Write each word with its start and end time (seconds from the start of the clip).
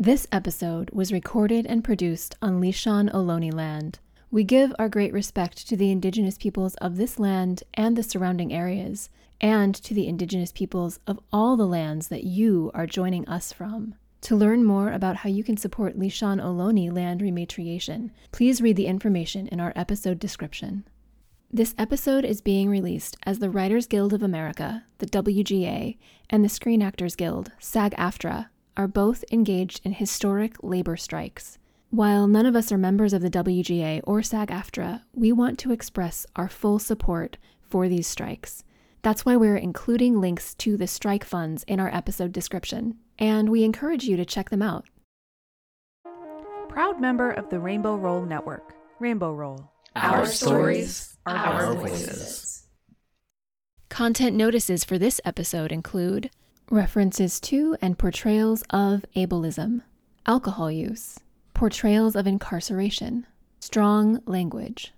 This 0.00 0.28
episode 0.30 0.90
was 0.90 1.12
recorded 1.12 1.66
and 1.66 1.82
produced 1.82 2.36
on 2.40 2.60
Lisjan 2.60 3.10
Ohlone 3.12 3.52
land. 3.52 3.98
We 4.30 4.44
give 4.44 4.72
our 4.78 4.88
great 4.88 5.12
respect 5.12 5.66
to 5.66 5.76
the 5.76 5.90
indigenous 5.90 6.38
peoples 6.38 6.76
of 6.76 6.96
this 6.96 7.18
land 7.18 7.64
and 7.74 7.96
the 7.96 8.04
surrounding 8.04 8.52
areas, 8.52 9.10
and 9.40 9.74
to 9.74 9.94
the 9.94 10.06
indigenous 10.06 10.52
peoples 10.52 11.00
of 11.08 11.18
all 11.32 11.56
the 11.56 11.66
lands 11.66 12.06
that 12.08 12.22
you 12.22 12.70
are 12.74 12.86
joining 12.86 13.26
us 13.26 13.52
from. 13.52 13.96
To 14.20 14.36
learn 14.36 14.62
more 14.62 14.92
about 14.92 15.16
how 15.16 15.30
you 15.30 15.42
can 15.42 15.56
support 15.56 15.98
Lisjan 15.98 16.40
Ohlone 16.40 16.92
land 16.92 17.20
rematriation, 17.20 18.12
please 18.30 18.62
read 18.62 18.76
the 18.76 18.86
information 18.86 19.48
in 19.48 19.58
our 19.58 19.72
episode 19.74 20.20
description. 20.20 20.84
This 21.52 21.74
episode 21.76 22.24
is 22.24 22.40
being 22.40 22.70
released 22.70 23.16
as 23.24 23.40
the 23.40 23.50
Writers 23.50 23.88
Guild 23.88 24.12
of 24.12 24.22
America, 24.22 24.84
the 24.98 25.06
WGA, 25.06 25.98
and 26.30 26.44
the 26.44 26.48
Screen 26.48 26.82
Actors 26.82 27.16
Guild, 27.16 27.50
SAG 27.58 27.96
AFTRA, 27.96 28.50
are 28.78 28.88
both 28.88 29.24
engaged 29.32 29.80
in 29.84 29.92
historic 29.92 30.62
labor 30.62 30.96
strikes. 30.96 31.58
While 31.90 32.28
none 32.28 32.46
of 32.46 32.54
us 32.54 32.70
are 32.70 32.78
members 32.78 33.12
of 33.12 33.22
the 33.22 33.30
WGA 33.30 34.00
or 34.04 34.22
SAG 34.22 34.50
AFTRA, 34.50 35.02
we 35.12 35.32
want 35.32 35.58
to 35.60 35.72
express 35.72 36.24
our 36.36 36.48
full 36.48 36.78
support 36.78 37.38
for 37.60 37.88
these 37.88 38.06
strikes. 38.06 38.62
That's 39.02 39.24
why 39.24 39.36
we're 39.36 39.56
including 39.56 40.20
links 40.20 40.54
to 40.56 40.76
the 40.76 40.86
strike 40.86 41.24
funds 41.24 41.64
in 41.64 41.80
our 41.80 41.92
episode 41.94 42.32
description, 42.32 42.96
and 43.18 43.48
we 43.48 43.64
encourage 43.64 44.04
you 44.04 44.16
to 44.16 44.24
check 44.24 44.50
them 44.50 44.62
out. 44.62 44.86
Proud 46.68 47.00
member 47.00 47.30
of 47.30 47.50
the 47.50 47.58
Rainbow 47.58 47.96
Roll 47.96 48.24
Network, 48.24 48.74
Rainbow 49.00 49.32
Roll. 49.32 49.72
Our 49.96 50.26
stories, 50.26 51.16
our, 51.26 51.36
our 51.36 51.74
voices. 51.74 52.06
voices. 52.06 52.68
Content 53.88 54.36
notices 54.36 54.84
for 54.84 54.98
this 54.98 55.20
episode 55.24 55.72
include 55.72 56.30
references 56.70 57.40
to 57.40 57.76
and 57.80 57.98
portrayals 57.98 58.62
of 58.70 59.04
ableism, 59.16 59.82
alcohol 60.26 60.70
use, 60.70 61.18
portrayals 61.54 62.14
of 62.14 62.26
incarceration, 62.26 63.26
strong 63.60 64.20
language. 64.26 64.92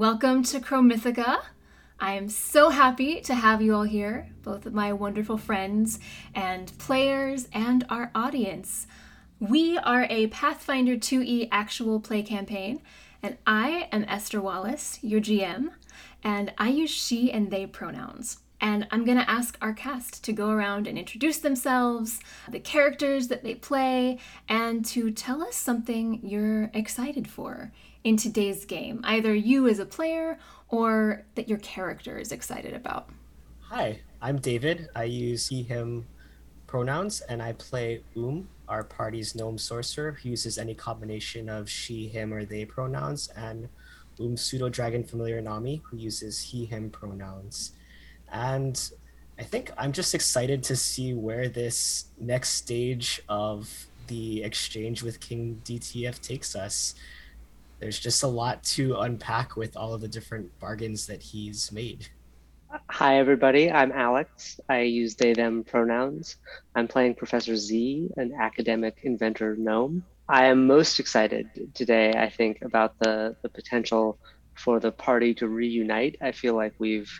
Welcome 0.00 0.44
to 0.44 0.60
Chromythica. 0.60 1.42
I 2.00 2.14
am 2.14 2.30
so 2.30 2.70
happy 2.70 3.20
to 3.20 3.34
have 3.34 3.60
you 3.60 3.74
all 3.74 3.82
here, 3.82 4.30
both 4.42 4.64
of 4.64 4.72
my 4.72 4.94
wonderful 4.94 5.36
friends 5.36 5.98
and 6.34 6.72
players 6.78 7.48
and 7.52 7.84
our 7.90 8.10
audience. 8.14 8.86
We 9.40 9.76
are 9.76 10.06
a 10.08 10.28
Pathfinder 10.28 10.96
2e 10.96 11.50
actual 11.52 12.00
play 12.00 12.22
campaign, 12.22 12.80
and 13.22 13.36
I 13.46 13.90
am 13.92 14.06
Esther 14.08 14.40
Wallace, 14.40 14.98
your 15.02 15.20
GM, 15.20 15.68
and 16.24 16.54
I 16.56 16.70
use 16.70 16.88
she 16.88 17.30
and 17.30 17.50
they 17.50 17.66
pronouns. 17.66 18.38
And 18.58 18.88
I'm 18.90 19.04
going 19.04 19.18
to 19.18 19.30
ask 19.30 19.58
our 19.60 19.74
cast 19.74 20.24
to 20.24 20.32
go 20.32 20.48
around 20.48 20.86
and 20.86 20.96
introduce 20.96 21.40
themselves, 21.40 22.20
the 22.48 22.58
characters 22.58 23.28
that 23.28 23.44
they 23.44 23.54
play, 23.54 24.18
and 24.48 24.82
to 24.86 25.10
tell 25.10 25.42
us 25.42 25.56
something 25.56 26.20
you're 26.22 26.70
excited 26.72 27.28
for 27.28 27.70
in 28.04 28.16
today's 28.16 28.64
game, 28.64 29.00
either 29.04 29.34
you 29.34 29.68
as 29.68 29.78
a 29.78 29.86
player 29.86 30.38
or 30.68 31.24
that 31.34 31.48
your 31.48 31.58
character 31.58 32.18
is 32.18 32.32
excited 32.32 32.74
about. 32.74 33.08
Hi, 33.62 34.00
I'm 34.20 34.38
David. 34.38 34.88
I 34.96 35.04
use 35.04 35.48
he, 35.48 35.62
him 35.62 36.06
pronouns, 36.66 37.20
and 37.22 37.42
I 37.42 37.52
play 37.52 38.02
Um, 38.16 38.48
our 38.68 38.84
party's 38.84 39.34
gnome 39.34 39.58
sorcerer 39.58 40.12
who 40.12 40.30
uses 40.30 40.56
any 40.58 40.74
combination 40.74 41.48
of 41.48 41.68
she, 41.68 42.08
him, 42.08 42.32
or 42.32 42.44
they 42.44 42.64
pronouns, 42.64 43.28
and 43.36 43.68
Um, 44.18 44.36
pseudo 44.36 44.68
dragon 44.68 45.02
familiar 45.04 45.40
Nami, 45.40 45.82
who 45.84 45.96
uses 45.96 46.40
he, 46.40 46.66
him 46.66 46.90
pronouns. 46.90 47.72
And 48.30 48.78
I 49.38 49.42
think 49.42 49.72
I'm 49.78 49.92
just 49.92 50.14
excited 50.14 50.62
to 50.64 50.76
see 50.76 51.14
where 51.14 51.48
this 51.48 52.06
next 52.18 52.50
stage 52.50 53.22
of 53.28 53.86
the 54.06 54.42
exchange 54.42 55.02
with 55.02 55.20
King 55.20 55.62
DTF 55.64 56.20
takes 56.20 56.54
us. 56.54 56.94
There's 57.80 57.98
just 57.98 58.22
a 58.22 58.26
lot 58.26 58.62
to 58.64 58.96
unpack 58.96 59.56
with 59.56 59.74
all 59.74 59.94
of 59.94 60.02
the 60.02 60.08
different 60.08 60.56
bargains 60.58 61.06
that 61.06 61.22
he's 61.22 61.72
made. 61.72 62.08
Hi, 62.90 63.18
everybody. 63.18 63.72
I'm 63.72 63.90
Alex. 63.90 64.60
I 64.68 64.82
use 64.82 65.14
they, 65.14 65.32
them 65.32 65.64
pronouns. 65.64 66.36
I'm 66.74 66.86
playing 66.86 67.14
Professor 67.14 67.56
Z, 67.56 68.10
an 68.18 68.34
academic 68.38 68.98
inventor 69.02 69.56
gnome. 69.56 70.04
I 70.28 70.44
am 70.44 70.66
most 70.66 71.00
excited 71.00 71.74
today, 71.74 72.12
I 72.12 72.28
think, 72.28 72.60
about 72.60 72.98
the, 72.98 73.34
the 73.40 73.48
potential 73.48 74.18
for 74.54 74.78
the 74.78 74.92
party 74.92 75.32
to 75.34 75.48
reunite. 75.48 76.16
I 76.20 76.32
feel 76.32 76.54
like 76.54 76.74
we've 76.78 77.10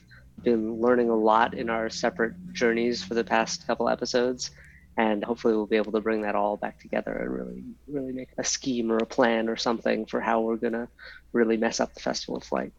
been 0.42 0.78
learning 0.78 1.09
a 1.09 1.16
lot 1.16 1.54
in 1.54 1.71
our 1.71 1.88
separate 1.88 2.34
journeys 2.53 3.03
for 3.03 3.15
the 3.15 3.25
past 3.25 3.66
couple 3.66 3.88
episodes. 3.88 4.50
And 5.00 5.25
hopefully 5.25 5.55
we'll 5.55 5.65
be 5.65 5.78
able 5.78 5.93
to 5.93 6.03
bring 6.03 6.22
that 6.22 6.34
all 6.34 6.59
back 6.59 6.78
together 6.78 7.12
and 7.12 7.31
really, 7.33 7.65
really 7.88 8.12
make 8.12 8.28
a 8.37 8.44
scheme 8.44 8.93
or 8.93 8.99
a 8.99 9.06
plan 9.06 9.49
or 9.49 9.56
something 9.56 10.05
for 10.05 10.21
how 10.21 10.43
we're 10.43 10.56
gonna 10.56 10.88
really 11.33 11.56
mess 11.56 11.81
up 11.81 11.94
the 11.94 12.00
Festival 12.00 12.37
of 12.37 12.44
Flight. 12.44 12.75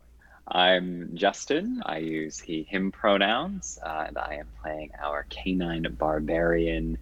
I'm 0.47 1.09
Justin. 1.15 1.81
I 1.83 1.97
use 1.97 2.39
he, 2.39 2.61
him 2.61 2.91
pronouns, 2.91 3.79
uh, 3.83 4.03
and 4.07 4.19
I 4.19 4.35
am 4.35 4.47
playing 4.61 4.91
our 5.01 5.25
canine 5.31 5.87
barbarian 5.97 6.99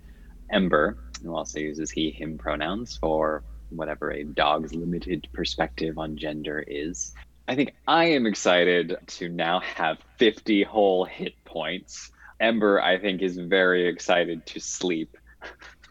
Ember, 0.50 0.98
who 1.22 1.36
also 1.36 1.60
uses 1.60 1.92
he, 1.92 2.12
him 2.12 2.38
pronouns 2.38 2.96
for 2.96 3.44
whatever 3.72 4.12
a 4.12 4.24
dog's 4.24 4.74
limited 4.74 5.28
perspective 5.34 5.98
on 5.98 6.16
gender 6.16 6.64
is. 6.66 7.14
I 7.46 7.56
think 7.56 7.74
I 7.86 8.06
am 8.06 8.26
excited 8.26 8.96
to 9.06 9.28
now 9.28 9.60
have 9.60 9.98
50 10.18 10.64
whole 10.64 11.04
hit 11.04 11.34
points. 11.44 12.10
Ember, 12.40 12.82
I 12.82 12.98
think, 12.98 13.22
is 13.22 13.38
very 13.38 13.88
excited 13.88 14.46
to 14.48 14.60
sleep. 14.60 15.18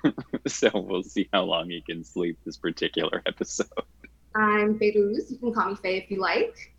so 0.47 0.71
we'll 0.75 1.03
see 1.03 1.29
how 1.33 1.43
long 1.43 1.71
he 1.71 1.81
can 1.83 2.05
sleep 2.05 2.39
this 2.45 2.57
particular 2.57 3.23
episode. 3.27 3.67
I'm 4.35 4.79
Fairuz. 4.79 5.31
You 5.31 5.39
can 5.39 5.53
call 5.53 5.71
me 5.71 5.77
Faye 5.77 5.99
if 5.99 6.11
you 6.11 6.21
like. 6.21 6.75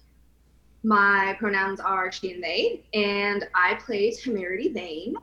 My 0.84 1.36
pronouns 1.40 1.80
are 1.80 2.12
she 2.12 2.32
and 2.32 2.44
they, 2.44 2.86
and 2.94 3.46
I 3.54 3.76
play 3.76 4.12
Temerity 4.12 4.70
Vane, 4.70 5.16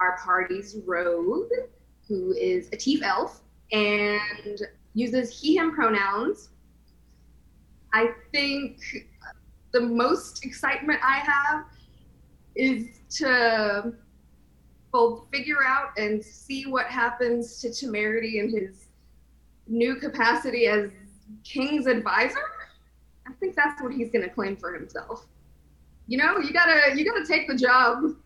our 0.00 0.18
party's 0.18 0.76
rogue, 0.84 1.50
who 2.06 2.32
is 2.32 2.68
a 2.72 2.76
Tief 2.76 3.02
elf 3.02 3.40
and 3.72 4.60
uses 4.94 5.30
he, 5.30 5.56
him 5.56 5.72
pronouns. 5.72 6.50
I 7.94 8.10
think 8.32 8.80
the 9.72 9.80
most 9.80 10.44
excitement 10.44 11.00
I 11.02 11.18
have 11.18 11.64
is 12.58 13.00
to 13.08 13.94
both 14.92 15.26
figure 15.32 15.64
out 15.64 15.96
and 15.96 16.22
see 16.22 16.66
what 16.66 16.86
happens 16.86 17.60
to 17.60 17.72
Temerity 17.72 18.40
in 18.40 18.50
his 18.50 18.88
new 19.66 19.96
capacity 19.96 20.66
as 20.66 20.90
King's 21.44 21.86
advisor. 21.86 22.38
I 23.26 23.32
think 23.34 23.54
that's 23.54 23.80
what 23.82 23.92
he's 23.92 24.10
gonna 24.10 24.28
claim 24.28 24.56
for 24.56 24.74
himself. 24.74 25.26
You 26.06 26.18
know, 26.18 26.38
you 26.38 26.52
gotta 26.52 26.96
you 26.96 27.04
gotta 27.04 27.26
take 27.26 27.46
the 27.46 27.54
job 27.54 28.16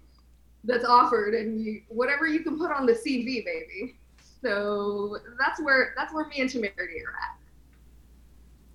that's 0.65 0.85
offered 0.85 1.35
and 1.35 1.61
you 1.61 1.83
whatever 1.89 2.27
you 2.27 2.41
can 2.41 2.59
put 2.59 2.71
on 2.71 2.87
the 2.87 2.93
CV, 2.93 3.45
baby. 3.45 3.97
So 4.41 5.19
that's 5.39 5.61
where 5.61 5.93
that's 5.97 6.15
where 6.15 6.27
me 6.29 6.41
and 6.41 6.49
Temerity 6.51 7.03
are 7.05 7.13
at. 7.13 7.39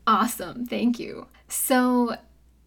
Awesome, 0.06 0.66
thank 0.66 1.00
you. 1.00 1.28
So 1.48 2.16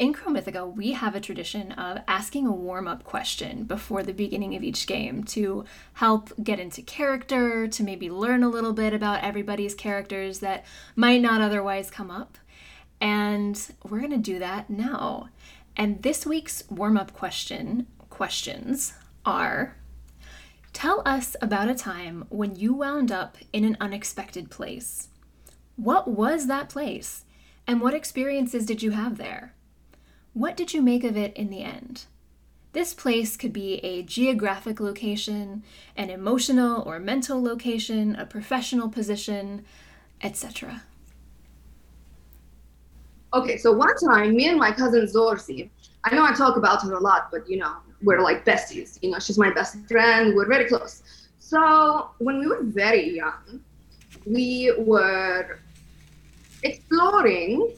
in 0.00 0.14
Chromythica, 0.14 0.74
we 0.74 0.92
have 0.92 1.14
a 1.14 1.20
tradition 1.20 1.72
of 1.72 1.98
asking 2.08 2.46
a 2.46 2.52
warm 2.52 2.88
up 2.88 3.04
question 3.04 3.64
before 3.64 4.02
the 4.02 4.14
beginning 4.14 4.56
of 4.56 4.62
each 4.62 4.86
game 4.86 5.24
to 5.24 5.66
help 5.92 6.32
get 6.42 6.58
into 6.58 6.80
character, 6.80 7.68
to 7.68 7.82
maybe 7.82 8.08
learn 8.08 8.42
a 8.42 8.48
little 8.48 8.72
bit 8.72 8.94
about 8.94 9.22
everybody's 9.22 9.74
characters 9.74 10.38
that 10.38 10.64
might 10.96 11.20
not 11.20 11.42
otherwise 11.42 11.90
come 11.90 12.10
up. 12.10 12.38
And 12.98 13.60
we're 13.90 13.98
going 13.98 14.10
to 14.12 14.16
do 14.16 14.38
that 14.38 14.70
now. 14.70 15.28
And 15.76 16.02
this 16.02 16.24
week's 16.24 16.64
warm 16.70 16.96
up 16.96 17.12
question 17.12 17.86
questions 18.08 18.94
are 19.26 19.76
Tell 20.72 21.02
us 21.04 21.36
about 21.42 21.68
a 21.68 21.74
time 21.74 22.24
when 22.30 22.56
you 22.56 22.72
wound 22.72 23.12
up 23.12 23.36
in 23.52 23.64
an 23.64 23.76
unexpected 23.82 24.50
place. 24.50 25.08
What 25.76 26.08
was 26.08 26.46
that 26.46 26.70
place? 26.70 27.26
And 27.66 27.82
what 27.82 27.92
experiences 27.92 28.64
did 28.64 28.82
you 28.82 28.92
have 28.92 29.18
there? 29.18 29.52
What 30.32 30.56
did 30.56 30.72
you 30.72 30.80
make 30.80 31.02
of 31.02 31.16
it 31.16 31.36
in 31.36 31.50
the 31.50 31.62
end? 31.62 32.04
This 32.72 32.94
place 32.94 33.36
could 33.36 33.52
be 33.52 33.78
a 33.84 34.02
geographic 34.02 34.78
location, 34.78 35.64
an 35.96 36.08
emotional 36.08 36.82
or 36.82 37.00
mental 37.00 37.42
location, 37.42 38.14
a 38.14 38.24
professional 38.24 38.88
position, 38.88 39.64
etc. 40.22 40.82
Okay, 43.34 43.56
so 43.56 43.72
one 43.72 43.96
time, 43.96 44.36
me 44.36 44.48
and 44.48 44.58
my 44.58 44.70
cousin 44.70 45.04
Zorzi, 45.06 45.68
I 46.04 46.14
know 46.14 46.24
I 46.24 46.32
talk 46.32 46.56
about 46.56 46.82
her 46.82 46.94
a 46.94 47.00
lot, 47.00 47.28
but 47.32 47.48
you 47.50 47.56
know, 47.56 47.76
we're 48.02 48.20
like 48.20 48.44
besties. 48.44 48.98
You 49.02 49.10
know, 49.10 49.18
she's 49.18 49.38
my 49.38 49.50
best 49.50 49.76
friend. 49.88 50.34
We're 50.36 50.48
very 50.48 50.66
close. 50.66 51.02
So 51.40 52.10
when 52.18 52.38
we 52.38 52.46
were 52.46 52.62
very 52.62 53.16
young, 53.16 53.60
we 54.26 54.72
were 54.78 55.58
exploring 56.62 57.74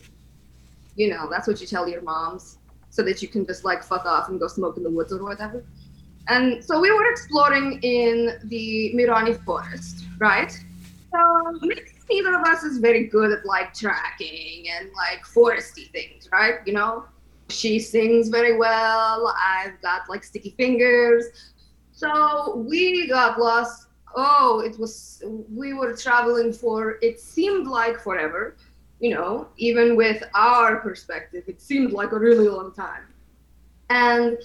you 0.96 1.08
know, 1.08 1.28
that's 1.30 1.46
what 1.46 1.60
you 1.60 1.66
tell 1.66 1.88
your 1.88 2.02
moms 2.02 2.58
so 2.90 3.02
that 3.02 3.22
you 3.22 3.28
can 3.28 3.46
just 3.46 3.64
like 3.64 3.82
fuck 3.82 4.04
off 4.04 4.28
and 4.28 4.38
go 4.38 4.46
smoke 4.46 4.76
in 4.76 4.82
the 4.82 4.90
woods 4.90 5.12
or 5.12 5.22
whatever. 5.22 5.64
And 6.28 6.62
so 6.62 6.80
we 6.80 6.92
were 6.92 7.10
exploring 7.10 7.80
in 7.82 8.38
the 8.44 8.92
Mirani 8.94 9.42
forest, 9.44 10.04
right? 10.18 10.52
So 11.10 11.58
neither 12.10 12.38
of 12.38 12.46
us 12.46 12.62
is 12.62 12.78
very 12.78 13.06
good 13.06 13.32
at 13.32 13.44
like 13.44 13.74
tracking 13.74 14.66
and 14.70 14.90
like 14.94 15.24
foresty 15.24 15.90
things, 15.90 16.28
right? 16.32 16.56
You 16.66 16.74
know, 16.74 17.04
she 17.48 17.78
sings 17.78 18.28
very 18.28 18.56
well. 18.56 19.34
I've 19.38 19.80
got 19.82 20.08
like 20.08 20.22
sticky 20.22 20.54
fingers. 20.56 21.26
So 21.92 22.56
we 22.68 23.08
got 23.08 23.38
lost. 23.38 23.88
Oh, 24.14 24.60
it 24.60 24.78
was, 24.78 25.22
we 25.50 25.72
were 25.72 25.96
traveling 25.96 26.52
for, 26.52 26.98
it 27.00 27.18
seemed 27.18 27.66
like 27.66 27.98
forever 28.00 28.56
you 29.02 29.10
know, 29.10 29.48
even 29.56 29.96
with 29.96 30.22
our 30.32 30.76
perspective, 30.76 31.42
it 31.48 31.60
seemed 31.60 31.92
like 31.92 32.12
a 32.12 32.18
really 32.18 32.46
long 32.46 32.72
time. 32.72 33.02
And 33.90 34.38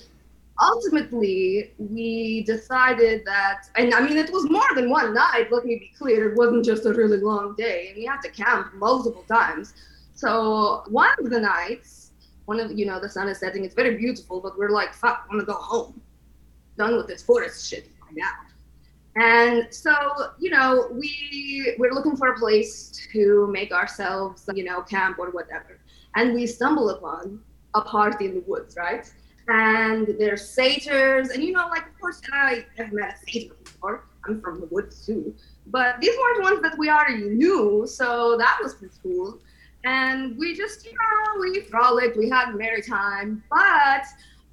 ultimately, 0.59 1.73
we 1.77 2.41
decided 2.41 3.23
that, 3.25 3.69
and 3.75 3.93
I 3.93 4.01
mean, 4.01 4.17
it 4.17 4.33
was 4.33 4.49
more 4.49 4.67
than 4.73 4.89
one 4.89 5.13
night, 5.13 5.49
let 5.51 5.63
me 5.63 5.75
be 5.75 5.91
clear, 5.95 6.31
it 6.31 6.37
wasn't 6.37 6.65
just 6.65 6.87
a 6.87 6.93
really 6.93 7.19
long 7.19 7.53
day, 7.55 7.89
and 7.89 7.97
we 7.97 8.05
had 8.05 8.19
to 8.21 8.31
camp 8.31 8.73
multiple 8.73 9.23
times. 9.31 9.75
So, 10.15 10.81
one 10.87 11.11
of 11.19 11.29
the 11.29 11.39
nights, 11.39 12.13
one 12.45 12.59
of, 12.59 12.71
you 12.71 12.87
know, 12.87 12.99
the 12.99 13.09
sun 13.09 13.29
is 13.29 13.37
setting, 13.37 13.63
it's 13.63 13.75
very 13.75 13.95
beautiful, 13.95 14.41
but 14.41 14.57
we're 14.57 14.71
like, 14.71 14.91
fuck, 14.91 15.27
I 15.29 15.35
wanna 15.35 15.45
go 15.45 15.53
home. 15.53 16.01
Done 16.79 16.97
with 16.97 17.05
this 17.05 17.21
forest 17.21 17.69
shit 17.69 17.91
by 18.01 18.07
now. 18.13 18.31
And 19.19 19.73
so, 19.73 19.93
you 20.37 20.51
know, 20.51 20.89
we 20.91 21.75
we're 21.79 21.93
looking 21.93 22.15
for 22.15 22.33
a 22.33 22.37
place 22.37 22.91
to 23.11 23.47
make 23.51 23.71
ourselves, 23.71 24.47
you 24.53 24.63
know, 24.63 24.81
camp 24.81 25.17
or 25.17 25.31
whatever. 25.31 25.79
And 26.15 26.35
we 26.35 26.45
stumble 26.45 26.91
upon 26.91 27.39
a 27.73 27.81
party 27.81 28.25
in 28.25 28.35
the 28.35 28.41
woods, 28.41 28.75
right? 28.77 29.11
And 29.47 30.15
there's 30.19 30.47
satyrs, 30.47 31.29
and 31.29 31.43
you 31.43 31.51
know, 31.51 31.67
like 31.67 31.87
of 31.87 31.99
course 31.99 32.21
I 32.31 32.65
have 32.77 32.93
met 32.93 33.15
a 33.15 33.31
satyr 33.31 33.55
before. 33.63 34.03
I'm 34.25 34.39
from 34.39 34.59
the 34.59 34.67
woods 34.67 35.05
too. 35.05 35.33
But 35.67 35.99
these 35.99 36.15
weren't 36.17 36.43
ones 36.43 36.61
that 36.61 36.77
we 36.77 36.89
already 36.89 37.23
knew, 37.23 37.87
so 37.87 38.37
that 38.37 38.59
was 38.61 38.75
pretty 38.75 38.93
cool. 39.01 39.39
And 39.83 40.37
we 40.37 40.55
just, 40.55 40.85
you 40.85 40.91
know, 40.91 41.39
we 41.39 41.61
frolicked, 41.61 42.17
we 42.17 42.29
had 42.29 42.53
merry 42.53 42.81
time. 42.81 43.43
But 43.49 44.03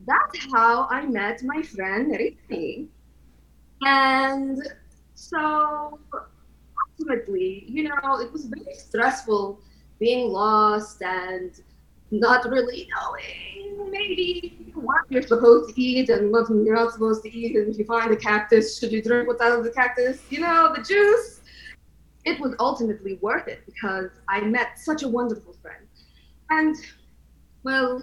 that's 0.06 0.46
how 0.52 0.86
I 0.90 1.04
met 1.06 1.42
my 1.42 1.60
friend 1.62 2.12
Ritmi 2.12 2.88
and 3.84 4.62
so 5.14 5.98
ultimately, 6.98 7.64
you 7.68 7.84
know, 7.84 8.20
it 8.20 8.32
was 8.32 8.46
very 8.46 8.74
stressful 8.74 9.60
being 9.98 10.30
lost 10.30 11.02
and 11.02 11.60
not 12.10 12.48
really 12.48 12.88
knowing 12.94 13.90
maybe 13.90 14.72
what 14.74 15.04
you're 15.08 15.22
supposed 15.22 15.74
to 15.74 15.80
eat 15.80 16.08
and 16.08 16.30
what 16.30 16.48
you're 16.48 16.74
not 16.74 16.92
supposed 16.92 17.22
to 17.22 17.36
eat. 17.36 17.56
And 17.56 17.68
if 17.68 17.78
you 17.78 17.84
find 17.84 18.12
a 18.12 18.16
cactus, 18.16 18.78
should 18.78 18.92
you 18.92 19.02
drink 19.02 19.28
what's 19.28 19.40
out 19.40 19.58
of 19.58 19.64
the 19.64 19.70
cactus? 19.70 20.20
You 20.30 20.40
know, 20.40 20.72
the 20.74 20.82
juice. 20.82 21.40
It 22.24 22.40
was 22.40 22.54
ultimately 22.58 23.18
worth 23.20 23.48
it 23.48 23.64
because 23.66 24.10
I 24.28 24.40
met 24.40 24.78
such 24.78 25.02
a 25.02 25.08
wonderful 25.08 25.54
friend. 25.60 25.86
And, 26.50 26.76
well, 27.62 28.02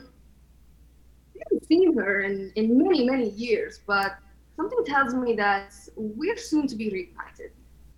I 1.36 1.40
haven't 1.44 1.66
seen 1.66 1.98
her 1.98 2.22
in, 2.22 2.52
in 2.56 2.78
many, 2.78 3.10
many 3.10 3.30
years, 3.30 3.80
but 3.88 4.18
something 4.62 4.86
tells 4.86 5.16
me 5.16 5.36
that 5.36 5.74
we're 5.96 6.38
soon 6.38 6.68
to 6.68 6.76
be 6.76 6.90
reunited. 6.90 7.52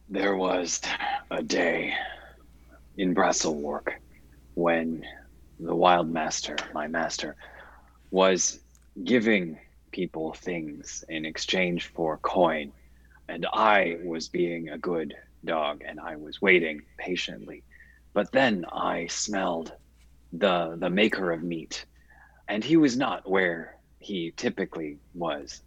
There 0.07 0.37
was 0.37 0.79
a 1.29 1.43
day 1.43 1.93
in 2.95 3.13
Brasselwark 3.13 3.87
when 4.53 5.03
the 5.59 5.75
Wild 5.75 6.09
Master, 6.09 6.55
my 6.73 6.87
master, 6.87 7.35
was 8.11 8.59
giving 9.03 9.59
people 9.91 10.33
things 10.33 11.03
in 11.09 11.25
exchange 11.25 11.87
for 11.87 12.17
coin, 12.19 12.71
and 13.27 13.45
I 13.51 13.97
was 14.05 14.29
being 14.29 14.69
a 14.69 14.77
good 14.77 15.13
dog 15.43 15.81
and 15.85 15.99
I 15.99 16.15
was 16.15 16.41
waiting 16.41 16.81
patiently. 16.97 17.63
But 18.13 18.31
then 18.31 18.65
I 18.71 19.07
smelled 19.07 19.73
the 20.31 20.77
the 20.79 20.89
maker 20.89 21.31
of 21.31 21.43
meat, 21.43 21.85
and 22.47 22.63
he 22.63 22.77
was 22.77 22.95
not 22.95 23.29
where 23.29 23.75
he 23.99 24.31
typically 24.37 24.99
was. 25.13 25.61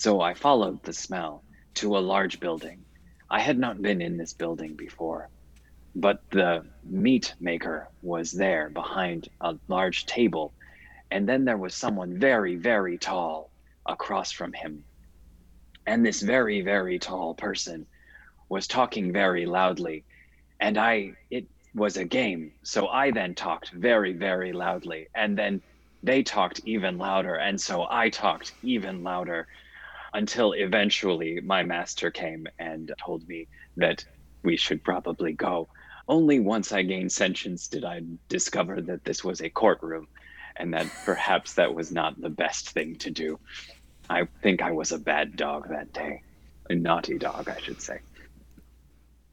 So 0.00 0.22
I 0.22 0.32
followed 0.32 0.82
the 0.82 0.94
smell 0.94 1.44
to 1.74 1.98
a 1.98 2.06
large 2.14 2.40
building. 2.40 2.86
I 3.28 3.38
had 3.38 3.58
not 3.58 3.82
been 3.82 4.00
in 4.00 4.16
this 4.16 4.32
building 4.32 4.72
before, 4.72 5.28
but 5.94 6.22
the 6.30 6.64
meat 6.84 7.34
maker 7.38 7.86
was 8.00 8.32
there 8.32 8.70
behind 8.70 9.28
a 9.42 9.56
large 9.68 10.06
table. 10.06 10.54
And 11.10 11.28
then 11.28 11.44
there 11.44 11.58
was 11.58 11.74
someone 11.74 12.18
very, 12.18 12.56
very 12.56 12.96
tall 12.96 13.50
across 13.84 14.32
from 14.32 14.54
him. 14.54 14.84
And 15.86 16.02
this 16.02 16.22
very, 16.22 16.62
very 16.62 16.98
tall 16.98 17.34
person 17.34 17.84
was 18.48 18.66
talking 18.66 19.12
very 19.12 19.44
loudly. 19.44 20.04
And 20.60 20.78
I, 20.78 21.12
it 21.30 21.44
was 21.74 21.98
a 21.98 22.06
game. 22.06 22.52
So 22.62 22.88
I 22.88 23.10
then 23.10 23.34
talked 23.34 23.68
very, 23.72 24.14
very 24.14 24.54
loudly. 24.54 25.08
And 25.14 25.36
then 25.36 25.60
they 26.02 26.22
talked 26.22 26.62
even 26.64 26.96
louder. 26.96 27.34
And 27.34 27.60
so 27.60 27.86
I 27.90 28.08
talked 28.08 28.54
even 28.62 29.02
louder 29.02 29.46
until 30.12 30.52
eventually 30.52 31.40
my 31.44 31.62
master 31.62 32.10
came 32.10 32.46
and 32.58 32.92
told 33.04 33.26
me 33.26 33.48
that 33.76 34.04
we 34.42 34.56
should 34.56 34.82
probably 34.82 35.32
go. 35.32 35.68
Only 36.08 36.40
once 36.40 36.72
I 36.72 36.82
gained 36.82 37.12
sentience 37.12 37.68
did 37.68 37.84
I 37.84 38.00
discover 38.28 38.80
that 38.80 39.04
this 39.04 39.22
was 39.22 39.40
a 39.40 39.50
courtroom 39.50 40.06
and 40.56 40.74
that 40.74 40.86
perhaps 41.04 41.54
that 41.54 41.74
was 41.74 41.92
not 41.92 42.20
the 42.20 42.30
best 42.30 42.70
thing 42.70 42.96
to 43.00 43.10
do. 43.10 43.38
I 44.08 44.26
think 44.42 44.62
I 44.62 44.72
was 44.72 44.92
a 44.92 44.98
bad 44.98 45.36
dog 45.36 45.68
that 45.70 45.92
day. 45.92 46.22
A 46.68 46.74
naughty 46.74 47.18
dog, 47.18 47.48
I 47.48 47.60
should 47.60 47.80
say. 47.80 47.98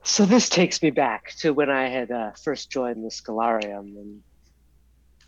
So 0.03 0.25
this 0.25 0.50
takes 0.50 0.81
me 0.81 0.91
back 0.91 1.34
to 1.39 1.53
when 1.53 1.69
I 1.69 1.89
had 1.89 2.12
uh, 2.12 2.31
first 2.43 2.72
joined 2.72 3.03
the 3.03 3.10
Scholarium 3.10 3.98
and 3.98 4.24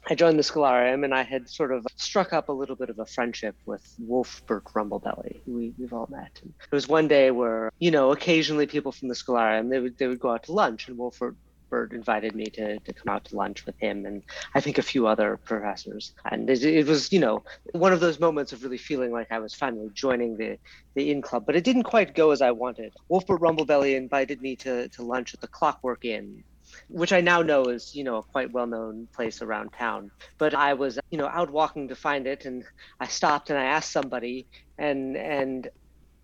I 0.08 0.16
joined 0.16 0.40
the 0.40 0.44
Scholarium 0.44 1.04
and 1.04 1.14
I 1.14 1.24
had 1.24 1.48
sort 1.48 1.72
of 1.72 1.86
struck 1.96 2.34
up 2.34 2.50
a 2.50 2.52
little 2.52 2.76
bit 2.76 2.90
of 2.90 3.00
a 3.00 3.06
friendship 3.06 3.56
with 3.66 3.96
Wolfbert 4.00 4.64
Rumblebelly, 4.74 5.42
who 5.46 5.54
we, 5.54 5.74
we've 5.78 5.94
all 5.94 6.08
met. 6.10 6.40
And 6.42 6.54
there 6.60 6.78
was 6.78 6.88
one 6.88 7.08
day 7.08 7.32
where, 7.32 7.72
you 7.80 7.92
know, 7.92 8.12
occasionally 8.12 8.66
people 8.66 8.92
from 8.92 9.08
the 9.08 9.14
Scholarium, 9.14 9.70
they 9.70 9.80
would, 9.80 9.98
they 9.98 10.08
would 10.08 10.20
go 10.20 10.32
out 10.32 10.44
to 10.44 10.52
lunch 10.52 10.88
and 10.88 10.98
Wolfbert 10.98 11.36
Bert 11.70 11.94
invited 11.94 12.36
me 12.36 12.46
to, 12.46 12.80
to 12.80 12.94
come 12.94 13.14
out 13.14 13.26
to 13.26 13.36
lunch 13.36 13.66
with 13.66 13.78
him 13.78 14.06
and 14.06 14.24
I 14.56 14.62
think 14.62 14.78
a 14.78 14.82
few 14.82 15.08
other 15.08 15.38
professors. 15.38 16.14
And 16.26 16.50
it, 16.50 16.64
it, 16.64 16.88
was, 16.88 17.14
you 17.14 17.20
know, 17.20 17.44
one 17.74 17.94
of 17.94 18.00
those 18.00 18.20
moments 18.20 18.52
of 18.52 18.64
really 18.64 18.78
feeling 18.78 19.12
like 19.12 19.32
I 19.32 19.40
was 19.40 19.54
finally 19.54 19.90
joining 19.94 20.38
the, 20.38 20.58
the 20.96 21.12
Inn 21.12 21.22
Club, 21.22 21.46
but 21.46 21.56
it 21.56 21.64
didn't 21.64 21.84
quite 21.84 22.16
go 22.16 22.32
as 22.32 22.42
I 22.42 22.52
wanted. 22.52 22.94
Wolfbert 23.10 23.40
Rumblebelly 23.40 23.96
invited 23.96 24.42
me 24.42 24.56
to, 24.58 24.90
to 24.90 25.04
lunch 25.04 25.34
at 25.34 25.42
the 25.42 25.48
Clockwork 25.48 26.06
Inn 26.06 26.44
which 26.88 27.14
I 27.14 27.22
now 27.22 27.42
know 27.42 27.64
is, 27.70 27.94
you 27.94 28.04
know, 28.04 28.18
a 28.18 28.24
quite 28.24 28.52
well 28.52 28.68
known 28.68 29.08
place 29.16 29.42
around 29.42 29.72
town. 29.74 30.12
But 30.38 30.54
I 30.54 30.74
was, 30.74 31.00
you 31.12 31.18
know, 31.18 31.28
out 31.28 31.52
walking 31.52 31.88
to 31.90 31.96
find 31.96 32.28
it 32.28 32.46
and 32.46 32.64
I 33.00 33.08
stopped 33.08 33.50
and 33.50 33.60
I 33.60 33.66
asked 33.66 33.92
somebody 33.92 34.48
and 34.78 35.18
and 35.18 35.70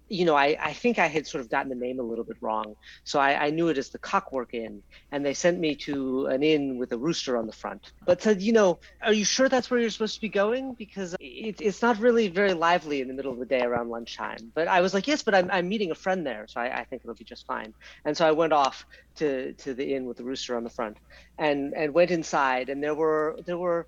you 0.07 0.25
know, 0.25 0.35
I, 0.35 0.55
I 0.61 0.73
think 0.73 0.99
I 0.99 1.07
had 1.07 1.25
sort 1.25 1.41
of 1.41 1.49
gotten 1.49 1.69
the 1.69 1.75
name 1.75 1.99
a 1.99 2.03
little 2.03 2.23
bit 2.23 2.37
wrong. 2.39 2.75
So 3.03 3.19
I, 3.19 3.45
I 3.45 3.49
knew 3.49 3.69
it 3.69 3.77
as 3.77 3.89
the 3.89 3.97
Cockwork 3.97 4.53
Inn. 4.53 4.83
And 5.11 5.25
they 5.25 5.33
sent 5.33 5.59
me 5.59 5.75
to 5.77 6.27
an 6.27 6.43
inn 6.43 6.77
with 6.77 6.91
a 6.91 6.97
rooster 6.97 7.37
on 7.37 7.47
the 7.47 7.53
front. 7.53 7.91
But 8.05 8.21
said, 8.21 8.41
you 8.41 8.53
know, 8.53 8.79
are 9.01 9.13
you 9.13 9.25
sure 9.25 9.49
that's 9.49 9.71
where 9.71 9.79
you're 9.79 9.89
supposed 9.89 10.15
to 10.15 10.21
be 10.21 10.29
going? 10.29 10.73
Because 10.73 11.15
it, 11.19 11.59
it's 11.59 11.81
not 11.81 11.97
really 11.99 12.27
very 12.27 12.53
lively 12.53 13.01
in 13.01 13.07
the 13.07 13.13
middle 13.15 13.31
of 13.31 13.39
the 13.39 13.45
day 13.45 13.61
around 13.61 13.89
lunchtime. 13.89 14.51
But 14.53 14.67
I 14.67 14.81
was 14.81 14.93
like, 14.93 15.07
yes, 15.07 15.23
but 15.23 15.33
I'm, 15.33 15.49
I'm 15.51 15.67
meeting 15.67 15.89
a 15.89 15.95
friend 15.95 16.25
there. 16.25 16.45
So 16.47 16.61
I, 16.61 16.81
I 16.81 16.83
think 16.83 17.01
it'll 17.03 17.15
be 17.15 17.25
just 17.25 17.47
fine. 17.47 17.73
And 18.05 18.15
so 18.15 18.27
I 18.27 18.31
went 18.31 18.53
off 18.53 18.85
to, 19.15 19.53
to 19.53 19.73
the 19.73 19.95
inn 19.95 20.05
with 20.05 20.17
the 20.17 20.23
rooster 20.23 20.55
on 20.55 20.63
the 20.63 20.69
front 20.69 20.97
and, 21.39 21.73
and 21.73 21.93
went 21.93 22.11
inside. 22.11 22.69
And 22.69 22.83
there 22.83 22.95
were, 22.95 23.39
there 23.45 23.57
were, 23.57 23.87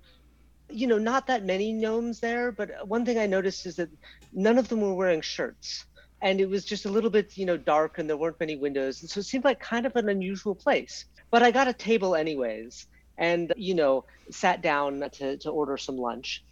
you 0.68 0.88
know, 0.88 0.98
not 0.98 1.28
that 1.28 1.44
many 1.44 1.72
gnomes 1.72 2.18
there. 2.18 2.50
But 2.50 2.88
one 2.88 3.04
thing 3.04 3.18
I 3.18 3.26
noticed 3.26 3.66
is 3.66 3.76
that 3.76 3.88
none 4.32 4.58
of 4.58 4.68
them 4.68 4.80
were 4.80 4.94
wearing 4.94 5.20
shirts 5.20 5.84
and 6.20 6.40
it 6.40 6.48
was 6.48 6.64
just 6.64 6.84
a 6.84 6.88
little 6.88 7.10
bit 7.10 7.36
you 7.36 7.46
know 7.46 7.56
dark 7.56 7.98
and 7.98 8.08
there 8.08 8.16
weren't 8.16 8.40
many 8.40 8.56
windows. 8.56 9.00
And 9.00 9.10
so 9.10 9.20
it 9.20 9.24
seemed 9.24 9.44
like 9.44 9.60
kind 9.60 9.86
of 9.86 9.96
an 9.96 10.08
unusual 10.08 10.54
place. 10.54 11.04
But 11.30 11.42
i 11.42 11.50
got 11.50 11.68
a 11.68 11.72
table 11.72 12.14
anyways 12.14 12.86
and 13.18 13.52
you 13.56 13.74
know 13.74 14.04
sat 14.30 14.62
down 14.62 15.00
to, 15.12 15.36
to 15.38 15.50
order 15.50 15.76
some 15.76 15.96
lunch. 15.96 16.44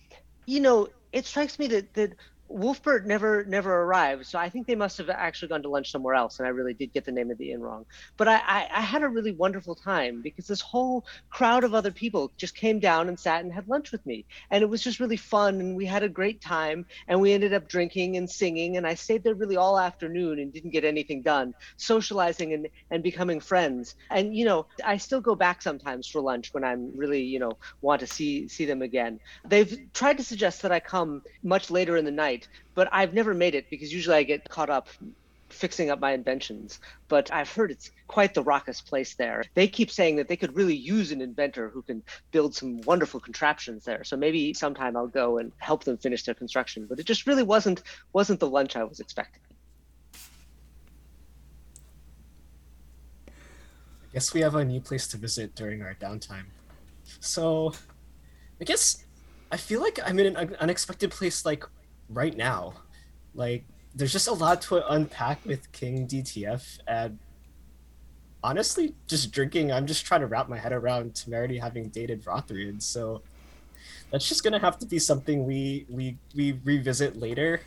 You 0.46 0.60
know 0.60 0.88
it 1.12 1.26
strikes 1.26 1.58
me 1.58 1.66
that 1.68 1.94
that 1.94 2.12
Wolfbert 2.48 3.06
never 3.06 3.44
never 3.44 3.82
arrived, 3.82 4.26
so 4.26 4.38
I 4.38 4.48
think 4.48 4.66
they 4.66 4.76
must 4.76 4.98
have 4.98 5.10
actually 5.10 5.48
gone 5.48 5.62
to 5.62 5.68
lunch 5.68 5.90
somewhere 5.90 6.14
else, 6.14 6.38
and 6.38 6.46
I 6.46 6.50
really 6.50 6.74
did 6.74 6.92
get 6.92 7.04
the 7.04 7.12
name 7.12 7.30
of 7.30 7.38
the 7.38 7.50
inn 7.50 7.60
wrong. 7.60 7.86
But 8.16 8.28
I, 8.28 8.36
I, 8.36 8.68
I, 8.72 8.80
had 8.80 9.02
a 9.02 9.08
really 9.08 9.32
wonderful 9.32 9.74
time 9.74 10.22
because 10.22 10.46
this 10.46 10.60
whole 10.60 11.04
crowd 11.28 11.64
of 11.64 11.74
other 11.74 11.90
people 11.90 12.32
just 12.36 12.54
came 12.54 12.78
down 12.78 13.08
and 13.08 13.18
sat 13.18 13.42
and 13.42 13.52
had 13.52 13.68
lunch 13.68 13.90
with 13.90 14.04
me, 14.06 14.26
and 14.50 14.62
it 14.62 14.68
was 14.68 14.82
just 14.82 15.00
really 15.00 15.16
fun, 15.16 15.60
and 15.60 15.76
we 15.76 15.86
had 15.86 16.04
a 16.04 16.08
great 16.08 16.40
time, 16.40 16.86
and 17.08 17.20
we 17.20 17.32
ended 17.32 17.52
up 17.52 17.68
drinking 17.68 18.16
and 18.16 18.30
singing, 18.30 18.76
and 18.76 18.86
I 18.86 18.94
stayed 18.94 19.24
there 19.24 19.34
really 19.34 19.56
all 19.56 19.78
afternoon 19.78 20.38
and 20.38 20.52
didn't 20.52 20.70
get 20.70 20.84
anything 20.84 21.22
done, 21.22 21.52
socializing 21.76 22.52
and 22.52 22.68
and 22.90 23.02
becoming 23.02 23.40
friends. 23.40 23.96
And 24.10 24.36
you 24.36 24.44
know, 24.44 24.66
I 24.84 24.98
still 24.98 25.20
go 25.20 25.34
back 25.34 25.62
sometimes 25.62 26.06
for 26.06 26.20
lunch 26.20 26.54
when 26.54 26.64
I'm 26.64 26.96
really 26.96 27.22
you 27.22 27.40
know 27.40 27.58
want 27.80 28.00
to 28.00 28.06
see 28.06 28.46
see 28.46 28.66
them 28.66 28.82
again. 28.82 29.18
They've 29.44 29.78
tried 29.92 30.18
to 30.18 30.24
suggest 30.24 30.62
that 30.62 30.72
I 30.72 30.80
come 30.80 31.22
much 31.42 31.70
later 31.70 31.96
in 31.96 32.04
the 32.04 32.10
night 32.10 32.35
but 32.74 32.88
I've 32.92 33.14
never 33.14 33.34
made 33.34 33.54
it 33.54 33.70
because 33.70 33.92
usually 33.92 34.16
I 34.16 34.22
get 34.22 34.48
caught 34.48 34.70
up 34.70 34.88
fixing 35.48 35.90
up 35.90 36.00
my 36.00 36.12
inventions. 36.12 36.80
But 37.08 37.32
I've 37.32 37.52
heard 37.52 37.70
it's 37.70 37.90
quite 38.08 38.34
the 38.34 38.42
raucous 38.42 38.80
place 38.80 39.14
there. 39.14 39.44
They 39.54 39.68
keep 39.68 39.90
saying 39.90 40.16
that 40.16 40.28
they 40.28 40.36
could 40.36 40.54
really 40.56 40.74
use 40.74 41.12
an 41.12 41.20
inventor 41.20 41.68
who 41.68 41.82
can 41.82 42.02
build 42.32 42.54
some 42.54 42.80
wonderful 42.82 43.20
contraptions 43.20 43.84
there. 43.84 44.04
So 44.04 44.16
maybe 44.16 44.52
sometime 44.54 44.96
I'll 44.96 45.06
go 45.06 45.38
and 45.38 45.52
help 45.58 45.84
them 45.84 45.96
finish 45.96 46.24
their 46.24 46.34
construction. 46.34 46.86
But 46.88 46.98
it 46.98 47.06
just 47.06 47.26
really 47.26 47.42
wasn't 47.42 47.82
wasn't 48.12 48.40
the 48.40 48.48
lunch 48.48 48.76
I 48.76 48.84
was 48.84 49.00
expecting. 49.00 49.42
I 53.28 54.12
guess 54.12 54.32
we 54.32 54.40
have 54.40 54.54
a 54.54 54.64
new 54.64 54.80
place 54.80 55.06
to 55.08 55.16
visit 55.16 55.54
during 55.54 55.82
our 55.82 55.94
downtime. 55.94 56.46
So 57.20 57.74
I 58.60 58.64
guess 58.64 59.04
I 59.52 59.56
feel 59.56 59.80
like 59.80 59.98
I'm 60.04 60.18
in 60.18 60.36
an 60.36 60.56
unexpected 60.58 61.10
place 61.10 61.44
like 61.44 61.64
right 62.08 62.36
now. 62.36 62.74
Like, 63.34 63.64
there's 63.94 64.12
just 64.12 64.28
a 64.28 64.32
lot 64.32 64.62
to 64.62 64.86
unpack 64.92 65.44
with 65.44 65.70
King 65.72 66.06
DTF, 66.06 66.78
and 66.86 67.18
honestly, 68.42 68.94
just 69.06 69.32
drinking, 69.32 69.72
I'm 69.72 69.86
just 69.86 70.06
trying 70.06 70.20
to 70.20 70.26
wrap 70.26 70.48
my 70.48 70.58
head 70.58 70.72
around 70.72 71.14
Temerity 71.14 71.58
having 71.58 71.88
dated 71.88 72.24
Rothrian. 72.24 72.80
So 72.80 73.22
that's 74.10 74.28
just 74.28 74.44
gonna 74.44 74.58
have 74.58 74.78
to 74.78 74.86
be 74.86 74.98
something 74.98 75.44
we 75.44 75.86
we 75.88 76.16
we 76.34 76.60
revisit 76.64 77.16
later, 77.16 77.60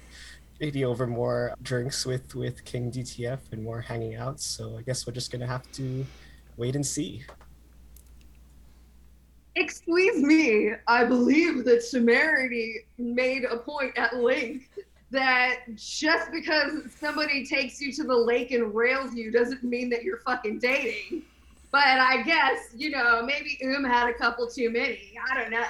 maybe 0.60 0.86
over 0.86 1.06
more 1.06 1.54
drinks 1.62 2.06
with 2.06 2.34
with 2.36 2.64
King 2.64 2.92
DTF 2.92 3.40
and 3.52 3.64
more 3.64 3.82
hanging 3.82 4.16
out. 4.16 4.40
So 4.40 4.78
I 4.78 4.82
guess 4.82 5.06
we're 5.06 5.14
just 5.14 5.32
gonna 5.32 5.48
have 5.48 5.70
to 5.74 6.06
wait 6.58 6.76
and 6.76 6.86
see. 6.86 7.24
Excuse 9.60 10.24
me, 10.24 10.72
I 10.88 11.04
believe 11.04 11.66
that 11.66 11.84
Temerity 11.92 12.86
made 12.98 13.44
a 13.44 13.58
point 13.58 13.98
at 13.98 14.16
length 14.16 14.70
that 15.12 15.58
just 15.76 16.32
because 16.32 16.94
somebody 16.98 17.46
takes 17.46 17.82
you 17.82 17.92
to 17.92 18.04
the 18.04 18.16
lake 18.16 18.52
and 18.52 18.74
rails 18.74 19.14
you 19.14 19.32
doesn't 19.32 19.62
mean 19.62 19.90
that 19.90 20.04
you're 20.04 20.20
fucking 20.20 20.60
dating. 20.60 21.24
But 21.72 21.84
I 21.84 22.22
guess, 22.24 22.74
you 22.74 22.90
know, 22.90 23.22
maybe 23.26 23.60
Um 23.62 23.84
had 23.84 24.08
a 24.08 24.14
couple 24.14 24.48
too 24.48 24.70
many. 24.70 25.14
I 25.30 25.38
don't 25.38 25.52
know. 25.52 25.66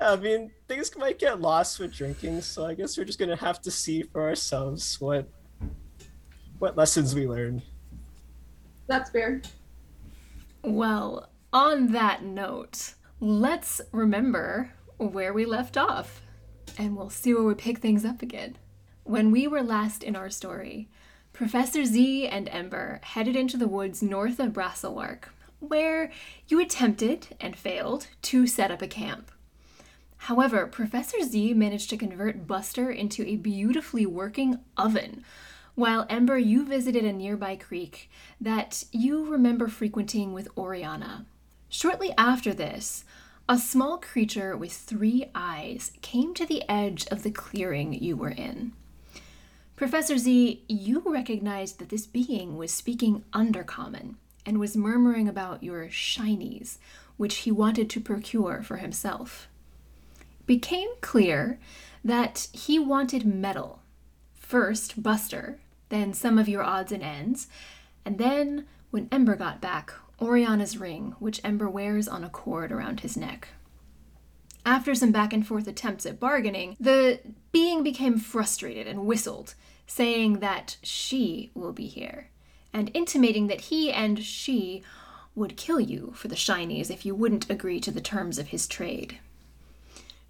I 0.00 0.16
mean, 0.16 0.50
things 0.66 0.90
might 0.96 1.20
get 1.20 1.40
lost 1.40 1.78
with 1.78 1.94
drinking, 1.94 2.40
so 2.40 2.66
I 2.66 2.74
guess 2.74 2.98
we're 2.98 3.04
just 3.04 3.20
gonna 3.20 3.36
have 3.36 3.62
to 3.62 3.70
see 3.70 4.02
for 4.02 4.22
ourselves 4.22 5.00
what 5.00 5.28
what 6.58 6.76
lessons 6.76 7.14
we 7.14 7.28
learn. 7.28 7.62
That's 8.88 9.10
fair. 9.10 9.42
Well, 10.64 11.28
on 11.56 11.90
that 11.92 12.22
note, 12.22 12.92
let's 13.18 13.80
remember 13.90 14.72
where 14.98 15.32
we 15.32 15.46
left 15.46 15.78
off 15.78 16.20
and 16.76 16.94
we'll 16.94 17.08
see 17.08 17.32
where 17.32 17.44
we 17.44 17.54
pick 17.54 17.78
things 17.78 18.04
up 18.04 18.20
again. 18.20 18.58
When 19.04 19.30
we 19.30 19.48
were 19.48 19.62
last 19.62 20.02
in 20.02 20.14
our 20.16 20.28
story, 20.28 20.90
Professor 21.32 21.86
Z 21.86 22.26
and 22.28 22.46
Ember 22.50 23.00
headed 23.02 23.36
into 23.36 23.56
the 23.56 23.68
woods 23.68 24.02
north 24.02 24.38
of 24.38 24.52
Brasselwark, 24.52 25.30
where 25.60 26.12
you 26.46 26.60
attempted 26.60 27.28
and 27.40 27.56
failed 27.56 28.08
to 28.20 28.46
set 28.46 28.70
up 28.70 28.82
a 28.82 28.86
camp. 28.86 29.30
However, 30.18 30.66
Professor 30.66 31.22
Z 31.22 31.54
managed 31.54 31.88
to 31.88 31.96
convert 31.96 32.46
Buster 32.46 32.90
into 32.90 33.26
a 33.26 33.36
beautifully 33.36 34.04
working 34.04 34.58
oven, 34.76 35.24
while 35.74 36.04
Ember, 36.10 36.36
you 36.36 36.66
visited 36.66 37.06
a 37.06 37.14
nearby 37.14 37.56
creek 37.56 38.10
that 38.38 38.84
you 38.92 39.24
remember 39.24 39.68
frequenting 39.68 40.34
with 40.34 40.48
Oriana. 40.58 41.24
Shortly 41.68 42.12
after 42.16 42.54
this, 42.54 43.04
a 43.48 43.58
small 43.58 43.98
creature 43.98 44.56
with 44.56 44.72
three 44.72 45.26
eyes 45.34 45.92
came 46.02 46.34
to 46.34 46.46
the 46.46 46.68
edge 46.68 47.06
of 47.08 47.22
the 47.22 47.30
clearing 47.30 47.92
you 47.92 48.16
were 48.16 48.30
in. 48.30 48.72
Professor 49.76 50.16
Z, 50.16 50.64
you 50.68 51.02
recognized 51.04 51.78
that 51.78 51.90
this 51.90 52.06
being 52.06 52.56
was 52.56 52.72
speaking 52.72 53.24
undercommon 53.32 54.14
and 54.44 54.58
was 54.58 54.76
murmuring 54.76 55.28
about 55.28 55.62
your 55.62 55.86
shinies, 55.88 56.78
which 57.16 57.38
he 57.38 57.52
wanted 57.52 57.90
to 57.90 58.00
procure 58.00 58.62
for 58.62 58.78
himself. 58.78 59.48
It 60.40 60.46
became 60.46 60.88
clear 61.00 61.58
that 62.04 62.48
he 62.52 62.78
wanted 62.78 63.26
metal. 63.26 63.80
First, 64.34 65.02
Buster, 65.02 65.58
then 65.88 66.14
some 66.14 66.38
of 66.38 66.48
your 66.48 66.62
odds 66.62 66.92
and 66.92 67.02
ends, 67.02 67.48
and 68.04 68.18
then, 68.18 68.66
when 68.90 69.08
Ember 69.12 69.36
got 69.36 69.60
back, 69.60 69.92
Oriana's 70.20 70.78
ring, 70.78 71.14
which 71.18 71.40
Ember 71.44 71.68
wears 71.68 72.08
on 72.08 72.24
a 72.24 72.30
cord 72.30 72.72
around 72.72 73.00
his 73.00 73.16
neck. 73.16 73.48
After 74.64 74.94
some 74.94 75.12
back 75.12 75.32
and 75.32 75.46
forth 75.46 75.68
attempts 75.68 76.06
at 76.06 76.18
bargaining, 76.18 76.76
the 76.80 77.20
being 77.52 77.82
became 77.82 78.18
frustrated 78.18 78.86
and 78.86 79.06
whistled, 79.06 79.54
saying 79.86 80.40
that 80.40 80.76
she 80.82 81.50
will 81.54 81.72
be 81.72 81.86
here, 81.86 82.30
and 82.72 82.90
intimating 82.94 83.46
that 83.46 83.62
he 83.62 83.92
and 83.92 84.24
she 84.24 84.82
would 85.34 85.56
kill 85.56 85.78
you 85.78 86.12
for 86.16 86.28
the 86.28 86.34
shinies 86.34 86.90
if 86.90 87.04
you 87.06 87.14
wouldn't 87.14 87.48
agree 87.50 87.78
to 87.80 87.92
the 87.92 88.00
terms 88.00 88.38
of 88.38 88.48
his 88.48 88.66
trade. 88.66 89.18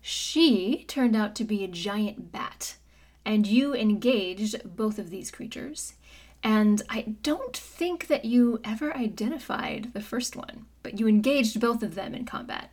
She 0.02 0.84
turned 0.86 1.16
out 1.16 1.34
to 1.36 1.44
be 1.44 1.64
a 1.64 1.68
giant 1.68 2.30
bat, 2.30 2.76
and 3.24 3.46
you 3.46 3.74
engaged 3.74 4.76
both 4.76 4.98
of 4.98 5.10
these 5.10 5.30
creatures 5.30 5.94
and 6.42 6.82
I 6.88 7.16
don't 7.22 7.56
think 7.56 8.06
that 8.06 8.24
you 8.24 8.60
ever 8.64 8.96
identified 8.96 9.92
the 9.92 10.00
first 10.00 10.36
one, 10.36 10.66
but 10.82 11.00
you 11.00 11.08
engaged 11.08 11.60
both 11.60 11.82
of 11.82 11.94
them 11.94 12.14
in 12.14 12.24
combat. 12.24 12.70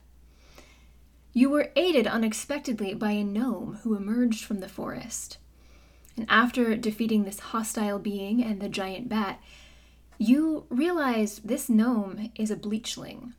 You 1.34 1.50
were 1.50 1.72
aided 1.75 2.05
unexpectedly 2.05 2.93
by 2.93 3.12
a 3.12 3.24
gnome 3.24 3.79
who 3.84 3.96
emerged 3.96 4.46
from 4.46 4.60
the 4.60 4.70
forest. 4.70 5.38
And 6.15 6.27
after 6.29 6.75
defeating 6.75 7.24
this 7.24 7.39
hostile 7.39 7.98
being 7.98 8.43
and 8.43 8.62
the 8.62 8.70
giant 8.70 9.10
bat, 9.10 9.41
you 10.20 10.65
realize 10.70 11.39
this 11.39 11.70
gnome 11.70 12.32
is 12.36 12.51
a 12.51 12.55
bleachling, 12.55 13.34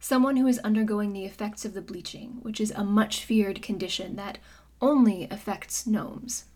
someone 0.00 0.36
who 0.36 0.48
is 0.48 0.58
undergoing 0.60 1.12
the 1.12 1.24
effects 1.24 1.64
of 1.64 1.74
the 1.74 1.80
bleaching, 1.80 2.38
which 2.42 2.60
is 2.60 2.72
a 2.72 2.82
much 2.82 3.24
feared 3.24 3.62
condition 3.62 4.16
that 4.16 4.38
only 4.80 5.28
affects 5.30 5.86
gnomes. 5.86 6.46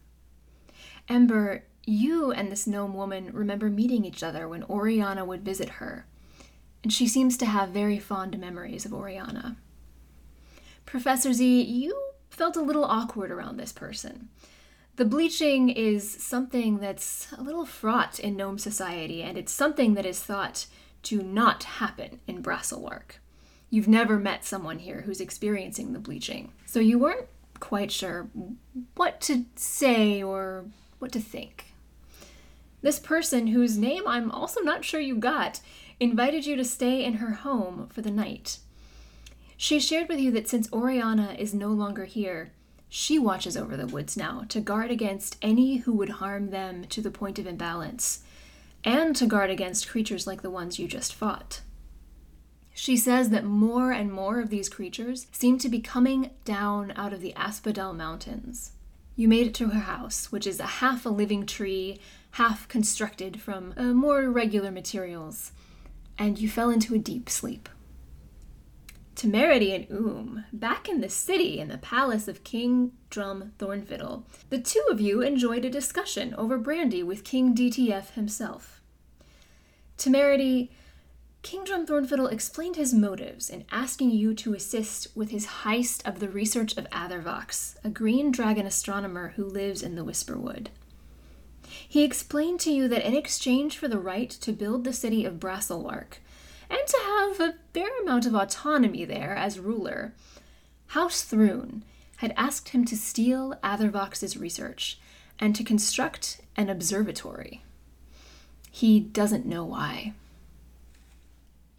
Ember 1.08 1.64
you 1.84 2.32
and 2.32 2.50
this 2.50 2.66
gnome 2.66 2.94
woman 2.94 3.30
remember 3.32 3.68
meeting 3.68 4.04
each 4.04 4.22
other 4.22 4.48
when 4.48 4.64
Oriana 4.64 5.24
would 5.24 5.44
visit 5.44 5.68
her, 5.70 6.06
and 6.82 6.92
she 6.92 7.06
seems 7.06 7.36
to 7.38 7.46
have 7.46 7.70
very 7.70 7.98
fond 7.98 8.38
memories 8.38 8.84
of 8.84 8.92
Oriana. 8.92 9.56
Professor 10.86 11.32
Z, 11.32 11.62
you 11.62 11.96
felt 12.30 12.56
a 12.56 12.62
little 12.62 12.84
awkward 12.84 13.30
around 13.30 13.56
this 13.56 13.72
person. 13.72 14.28
The 14.96 15.04
bleaching 15.04 15.70
is 15.70 16.22
something 16.22 16.78
that's 16.78 17.32
a 17.32 17.42
little 17.42 17.64
fraught 17.64 18.18
in 18.18 18.36
gnome 18.36 18.58
society, 18.58 19.22
and 19.22 19.38
it's 19.38 19.52
something 19.52 19.94
that 19.94 20.06
is 20.06 20.20
thought 20.20 20.66
to 21.04 21.22
not 21.22 21.64
happen 21.64 22.20
in 22.26 22.42
Brasselwark. 22.42 23.12
You've 23.70 23.88
never 23.88 24.18
met 24.18 24.44
someone 24.44 24.80
here 24.80 25.02
who's 25.02 25.20
experiencing 25.20 25.92
the 25.92 25.98
bleaching, 25.98 26.52
so 26.66 26.78
you 26.78 26.98
weren't 26.98 27.26
quite 27.58 27.90
sure 27.90 28.28
what 28.94 29.20
to 29.22 29.46
say 29.56 30.22
or 30.22 30.66
what 30.98 31.10
to 31.12 31.20
think. 31.20 31.71
This 32.82 32.98
person, 32.98 33.48
whose 33.48 33.78
name 33.78 34.02
I'm 34.06 34.30
also 34.30 34.60
not 34.60 34.84
sure 34.84 35.00
you 35.00 35.16
got, 35.16 35.60
invited 36.00 36.46
you 36.46 36.56
to 36.56 36.64
stay 36.64 37.04
in 37.04 37.14
her 37.14 37.32
home 37.32 37.88
for 37.88 38.02
the 38.02 38.10
night. 38.10 38.58
She 39.56 39.78
shared 39.78 40.08
with 40.08 40.18
you 40.18 40.32
that 40.32 40.48
since 40.48 40.72
Oriana 40.72 41.36
is 41.38 41.54
no 41.54 41.68
longer 41.68 42.04
here, 42.04 42.52
she 42.88 43.18
watches 43.18 43.56
over 43.56 43.76
the 43.76 43.86
woods 43.86 44.16
now 44.16 44.44
to 44.48 44.60
guard 44.60 44.90
against 44.90 45.38
any 45.40 45.78
who 45.78 45.92
would 45.92 46.10
harm 46.10 46.50
them 46.50 46.84
to 46.88 47.00
the 47.00 47.10
point 47.10 47.38
of 47.38 47.46
imbalance, 47.46 48.24
and 48.84 49.14
to 49.16 49.26
guard 49.26 49.48
against 49.48 49.88
creatures 49.88 50.26
like 50.26 50.42
the 50.42 50.50
ones 50.50 50.78
you 50.78 50.88
just 50.88 51.14
fought. 51.14 51.60
She 52.74 52.96
says 52.96 53.30
that 53.30 53.44
more 53.44 53.92
and 53.92 54.12
more 54.12 54.40
of 54.40 54.50
these 54.50 54.68
creatures 54.68 55.26
seem 55.30 55.58
to 55.58 55.68
be 55.68 55.78
coming 55.78 56.30
down 56.44 56.92
out 56.96 57.12
of 57.12 57.20
the 57.20 57.34
Asphodel 57.34 57.92
Mountains. 57.92 58.72
You 59.14 59.28
made 59.28 59.46
it 59.46 59.54
to 59.54 59.68
her 59.68 59.80
house, 59.80 60.32
which 60.32 60.46
is 60.46 60.58
a 60.58 60.64
half 60.64 61.06
a 61.06 61.10
living 61.10 61.46
tree, 61.46 62.00
half 62.32 62.66
constructed 62.68 63.40
from 63.40 63.74
uh, 63.76 63.84
more 63.84 64.30
regular 64.30 64.70
materials, 64.70 65.52
and 66.18 66.38
you 66.38 66.48
fell 66.48 66.70
into 66.70 66.94
a 66.94 66.98
deep 66.98 67.28
sleep. 67.28 67.68
Temerity 69.14 69.74
and 69.74 69.86
Oom, 69.90 70.44
back 70.52 70.88
in 70.88 71.00
the 71.00 71.08
city 71.08 71.58
in 71.60 71.68
the 71.68 71.78
palace 71.78 72.28
of 72.28 72.44
King 72.44 72.92
Drum 73.10 73.52
Thornfiddle, 73.58 74.24
the 74.48 74.58
two 74.58 74.82
of 74.90 75.00
you 75.00 75.20
enjoyed 75.20 75.64
a 75.64 75.70
discussion 75.70 76.34
over 76.34 76.56
brandy 76.56 77.02
with 77.02 77.22
King 77.22 77.54
DTF 77.54 78.12
himself. 78.14 78.80
Temerity, 79.98 80.72
King 81.42 81.64
Drum 81.64 81.86
Thornfiddle 81.86 82.32
explained 82.32 82.76
his 82.76 82.94
motives 82.94 83.50
in 83.50 83.64
asking 83.70 84.10
you 84.10 84.32
to 84.34 84.54
assist 84.54 85.08
with 85.14 85.30
his 85.30 85.46
heist 85.46 86.06
of 86.08 86.18
the 86.18 86.28
research 86.28 86.76
of 86.78 86.88
Athervox, 86.90 87.76
a 87.84 87.90
green 87.90 88.30
dragon 88.30 88.64
astronomer 88.64 89.34
who 89.36 89.44
lives 89.44 89.82
in 89.82 89.94
the 89.94 90.04
Whisperwood. 90.04 90.68
He 91.92 92.04
explained 92.04 92.58
to 92.60 92.72
you 92.72 92.88
that 92.88 93.06
in 93.06 93.14
exchange 93.14 93.76
for 93.76 93.86
the 93.86 93.98
right 93.98 94.30
to 94.30 94.52
build 94.54 94.84
the 94.84 94.94
city 94.94 95.26
of 95.26 95.38
Brasselwark, 95.38 96.20
and 96.70 96.80
to 96.86 96.98
have 97.04 97.38
a 97.38 97.54
fair 97.74 98.00
amount 98.00 98.24
of 98.24 98.34
autonomy 98.34 99.04
there 99.04 99.36
as 99.36 99.58
ruler. 99.58 100.14
House 100.86 101.20
Thrune 101.20 101.84
had 102.16 102.32
asked 102.34 102.70
him 102.70 102.86
to 102.86 102.96
steal 102.96 103.56
Athervox's 103.62 104.38
research 104.38 104.98
and 105.38 105.54
to 105.54 105.62
construct 105.62 106.40
an 106.56 106.70
observatory. 106.70 107.62
He 108.70 108.98
doesn't 108.98 109.44
know 109.44 109.66
why. 109.66 110.14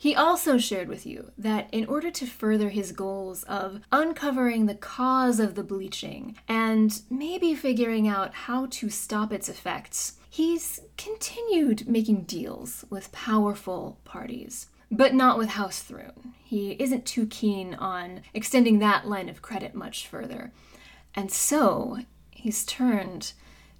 He 0.03 0.15
also 0.15 0.57
shared 0.57 0.89
with 0.89 1.05
you 1.05 1.31
that 1.37 1.69
in 1.71 1.85
order 1.85 2.11
to 2.11 2.25
further 2.25 2.67
his 2.67 2.91
goals 2.91 3.43
of 3.43 3.79
uncovering 3.89 4.65
the 4.65 4.75
cause 4.75 5.39
of 5.39 5.55
the 5.55 5.63
bleaching 5.63 6.35
and 6.45 7.01
maybe 7.09 7.55
figuring 7.55 8.05
out 8.05 8.33
how 8.33 8.67
to 8.71 8.89
stop 8.89 9.31
its 9.31 9.47
effects, 9.47 10.17
he's 10.29 10.81
continued 10.97 11.87
making 11.87 12.23
deals 12.23 12.83
with 12.89 13.13
powerful 13.13 13.97
parties 14.03 14.67
but 14.91 15.13
not 15.13 15.37
with 15.37 15.47
House 15.47 15.81
Thrune. 15.81 16.33
He 16.43 16.71
isn't 16.71 17.05
too 17.05 17.25
keen 17.27 17.73
on 17.73 18.23
extending 18.33 18.79
that 18.79 19.07
line 19.07 19.29
of 19.29 19.41
credit 19.41 19.73
much 19.73 20.05
further. 20.05 20.51
And 21.15 21.31
so 21.31 21.99
he's 22.29 22.65
turned 22.65 23.31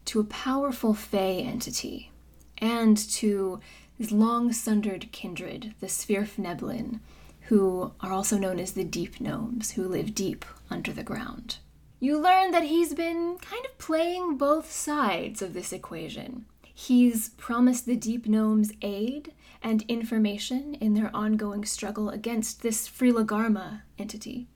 to 0.05 0.21
a 0.21 0.23
powerful 0.23 0.93
Fey 0.93 1.43
entity 1.43 2.13
and 2.59 2.97
to 2.97 3.59
his 3.97 4.11
long 4.11 4.51
sundered 4.51 5.11
kindred, 5.11 5.73
the 5.79 5.87
Svirfneblin, 5.87 6.99
who 7.47 7.91
are 8.01 8.11
also 8.11 8.37
known 8.37 8.59
as 8.59 8.73
the 8.73 8.83
Deep 8.83 9.19
Gnomes, 9.19 9.71
who 9.71 9.87
live 9.87 10.15
deep 10.15 10.45
under 10.69 10.91
the 10.91 11.03
ground. 11.03 11.57
You 11.99 12.17
learn 12.19 12.51
that 12.51 12.63
he's 12.63 12.93
been 12.93 13.37
kind 13.37 13.65
of 13.65 13.77
playing 13.77 14.37
both 14.37 14.71
sides 14.71 15.41
of 15.41 15.53
this 15.53 15.71
equation. 15.71 16.45
He's 16.73 17.29
promised 17.29 17.85
the 17.85 17.95
Deep 17.95 18.27
Gnomes 18.27 18.71
aid 18.81 19.33
and 19.61 19.83
information 19.83 20.75
in 20.75 20.95
their 20.95 21.11
ongoing 21.15 21.63
struggle 21.63 22.09
against 22.09 22.61
this 22.61 22.89
Frilagarma 22.89 23.83
entity. 23.97 24.47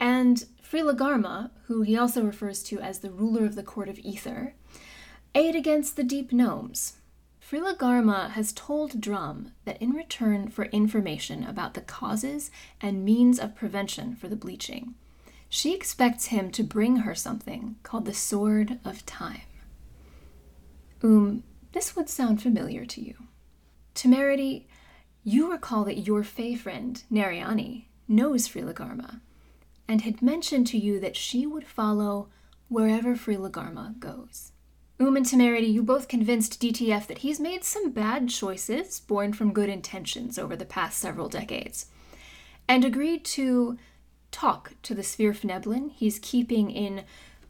And 0.00 0.44
Frilagarma, 0.62 1.50
who 1.66 1.82
he 1.82 1.96
also 1.96 2.24
refers 2.24 2.62
to 2.64 2.80
as 2.80 3.00
the 3.00 3.10
ruler 3.10 3.44
of 3.44 3.54
the 3.54 3.62
court 3.62 3.88
of 3.88 3.98
ether, 3.98 4.54
aid 5.34 5.54
against 5.54 5.96
the 5.96 6.02
deep 6.02 6.32
gnomes. 6.32 6.94
Frilagarma 7.52 8.30
has 8.30 8.50
told 8.50 8.98
Drum 8.98 9.52
that 9.66 9.76
in 9.82 9.90
return 9.90 10.48
for 10.48 10.64
information 10.66 11.44
about 11.44 11.74
the 11.74 11.82
causes 11.82 12.50
and 12.80 13.04
means 13.04 13.38
of 13.38 13.54
prevention 13.54 14.16
for 14.16 14.26
the 14.26 14.36
bleaching, 14.36 14.94
she 15.50 15.74
expects 15.74 16.26
him 16.28 16.50
to 16.50 16.62
bring 16.62 16.96
her 16.96 17.14
something 17.14 17.76
called 17.82 18.06
the 18.06 18.14
Sword 18.14 18.78
of 18.86 19.04
Time. 19.04 19.42
Um, 21.02 21.42
this 21.72 21.94
would 21.94 22.08
sound 22.08 22.40
familiar 22.40 22.86
to 22.86 23.02
you. 23.02 23.16
Temerity, 23.92 24.66
you 25.22 25.52
recall 25.52 25.84
that 25.84 26.06
your 26.06 26.24
Fey 26.24 26.54
friend, 26.54 27.02
Nariani, 27.12 27.84
knows 28.08 28.48
Frilagarma, 28.48 29.20
and 29.86 30.00
had 30.00 30.22
mentioned 30.22 30.68
to 30.68 30.78
you 30.78 30.98
that 31.00 31.16
she 31.16 31.46
would 31.46 31.66
follow 31.66 32.30
wherever 32.68 33.14
Frilagarma 33.14 33.98
goes. 33.98 34.51
Um 35.02 35.16
and 35.16 35.26
Temerity, 35.26 35.66
you 35.66 35.82
both 35.82 36.06
convinced 36.06 36.60
DTF 36.62 37.08
that 37.08 37.18
he's 37.18 37.40
made 37.40 37.64
some 37.64 37.90
bad 37.90 38.28
choices 38.28 39.00
born 39.00 39.32
from 39.32 39.52
good 39.52 39.68
intentions 39.68 40.38
over 40.38 40.54
the 40.54 40.64
past 40.64 41.00
several 41.00 41.28
decades, 41.28 41.86
and 42.68 42.84
agreed 42.84 43.24
to 43.24 43.78
talk 44.30 44.74
to 44.82 44.94
the 44.94 45.02
Svirfneblin 45.02 45.90
he's 45.90 46.20
keeping 46.20 46.70
in 46.70 47.02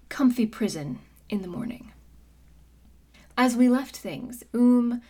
comfy 0.09 0.47
prison 0.47 1.01
in 1.29 1.43
the 1.43 1.49
morning. 1.49 1.93
As 3.37 3.55
we 3.55 3.69
left 3.69 3.97
things, 3.99 4.43
Um 4.55 5.03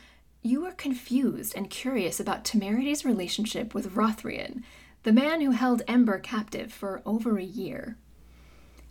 you 0.43 0.63
were 0.63 0.73
confused 0.73 1.55
and 1.57 1.71
curious 1.71 2.19
about 2.19 2.45
Temerity's 2.45 3.05
relationship 3.05 3.73
with 3.73 3.95
Rothrian, 3.95 4.65
the 5.05 5.13
man 5.13 5.41
who 5.41 5.53
held 5.53 5.83
Ember 5.87 6.19
captive 6.19 6.73
for 6.73 7.03
over 7.07 7.39
a 7.39 7.45
year. 7.45 7.97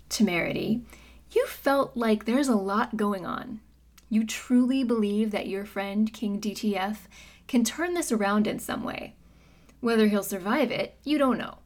Temerity, 0.08 0.86
you 1.32 1.48
felt 1.48 1.96
like 1.96 2.26
there's 2.26 2.48
a 2.48 2.56
lot 2.56 2.98
going 2.98 3.26
on. 3.26 3.62
You 4.10 4.26
truly 4.26 4.84
believe 4.84 5.32
that 5.32 5.48
your 5.48 5.66
friend, 5.66 6.12
King 6.12 6.40
DTF, 6.42 6.98
can 7.48 7.64
turn 7.64 7.94
this 7.94 8.12
around 8.12 8.48
in 8.48 8.60
some 8.60 8.84
way. 8.84 9.16
Whether 9.80 10.08
he'll 10.08 10.24
survive 10.24 10.72
it, 10.72 10.96
you 11.04 11.18
don't 11.18 11.38
know. 11.38 11.60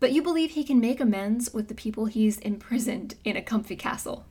But 0.00 0.12
you 0.12 0.22
believe 0.22 0.52
he 0.52 0.64
can 0.64 0.80
make 0.80 1.00
amends 1.00 1.52
with 1.52 1.68
the 1.68 1.74
people 1.74 2.06
he's 2.06 2.38
imprisoned 2.38 3.14
in 3.24 3.36
a 3.36 3.42
comfy 3.42 3.76
castle. 3.76 4.24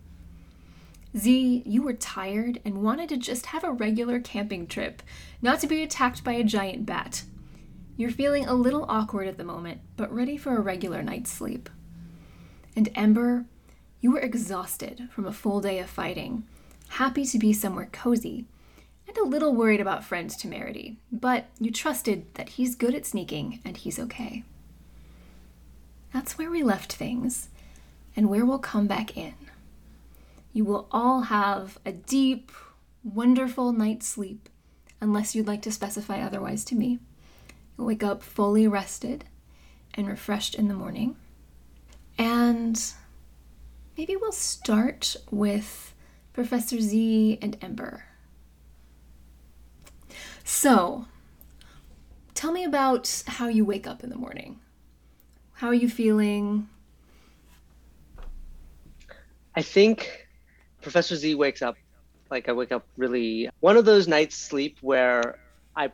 Z, 1.15 1.63
you 1.65 1.81
were 1.81 1.93
tired 1.93 2.59
and 2.65 2.83
wanted 2.83 3.09
to 3.09 3.17
just 3.17 3.47
have 3.47 3.63
a 3.63 3.71
regular 3.71 4.19
camping 4.19 4.67
trip, 4.67 5.01
not 5.41 5.59
to 5.59 5.67
be 5.67 5.81
attacked 5.81 6.23
by 6.23 6.33
a 6.33 6.43
giant 6.43 6.85
bat. 6.85 7.23
You're 7.97 8.11
feeling 8.11 8.45
a 8.45 8.53
little 8.53 8.85
awkward 8.87 9.27
at 9.27 9.37
the 9.37 9.43
moment, 9.43 9.81
but 9.97 10.13
ready 10.13 10.37
for 10.37 10.55
a 10.55 10.61
regular 10.61 11.03
night's 11.03 11.31
sleep. 11.31 11.69
And 12.75 12.89
Ember, 12.95 13.45
you 14.01 14.11
were 14.11 14.19
exhausted 14.19 15.09
from 15.11 15.25
a 15.25 15.33
full 15.33 15.61
day 15.61 15.79
of 15.79 15.89
fighting, 15.89 16.43
happy 16.89 17.25
to 17.25 17.37
be 17.37 17.53
somewhere 17.53 17.89
cozy, 17.91 18.45
and 19.07 19.17
a 19.17 19.23
little 19.23 19.53
worried 19.53 19.81
about 19.81 20.03
friend 20.03 20.29
Temerity, 20.29 20.97
but 21.11 21.45
you 21.59 21.71
trusted 21.71 22.25
that 22.35 22.49
he's 22.49 22.75
good 22.75 22.93
at 22.93 23.05
sneaking 23.05 23.59
and 23.65 23.77
he's 23.77 23.99
okay. 23.99 24.43
That's 26.13 26.37
where 26.37 26.49
we 26.49 26.63
left 26.63 26.93
things, 26.93 27.49
and 28.15 28.29
where 28.29 28.45
we'll 28.45 28.59
come 28.59 28.87
back 28.87 29.15
in. 29.17 29.33
You 30.53 30.65
will 30.65 30.87
all 30.91 31.21
have 31.21 31.77
a 31.85 31.91
deep, 31.91 32.51
wonderful 33.03 33.71
night's 33.71 34.07
sleep, 34.07 34.49
unless 35.01 35.35
you'd 35.35 35.47
like 35.47 35.61
to 35.63 35.71
specify 35.71 36.21
otherwise 36.21 36.63
to 36.65 36.75
me. 36.75 36.99
You'll 37.77 37.87
wake 37.87 38.03
up 38.03 38.23
fully 38.23 38.67
rested 38.67 39.25
and 39.93 40.07
refreshed 40.07 40.55
in 40.55 40.67
the 40.67 40.73
morning. 40.73 41.15
And 42.17 42.81
maybe 43.99 44.15
we'll 44.15 44.31
start 44.31 45.17
with 45.29 45.93
Professor 46.31 46.79
Z 46.79 47.37
and 47.41 47.57
Ember. 47.61 48.05
So, 50.45 51.07
tell 52.33 52.53
me 52.53 52.63
about 52.63 53.23
how 53.27 53.49
you 53.49 53.65
wake 53.65 53.85
up 53.85 54.01
in 54.01 54.09
the 54.09 54.15
morning. 54.15 54.61
How 55.51 55.67
are 55.67 55.73
you 55.73 55.89
feeling? 55.89 56.69
I 59.57 59.61
think 59.61 60.29
Professor 60.81 61.17
Z 61.17 61.35
wakes 61.35 61.61
up 61.61 61.75
like 62.31 62.47
I 62.47 62.53
wake 62.53 62.71
up 62.71 62.85
really 62.95 63.49
one 63.59 63.75
of 63.75 63.83
those 63.83 64.07
nights 64.07 64.37
sleep 64.37 64.77
where 64.79 65.39
I 65.75 65.91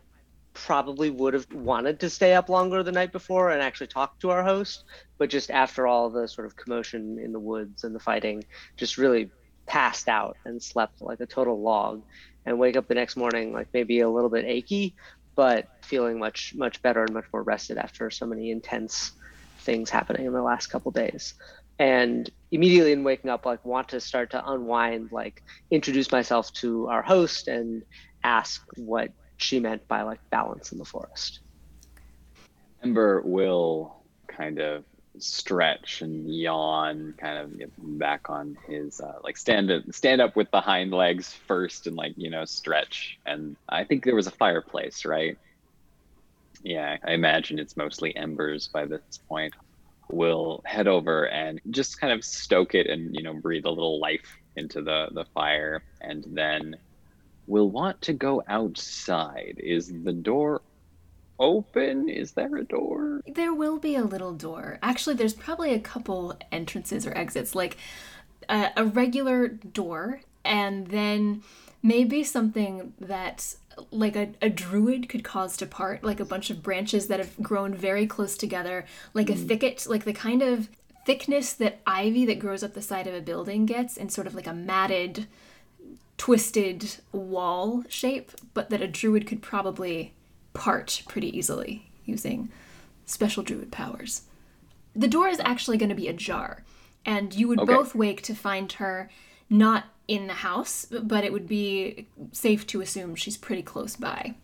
probably 0.56 1.10
would 1.12 1.34
have 1.34 1.46
wanted 1.54 2.00
to 2.00 2.10
stay 2.10 2.34
up 2.34 2.50
longer 2.50 2.82
the 2.82 2.92
night 2.92 3.12
before 3.12 3.52
and 3.52 3.62
actually 3.62 3.88
talk 3.88 4.18
to 4.20 4.32
our 4.32 4.44
host, 4.44 4.84
but 5.20 5.30
just 5.30 5.52
after 5.52 5.86
all 5.86 6.10
the 6.10 6.28
sort 6.28 6.48
of 6.48 6.56
commotion 6.56 7.20
in 7.24 7.32
the 7.32 7.40
woods 7.40 7.84
and 7.84 7.94
the 7.94 8.00
fighting, 8.00 8.44
just 8.78 8.98
really 8.98 9.30
passed 9.68 10.08
out 10.08 10.38
and 10.46 10.62
slept 10.62 11.02
like 11.02 11.20
a 11.20 11.26
total 11.26 11.62
log 11.62 12.02
and 12.46 12.58
wake 12.58 12.78
up 12.78 12.88
the 12.88 12.96
next 12.96 13.18
morning 13.18 13.52
like 13.52 13.68
maybe 13.74 14.00
a 14.00 14.10
little 14.10 14.30
bit 14.30 14.46
achy, 14.46 14.96
but 15.36 15.68
feeling 15.84 16.18
much 16.18 16.54
much 16.56 16.82
better 16.82 17.04
and 17.04 17.14
much 17.14 17.26
more 17.34 17.44
rested 17.44 17.78
after 17.78 18.10
so 18.10 18.26
many 18.26 18.50
intense 18.50 19.12
things 19.60 19.90
happening 19.90 20.26
in 20.26 20.34
the 20.34 20.42
last 20.42 20.68
couple 20.68 20.92
days. 20.92 21.34
And 21.78 22.30
immediately 22.52 22.94
in 22.94 23.04
waking 23.04 23.30
up 23.30 23.46
like 23.46 23.66
want 23.66 23.90
to 23.90 24.00
start 24.00 24.32
to 24.32 24.50
unwind 24.50 25.10
like 25.12 25.42
introduce 25.70 26.12
myself 26.12 26.52
to 26.54 26.88
our 26.88 27.04
host 27.04 27.50
and 27.50 27.84
ask 28.24 28.62
what 28.78 29.10
she 29.38 29.60
meant 29.60 29.88
by 29.88 30.04
like 30.04 30.20
balance 30.32 30.72
in 30.72 30.78
the 30.78 30.86
forest. 30.86 31.40
Ember 32.84 33.22
will 33.22 34.04
kind 34.28 34.60
of 34.60 34.84
stretch 35.18 36.02
and 36.02 36.34
yawn 36.34 37.14
kind 37.18 37.38
of 37.38 37.72
back 37.78 38.30
on 38.30 38.58
his 38.68 39.00
uh, 39.00 39.14
like 39.24 39.38
stand 39.38 39.72
up 39.72 39.84
stand 39.92 40.22
up 40.22 40.36
with 40.36 40.50
the 40.52 40.60
hind 40.62 40.92
legs 40.92 41.34
first 41.48 41.88
and 41.88 41.96
like 41.96 42.14
you 42.18 42.30
know 42.30 42.46
stretch. 42.46 43.18
And 43.26 43.56
i 43.70 43.84
think 43.84 44.04
there 44.04 44.16
was 44.16 44.28
a 44.28 44.32
fireplace 44.32 45.06
right? 45.06 45.38
Yeah 46.64 46.98
i 47.06 47.14
imagine 47.14 47.60
it's 47.60 47.78
mostly 47.78 48.16
embers 48.16 48.70
by 48.74 48.86
this 48.86 49.20
point. 49.28 49.54
We'll 50.12 50.62
head 50.66 50.88
over 50.88 51.28
and 51.28 51.60
just 51.72 52.00
kind 52.00 52.14
of 52.14 52.24
stoke 52.24 52.76
it 52.76 52.88
and 52.88 53.16
you 53.16 53.24
know 53.24 53.34
breathe 53.34 53.66
a 53.66 53.70
little 53.70 54.00
life 54.00 54.38
into 54.56 54.82
the 54.82 55.08
the 55.12 55.26
fire. 55.34 55.84
And 56.02 56.24
then 56.28 56.76
we'll 57.48 57.70
want 57.70 58.02
to 58.02 58.14
go 58.14 58.44
outside 58.48 59.60
is 59.64 59.92
the 60.04 60.14
door 60.14 60.62
open? 61.40 62.10
Is 62.10 62.32
there 62.32 62.56
a 62.56 62.64
door? 62.64 63.22
There 63.28 63.54
will 63.54 63.78
be 63.78 63.96
a 63.96 64.04
little 64.04 64.34
door. 64.34 64.80
Actually, 64.82 65.16
there's 65.16 65.34
probably 65.34 65.74
a 65.74 65.80
couple 65.80 66.38
entrances 66.52 67.06
or 67.06 67.16
exits, 67.18 67.56
like 67.56 67.78
a, 68.50 68.70
a 68.78 68.86
regular 68.86 69.48
door, 69.48 70.22
and 70.44 70.88
then 70.88 71.44
maybe 71.84 72.24
something 72.24 72.94
that 73.00 73.56
like 73.92 74.16
a, 74.16 74.30
a 74.42 74.50
druid 74.50 75.10
could 75.10 75.24
cause 75.24 75.58
to 75.58 75.66
part, 75.66 76.04
like 76.04 76.20
a 76.20 76.26
bunch 76.26 76.50
of 76.50 76.64
branches 76.64 77.08
that 77.08 77.20
have 77.20 77.36
grown 77.42 77.74
very 77.74 78.08
close 78.08 78.38
together, 78.38 78.86
like 79.14 79.28
mm. 79.28 79.34
a 79.34 79.38
hmm. 79.38 79.48
thicket, 79.48 79.86
like 79.88 80.06
the 80.06 80.14
kind 80.14 80.42
of 80.42 80.70
thickness 81.06 81.54
that 81.54 81.80
ivy 81.86 82.26
that 82.26 82.40
grows 82.40 82.64
up 82.64 82.74
the 82.74 82.82
side 82.82 83.06
of 83.06 83.14
a 83.14 83.22
building 83.22 83.66
gets 83.66 83.98
and 83.98 84.12
sort 84.12 84.28
of 84.28 84.34
like 84.34 84.48
a 84.48 84.54
matted, 84.54 85.28
twisted 86.18 86.98
wall 87.12 87.84
shape, 87.90 88.32
but 88.54 88.70
that 88.70 88.82
a 88.82 88.88
druid 88.88 89.28
could 89.28 89.42
probably 89.42 90.14
part 90.54 91.04
pretty 91.08 91.36
easily 91.38 91.90
using 92.06 92.50
special 93.06 93.44
druid 93.44 93.72
powers. 93.72 94.24
The 94.96 95.08
door 95.08 95.28
is 95.28 95.40
actually 95.40 95.78
going 95.78 95.90
to 95.90 95.96
be 95.96 96.08
ajar, 96.08 96.64
and 97.06 97.34
you 97.34 97.48
would 97.48 97.60
okay. 97.60 97.74
both 97.74 97.94
wake 97.94 98.22
to 98.24 98.34
find 98.34 98.72
her 98.74 99.10
not 99.50 99.86
in 100.08 100.28
the 100.28 100.34
house, 100.34 100.86
but 100.86 101.24
it 101.24 101.34
would 101.34 101.48
be 101.48 102.08
safe 102.32 102.66
to 102.68 102.82
assume 102.82 103.16
she's 103.16 103.38
pretty 103.38 103.62
close 103.62 103.96
by. 103.96 104.36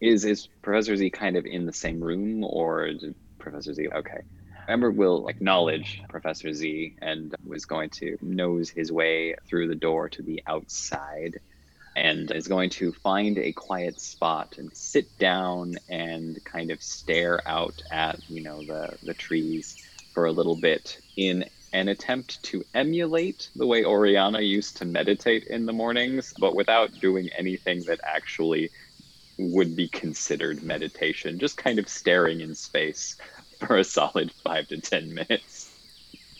Is 0.00 0.24
is 0.24 0.48
Professor 0.62 0.96
Z 0.96 1.10
kind 1.10 1.36
of 1.36 1.46
in 1.46 1.64
the 1.64 1.72
same 1.72 2.02
room, 2.02 2.44
or 2.44 2.86
is 2.86 3.04
Professor 3.38 3.72
Z 3.72 3.88
okay? 3.88 4.20
Ember 4.68 4.90
will 4.90 5.28
acknowledge 5.28 6.02
Professor 6.08 6.52
Z 6.52 6.96
and 7.00 7.34
was 7.44 7.66
going 7.66 7.90
to 7.90 8.16
nose 8.22 8.70
his 8.70 8.92
way 8.92 9.34
through 9.48 9.68
the 9.68 9.74
door 9.74 10.08
to 10.10 10.22
the 10.22 10.42
outside 10.46 11.40
and 11.96 12.30
is 12.30 12.48
going 12.48 12.70
to 12.70 12.92
find 12.92 13.38
a 13.38 13.52
quiet 13.52 14.00
spot 14.00 14.54
and 14.58 14.70
sit 14.74 15.16
down 15.18 15.74
and 15.88 16.38
kind 16.44 16.70
of 16.70 16.82
stare 16.82 17.46
out 17.46 17.82
at 17.90 18.18
you 18.28 18.40
know 18.40 18.62
the 18.64 18.96
the 19.02 19.14
trees 19.14 19.76
for 20.12 20.26
a 20.26 20.32
little 20.32 20.56
bit 20.56 21.00
in 21.16 21.44
an 21.72 21.88
attempt 21.88 22.42
to 22.42 22.62
emulate 22.74 23.50
the 23.56 23.66
way 23.66 23.84
Oriana 23.84 24.40
used 24.40 24.76
to 24.76 24.84
meditate 24.84 25.44
in 25.48 25.64
the 25.64 25.72
mornings, 25.72 26.34
but 26.38 26.54
without 26.54 27.00
doing 27.00 27.30
anything 27.36 27.84
that 27.86 28.00
actually 28.04 28.70
would 29.38 29.74
be 29.74 29.88
considered 29.88 30.62
meditation, 30.62 31.38
just 31.38 31.56
kind 31.56 31.78
of 31.78 31.88
staring 31.88 32.42
in 32.42 32.54
space 32.54 33.16
for 33.66 33.76
a 33.76 33.84
solid 33.84 34.32
five 34.32 34.68
to 34.68 34.80
ten 34.80 35.14
minutes. 35.14 35.70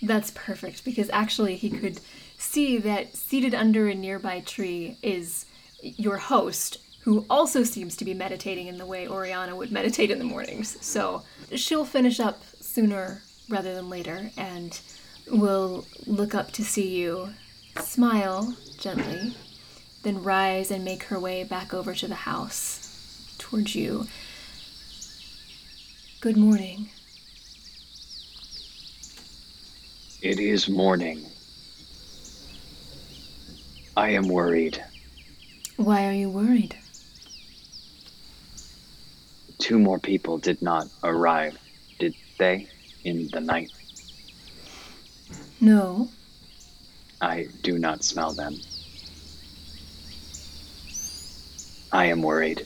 That's 0.02 0.32
perfect 0.32 0.84
because 0.84 1.08
actually 1.10 1.56
he 1.56 1.70
could 1.70 2.00
see 2.36 2.78
that 2.78 3.16
seated 3.16 3.54
under 3.54 3.88
a 3.88 3.94
nearby 3.94 4.40
tree 4.40 4.96
is 5.02 5.46
your 5.82 6.16
host, 6.16 6.78
who 7.02 7.24
also 7.30 7.62
seems 7.62 7.96
to 7.96 8.04
be 8.04 8.14
meditating 8.14 8.66
in 8.66 8.78
the 8.78 8.86
way 8.86 9.08
Oriana 9.08 9.54
would 9.54 9.70
meditate 9.70 10.10
in 10.10 10.18
the 10.18 10.24
mornings. 10.24 10.76
So 10.84 11.22
she'll 11.54 11.84
finish 11.84 12.18
up 12.20 12.42
sooner 12.60 13.22
rather 13.48 13.74
than 13.74 13.88
later 13.88 14.30
and 14.36 14.78
will 15.30 15.84
look 16.06 16.34
up 16.34 16.50
to 16.52 16.64
see 16.64 16.96
you, 17.00 17.30
smile 17.80 18.56
gently, 18.78 19.36
then 20.02 20.22
rise 20.22 20.70
and 20.70 20.84
make 20.84 21.04
her 21.04 21.20
way 21.20 21.44
back 21.44 21.72
over 21.72 21.94
to 21.94 22.08
the 22.08 22.14
house 22.14 23.36
towards 23.38 23.74
you. 23.76 24.06
Good 26.20 26.36
morning. 26.36 26.90
It 30.22 30.38
is 30.38 30.68
morning. 30.68 31.26
I 33.96 34.10
am 34.10 34.28
worried. 34.28 34.80
Why 35.78 36.06
are 36.06 36.12
you 36.12 36.30
worried? 36.30 36.76
Two 39.58 39.80
more 39.80 39.98
people 39.98 40.38
did 40.38 40.62
not 40.62 40.86
arrive, 41.02 41.58
did 41.98 42.14
they, 42.38 42.68
in 43.02 43.30
the 43.32 43.40
night? 43.40 43.72
No. 45.60 46.08
I 47.20 47.48
do 47.62 47.76
not 47.80 48.04
smell 48.04 48.32
them. 48.32 48.60
I 51.90 52.04
am 52.04 52.22
worried. 52.22 52.64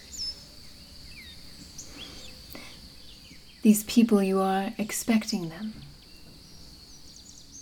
These 3.62 3.84
people, 3.84 4.22
you 4.22 4.40
are 4.40 4.74
expecting 4.76 5.48
them. 5.48 5.72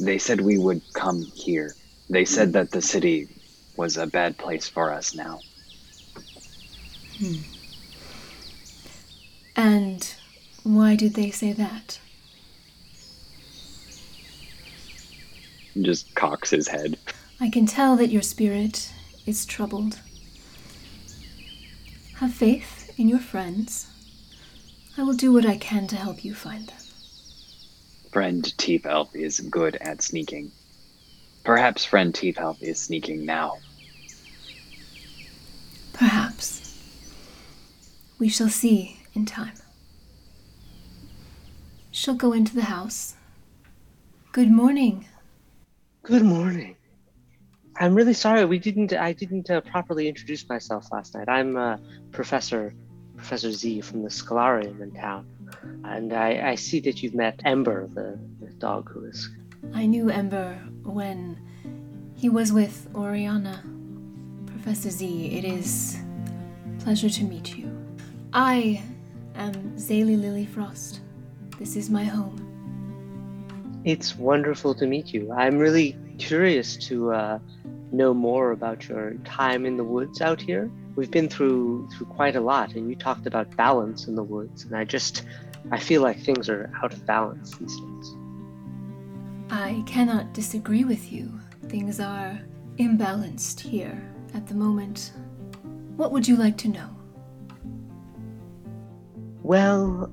They 0.05 0.19
said 0.19 0.41
we 0.41 0.59
would 0.59 0.83
come 0.93 1.23
here. 1.35 1.75
They 2.11 2.25
said 2.25 2.53
that 2.53 2.71
the 2.71 2.83
city 2.83 3.29
was 3.77 3.97
a 3.97 4.07
bad 4.07 4.37
place 4.37 4.69
for 4.69 4.93
us 4.93 5.15
now. 5.15 5.41
Hmm. 7.19 7.35
And 9.57 10.15
why 10.63 10.95
did 10.97 11.15
they 11.15 11.31
say 11.31 11.53
that? 11.53 11.99
Just 15.81 16.15
cocks 16.15 16.51
his 16.51 16.69
head. 16.69 16.99
I 17.41 17.51
can 17.51 17.67
tell 17.67 17.97
that 17.97 18.11
your 18.11 18.23
spirit 18.23 18.93
is 19.27 19.47
troubled. 19.47 20.01
Have 22.17 22.33
faith 22.35 22.93
in 22.99 23.09
your 23.09 23.19
friends. 23.19 23.89
I 24.97 25.03
will 25.03 25.15
do 25.15 25.33
what 25.33 25.47
I 25.47 25.57
can 25.57 25.87
to 25.89 25.97
help 25.97 26.25
you 26.25 26.35
find 26.35 26.69
them. 26.69 26.84
Friend 28.15 28.57
Teeth 28.59 28.87
Elf 28.87 29.17
is 29.17 29.41
good 29.41 29.75
at 29.81 30.01
sneaking. 30.01 30.53
Perhaps 31.43 31.85
friend 31.85 32.15
Teeth 32.15 32.39
Elf 32.39 32.63
is 32.63 32.81
sneaking 32.81 33.27
now. 33.27 33.59
Perhaps. 35.93 36.79
We 38.21 38.29
shall 38.29 38.49
see 38.49 39.01
in 39.15 39.27
time. 39.27 39.55
She'll 41.91 42.15
go 42.15 42.33
into 42.33 42.55
the 42.55 42.63
house. 42.63 43.17
Good 44.31 44.53
morning. 44.53 45.07
Good 46.05 46.23
morning. 46.23 46.77
I'm 47.81 47.97
really 47.97 48.15
sorry 48.15 48.45
we 48.45 48.61
didn't. 48.61 48.93
I 48.93 49.13
didn't 49.13 49.51
uh, 49.51 49.61
properly 49.63 50.07
introduce 50.07 50.49
myself 50.49 50.87
last 50.93 51.17
night. 51.17 51.29
I'm 51.29 51.57
uh, 51.57 51.79
Professor 52.13 52.75
Professor 53.17 53.51
Z 53.51 53.81
from 53.81 54.03
the 54.03 54.09
Scholarium 54.09 54.81
in 54.81 54.93
town, 54.93 55.27
and 55.85 56.13
I, 56.13 56.51
I 56.51 56.55
see 56.55 56.81
that 56.81 57.03
you've 57.03 57.15
met 57.15 57.41
Ember, 57.45 57.89
the, 57.89 58.19
the 58.41 58.53
dog 58.55 58.91
who 58.91 59.05
is. 59.05 59.31
I 59.73 59.87
knew 59.87 60.11
Ember 60.11 60.55
when 60.83 61.39
he 62.15 62.29
was 62.29 62.53
with 62.53 62.89
Oriana. 62.95 63.63
Professor 64.47 64.91
Z, 64.91 65.27
it 65.37 65.45
is 65.45 65.99
pleasure 66.79 67.11
to 67.11 67.25
meet 67.25 67.57
you. 67.57 67.71
I 68.33 68.83
am 69.35 69.55
Zaylee 69.77 70.21
Lily 70.21 70.47
Frost. 70.47 71.01
This 71.59 71.77
is 71.77 71.91
my 71.91 72.05
home. 72.05 72.41
It's 73.85 74.17
wonderful 74.17 74.75
to 74.77 74.87
meet 74.87 75.13
you. 75.13 75.33
I'm 75.33 75.59
really 75.59 75.97
curious 76.19 76.77
to 76.89 77.13
uh, 77.13 77.39
know 77.93 78.15
more 78.15 78.53
about 78.53 78.89
your 78.89 79.15
time 79.25 79.67
in 79.67 79.77
the 79.77 79.85
woods 79.85 80.21
out 80.21 80.41
here. 80.41 80.71
We've 80.97 81.11
been 81.11 81.29
through 81.29 81.89
through 81.91 82.07
quite 82.07 82.37
a 82.37 82.41
lot, 82.41 82.75
and 82.75 82.89
you 82.89 82.95
talked 82.95 83.27
about 83.27 83.55
balance 83.57 84.07
in 84.07 84.15
the 84.15 84.23
woods, 84.23 84.65
and 84.65 84.77
I 84.77 84.85
just 84.85 85.25
I 85.71 85.79
feel 85.79 86.03
like 86.03 86.21
things 86.21 86.49
are 86.49 86.71
out 86.83 86.93
of 86.93 87.05
balance 87.07 87.57
these 87.57 87.77
days. 87.77 88.15
I 89.51 89.83
cannot 89.87 90.33
disagree 90.33 90.85
with 90.85 91.13
you. 91.13 91.33
Things 91.69 92.01
are 92.01 92.41
imbalanced 92.79 93.61
here 93.61 94.03
at 94.35 94.47
the 94.47 94.55
moment. 94.55 95.13
What 95.97 96.13
would 96.13 96.27
you 96.27 96.37
like 96.37 96.57
to 96.59 96.69
know? 96.69 96.91
Well, 99.43 100.11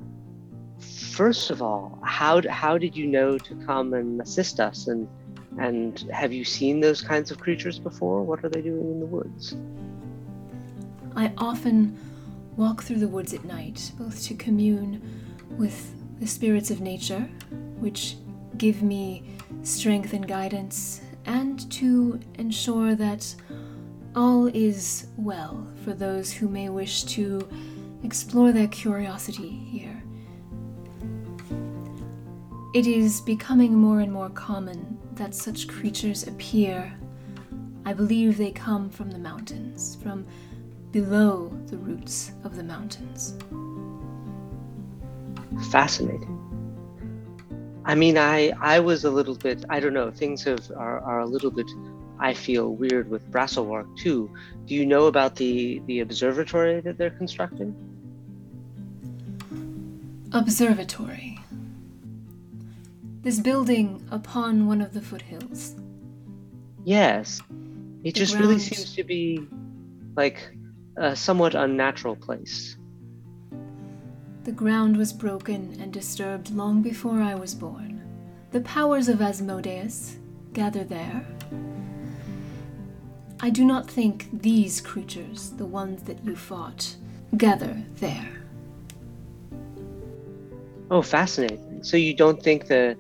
first 0.80 1.52
of 1.52 1.62
all, 1.62 2.00
how 2.04 2.42
how 2.50 2.78
did 2.78 2.96
you 2.96 3.08
know 3.08 3.38
to 3.38 3.56
come 3.66 3.94
and 3.94 4.22
assist 4.22 4.60
us 4.60 4.88
and 4.88 5.08
and 5.60 6.00
have 6.12 6.32
you 6.32 6.46
seen 6.46 6.80
those 6.80 7.02
kinds 7.02 7.32
of 7.32 7.40
creatures 7.40 7.80
before? 7.80 8.24
What 8.24 8.44
are 8.44 8.50
they 8.50 8.62
doing 8.62 8.92
in 8.92 9.00
the 9.00 9.06
woods? 9.06 9.56
I 11.16 11.32
often 11.38 11.98
walk 12.56 12.84
through 12.84 13.00
the 13.00 13.08
woods 13.08 13.34
at 13.34 13.44
night, 13.46 13.92
both 13.98 14.24
to 14.26 14.34
commune 14.36 15.02
with 15.58 15.94
the 16.20 16.28
spirits 16.28 16.72
of 16.72 16.82
nature, 16.82 17.30
which 17.80 18.18
give 18.58 18.82
me 18.82 19.24
strength 19.64 20.14
and 20.14 20.28
guidance, 20.28 21.02
and 21.26 21.70
to 21.72 22.20
ensure 22.36 22.96
that 22.96 23.36
all 24.16 24.48
is 24.48 25.08
well 25.18 25.68
for 25.84 25.94
those 25.94 26.32
who 26.32 26.48
may 26.48 26.70
wish 26.70 27.04
to 27.04 27.48
explore 28.04 28.52
their 28.52 28.68
curiosity 28.68 29.50
here. 29.50 30.04
It 32.74 32.88
is 32.88 33.22
becoming 33.22 33.74
more 33.74 34.00
and 34.00 34.12
more 34.12 34.30
common 34.30 34.98
that 35.14 35.36
such 35.36 35.68
creatures 35.68 36.28
appear. 36.28 36.94
I 37.86 37.94
believe 37.94 38.38
they 38.38 38.52
come 38.52 38.90
from 38.90 39.12
the 39.12 39.18
mountains, 39.18 39.98
from 40.02 40.26
below 40.92 41.50
the 41.68 41.78
roots 41.78 42.32
of 42.44 42.56
the 42.56 42.64
mountains. 42.64 43.38
Fascinating. 45.72 46.38
I 47.86 47.96
mean, 47.96 48.18
I 48.18 48.52
I 48.62 48.80
was 48.80 49.06
a 49.06 49.12
little 49.12 49.36
bit 49.36 49.66
I 49.70 49.80
don't 49.80 49.94
know 49.94 50.12
things 50.12 50.44
have 50.44 50.72
are, 50.72 51.00
are 51.00 51.20
a 51.22 51.26
little 51.26 51.52
bit 51.52 51.70
I 52.20 52.34
feel 52.34 52.76
weird 52.76 53.10
with 53.10 53.30
Brasselwark 53.32 53.98
too. 53.98 54.30
Do 54.66 54.76
you 54.76 54.86
know 54.86 55.08
about 55.08 55.36
the 55.36 55.82
the 55.88 56.02
observatory 56.02 56.82
that 56.82 56.98
they're 56.98 57.10
constructing? 57.10 57.76
Observatory. 60.32 61.40
This 63.22 63.40
building 63.40 64.08
upon 64.10 64.68
one 64.68 64.82
of 64.82 64.94
the 64.94 65.02
foothills. 65.02 65.76
Yes, 66.84 67.42
it 68.04 68.14
The 68.14 68.20
just 68.20 68.36
really 68.36 68.60
seems 68.60 68.96
to 68.96 69.04
be 69.04 69.48
like 70.16 70.56
a 71.02 71.16
somewhat 71.16 71.56
unnatural 71.56 72.16
place. 72.16 72.78
The 74.44 74.52
ground 74.52 74.98
was 74.98 75.12
broken 75.12 75.76
and 75.82 75.92
disturbed 75.92 76.52
long 76.52 76.84
before 76.84 77.20
I 77.22 77.34
was 77.34 77.56
born. 77.56 78.04
The 78.52 78.62
powers 78.62 79.10
of 79.10 79.20
Asmodeus 79.20 80.18
gather 80.54 80.84
there. 80.84 81.26
I 83.40 83.50
do 83.50 83.66
not 83.66 83.90
think 83.90 84.28
these 84.32 84.80
creatures, 84.80 85.50
the 85.58 85.66
ones 85.66 86.04
that 86.04 86.24
you 86.24 86.36
fought, 86.36 86.96
gather 87.36 87.82
there. 87.96 88.30
Oh, 90.92 91.02
fascinating. 91.02 91.84
So 91.84 91.98
you 91.98 92.14
don't 92.14 92.42
think 92.44 92.68
the 92.68 92.96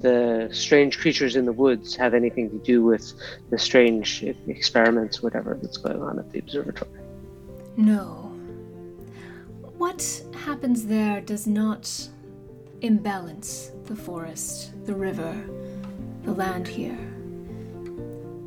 the 0.00 0.48
strange 0.52 0.98
creatures 0.98 1.34
in 1.34 1.44
the 1.44 1.52
woods 1.52 1.96
have 1.96 2.14
anything 2.14 2.50
to 2.50 2.58
do 2.58 2.84
with 2.84 3.14
the 3.50 3.58
strange 3.58 4.22
experiments, 4.46 5.22
whatever 5.22 5.58
that's 5.60 5.78
going 5.78 6.00
on 6.00 6.20
at 6.20 6.30
the 6.30 6.38
observatory? 6.38 7.07
No. 7.78 8.32
What 9.78 10.24
happens 10.34 10.86
there 10.86 11.20
does 11.20 11.46
not 11.46 12.08
imbalance 12.80 13.70
the 13.84 13.94
forest, 13.94 14.72
the 14.84 14.96
river, 14.96 15.32
the 16.24 16.32
land 16.32 16.66
here. 16.66 16.98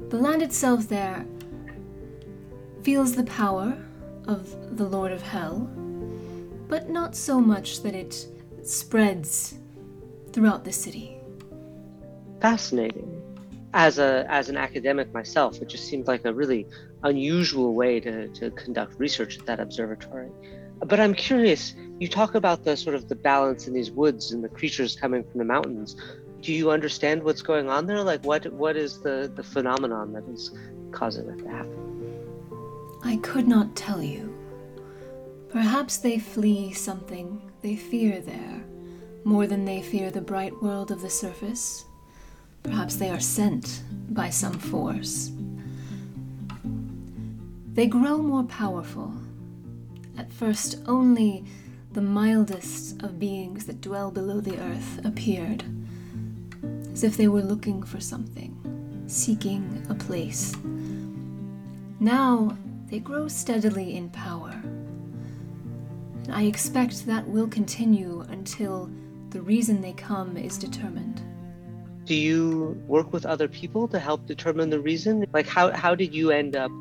The 0.10 0.17
land 0.17 0.41
itself 0.41 0.89
there 0.89 1.26
feels 2.84 3.15
the 3.15 3.24
power 3.24 3.78
of 4.28 4.76
the 4.76 4.84
Lord 4.84 5.13
of 5.13 5.22
Hell, 5.22 5.60
but 6.67 6.89
not 6.89 7.15
so 7.15 7.39
much 7.39 7.84
that 7.84 7.96
it 7.96 8.28
spreads 8.63 9.56
throughout 10.34 10.65
the 10.65 10.74
city. 10.74 11.15
Fascinating. 12.41 13.08
As 13.74 13.98
a 13.98 14.26
as 14.28 14.50
an 14.50 14.58
academic 14.58 15.13
myself, 15.13 15.62
it 15.62 15.70
just 15.70 15.86
seemed 15.86 16.06
like 16.06 16.26
a 16.26 16.34
really 16.34 16.67
unusual 17.04 17.74
way 17.74 18.00
to, 18.00 18.28
to 18.30 18.52
conduct 18.52 19.00
research 19.00 19.38
at 19.40 19.46
that 19.46 19.60
observatory. 19.60 20.30
But 20.84 21.00
I'm 21.00 21.14
curious, 21.14 21.76
you 22.00 22.08
talk 22.08 22.36
about 22.36 22.64
the 22.64 22.76
sort 22.76 22.96
of 22.96 23.08
the 23.08 23.16
balance 23.16 23.68
in 23.68 23.74
these 23.74 23.92
woods 23.92 24.32
and 24.32 24.44
the 24.44 24.50
creatures 24.50 24.96
coming 24.96 25.24
from 25.24 25.38
the 25.38 25.46
mountains. 25.46 25.96
Do 26.42 26.54
you 26.54 26.72
understand 26.72 27.22
what's 27.22 27.44
going 27.44 27.70
on 27.70 27.86
there? 27.86 28.04
Like 28.04 28.24
what 28.24 28.52
what 28.54 28.76
is 28.76 29.00
the, 29.00 29.32
the 29.36 29.44
phenomenon 29.44 30.14
that 30.14 30.28
is 30.28 30.52
causing 30.92 31.30
it 31.30 31.38
to 31.40 31.48
happen? 31.48 31.92
I 33.04 33.18
could 33.18 33.48
not 33.48 33.76
tell 33.76 34.02
you. 34.02 34.36
Perhaps 35.50 35.98
they 35.98 36.18
flee 36.18 36.74
something 36.74 37.52
they 37.62 37.76
fear 37.76 38.20
there, 38.22 38.64
more 39.24 39.46
than 39.46 39.66
they 39.66 39.82
fear 39.82 40.10
the 40.10 40.22
bright 40.22 40.60
world 40.64 40.90
of 40.90 41.02
the 41.02 41.10
surface. 41.10 41.86
Perhaps 42.64 42.96
they 42.96 43.10
are 43.10 43.20
sent 43.20 43.82
by 44.10 44.30
some 44.30 44.58
force. 44.58 45.32
They 47.73 47.88
grow 47.88 48.17
more 48.17 48.43
powerful. 48.43 49.13
At 50.17 50.34
first, 50.34 50.79
only 50.88 51.45
the 51.93 52.01
mildest 52.01 53.01
of 53.01 53.17
beings 53.17 53.65
that 53.65 53.79
dwell 53.79 54.12
below 54.12 54.41
the 54.41 54.60
earth 54.60 54.99
appeared, 55.05 55.63
as 56.91 57.05
if 57.05 57.15
they 57.15 57.29
were 57.29 57.41
looking 57.41 57.81
for 57.84 58.01
something, 58.01 58.57
seeking 59.07 59.86
a 59.89 59.95
place. 59.95 60.53
Now 62.01 62.57
they 62.89 62.99
grow 62.99 63.29
steadily 63.29 63.95
in 63.95 64.10
power. 64.10 64.51
And 66.23 66.31
I 66.34 66.43
expect 66.43 67.05
that 67.05 67.25
will 67.25 67.47
continue 67.47 68.25
until 68.29 68.89
the 69.29 69.41
reason 69.41 69.79
they 69.79 69.93
come 69.93 70.36
is 70.36 70.57
determined. 70.57 71.21
Do 72.03 72.15
you 72.15 72.81
work 72.88 73.13
with 73.13 73.25
other 73.25 73.47
people 73.47 73.88
to 73.88 73.97
help 73.97 74.25
determine 74.25 74.69
the 74.69 74.79
reason? 74.81 75.25
Like 75.31 75.47
how 75.47 75.71
how 75.71 75.95
did 75.95 76.13
you 76.13 76.31
end 76.31 76.57
up 76.57 76.71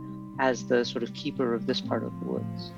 as 0.40 0.64
the 0.64 0.82
sort 0.84 1.02
of 1.02 1.12
keeper 1.12 1.52
of 1.54 1.66
this 1.66 1.82
part 1.82 2.02
of 2.02 2.18
the 2.18 2.26
woods? 2.26 2.72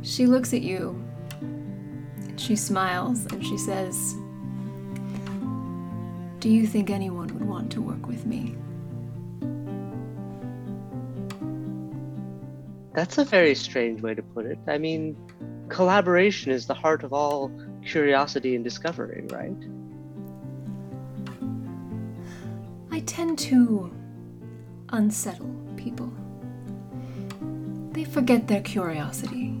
She 0.00 0.26
looks 0.26 0.54
at 0.54 0.62
you 0.62 1.04
and 1.40 2.40
she 2.40 2.54
smiles 2.54 3.26
and 3.26 3.44
she 3.44 3.58
says, 3.58 4.14
Do 6.38 6.48
you 6.48 6.68
think 6.68 6.88
anyone 6.88 7.26
would 7.34 7.46
want 7.46 7.72
to 7.72 7.82
work 7.82 8.06
with 8.06 8.24
me? 8.24 8.54
That's 12.94 13.18
a 13.18 13.24
very 13.24 13.56
strange 13.56 14.00
way 14.00 14.14
to 14.14 14.22
put 14.22 14.46
it. 14.46 14.58
I 14.68 14.78
mean, 14.78 15.16
collaboration 15.68 16.52
is 16.52 16.66
the 16.66 16.74
heart 16.74 17.02
of 17.02 17.12
all 17.12 17.50
curiosity 17.84 18.54
and 18.54 18.62
discovery, 18.62 19.24
right? 19.30 19.52
I 22.92 23.00
tend 23.00 23.38
to 23.40 23.92
unsettle 24.90 25.57
people. 25.88 26.10
They 27.92 28.04
forget 28.04 28.46
their 28.48 28.60
curiosity. 28.60 29.58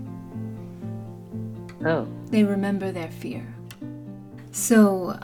Oh, 1.84 2.06
They 2.30 2.44
remember 2.44 2.92
their 2.92 3.10
fear. 3.10 3.46
So, 4.52 5.18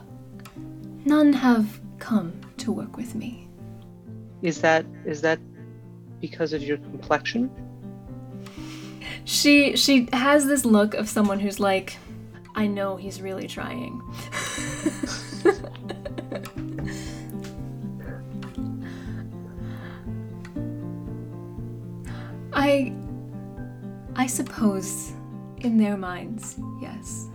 none 1.05 1.33
have 1.33 1.81
come 1.99 2.33
to 2.59 2.73
work 2.73 2.97
with 2.97 3.14
me. 3.14 3.49
is 4.43 4.61
that 4.61 4.85
is 5.07 5.21
that 5.23 5.38
because 6.21 6.53
of 6.53 6.62
your 6.62 6.79
complexion? 6.79 7.51
She 9.25 9.77
she 9.77 10.09
has 10.12 10.47
this 10.47 10.64
look 10.64 10.95
of 10.95 11.09
someone 11.09 11.40
who's 11.40 11.59
like, 11.61 11.97
I 12.55 12.67
know 12.67 12.97
he's 12.97 13.21
really 13.23 13.49
trying. 13.49 14.01
I 22.55 22.95
I 24.17 24.27
suppose 24.27 25.12
in 25.59 25.77
their 25.77 25.97
minds, 25.97 26.57
yes. 26.81 27.29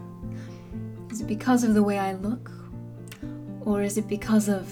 Is 1.12 1.22
it 1.22 1.28
because 1.28 1.64
of 1.64 1.74
the 1.74 1.84
way 1.84 2.00
I 2.00 2.14
look? 2.14 2.50
Or 3.62 3.84
is 3.84 3.98
it 3.98 4.08
because 4.08 4.48
of 4.48 4.66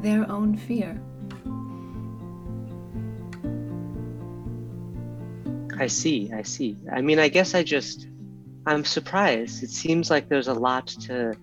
their 0.00 0.30
own 0.30 0.56
fear? 0.56 1.00
I 5.78 5.88
see, 5.88 6.30
I 6.32 6.42
see. 6.42 6.76
I 6.92 7.00
mean, 7.00 7.18
I 7.18 7.28
guess 7.28 7.54
I 7.54 7.64
just 7.64 8.06
I'm 8.66 8.84
surprised. 8.84 9.64
It 9.64 9.70
seems 9.70 10.08
like 10.08 10.28
there's 10.28 10.48
a 10.48 10.54
lot 10.54 10.86
to 11.08 11.34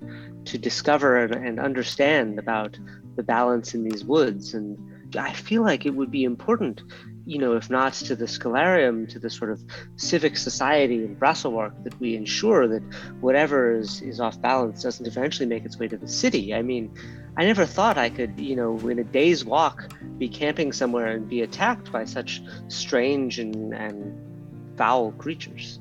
to 0.45 0.57
discover 0.57 1.17
and, 1.17 1.35
and 1.35 1.59
understand 1.59 2.39
about 2.39 2.79
the 3.17 3.23
balance 3.23 3.73
in 3.73 3.83
these 3.83 4.05
woods 4.05 4.53
and 4.53 4.77
I 5.17 5.33
feel 5.33 5.63
like 5.63 5.85
it 5.85 5.95
would 5.95 6.11
be 6.11 6.23
important, 6.23 6.83
you 7.29 7.37
know, 7.37 7.53
if 7.53 7.69
not 7.69 7.93
to 7.93 8.15
the 8.15 8.25
Scholarium, 8.25 9.07
to 9.07 9.19
the 9.19 9.29
sort 9.29 9.51
of 9.51 9.63
civic 9.97 10.35
society 10.35 11.05
in 11.05 11.15
Brasselwark, 11.15 11.83
that 11.83 11.97
we 11.99 12.15
ensure 12.15 12.67
that 12.67 12.81
whatever 13.21 13.75
is, 13.75 14.01
is 14.01 14.19
off 14.19 14.41
balance 14.41 14.81
doesn't 14.81 15.05
eventually 15.05 15.45
make 15.45 15.63
its 15.63 15.77
way 15.77 15.87
to 15.87 15.95
the 15.95 16.07
city. 16.07 16.55
I 16.55 16.63
mean, 16.63 16.91
I 17.37 17.45
never 17.45 17.67
thought 17.67 17.99
I 17.99 18.09
could, 18.09 18.39
you 18.39 18.55
know, 18.55 18.79
in 18.89 18.97
a 18.97 19.03
day's 19.03 19.45
walk, 19.45 19.93
be 20.17 20.27
camping 20.27 20.71
somewhere 20.71 21.11
and 21.11 21.29
be 21.29 21.43
attacked 21.43 21.91
by 21.91 22.03
such 22.03 22.41
strange 22.67 23.37
and, 23.37 23.75
and 23.75 24.75
foul 24.75 25.11
creatures. 25.11 25.79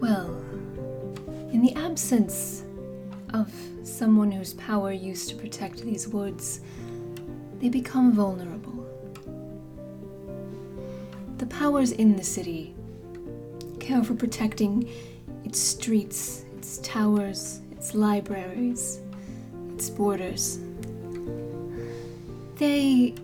Well, 0.00 0.28
in 1.52 1.62
the 1.62 1.74
absence 1.74 2.62
of 3.30 3.52
someone 3.82 4.30
whose 4.30 4.54
power 4.54 4.92
used 4.92 5.28
to 5.30 5.34
protect 5.34 5.78
these 5.78 6.06
woods, 6.06 6.60
they 7.58 7.68
become 7.68 8.12
vulnerable. 8.12 8.63
The 11.38 11.46
powers 11.46 11.92
in 11.92 12.16
the 12.16 12.24
city 12.24 12.74
care 13.80 14.02
for 14.02 14.14
protecting 14.14 14.88
its 15.44 15.58
streets, 15.58 16.44
its 16.56 16.78
towers, 16.78 17.60
its 17.72 17.94
libraries, 17.94 19.00
its 19.74 19.90
borders. 19.90 20.58
They 22.56 23.14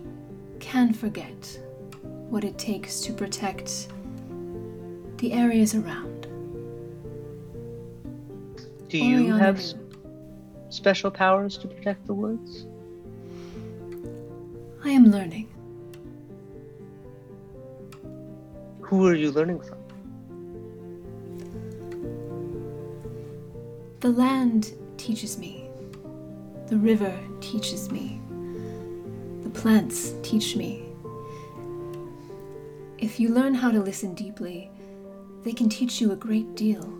can 0.59 0.93
forget 0.93 1.59
what 2.29 2.43
it 2.43 2.57
takes 2.57 2.99
to 3.01 3.13
protect 3.13 3.87
the 5.17 5.33
areas 5.33 5.73
around. 5.75 6.27
Do 8.89 8.97
you 8.97 9.33
have 9.33 9.57
s- 9.57 9.75
special 10.69 11.09
powers 11.11 11.57
to 11.59 11.67
protect 11.67 12.05
the 12.07 12.13
woods? 12.13 12.65
I 14.83 14.89
am 14.89 15.11
learning. 15.11 15.47
Who 18.91 19.07
are 19.07 19.15
you 19.15 19.31
learning 19.31 19.61
from? 19.61 19.77
The 24.01 24.09
land 24.09 24.73
teaches 24.97 25.37
me. 25.37 25.69
The 26.67 26.75
river 26.75 27.17
teaches 27.39 27.89
me. 27.89 28.19
The 29.43 29.49
plants 29.49 30.13
teach 30.23 30.57
me. 30.57 30.83
If 32.97 33.17
you 33.17 33.29
learn 33.29 33.53
how 33.53 33.71
to 33.71 33.79
listen 33.79 34.13
deeply, 34.13 34.69
they 35.43 35.53
can 35.53 35.69
teach 35.69 36.01
you 36.01 36.11
a 36.11 36.17
great 36.17 36.53
deal. 36.55 36.93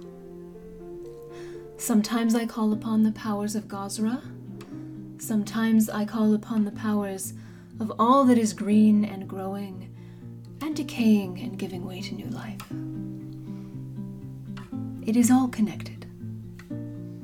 Sometimes 1.75 2.35
I 2.35 2.45
call 2.45 2.71
upon 2.71 3.03
the 3.03 3.11
powers 3.11 3.53
of 3.53 3.67
Gazra. 3.67 4.21
Sometimes 5.17 5.89
I 5.89 6.05
call 6.05 6.33
upon 6.33 6.63
the 6.63 6.71
powers 6.71 7.33
of 7.81 7.91
all 7.99 8.23
that 8.23 8.37
is 8.37 8.53
green 8.53 9.03
and 9.03 9.27
growing 9.27 9.90
and 10.71 10.77
decaying 10.77 11.37
and 11.41 11.59
giving 11.59 11.85
way 11.85 11.99
to 11.99 12.15
new 12.15 12.27
life. 12.27 12.61
It 15.05 15.17
is 15.17 15.29
all 15.29 15.49
connected. 15.49 16.05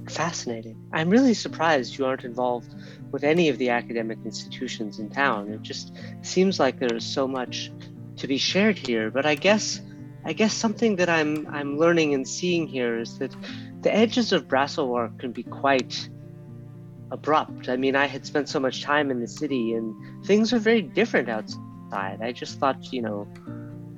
Fascinating. 0.09 0.75
I'm 0.91 1.09
really 1.09 1.33
surprised 1.33 1.97
you 1.97 2.05
aren't 2.05 2.25
involved 2.25 2.75
with 3.11 3.23
any 3.23 3.47
of 3.47 3.57
the 3.57 3.69
academic 3.69 4.17
institutions 4.25 4.99
in 4.99 5.09
town. 5.09 5.49
It 5.49 5.61
just 5.61 5.93
seems 6.23 6.59
like 6.59 6.77
there's 6.77 7.05
so 7.05 7.25
much 7.25 7.71
to 8.17 8.27
be 8.27 8.37
shared 8.37 8.77
here. 8.77 9.09
But 9.09 9.25
I 9.25 9.35
guess 9.35 9.79
I 10.25 10.33
guess 10.33 10.53
something 10.53 10.97
that 10.97 11.07
I'm 11.07 11.47
I'm 11.47 11.77
learning 11.79 12.13
and 12.13 12.27
seeing 12.27 12.67
here 12.67 12.99
is 12.99 13.17
that 13.19 13.33
the 13.81 13.95
edges 13.95 14.33
of 14.33 14.49
Brasselwark 14.49 15.19
can 15.19 15.31
be 15.31 15.43
quite 15.43 16.09
abrupt. 17.11 17.69
I 17.69 17.77
mean, 17.77 17.95
I 17.95 18.07
had 18.07 18.25
spent 18.25 18.49
so 18.49 18.59
much 18.59 18.81
time 18.81 19.09
in 19.09 19.21
the 19.21 19.27
city 19.41 19.73
and 19.73 19.95
things 20.25 20.51
are 20.51 20.59
very 20.59 20.81
different 20.81 21.29
outside. 21.29 21.61
I 21.91 22.31
just 22.31 22.59
thought, 22.59 22.91
you 22.91 23.01
know, 23.01 23.27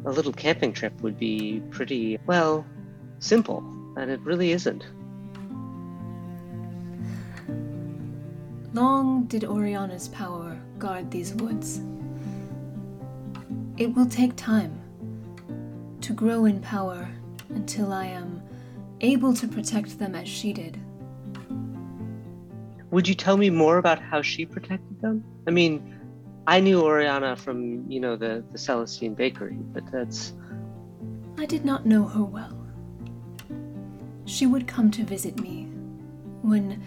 a 0.06 0.12
little 0.12 0.34
camping 0.34 0.74
trip 0.74 1.00
would 1.02 1.18
be 1.20 1.62
pretty, 1.72 2.20
well, 2.26 2.66
simple, 3.20 3.64
and 3.98 4.10
it 4.10 4.20
really 4.22 4.52
isn't. 4.52 4.86
Long 8.74 9.26
did 9.26 9.44
Oriana's 9.44 10.08
power 10.10 10.58
guard 10.78 11.10
these 11.12 11.34
woods. 11.34 11.82
It 13.78 13.94
will 13.96 14.06
take 14.06 14.36
time 14.36 14.80
to 16.02 16.14
grow 16.14 16.46
in 16.46 16.60
power 16.62 17.10
until 17.50 17.92
I 17.92 18.06
am 18.06 18.42
able 19.02 19.34
to 19.34 19.48
protect 19.48 20.00
them 20.00 20.16
as 20.16 20.28
she 20.28 20.54
did. 20.54 20.80
Would 22.92 23.08
you 23.08 23.16
tell 23.16 23.38
me 23.38 23.50
more 23.50 23.78
about 23.78 24.00
how 24.00 24.22
she 24.22 24.46
protected 24.46 25.02
them? 25.02 25.24
I 25.48 25.52
mean, 25.52 25.99
I 26.48 26.60
knew 26.60 26.82
Oriana 26.82 27.36
from, 27.36 27.90
you 27.90 28.00
know, 28.00 28.16
the, 28.16 28.44
the 28.52 28.58
Celestine 28.58 29.14
Bakery, 29.14 29.58
but 29.58 29.84
that's. 29.92 30.34
I 31.38 31.46
did 31.46 31.64
not 31.64 31.86
know 31.86 32.04
her 32.04 32.24
well. 32.24 32.56
She 34.26 34.46
would 34.46 34.68
come 34.68 34.92
to 34.92 35.04
visit 35.04 35.40
me 35.40 35.66
when 36.42 36.82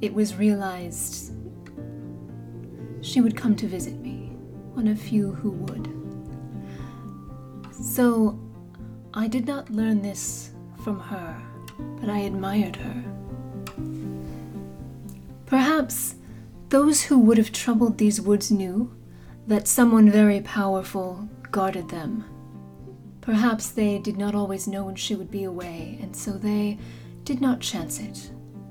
it 0.00 0.14
was 0.14 0.36
realized 0.36 1.32
she 3.00 3.20
would 3.20 3.36
come 3.36 3.56
to 3.56 3.66
visit 3.66 3.98
me, 4.00 4.32
one 4.74 4.88
of 4.88 5.00
few 5.00 5.32
who 5.32 5.50
would. 5.50 5.94
So 7.72 8.38
I 9.14 9.28
did 9.28 9.46
not 9.46 9.70
learn 9.70 10.02
this 10.02 10.50
from 10.82 11.00
her, 11.00 11.40
but 12.00 12.08
I 12.08 12.20
admired 12.20 12.76
her. 12.76 13.04
Perhaps 15.46 16.16
those 16.68 17.04
who 17.04 17.18
would 17.18 17.38
have 17.38 17.52
troubled 17.52 17.96
these 17.98 18.20
woods 18.20 18.50
knew 18.50 18.94
that 19.46 19.66
someone 19.66 20.10
very 20.10 20.40
powerful 20.40 21.28
guarded 21.50 21.88
them. 21.88 22.24
Perhaps 23.22 23.70
they 23.70 23.98
did 23.98 24.18
not 24.18 24.34
always 24.34 24.66
know 24.66 24.84
when 24.84 24.96
she 24.96 25.14
would 25.14 25.30
be 25.30 25.44
away, 25.44 25.98
and 26.02 26.14
so 26.14 26.32
they 26.32 26.78
did 27.24 27.40
not 27.40 27.60
chance 27.60 27.98
it, 28.00 28.30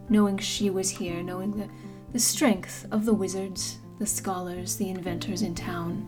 knowing 0.09 0.37
she 0.37 0.69
was 0.69 0.89
here, 0.89 1.23
knowing 1.23 1.51
the, 1.57 1.67
the 2.13 2.19
strength 2.19 2.85
of 2.91 3.05
the 3.05 3.13
wizards, 3.13 3.79
the 3.99 4.05
scholars, 4.05 4.75
the 4.75 4.89
inventors 4.89 5.41
in 5.41 5.55
town. 5.55 6.05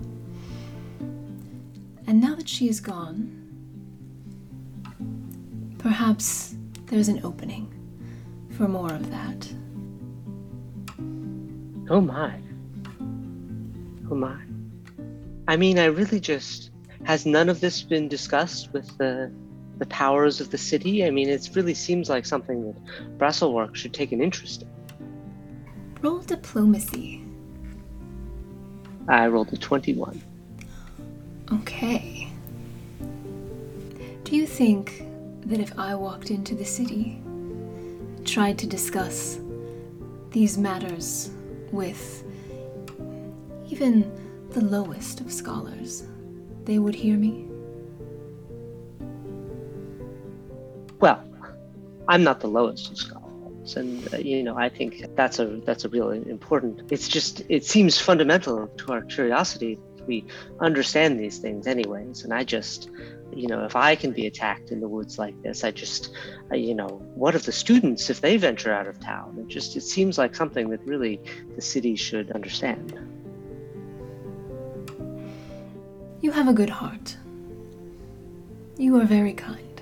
And 2.05 2.21
now 2.21 2.35
that 2.35 2.49
she 2.49 2.69
is 2.69 2.79
gone, 2.79 3.35
perhaps 5.79 6.55
there's 6.85 7.07
an 7.07 7.21
opening 7.23 7.71
for 8.51 8.67
more 8.67 8.93
of 8.93 9.09
that. 9.11 9.47
Oh 11.89 12.01
my. 12.01 12.39
Oh 14.11 14.15
my. 14.15 14.39
I 15.47 15.57
mean, 15.57 15.79
I 15.79 15.85
really 15.85 16.19
just. 16.19 16.69
Has 17.05 17.25
none 17.25 17.49
of 17.49 17.61
this 17.61 17.81
been 17.81 18.07
discussed 18.07 18.71
with 18.73 18.95
the, 18.99 19.31
the 19.79 19.87
powers 19.87 20.39
of 20.39 20.51
the 20.51 20.57
city? 20.57 21.03
I 21.03 21.09
mean, 21.09 21.29
it 21.29 21.49
really 21.55 21.73
seems 21.73 22.09
like 22.09 22.25
something 22.27 22.67
that 22.67 23.17
Brasselwark 23.17 23.75
should 23.75 23.93
take 23.93 24.11
an 24.11 24.21
interest 24.21 24.61
in. 24.61 24.67
Roll 26.01 26.19
diplomacy. 26.19 27.25
I 29.07 29.27
rolled 29.27 29.51
a 29.51 29.57
21. 29.57 30.21
Okay. 31.53 32.27
Do 34.23 34.35
you 34.35 34.45
think 34.45 35.03
that 35.45 35.59
if 35.59 35.77
I 35.79 35.95
walked 35.95 36.29
into 36.29 36.53
the 36.53 36.65
city, 36.65 37.19
tried 38.25 38.59
to 38.59 38.67
discuss 38.67 39.39
these 40.29 40.55
matters 40.55 41.31
with 41.71 42.23
even 43.69 44.11
the 44.51 44.61
lowest 44.61 45.21
of 45.21 45.31
scholars, 45.31 46.03
they 46.65 46.79
would 46.79 46.95
hear 46.95 47.17
me? 47.17 47.45
Well, 50.99 51.23
I'm 52.07 52.23
not 52.23 52.39
the 52.39 52.47
lowest 52.47 52.91
of 52.91 52.97
scholars, 52.97 53.77
and 53.77 54.13
uh, 54.13 54.17
you 54.17 54.43
know 54.43 54.57
I 54.57 54.69
think 54.69 55.05
that's 55.15 55.39
a 55.39 55.61
that's 55.65 55.85
a 55.85 55.89
really 55.89 56.27
important. 56.29 56.91
It's 56.91 57.07
just 57.07 57.43
it 57.47 57.63
seems 57.63 57.97
fundamental 57.97 58.67
to 58.67 58.91
our 58.91 59.01
curiosity. 59.03 59.79
We 60.07 60.25
understand 60.59 61.19
these 61.19 61.37
things 61.37 61.67
anyways, 61.67 62.23
and 62.23 62.33
I 62.33 62.43
just, 62.43 62.89
you 63.33 63.47
know, 63.47 63.63
if 63.65 63.75
I 63.75 63.95
can 63.95 64.11
be 64.11 64.27
attacked 64.27 64.71
in 64.71 64.79
the 64.79 64.87
woods 64.87 65.17
like 65.19 65.41
this, 65.41 65.63
I 65.63 65.71
just, 65.71 66.11
you 66.51 66.73
know, 66.73 66.87
what 67.15 67.35
of 67.35 67.45
the 67.45 67.51
students 67.51 68.09
if 68.09 68.21
they 68.21 68.37
venture 68.37 68.73
out 68.73 68.87
of 68.87 68.99
town? 68.99 69.37
It 69.39 69.47
just 69.47 69.75
it 69.75 69.81
seems 69.81 70.17
like 70.17 70.35
something 70.35 70.69
that 70.69 70.85
really 70.85 71.21
the 71.55 71.61
city 71.61 71.95
should 71.95 72.31
understand. 72.31 72.99
You 76.21 76.31
have 76.31 76.47
a 76.47 76.53
good 76.53 76.69
heart. 76.69 77.15
You 78.77 78.99
are 78.99 79.05
very 79.05 79.33
kind. 79.33 79.81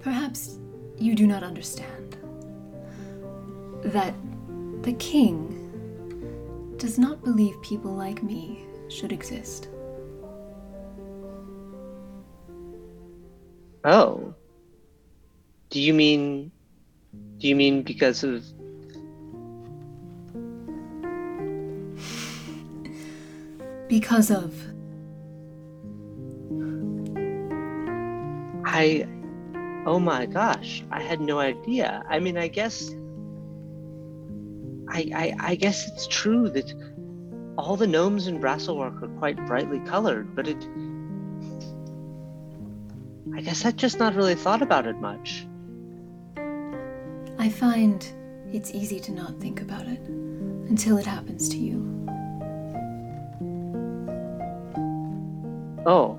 Perhaps 0.00 0.58
you 0.98 1.14
do 1.14 1.26
not 1.26 1.42
understand 1.42 2.16
that 3.84 4.14
the 4.82 4.92
king 4.94 5.58
does 6.76 6.98
not 6.98 7.22
believe 7.22 7.60
people 7.62 7.92
like 7.92 8.22
me 8.22 8.64
should 8.88 9.12
exist. 9.12 9.68
Oh. 13.84 14.34
Do 15.70 15.80
you 15.80 15.94
mean 15.94 16.52
do 17.38 17.48
you 17.48 17.56
mean 17.56 17.82
because 17.82 18.22
of 18.22 18.44
Because 23.88 24.30
of 24.30 24.54
I 28.64 29.06
oh 29.84 29.98
my 29.98 30.26
gosh, 30.26 30.84
I 30.90 31.02
had 31.02 31.20
no 31.20 31.40
idea. 31.40 32.04
I 32.08 32.20
mean 32.20 32.38
I 32.38 32.48
guess 32.48 32.90
I 34.88 35.10
I, 35.14 35.34
I 35.40 35.54
guess 35.56 35.88
it's 35.88 36.06
true 36.06 36.48
that 36.50 36.72
all 37.58 37.76
the 37.76 37.86
gnomes 37.86 38.28
in 38.28 38.40
Brasselwark 38.40 39.02
are 39.02 39.18
quite 39.18 39.36
brightly 39.46 39.80
colored, 39.80 40.34
but 40.34 40.48
it 40.48 40.66
I 43.34 43.40
guess 43.40 43.64
I'd 43.64 43.76
just 43.76 43.98
not 43.98 44.14
really 44.14 44.34
thought 44.34 44.62
about 44.62 44.86
it 44.86 44.96
much. 44.96 45.46
I 47.38 47.48
find 47.48 48.06
it's 48.52 48.72
easy 48.72 49.00
to 49.00 49.12
not 49.12 49.40
think 49.40 49.60
about 49.60 49.86
it 49.86 50.00
until 50.68 50.98
it 50.98 51.06
happens 51.06 51.48
to 51.48 51.56
you. 51.56 51.88
Oh. 55.86 56.18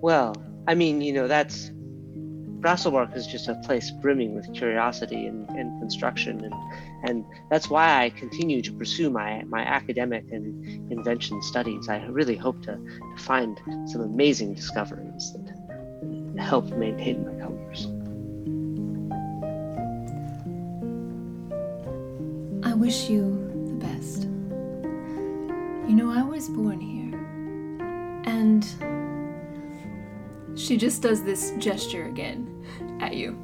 Well, 0.00 0.34
I 0.66 0.74
mean, 0.74 1.00
you 1.00 1.12
know, 1.12 1.28
that's 1.28 1.70
Brasselwark 2.60 3.16
is 3.16 3.26
just 3.26 3.48
a 3.48 3.54
place 3.64 3.90
brimming 3.90 4.34
with 4.34 4.52
curiosity 4.52 5.26
and, 5.26 5.48
and 5.50 5.80
construction, 5.80 6.44
and 6.44 6.54
and 7.08 7.24
that's 7.48 7.70
why 7.70 8.02
I 8.02 8.10
continue 8.10 8.60
to 8.62 8.72
pursue 8.72 9.08
my 9.08 9.44
my 9.44 9.60
academic 9.60 10.24
and 10.32 10.92
invention 10.92 11.40
studies. 11.42 11.88
I 11.88 12.04
really 12.06 12.36
hope 12.36 12.60
to, 12.62 12.76
to 12.76 13.22
find 13.22 13.60
some 13.86 14.00
amazing 14.00 14.54
discoveries 14.54 15.32
help 16.38 16.66
maintain 16.70 17.24
my 17.24 17.32
colors. 17.42 17.86
I 22.64 22.74
wish 22.74 23.08
you 23.08 23.22
the 23.66 23.74
best. 23.86 24.24
You 25.88 25.94
know, 25.94 26.10
I 26.10 26.22
was 26.22 26.48
born 26.48 26.80
here, 26.80 27.18
and 28.26 28.64
she 30.58 30.76
just 30.76 31.02
does 31.02 31.22
this 31.22 31.52
gesture 31.58 32.06
again 32.06 32.48
at. 33.00 33.14
You 33.14 33.38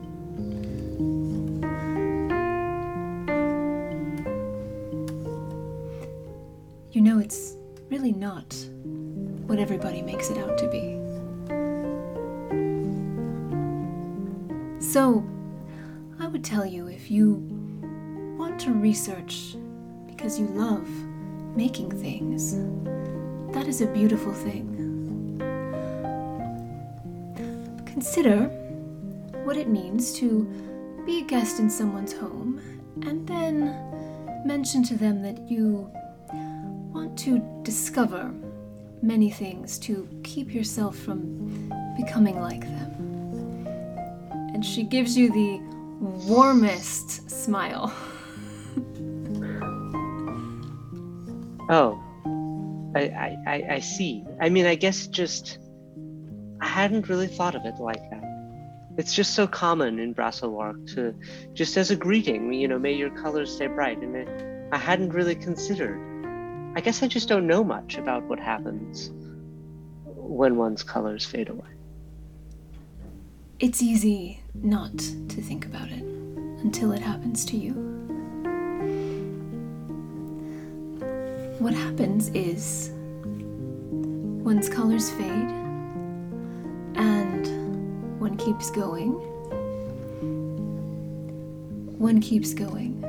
So, 14.92 15.24
I 16.20 16.26
would 16.26 16.44
tell 16.44 16.66
you 16.66 16.86
if 16.88 17.10
you 17.10 17.36
want 18.38 18.60
to 18.60 18.72
research 18.72 19.56
because 20.06 20.38
you 20.38 20.44
love 20.48 20.86
making 21.56 21.90
things, 21.92 22.54
that 23.54 23.66
is 23.68 23.80
a 23.80 23.86
beautiful 23.86 24.34
thing. 24.34 25.38
Consider 27.86 28.48
what 29.44 29.56
it 29.56 29.68
means 29.68 30.12
to 30.18 30.44
be 31.06 31.20
a 31.20 31.24
guest 31.24 31.58
in 31.58 31.70
someone's 31.70 32.12
home 32.12 32.60
and 33.06 33.26
then 33.26 33.74
mention 34.44 34.82
to 34.82 34.94
them 34.94 35.22
that 35.22 35.50
you 35.50 35.90
want 36.92 37.18
to 37.20 37.38
discover 37.62 38.30
many 39.00 39.30
things 39.30 39.78
to 39.78 40.06
keep 40.22 40.52
yourself 40.52 40.98
from 40.98 41.72
becoming 41.96 42.42
like 42.42 42.60
them. 42.60 42.91
And 44.62 44.70
she 44.70 44.84
gives 44.84 45.18
you 45.18 45.28
the 45.28 45.60
warmest 45.98 47.28
smile. 47.28 47.92
Oh, 51.68 52.00
I, 52.94 53.36
I, 53.44 53.64
I, 53.70 53.80
see. 53.80 54.24
I 54.40 54.50
mean, 54.50 54.66
I 54.66 54.76
guess 54.76 55.08
just 55.08 55.58
I 56.60 56.68
hadn't 56.68 57.08
really 57.08 57.26
thought 57.26 57.56
of 57.56 57.64
it 57.64 57.80
like 57.80 58.08
that. 58.10 58.22
It's 58.98 59.12
just 59.12 59.34
so 59.34 59.48
common 59.48 59.98
in 59.98 60.14
Brasselwark 60.14 60.94
to 60.94 61.12
just 61.54 61.76
as 61.76 61.90
a 61.90 61.96
greeting, 61.96 62.52
you 62.52 62.68
know, 62.68 62.78
may 62.78 62.92
your 62.92 63.10
colors 63.10 63.52
stay 63.52 63.66
bright. 63.66 63.98
And 63.98 64.14
it, 64.14 64.68
I 64.70 64.78
hadn't 64.78 65.10
really 65.10 65.34
considered. 65.34 65.98
I 66.76 66.80
guess 66.80 67.02
I 67.02 67.08
just 67.08 67.28
don't 67.28 67.48
know 67.48 67.64
much 67.64 67.98
about 67.98 68.22
what 68.28 68.38
happens 68.38 69.10
when 70.04 70.54
one's 70.54 70.84
colors 70.84 71.24
fade 71.24 71.48
away. 71.48 71.66
It's 73.62 73.80
easy 73.80 74.40
not 74.54 74.98
to 74.98 75.40
think 75.40 75.66
about 75.66 75.88
it 75.88 76.02
until 76.64 76.90
it 76.90 77.00
happens 77.00 77.44
to 77.44 77.56
you. 77.56 77.74
What 81.60 81.72
happens 81.72 82.28
is 82.30 82.90
one's 84.42 84.68
colors 84.68 85.10
fade 85.10 85.48
and 86.96 88.18
one 88.18 88.36
keeps 88.36 88.68
going. 88.72 89.12
One 92.00 92.20
keeps 92.20 92.54
going. 92.54 93.00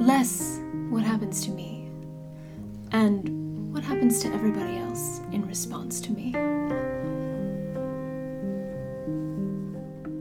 Less 0.00 0.58
what 0.90 1.04
happens 1.04 1.44
to 1.44 1.52
me 1.52 1.88
and 2.90 3.72
what 3.72 3.84
happens 3.84 4.18
to 4.22 4.34
everybody 4.34 4.78
else 4.78 5.17
in 5.32 5.46
response 5.46 6.00
to 6.00 6.12
me. 6.12 6.34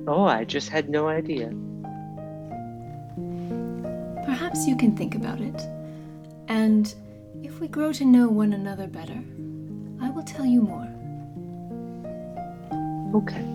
Oh, 0.08 0.24
I 0.24 0.46
just 0.46 0.70
had 0.70 0.90
no 0.90 1.08
idea. 1.08 1.50
Perhaps 4.26 4.66
you 4.68 4.78
can 4.78 4.96
think 4.96 5.16
about 5.16 5.42
it. 5.42 5.62
And 6.48 6.94
if 7.44 7.60
we 7.60 7.68
grow 7.68 7.92
to 7.94 8.06
know 8.06 8.30
one 8.30 8.54
another 8.54 8.88
better, 8.88 9.22
I 10.02 10.10
will 10.10 10.24
tell 10.24 10.46
you 10.46 10.62
more. 10.62 10.88
Okay. 13.16 13.46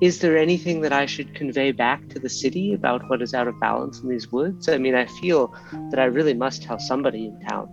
Is 0.00 0.20
there 0.20 0.38
anything 0.38 0.80
that 0.80 0.92
I 0.92 1.06
should 1.06 1.34
convey 1.34 1.72
back 1.72 2.08
to 2.08 2.18
the 2.18 2.28
city 2.28 2.72
about 2.72 3.08
what 3.10 3.20
is 3.20 3.34
out 3.34 3.46
of 3.46 3.60
balance 3.60 4.00
in 4.00 4.08
these 4.08 4.32
woods? 4.32 4.68
I 4.68 4.78
mean, 4.78 4.94
I 4.94 5.04
feel 5.04 5.54
that 5.90 6.00
I 6.00 6.06
really 6.06 6.34
must 6.34 6.62
tell 6.62 6.78
somebody 6.78 7.26
in 7.26 7.38
town. 7.40 7.68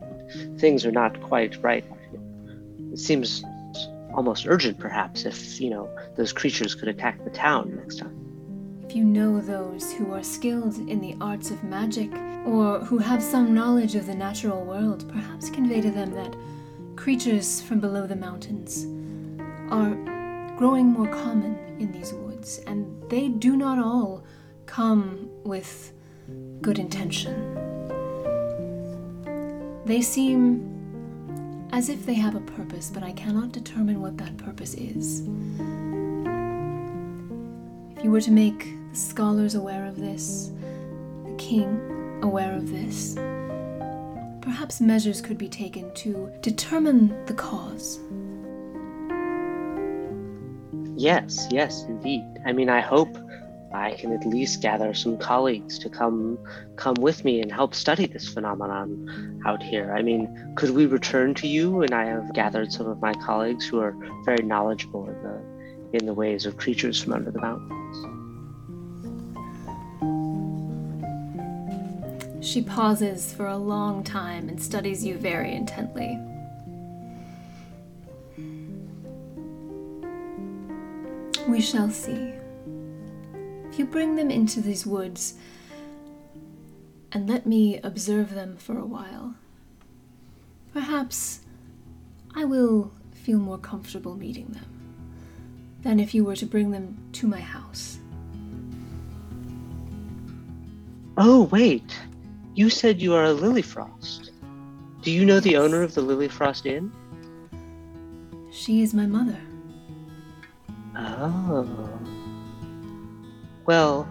Things 0.59 0.85
are 0.85 0.91
not 0.91 1.21
quite 1.21 1.55
right. 1.63 1.85
It 2.91 2.99
seems 2.99 3.43
almost 4.13 4.47
urgent, 4.47 4.79
perhaps, 4.79 5.25
if, 5.25 5.59
you 5.61 5.69
know, 5.69 5.89
those 6.15 6.33
creatures 6.33 6.73
could 6.73 6.87
attack 6.87 7.23
the 7.23 7.29
town 7.29 7.75
next 7.75 7.99
time. 7.99 8.15
If 8.83 8.95
you 8.95 9.03
know 9.03 9.41
those 9.41 9.91
who 9.93 10.13
are 10.13 10.23
skilled 10.23 10.77
in 10.89 11.01
the 11.01 11.15
arts 11.19 11.51
of 11.51 11.63
magic, 11.63 12.11
or 12.45 12.79
who 12.79 12.97
have 12.97 13.21
some 13.21 13.53
knowledge 13.53 13.95
of 13.95 14.05
the 14.05 14.15
natural 14.15 14.63
world, 14.63 15.07
perhaps 15.11 15.49
convey 15.49 15.81
to 15.81 15.91
them 15.91 16.11
that 16.13 16.35
creatures 16.95 17.61
from 17.61 17.79
below 17.79 18.07
the 18.07 18.15
mountains 18.15 18.85
are 19.69 19.93
growing 20.57 20.87
more 20.87 21.07
common 21.07 21.57
in 21.79 21.91
these 21.91 22.13
woods, 22.13 22.59
and 22.65 22.85
they 23.09 23.27
do 23.27 23.57
not 23.57 23.77
all 23.77 24.23
come 24.65 25.29
with 25.43 25.91
good 26.61 26.79
intention. 26.79 27.53
They 29.85 30.01
seem 30.01 30.76
as 31.71 31.89
if 31.89 32.05
they 32.05 32.13
have 32.13 32.35
a 32.35 32.39
purpose, 32.41 32.89
but 32.93 33.03
I 33.03 33.11
cannot 33.13 33.51
determine 33.51 34.01
what 34.01 34.17
that 34.17 34.37
purpose 34.37 34.73
is. 34.73 35.21
If 37.97 38.03
you 38.03 38.11
were 38.11 38.21
to 38.21 38.31
make 38.31 38.67
the 38.91 38.97
scholars 38.97 39.55
aware 39.55 39.85
of 39.85 39.99
this, 39.99 40.51
the 41.25 41.35
king 41.37 42.19
aware 42.21 42.53
of 42.53 42.71
this, 42.71 43.15
perhaps 44.41 44.79
measures 44.79 45.21
could 45.21 45.37
be 45.37 45.49
taken 45.49 45.93
to 45.95 46.31
determine 46.41 47.13
the 47.25 47.33
cause. 47.33 47.99
Yes, 50.95 51.47
yes, 51.51 51.83
indeed. 51.83 52.23
I 52.45 52.53
mean, 52.53 52.69
I 52.69 52.81
hope 52.81 53.15
I 53.73 53.95
can 53.95 54.13
at 54.13 54.25
least 54.25 54.61
gather 54.61 54.93
some 54.93 55.17
colleagues 55.17 55.77
to 55.79 55.89
come 55.89 56.37
come 56.77 56.95
with 56.95 57.25
me 57.25 57.41
and 57.41 57.51
help 57.51 57.75
study 57.75 58.07
this 58.07 58.27
phenomenon 58.27 59.41
out 59.45 59.61
here. 59.61 59.93
I 59.93 60.01
mean, 60.01 60.53
could 60.55 60.69
we 60.69 60.85
return 60.85 61.33
to 61.35 61.47
you 61.47 61.81
and 61.81 61.93
I 61.93 62.05
have 62.05 62.33
gathered 62.33 62.71
some 62.71 62.87
of 62.87 63.01
my 63.01 63.13
colleagues 63.13 63.67
who 63.67 63.79
are 63.79 63.95
very 64.25 64.43
knowledgeable 64.43 65.09
in 65.09 65.21
the 65.23 65.41
in 65.97 66.05
the 66.05 66.13
ways 66.13 66.45
of 66.45 66.57
creatures 66.57 67.01
from 67.01 67.13
under 67.13 67.31
the 67.31 67.41
mountains? 67.41 68.17
She 72.45 72.61
pauses 72.61 73.33
for 73.33 73.47
a 73.47 73.57
long 73.57 74.03
time 74.03 74.47
and 74.47 74.61
studies 74.61 75.03
you 75.03 75.17
very 75.17 75.53
intently. 75.53 76.17
We 81.47 81.59
shall 81.61 81.89
see. 81.89 82.33
You 83.77 83.85
bring 83.85 84.15
them 84.15 84.31
into 84.31 84.59
these 84.59 84.87
woods 84.87 85.35
and 87.11 87.29
let 87.29 87.45
me 87.45 87.79
observe 87.83 88.33
them 88.33 88.57
for 88.57 88.77
a 88.77 88.85
while, 88.85 89.35
perhaps 90.73 91.41
I 92.35 92.43
will 92.45 92.91
feel 93.11 93.37
more 93.37 93.59
comfortable 93.59 94.15
meeting 94.15 94.47
them 94.47 94.65
than 95.83 95.99
if 95.99 96.15
you 96.15 96.23
were 96.23 96.35
to 96.37 96.45
bring 96.47 96.71
them 96.71 96.97
to 97.13 97.27
my 97.27 97.39
house. 97.39 97.99
Oh, 101.15 101.43
wait. 101.43 101.99
You 102.55 102.71
said 102.71 102.99
you 102.99 103.13
are 103.13 103.25
a 103.25 103.33
Lilyfrost. 103.33 104.31
Do 105.03 105.11
you 105.11 105.23
know 105.23 105.39
the 105.39 105.57
owner 105.57 105.83
of 105.83 105.93
the 105.93 106.01
Lilyfrost 106.01 106.65
Inn? 106.65 106.91
She 108.51 108.81
is 108.81 108.95
my 108.95 109.05
mother. 109.05 109.39
Oh. 110.95 112.16
Well, 113.67 114.07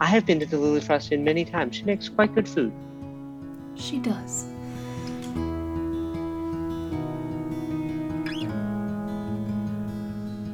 I 0.00 0.06
have 0.06 0.24
been 0.24 0.38
to 0.38 0.46
the 0.46 0.56
Lilyfrost 0.56 1.10
Inn 1.10 1.24
many 1.24 1.44
times. 1.44 1.74
She 1.74 1.82
makes 1.82 2.08
quite 2.08 2.32
good 2.32 2.48
food. 2.48 2.72
She 3.74 3.98
does. 3.98 4.46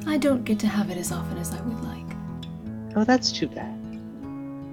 I 0.07 0.17
don't 0.17 0.43
get 0.45 0.59
to 0.61 0.67
have 0.67 0.91
it 0.91 0.97
as 0.97 1.13
often 1.13 1.37
as 1.37 1.53
I 1.55 1.61
would 1.61 1.81
like. 1.85 2.97
Oh, 2.97 3.05
that's 3.05 3.31
too 3.31 3.47
bad. 3.47 3.79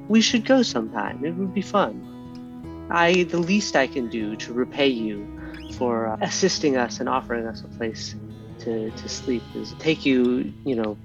We 0.08 0.22
should 0.22 0.46
go 0.46 0.64
sometime. 0.64 1.26
It 1.26 1.32
would 1.36 1.54
be 1.54 1.62
fun. 1.62 2.88
I 2.90 3.24
the 3.24 3.38
least 3.38 3.76
I 3.76 3.88
can 3.88 4.08
do 4.08 4.38
to 4.38 4.54
repay 4.54 4.88
you 4.88 5.28
for 5.74 6.08
uh, 6.08 6.18
assisting 6.22 6.78
us 6.78 7.02
and 7.02 7.10
offering 7.10 7.46
us 7.46 7.62
a 7.62 7.68
place 7.78 8.16
to, 8.60 8.90
to 8.92 9.10
sleep 9.10 9.44
is 9.56 9.76
take 9.78 10.06
you, 10.06 10.54
you 10.64 10.76
know, 10.76 10.98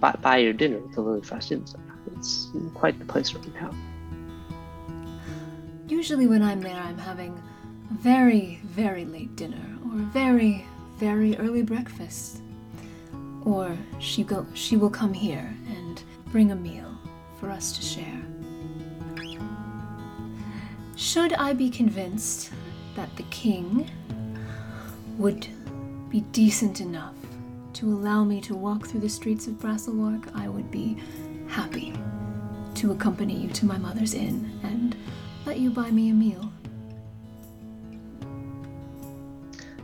buy, 0.00 0.12
buy 0.20 0.36
your 0.36 0.52
dinner 0.52 0.76
at 0.76 0.92
the 0.92 1.02
Lilyfrost 1.02 1.50
Inn. 1.50 1.64
It's 2.20 2.48
quite 2.74 2.98
the 2.98 3.06
place 3.06 3.32
right 3.32 3.54
now. 3.54 3.74
Usually, 5.88 6.26
when 6.26 6.42
I'm 6.42 6.60
there, 6.60 6.76
I'm 6.76 6.98
having 6.98 7.32
a 7.90 7.94
very, 7.94 8.60
very 8.64 9.06
late 9.06 9.34
dinner 9.36 9.78
or 9.86 9.94
a 9.94 10.04
very, 10.12 10.66
very 10.98 11.34
early 11.38 11.62
breakfast. 11.62 12.42
Or 13.46 13.74
she 14.00 14.22
go 14.22 14.46
she 14.52 14.76
will 14.76 14.90
come 14.90 15.14
here 15.14 15.56
and 15.66 16.02
bring 16.26 16.52
a 16.52 16.54
meal 16.54 16.94
for 17.38 17.48
us 17.48 17.72
to 17.72 17.82
share. 17.82 18.22
Should 20.94 21.32
I 21.32 21.54
be 21.54 21.70
convinced 21.70 22.50
that 22.96 23.16
the 23.16 23.24
king 23.30 23.90
would 25.16 25.46
be 26.10 26.20
decent 26.32 26.82
enough 26.82 27.14
to 27.72 27.86
allow 27.86 28.24
me 28.24 28.42
to 28.42 28.54
walk 28.54 28.86
through 28.86 29.00
the 29.00 29.08
streets 29.08 29.46
of 29.46 29.54
Brasselwark, 29.54 30.30
I 30.34 30.48
would 30.48 30.70
be 30.70 30.98
happy 31.50 31.92
to 32.76 32.92
accompany 32.92 33.34
you 33.34 33.48
to 33.50 33.66
my 33.66 33.76
mother's 33.76 34.14
inn 34.14 34.58
and 34.62 34.96
let 35.44 35.58
you 35.58 35.70
buy 35.70 35.90
me 35.90 36.10
a 36.10 36.14
meal. 36.14 36.50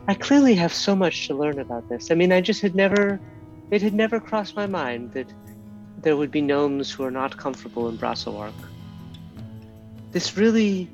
I 0.07 0.13
clearly 0.13 0.55
have 0.55 0.73
so 0.73 0.95
much 0.95 1.27
to 1.27 1.35
learn 1.35 1.59
about 1.59 1.89
this. 1.89 2.11
I 2.11 2.15
mean, 2.15 2.31
I 2.31 2.39
just 2.39 2.61
had 2.61 2.75
never, 2.75 3.19
it 3.71 3.81
had 3.81 3.93
never 3.93 4.19
crossed 4.21 4.55
my 4.55 4.65
mind 4.65 5.11
that 5.11 5.31
there 6.01 6.15
would 6.15 6.31
be 6.31 6.41
gnomes 6.41 6.89
who 6.89 7.03
are 7.03 7.11
not 7.11 7.35
comfortable 7.35 7.89
in 7.89 7.97
Brasselwark. 7.97 8.53
This 10.11 10.37
really, 10.37 10.89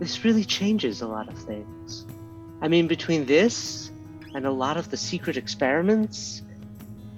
this 0.00 0.24
really 0.24 0.44
changes 0.44 1.00
a 1.02 1.06
lot 1.06 1.28
of 1.28 1.38
things. 1.38 2.04
I 2.60 2.66
mean, 2.66 2.88
between 2.88 3.26
this 3.26 3.92
and 4.34 4.44
a 4.44 4.50
lot 4.50 4.76
of 4.76 4.90
the 4.90 4.96
secret 4.96 5.36
experiments, 5.36 6.42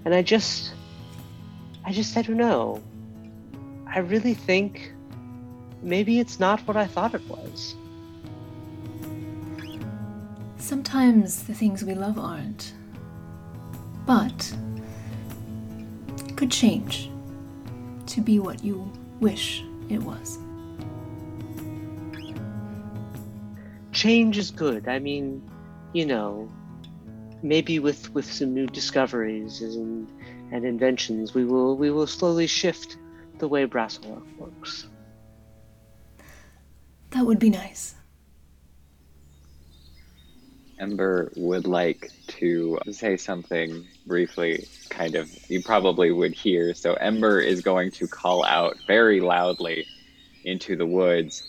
and 0.04 0.14
I 0.14 0.20
just, 0.20 0.74
I 1.84 1.92
just, 1.92 2.16
I 2.16 2.22
don't 2.22 2.36
know. 2.36 2.82
I 3.86 3.98
really 3.98 4.34
think 4.34 4.92
maybe 5.82 6.20
it's 6.20 6.38
not 6.38 6.60
what 6.60 6.76
I 6.76 6.86
thought 6.86 7.14
it 7.14 7.22
was. 7.28 7.74
Sometimes 10.56 11.42
the 11.42 11.54
things 11.54 11.84
we 11.84 11.94
love 11.94 12.18
aren't. 12.18 12.72
But 14.06 14.54
it 16.26 16.36
could 16.36 16.50
change 16.50 17.10
to 18.06 18.20
be 18.20 18.38
what 18.38 18.64
you 18.64 18.90
wish 19.20 19.64
it 19.88 20.02
was. 20.02 20.38
Change 23.92 24.38
is 24.38 24.50
good. 24.50 24.88
I 24.88 24.98
mean, 24.98 25.42
you 25.92 26.06
know, 26.06 26.50
maybe 27.42 27.78
with 27.78 28.12
with 28.14 28.30
some 28.30 28.54
new 28.54 28.66
discoveries 28.66 29.60
and 29.60 30.08
and 30.52 30.64
inventions, 30.64 31.34
we 31.34 31.44
will 31.44 31.76
we 31.76 31.90
will 31.90 32.06
slowly 32.06 32.46
shift 32.46 32.96
the 33.38 33.48
way 33.48 33.66
Brasselwark 33.66 34.24
works. 34.38 34.86
That 37.10 37.26
would 37.26 37.38
be 37.38 37.50
nice. 37.50 37.94
Ember 40.78 41.32
would 41.36 41.66
like 41.66 42.10
to 42.26 42.78
say 42.90 43.16
something 43.16 43.86
briefly, 44.06 44.66
kind 44.90 45.14
of, 45.14 45.30
you 45.48 45.62
probably 45.62 46.10
would 46.10 46.32
hear. 46.32 46.74
So 46.74 46.94
Ember 46.94 47.38
is 47.38 47.60
going 47.60 47.92
to 47.92 48.08
call 48.08 48.44
out 48.44 48.76
very 48.86 49.20
loudly 49.20 49.86
into 50.44 50.74
the 50.74 50.86
woods 50.86 51.48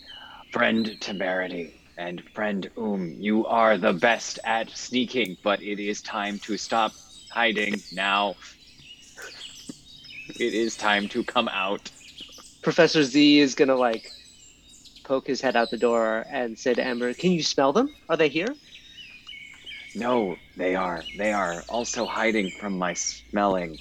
Friend 0.51 0.95
Temerity 0.99 1.73
and 1.97 2.21
friend 2.35 2.69
Um, 2.77 3.15
you 3.19 3.45
are 3.47 3.77
the 3.77 3.93
best 3.93 4.39
at 4.43 4.69
sneaking, 4.69 5.37
but 5.43 5.61
it 5.61 5.79
is 5.79 6.01
time 6.01 6.37
to 6.39 6.57
stop 6.57 6.93
hiding 7.31 7.81
now. 7.91 8.35
It 10.39 10.53
is 10.53 10.75
time 10.75 11.07
to 11.09 11.23
come 11.23 11.47
out. 11.47 11.91
Professor 12.63 13.03
Z 13.03 13.39
is 13.39 13.55
gonna 13.55 13.75
like 13.75 14.11
poke 15.03 15.27
his 15.27 15.41
head 15.41 15.55
out 15.55 15.69
the 15.69 15.77
door 15.77 16.25
and 16.29 16.57
say 16.57 16.73
to 16.73 16.83
Ember, 16.83 17.13
"Can 17.13 17.31
you 17.31 17.43
smell 17.43 17.71
them? 17.71 17.93
Are 18.09 18.17
they 18.17 18.29
here?" 18.29 18.55
No, 19.95 20.37
they 20.57 20.75
are. 20.75 21.03
They 21.17 21.33
are 21.33 21.63
also 21.69 22.05
hiding 22.05 22.49
from 22.59 22.77
my 22.77 22.95
smelling. 22.95 23.77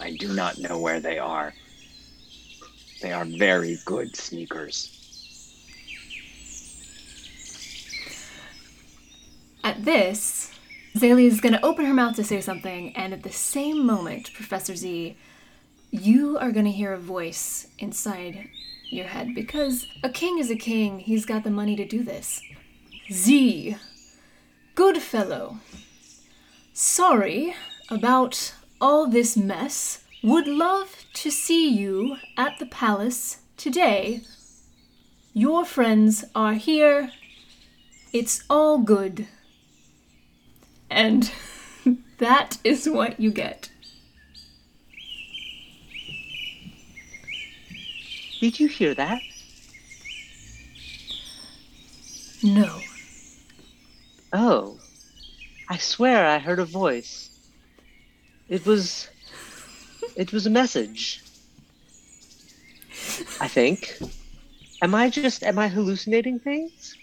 I 0.00 0.12
do 0.16 0.32
not 0.32 0.58
know 0.58 0.78
where 0.78 1.00
they 1.00 1.18
are. 1.18 1.52
They 3.02 3.12
are 3.12 3.26
very 3.26 3.78
good 3.84 4.16
sneakers. 4.16 4.90
At 9.62 9.84
this, 9.84 10.52
Zaylee 10.96 11.26
is 11.26 11.40
going 11.40 11.52
to 11.52 11.64
open 11.64 11.84
her 11.84 11.92
mouth 11.92 12.16
to 12.16 12.24
say 12.24 12.40
something, 12.40 12.96
and 12.96 13.12
at 13.12 13.22
the 13.22 13.32
same 13.32 13.84
moment, 13.84 14.32
Professor 14.32 14.74
Z, 14.74 15.16
you 16.00 16.38
are 16.38 16.52
going 16.52 16.64
to 16.64 16.70
hear 16.72 16.92
a 16.92 16.98
voice 16.98 17.68
inside 17.78 18.48
your 18.90 19.06
head 19.06 19.34
because 19.34 19.86
a 20.02 20.08
king 20.08 20.38
is 20.38 20.50
a 20.50 20.56
king. 20.56 21.00
He's 21.00 21.26
got 21.26 21.44
the 21.44 21.50
money 21.50 21.76
to 21.76 21.84
do 21.84 22.02
this. 22.02 22.40
Z, 23.10 23.76
good 24.74 24.98
fellow. 24.98 25.58
Sorry 26.72 27.54
about 27.88 28.54
all 28.80 29.06
this 29.06 29.36
mess. 29.36 30.04
Would 30.22 30.46
love 30.46 31.04
to 31.14 31.30
see 31.30 31.68
you 31.68 32.16
at 32.36 32.58
the 32.58 32.66
palace 32.66 33.38
today. 33.56 34.22
Your 35.32 35.64
friends 35.64 36.24
are 36.34 36.54
here. 36.54 37.10
It's 38.12 38.42
all 38.48 38.78
good. 38.78 39.28
And 40.90 41.30
that 42.18 42.58
is 42.64 42.88
what 42.88 43.20
you 43.20 43.30
get. 43.30 43.70
Did 48.40 48.60
you 48.60 48.68
hear 48.68 48.94
that? 48.94 49.20
No. 52.42 52.80
Oh, 54.32 54.78
I 55.68 55.78
swear 55.78 56.26
I 56.26 56.38
heard 56.38 56.58
a 56.58 56.64
voice. 56.64 57.30
It 58.48 58.66
was. 58.66 59.08
It 60.16 60.32
was 60.32 60.46
a 60.46 60.50
message. 60.50 61.22
I 63.40 63.48
think. 63.48 63.98
Am 64.82 64.94
I 64.94 65.08
just. 65.08 65.42
Am 65.42 65.58
I 65.58 65.68
hallucinating 65.68 66.38
things? 66.38 66.96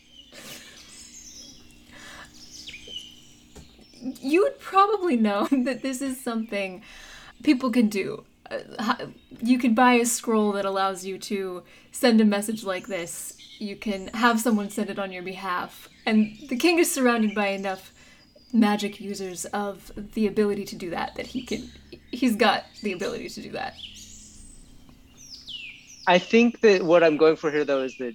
You 4.22 4.44
would 4.44 4.60
probably 4.60 5.16
know 5.16 5.48
that 5.52 5.82
this 5.82 6.02
is 6.02 6.24
something 6.24 6.84
people 7.42 7.72
can 7.72 7.90
do. 7.90 8.24
Uh, 8.80 9.08
You 9.42 9.58
could 9.58 9.76
buy 9.76 9.94
a 9.96 10.06
scroll 10.06 10.52
that 10.54 10.66
allows 10.66 11.06
you 11.06 11.18
to 11.20 11.64
send 11.92 12.22
a 12.22 12.26
message 12.26 12.64
like 12.64 12.88
this. 12.88 13.38
You 13.60 13.76
can 13.76 14.08
have 14.10 14.40
someone 14.40 14.70
send 14.70 14.90
it 14.90 15.00
on 15.00 15.12
your 15.12 15.24
behalf. 15.24 15.90
And 16.06 16.38
the 16.50 16.56
king 16.58 16.80
is 16.80 16.92
surrounded 16.92 17.34
by 17.36 17.48
enough 17.48 17.94
magic 18.52 19.00
users 19.02 19.46
of 19.46 19.92
the 20.14 20.28
ability 20.28 20.64
to 20.64 20.76
do 20.76 20.92
that 20.92 21.16
that 21.16 21.26
he 21.26 21.42
can 21.42 21.68
he's 22.12 22.36
got 22.36 22.64
the 22.84 22.92
ability 22.94 23.28
to 23.28 23.42
do 23.42 23.50
that. 23.52 23.74
I 26.06 26.20
think 26.20 26.62
that 26.62 26.84
what 26.84 27.04
I'm 27.04 27.18
going 27.18 27.36
for 27.36 27.50
here, 27.50 27.66
though, 27.66 27.82
is 27.84 27.98
that 27.98 28.14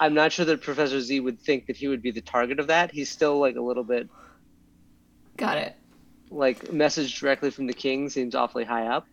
I'm 0.00 0.14
not 0.14 0.32
sure 0.32 0.44
that 0.46 0.60
Professor 0.62 1.00
Z 1.00 1.20
would 1.20 1.40
think 1.40 1.66
that 1.66 1.76
he 1.76 1.88
would 1.88 2.00
be 2.02 2.10
the 2.10 2.20
target 2.20 2.58
of 2.60 2.68
that. 2.68 2.90
He's 2.92 3.10
still 3.10 3.38
like 3.38 3.56
a 3.56 3.60
little 3.60 3.84
bit 3.84 4.08
Got 5.36 5.58
it. 5.58 5.76
like 6.30 6.72
message 6.72 7.18
directly 7.20 7.50
from 7.50 7.66
the 7.66 7.72
king 7.74 8.08
seems 8.08 8.34
awfully 8.34 8.64
high 8.64 8.86
up. 8.86 9.06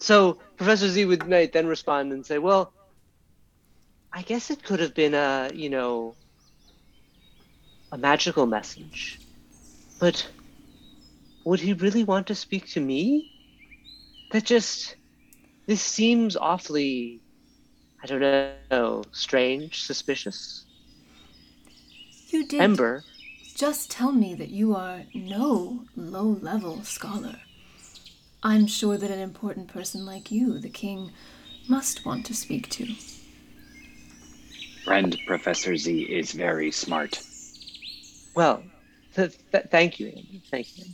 So 0.00 0.38
Professor 0.56 0.88
Z 0.88 1.04
would 1.04 1.28
might 1.28 1.52
then 1.52 1.66
respond 1.66 2.12
and 2.12 2.24
say, 2.24 2.38
"Well, 2.38 2.72
I 4.12 4.22
guess 4.22 4.50
it 4.50 4.64
could 4.64 4.80
have 4.80 4.94
been 4.94 5.14
a 5.14 5.50
you 5.54 5.70
know 5.70 6.16
a 7.92 7.98
magical 7.98 8.46
message, 8.46 9.20
but 9.98 10.26
would 11.44 11.60
he 11.60 11.72
really 11.74 12.04
want 12.04 12.26
to 12.28 12.34
speak 12.34 12.68
to 12.70 12.80
me? 12.80 13.30
That 14.32 14.44
just 14.44 14.96
this 15.66 15.82
seems 15.82 16.36
awfully, 16.36 17.20
I 18.02 18.06
don't 18.06 18.20
know, 18.20 19.04
strange, 19.12 19.82
suspicious. 19.82 20.64
You 22.28 22.46
did 22.46 22.60
Ember, 22.60 23.04
just 23.54 23.90
tell 23.90 24.12
me 24.12 24.34
that 24.34 24.48
you 24.48 24.74
are 24.74 25.02
no 25.12 25.84
low 25.96 26.38
level 26.40 26.82
scholar. 26.84 27.36
I'm 28.42 28.66
sure 28.66 28.96
that 28.96 29.10
an 29.10 29.18
important 29.18 29.68
person 29.68 30.06
like 30.06 30.30
you, 30.30 30.58
the 30.58 30.70
king, 30.70 31.12
must 31.68 32.06
want 32.06 32.24
to 32.26 32.34
speak 32.34 32.68
to. 32.70 32.86
Friend 34.84 35.18
Professor 35.26 35.76
Z 35.76 36.02
is 36.02 36.32
very 36.32 36.70
smart. 36.70 37.20
Well, 38.34 38.64
th- 39.14 39.36
th- 39.52 39.66
thank 39.70 40.00
you, 40.00 40.08
Ember. 40.08 40.44
Thank 40.50 40.78
you. 40.78 40.84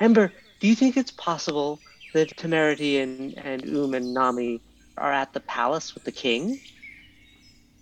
Ember, 0.00 0.32
do 0.60 0.68
you 0.68 0.74
think 0.74 0.96
it's 0.96 1.10
possible 1.10 1.80
that 2.14 2.36
Temerity 2.36 3.00
and, 3.00 3.36
and 3.38 3.64
Um 3.64 3.94
and 3.94 4.14
Nami 4.14 4.60
are 4.96 5.12
at 5.12 5.32
the 5.32 5.40
palace 5.40 5.94
with 5.94 6.04
the 6.04 6.12
king? 6.12 6.58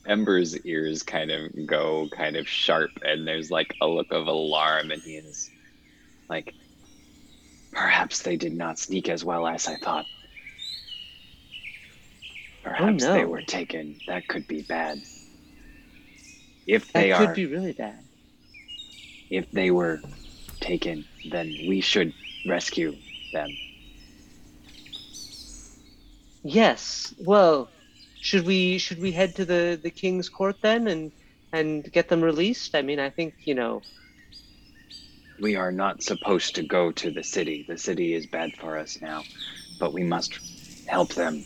Ember's 0.06 0.58
ears 0.64 1.02
kind 1.02 1.30
of 1.30 1.66
go 1.66 2.08
kind 2.08 2.36
of 2.36 2.48
sharp, 2.48 2.90
and 3.02 3.26
there's 3.26 3.50
like 3.50 3.74
a 3.80 3.86
look 3.86 4.12
of 4.12 4.26
alarm, 4.26 4.90
and 4.90 5.02
he 5.02 5.16
is 5.16 5.50
like, 6.28 6.54
perhaps 7.74 8.22
they 8.22 8.36
did 8.36 8.54
not 8.54 8.78
sneak 8.78 9.08
as 9.08 9.24
well 9.24 9.46
as 9.46 9.68
I 9.68 9.76
thought. 9.76 10.06
Oh, 12.66 12.70
perhaps 12.70 13.04
they 13.04 13.22
no. 13.22 13.28
were 13.28 13.42
taken. 13.42 14.00
That 14.06 14.28
could 14.28 14.46
be 14.46 14.62
bad. 14.62 15.02
If 16.66 16.92
they 16.92 17.12
are. 17.12 17.18
That 17.20 17.26
could 17.26 17.32
are, 17.32 17.34
be 17.34 17.46
really 17.46 17.72
bad. 17.72 18.00
if 19.30 19.50
they 19.52 19.70
were 19.70 20.02
taken, 20.60 21.06
then 21.24 21.58
we 21.62 21.80
should 21.80 22.14
rescue 22.46 22.96
them. 23.32 23.50
Yes. 26.44 27.14
Well, 27.18 27.72
should 28.20 28.46
we 28.46 28.78
should 28.78 29.00
we 29.00 29.12
head 29.12 29.36
to 29.36 29.44
the 29.44 29.80
the 29.82 29.90
king's 29.90 30.28
court 30.28 30.56
then 30.62 30.88
and 30.88 31.12
and 31.52 31.90
get 31.92 32.08
them 32.08 32.22
released? 32.22 32.74
I 32.74 32.82
mean, 32.82 33.00
I 33.00 33.10
think 33.10 33.34
you 33.44 33.54
know. 33.54 33.82
We 35.40 35.56
are 35.56 35.72
not 35.72 36.02
supposed 36.02 36.54
to 36.56 36.62
go 36.62 36.92
to 36.92 37.10
the 37.10 37.24
city. 37.24 37.64
The 37.66 37.78
city 37.78 38.14
is 38.14 38.26
bad 38.26 38.56
for 38.56 38.78
us 38.78 39.00
now, 39.00 39.22
but 39.80 39.92
we 39.92 40.04
must 40.04 40.38
help 40.86 41.14
them. 41.14 41.44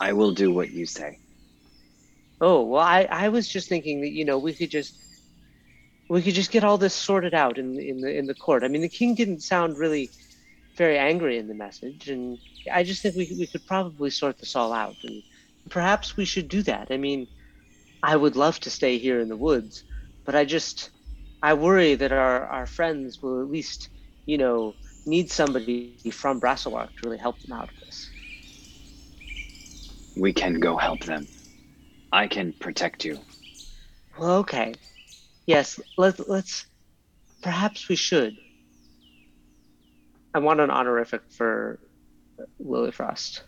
I 0.00 0.12
will 0.12 0.32
do 0.32 0.52
what 0.52 0.70
you 0.70 0.86
say. 0.86 1.18
Oh 2.40 2.62
well, 2.62 2.82
I 2.82 3.06
I 3.10 3.28
was 3.28 3.48
just 3.48 3.68
thinking 3.68 4.00
that 4.02 4.10
you 4.10 4.24
know 4.24 4.38
we 4.38 4.54
could 4.54 4.70
just 4.70 4.94
we 6.08 6.22
could 6.22 6.34
just 6.34 6.50
get 6.50 6.64
all 6.64 6.78
this 6.78 6.94
sorted 6.94 7.34
out 7.34 7.58
in 7.58 7.78
in 7.78 8.00
the 8.00 8.16
in 8.16 8.26
the 8.26 8.34
court. 8.34 8.64
I 8.64 8.68
mean, 8.68 8.82
the 8.82 8.88
king 8.88 9.14
didn't 9.14 9.40
sound 9.40 9.76
really 9.76 10.10
very 10.76 10.96
angry 10.98 11.38
in 11.38 11.48
the 11.48 11.54
message, 11.54 12.08
and 12.08 12.38
I 12.72 12.84
just 12.84 13.02
think 13.02 13.16
we 13.16 13.34
we 13.38 13.46
could 13.46 13.66
probably 13.66 14.10
sort 14.10 14.38
this 14.38 14.56
all 14.56 14.72
out, 14.72 14.96
and 15.02 15.22
perhaps 15.68 16.16
we 16.16 16.24
should 16.24 16.48
do 16.48 16.62
that. 16.62 16.88
I 16.90 16.96
mean, 16.96 17.26
I 18.02 18.16
would 18.16 18.36
love 18.36 18.60
to 18.60 18.70
stay 18.70 18.98
here 18.98 19.20
in 19.20 19.28
the 19.28 19.36
woods, 19.36 19.84
but 20.24 20.34
I 20.36 20.44
just 20.44 20.90
I 21.42 21.54
worry 21.54 21.94
that 21.94 22.12
our 22.12 22.46
our 22.46 22.66
friends 22.66 23.22
will 23.22 23.40
at 23.42 23.50
least 23.50 23.88
you 24.26 24.38
know 24.38 24.74
need 25.06 25.30
somebody 25.30 25.96
from 26.12 26.40
Brasselwark 26.40 26.88
to 26.88 27.08
really 27.08 27.18
help 27.18 27.38
them 27.40 27.56
out 27.56 27.68
of 27.68 27.80
this. 27.80 28.10
We 30.16 30.32
can 30.32 30.60
go 30.60 30.76
help 30.76 31.04
them. 31.04 31.26
I 32.12 32.26
can 32.26 32.52
protect 32.52 33.04
you. 33.04 33.18
Well, 34.18 34.38
okay. 34.38 34.74
Yes, 35.46 35.80
let's 35.96 36.20
let's 36.26 36.66
perhaps 37.42 37.88
we 37.88 37.96
should. 37.96 38.36
I 40.34 40.40
want 40.40 40.60
an 40.60 40.70
honorific 40.70 41.22
for 41.30 41.78
Lily 42.58 42.90
Frost. 42.90 43.44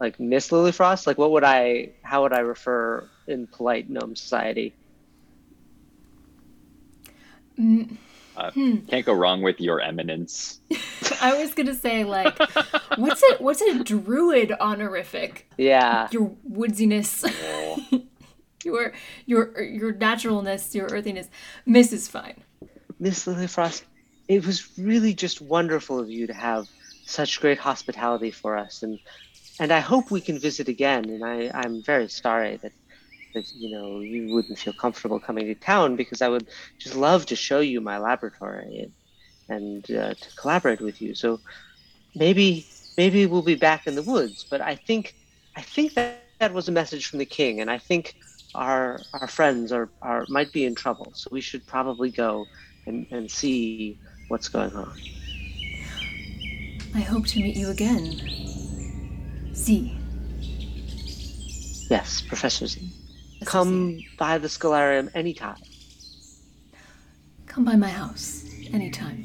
Like 0.00 0.18
Miss 0.18 0.50
Lily 0.50 0.72
Frost? 0.72 1.06
Like 1.06 1.18
what 1.18 1.30
would 1.32 1.44
I 1.44 1.92
how 2.02 2.22
would 2.22 2.32
I 2.32 2.40
refer 2.40 3.08
in 3.28 3.46
polite 3.46 3.88
gnome 3.90 4.16
society? 4.16 4.74
Mm, 7.58 7.96
Uh, 8.36 8.50
hmm. 8.50 8.76
Can't 8.86 9.06
go 9.06 9.14
wrong 9.14 9.40
with 9.42 9.60
your 9.60 9.80
eminence. 9.80 10.60
I 11.22 11.38
was 11.42 11.54
gonna 11.54 11.74
say 11.74 12.04
like, 12.04 12.38
what's 12.96 13.22
it? 13.22 13.40
What's 13.40 13.62
a 13.62 13.82
druid 13.82 14.52
honorific? 14.60 15.50
Yeah. 15.56 16.08
Your 16.10 16.32
woodsiness, 16.50 17.24
your 18.64 18.92
your 19.24 19.62
your 19.62 19.92
naturalness, 19.92 20.74
your 20.74 20.86
earthiness. 20.88 21.28
Miss 21.64 21.92
is 21.92 22.08
fine. 22.08 22.42
Miss 22.98 23.26
Lilyfrost, 23.26 23.84
it 24.28 24.44
was 24.44 24.76
really 24.78 25.14
just 25.14 25.40
wonderful 25.40 25.98
of 25.98 26.10
you 26.10 26.26
to 26.26 26.34
have 26.34 26.66
such 27.06 27.40
great 27.40 27.58
hospitality 27.58 28.30
for 28.30 28.56
us 28.56 28.82
and 28.82 28.98
and 29.60 29.72
I 29.72 29.80
hope 29.80 30.10
we 30.10 30.20
can 30.20 30.38
visit 30.38 30.68
again 30.68 31.04
and 31.08 31.24
I, 31.24 31.50
I'm 31.54 31.82
very 31.82 32.08
sorry 32.08 32.56
that 32.58 32.72
that 33.36 33.52
you 33.54 33.70
know 33.70 34.00
you 34.00 34.32
wouldn't 34.32 34.58
feel 34.58 34.72
comfortable 34.72 35.20
coming 35.20 35.46
to 35.46 35.54
town 35.54 35.94
because 35.94 36.22
I 36.22 36.28
would 36.28 36.48
just 36.78 36.96
love 36.96 37.26
to 37.26 37.36
show 37.36 37.60
you 37.60 37.80
my 37.80 37.98
laboratory 37.98 38.88
and, 39.48 39.56
and 39.56 39.96
uh, 39.96 40.14
to 40.14 40.36
collaborate 40.36 40.80
with 40.80 41.00
you. 41.02 41.14
So 41.14 41.40
maybe 42.14 42.66
maybe 42.96 43.26
we'll 43.26 43.42
be 43.42 43.54
back 43.54 43.86
in 43.86 43.94
the 43.94 44.02
woods. 44.02 44.46
But 44.50 44.60
I 44.62 44.74
think 44.74 45.14
I 45.54 45.60
think 45.60 45.94
that 45.94 46.22
that 46.40 46.52
was 46.52 46.68
a 46.68 46.72
message 46.72 47.06
from 47.06 47.18
the 47.18 47.26
king, 47.26 47.60
and 47.60 47.70
I 47.70 47.78
think 47.78 48.14
our 48.54 49.00
our 49.12 49.28
friends 49.28 49.70
are, 49.70 49.90
are 50.00 50.24
might 50.28 50.50
be 50.52 50.64
in 50.64 50.74
trouble. 50.74 51.12
So 51.14 51.28
we 51.30 51.42
should 51.42 51.66
probably 51.66 52.10
go 52.10 52.46
and, 52.86 53.06
and 53.10 53.30
see 53.30 53.98
what's 54.28 54.48
going 54.48 54.74
on. 54.74 54.92
I 56.94 57.00
hope 57.00 57.26
to 57.26 57.40
meet 57.40 57.56
you 57.56 57.68
again. 57.68 58.02
Z. 59.54 59.98
Yes, 61.90 62.22
Professor 62.22 62.66
Z. 62.66 62.95
Associate. 63.46 64.04
Come 64.06 64.16
by 64.18 64.38
the 64.38 64.48
Scholarium 64.48 65.10
anytime. 65.14 65.56
Come 67.46 67.64
by 67.64 67.76
my 67.76 67.88
house 67.88 68.44
anytime. 68.72 69.24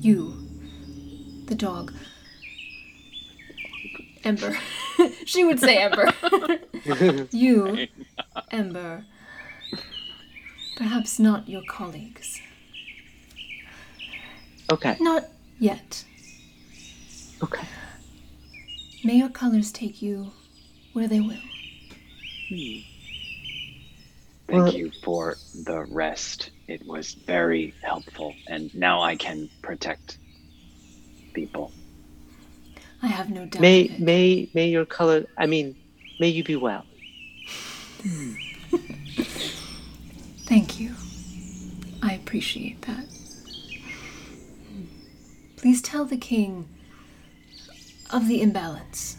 You, 0.00 0.34
the 1.46 1.54
dog. 1.54 1.92
Ember. 4.24 4.56
she 5.24 5.44
would 5.44 5.60
say 5.60 5.76
Ember. 5.78 6.12
you, 7.30 7.86
Ember. 8.50 9.04
Perhaps 10.76 11.18
not 11.18 11.48
your 11.48 11.62
colleagues. 11.68 12.40
Okay. 14.70 14.96
Not 15.00 15.28
yet. 15.58 16.04
Okay. 17.42 17.66
May 19.04 19.16
your 19.16 19.28
colors 19.28 19.70
take 19.70 20.02
you 20.02 20.32
where 20.92 21.06
they 21.06 21.20
will. 21.20 21.36
Hmm. 22.48 22.95
Thank 24.48 24.62
Well- 24.64 24.74
you 24.74 24.90
for 25.02 25.36
the 25.54 25.84
rest. 25.84 26.50
It 26.68 26.86
was 26.86 27.14
very 27.14 27.74
helpful, 27.82 28.34
and 28.46 28.72
now 28.74 29.00
I 29.02 29.16
can 29.16 29.48
protect 29.62 30.18
people. 31.32 31.72
I 33.02 33.08
have 33.08 33.30
no 33.30 33.44
doubt. 33.46 33.60
May 33.60 33.94
may 33.98 34.48
may 34.54 34.68
your 34.68 34.84
color. 34.86 35.26
I 35.36 35.46
mean, 35.46 35.76
may 36.18 36.28
you 36.28 36.42
be 36.44 36.56
well. 36.56 36.84
Thank 40.46 40.78
you. 40.80 40.94
I 42.02 42.14
appreciate 42.14 42.82
that. 42.82 43.04
Please 45.56 45.82
tell 45.82 46.04
the 46.04 46.16
king 46.16 46.68
of 48.10 48.28
the 48.28 48.40
imbalance. 48.40 49.16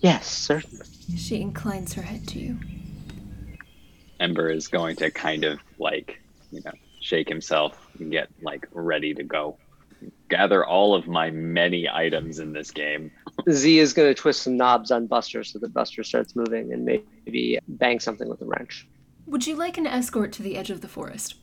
Yes, 0.00 0.26
certainly. 0.26 0.84
She 1.16 1.40
inclines 1.40 1.94
her 1.94 2.02
head 2.02 2.26
to 2.28 2.38
you. 2.40 2.58
Ember 4.20 4.50
is 4.50 4.68
going 4.68 4.96
to 4.96 5.10
kind 5.10 5.44
of 5.44 5.60
like, 5.78 6.20
you 6.50 6.60
know, 6.64 6.72
shake 7.00 7.28
himself 7.28 7.88
and 7.98 8.10
get 8.10 8.28
like 8.42 8.66
ready 8.72 9.14
to 9.14 9.22
go. 9.22 9.58
Gather 10.28 10.64
all 10.64 10.94
of 10.94 11.06
my 11.06 11.30
many 11.30 11.88
items 11.88 12.38
in 12.38 12.52
this 12.52 12.70
game. 12.70 13.10
Z 13.50 13.78
is 13.78 13.92
going 13.92 14.08
to 14.08 14.14
twist 14.14 14.42
some 14.42 14.56
knobs 14.56 14.90
on 14.90 15.06
Buster 15.06 15.44
so 15.44 15.58
that 15.58 15.72
Buster 15.72 16.02
starts 16.02 16.36
moving 16.36 16.72
and 16.72 16.84
maybe 16.84 17.58
bang 17.68 18.00
something 18.00 18.28
with 18.28 18.40
a 18.42 18.44
wrench. 18.44 18.86
Would 19.26 19.46
you 19.46 19.56
like 19.56 19.78
an 19.78 19.86
escort 19.86 20.32
to 20.32 20.42
the 20.42 20.56
edge 20.56 20.70
of 20.70 20.80
the 20.80 20.88
forest? 20.88 21.36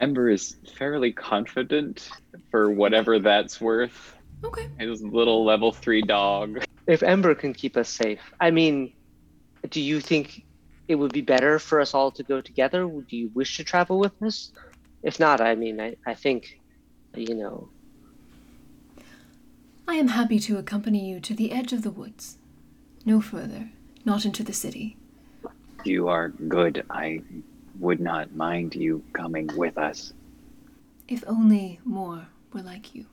Ember 0.00 0.28
is 0.28 0.56
fairly 0.76 1.12
confident 1.12 2.10
for 2.50 2.70
whatever 2.70 3.18
that's 3.18 3.60
worth. 3.60 4.16
Okay. 4.42 4.68
His 4.78 5.02
little 5.02 5.44
level 5.44 5.72
three 5.72 6.02
dog. 6.02 6.62
If 6.86 7.02
Ember 7.02 7.34
can 7.34 7.54
keep 7.54 7.76
us 7.76 7.88
safe, 7.88 8.20
I 8.40 8.50
mean, 8.50 8.92
do 9.70 9.80
you 9.80 10.00
think 10.00 10.44
it 10.88 10.96
would 10.96 11.12
be 11.12 11.20
better 11.22 11.58
for 11.58 11.80
us 11.80 11.94
all 11.94 12.10
to 12.12 12.22
go 12.22 12.40
together? 12.40 12.86
Would 12.86 13.12
you 13.12 13.30
wish 13.34 13.56
to 13.56 13.64
travel 13.64 13.98
with 13.98 14.20
us? 14.22 14.52
If 15.02 15.20
not, 15.20 15.40
I 15.40 15.54
mean, 15.54 15.80
I, 15.80 15.96
I 16.06 16.14
think, 16.14 16.60
you 17.14 17.34
know, 17.34 17.68
I 19.86 19.94
am 19.96 20.08
happy 20.08 20.38
to 20.40 20.56
accompany 20.58 21.08
you 21.10 21.20
to 21.20 21.34
the 21.34 21.52
edge 21.52 21.72
of 21.72 21.82
the 21.82 21.90
woods. 21.90 22.38
No 23.04 23.20
further, 23.20 23.70
not 24.04 24.24
into 24.24 24.42
the 24.42 24.52
city. 24.54 24.96
You 25.84 26.08
are 26.08 26.28
good. 26.30 26.84
I 26.88 27.20
would 27.78 28.00
not 28.00 28.34
mind 28.34 28.74
you 28.74 29.02
coming 29.12 29.48
with 29.56 29.76
us. 29.76 30.14
If 31.06 31.22
only 31.26 31.80
more 31.84 32.28
were 32.52 32.62
like 32.62 32.94
you. 32.94 33.04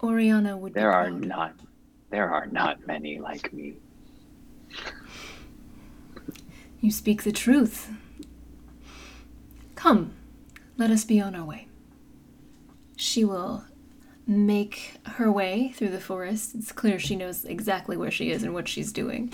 Oriana 0.00 0.56
would 0.56 0.74
There 0.74 0.90
be 0.90 0.94
are 0.94 1.08
proud. 1.10 1.24
not 1.26 1.54
there 2.10 2.30
are 2.30 2.46
not 2.46 2.86
many 2.86 3.18
like 3.18 3.52
me. 3.52 3.74
You 6.80 6.90
speak 6.90 7.22
the 7.22 7.32
truth. 7.32 7.90
Come, 9.74 10.12
let 10.76 10.90
us 10.90 11.04
be 11.04 11.20
on 11.20 11.34
our 11.34 11.44
way. 11.44 11.68
She 12.96 13.24
will 13.24 13.64
make 14.26 14.94
her 15.04 15.30
way 15.30 15.72
through 15.76 15.90
the 15.90 16.00
forest. 16.00 16.54
It's 16.54 16.72
clear 16.72 16.98
she 16.98 17.16
knows 17.16 17.44
exactly 17.44 17.96
where 17.96 18.10
she 18.10 18.30
is 18.30 18.42
and 18.42 18.54
what 18.54 18.68
she's 18.68 18.92
doing. 18.92 19.32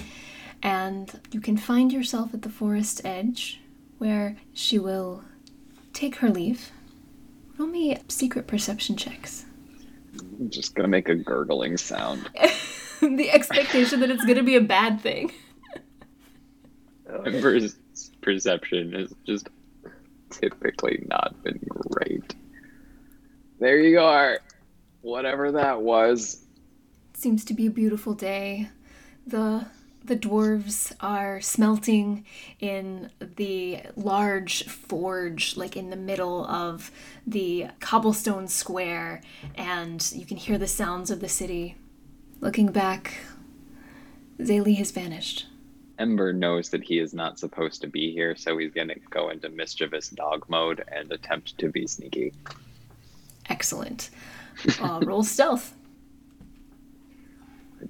And 0.62 1.20
you 1.30 1.40
can 1.40 1.56
find 1.56 1.92
yourself 1.92 2.34
at 2.34 2.42
the 2.42 2.50
forest 2.50 3.00
edge 3.04 3.60
where 3.98 4.36
she 4.52 4.78
will 4.78 5.24
take 5.92 6.16
her 6.16 6.28
leave. 6.28 6.70
Roll 7.56 7.68
me 7.68 7.98
secret 8.08 8.46
perception 8.46 8.96
checks. 8.96 9.44
I'm 10.38 10.50
just 10.50 10.74
gonna 10.74 10.88
make 10.88 11.08
a 11.08 11.14
gurgling 11.14 11.76
sound. 11.76 12.28
the 13.02 13.30
expectation 13.30 14.00
that 14.00 14.10
it's 14.10 14.24
going 14.24 14.36
to 14.36 14.42
be 14.42 14.56
a 14.56 14.60
bad 14.60 15.00
thing. 15.00 15.32
Oh. 17.12 17.22
Ember's 17.26 17.76
perception 18.22 18.92
has 18.92 19.14
just 19.26 19.48
typically 20.30 21.04
not 21.08 21.42
been 21.42 21.60
great. 21.68 22.34
There 23.60 23.80
you 23.80 24.00
are. 24.00 24.40
Whatever 25.02 25.52
that 25.52 25.82
was. 25.82 26.44
seems 27.14 27.44
to 27.44 27.54
be 27.54 27.66
a 27.66 27.70
beautiful 27.70 28.14
day. 28.14 28.70
The 29.26 29.66
the 30.04 30.16
dwarves 30.16 30.92
are 31.00 31.40
smelting 31.40 32.24
in 32.58 33.08
the 33.20 33.80
large 33.94 34.64
forge 34.64 35.56
like 35.56 35.76
in 35.76 35.90
the 35.90 35.96
middle 35.96 36.44
of 36.46 36.90
the 37.24 37.68
cobblestone 37.78 38.48
square 38.48 39.20
and 39.54 40.10
you 40.12 40.26
can 40.26 40.36
hear 40.36 40.58
the 40.58 40.66
sounds 40.66 41.10
of 41.10 41.20
the 41.20 41.28
city. 41.28 41.76
Looking 42.40 42.72
back, 42.72 43.18
Zaylee 44.40 44.76
has 44.78 44.90
vanished. 44.90 45.46
Ember 45.98 46.32
knows 46.32 46.70
that 46.70 46.82
he 46.82 46.98
is 46.98 47.12
not 47.12 47.38
supposed 47.38 47.80
to 47.82 47.86
be 47.86 48.12
here, 48.12 48.34
so 48.36 48.56
he's 48.56 48.72
going 48.72 48.88
to 48.88 48.98
go 49.10 49.30
into 49.30 49.48
mischievous 49.48 50.08
dog 50.08 50.44
mode 50.48 50.84
and 50.88 51.10
attempt 51.12 51.58
to 51.58 51.68
be 51.68 51.86
sneaky. 51.86 52.32
Excellent. 53.48 54.10
Uh, 54.80 55.00
roll 55.04 55.22
stealth. 55.22 55.74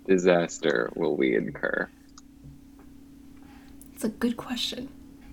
Disaster 0.06 0.90
will 0.94 1.16
we 1.16 1.36
incur? 1.36 1.88
It's 3.94 4.04
a 4.04 4.08
good 4.08 4.36
question. 4.36 4.88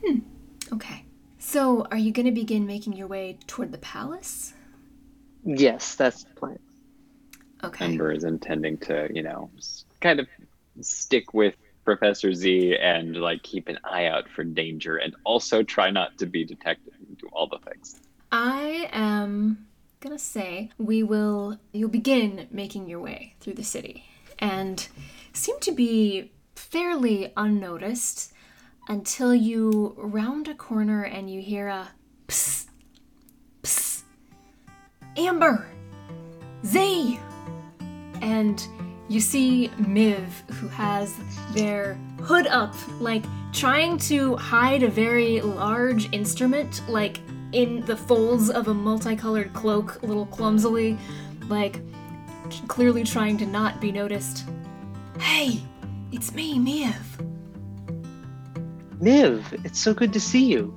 Hmm. 0.05 0.19
Okay. 0.73 1.05
So, 1.39 1.87
are 1.89 1.97
you 1.97 2.11
going 2.11 2.25
to 2.25 2.31
begin 2.31 2.65
making 2.65 2.93
your 2.93 3.07
way 3.07 3.39
toward 3.47 3.71
the 3.71 3.77
palace? 3.77 4.53
Yes, 5.43 5.95
that's 5.95 6.23
the 6.23 6.33
plan. 6.35 6.59
Okay. 7.63 7.85
Ember 7.85 8.11
is 8.11 8.23
intending 8.23 8.77
to, 8.79 9.09
you 9.13 9.23
know, 9.23 9.49
kind 10.01 10.19
of 10.19 10.27
stick 10.81 11.33
with 11.33 11.55
Professor 11.89 12.35
Z 12.35 12.77
and 12.79 13.15
like 13.15 13.41
keep 13.41 13.67
an 13.67 13.79
eye 13.83 14.05
out 14.05 14.29
for 14.29 14.43
danger 14.43 14.97
and 14.97 15.15
also 15.23 15.63
try 15.63 15.89
not 15.89 16.19
to 16.19 16.27
be 16.27 16.45
detected 16.45 16.93
and 16.99 17.17
do 17.17 17.27
all 17.33 17.47
the 17.47 17.57
things. 17.67 17.99
I 18.31 18.87
am 18.91 19.65
to 20.01 20.19
say 20.19 20.69
we 20.77 21.01
will 21.01 21.57
you'll 21.71 21.89
begin 21.89 22.47
making 22.51 22.87
your 22.87 22.99
way 22.99 23.33
through 23.39 23.55
the 23.55 23.63
city 23.63 24.05
and 24.37 24.87
seem 25.33 25.59
to 25.61 25.71
be 25.71 26.31
fairly 26.55 27.33
unnoticed 27.35 28.33
until 28.87 29.33
you 29.33 29.95
round 29.97 30.47
a 30.47 30.53
corner 30.53 31.01
and 31.01 31.27
you 31.27 31.41
hear 31.41 31.69
a 31.69 31.89
psst 32.27 32.67
psst 33.63 34.03
Ember 35.17 35.67
Z 36.63 37.19
and 38.21 38.67
you 39.09 39.19
see 39.19 39.71
Miv, 39.79 40.43
who 40.51 40.67
has 40.67 41.15
their 41.53 41.95
hood 42.21 42.45
up, 42.47 42.75
like 43.01 43.25
trying 43.51 43.97
to 43.97 44.35
hide 44.35 44.83
a 44.83 44.87
very 44.87 45.41
large 45.41 46.13
instrument, 46.13 46.87
like 46.87 47.19
in 47.51 47.83
the 47.87 47.97
folds 47.97 48.51
of 48.51 48.67
a 48.67 48.73
multicolored 48.73 49.51
cloak, 49.53 50.01
a 50.03 50.05
little 50.05 50.27
clumsily, 50.27 50.95
like 51.47 51.81
clearly 52.67 53.03
trying 53.03 53.37
to 53.39 53.47
not 53.47 53.81
be 53.81 53.91
noticed. 53.91 54.45
Hey, 55.19 55.59
it's 56.11 56.33
me, 56.33 56.59
Miv. 56.59 57.21
Miv, 59.01 59.53
it's 59.63 59.79
so 59.79 59.93
good 59.93 60.13
to 60.13 60.19
see 60.19 60.45
you. 60.45 60.75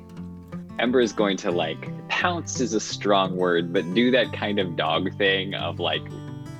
Ember 0.78 1.00
is 1.00 1.12
going 1.12 1.36
to 1.36 1.50
like 1.50 1.90
pounce 2.08 2.60
is 2.60 2.72
a 2.72 2.80
strong 2.80 3.36
word, 3.36 3.74
but 3.74 3.92
do 3.94 4.10
that 4.10 4.32
kind 4.32 4.58
of 4.58 4.74
dog 4.74 5.14
thing 5.18 5.54
of 5.54 5.78
like 5.80 6.02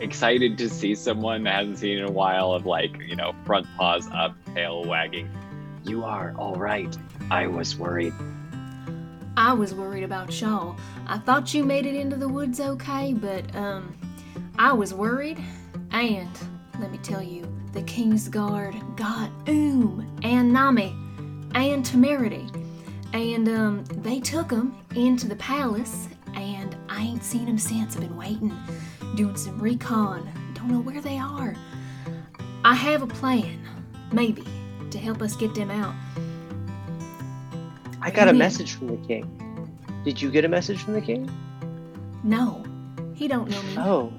excited 0.02 0.58
to 0.58 0.68
see 0.68 0.94
someone 0.94 1.44
that 1.44 1.54
hasn't 1.54 1.78
seen 1.78 1.98
in 1.98 2.04
a 2.04 2.10
while 2.10 2.52
of 2.52 2.66
like, 2.66 2.98
you 2.98 3.16
know, 3.16 3.34
front 3.44 3.66
paws 3.76 4.08
up, 4.12 4.34
tail 4.54 4.84
wagging. 4.84 5.30
You 5.84 6.04
are 6.04 6.34
all 6.36 6.56
right. 6.56 6.96
I 7.30 7.46
was 7.46 7.78
worried. 7.78 8.12
I 9.36 9.52
was 9.52 9.72
worried 9.74 10.04
about 10.04 10.38
y'all. 10.40 10.76
I 11.06 11.18
thought 11.18 11.54
you 11.54 11.64
made 11.64 11.86
it 11.86 11.94
into 11.94 12.16
the 12.16 12.28
woods 12.28 12.60
okay, 12.60 13.14
but 13.14 13.54
um, 13.56 13.96
I 14.58 14.72
was 14.72 14.92
worried. 14.92 15.38
And 15.92 16.30
let 16.78 16.90
me 16.90 16.98
tell 16.98 17.22
you, 17.22 17.46
the 17.72 17.82
King's 17.82 18.28
Guard 18.28 18.74
got 18.96 19.30
Oom 19.48 20.06
and 20.22 20.52
Nami 20.52 20.94
and 21.54 21.84
Temerity, 21.84 22.46
and 23.12 23.48
um, 23.48 23.84
they 24.02 24.20
took 24.20 24.48
them 24.48 24.76
into 24.94 25.28
the 25.28 25.36
palace. 25.36 26.08
And 26.34 26.76
I 26.88 27.02
ain't 27.02 27.24
seen 27.24 27.44
them 27.44 27.58
since. 27.58 27.94
I've 27.94 28.00
been 28.02 28.16
waiting, 28.16 28.56
doing 29.14 29.36
some 29.36 29.58
recon. 29.58 30.30
Don't 30.54 30.68
know 30.68 30.80
where 30.80 31.00
they 31.00 31.18
are. 31.18 31.54
I 32.64 32.74
have 32.74 33.02
a 33.02 33.06
plan, 33.06 33.60
maybe, 34.12 34.44
to 34.90 34.98
help 34.98 35.22
us 35.22 35.34
get 35.36 35.54
them 35.54 35.70
out. 35.70 35.94
I 38.00 38.10
got 38.10 38.28
a 38.28 38.32
message 38.32 38.72
from 38.74 38.88
the 38.88 39.06
king. 39.06 39.38
Did 40.04 40.20
you 40.20 40.30
get 40.30 40.44
a 40.44 40.48
message 40.48 40.82
from 40.82 40.94
the 40.94 41.00
king? 41.00 41.30
No, 42.24 42.64
he 43.14 43.28
don't 43.28 43.48
know 43.50 43.62
me. 43.62 43.74
Oh. 43.78 44.12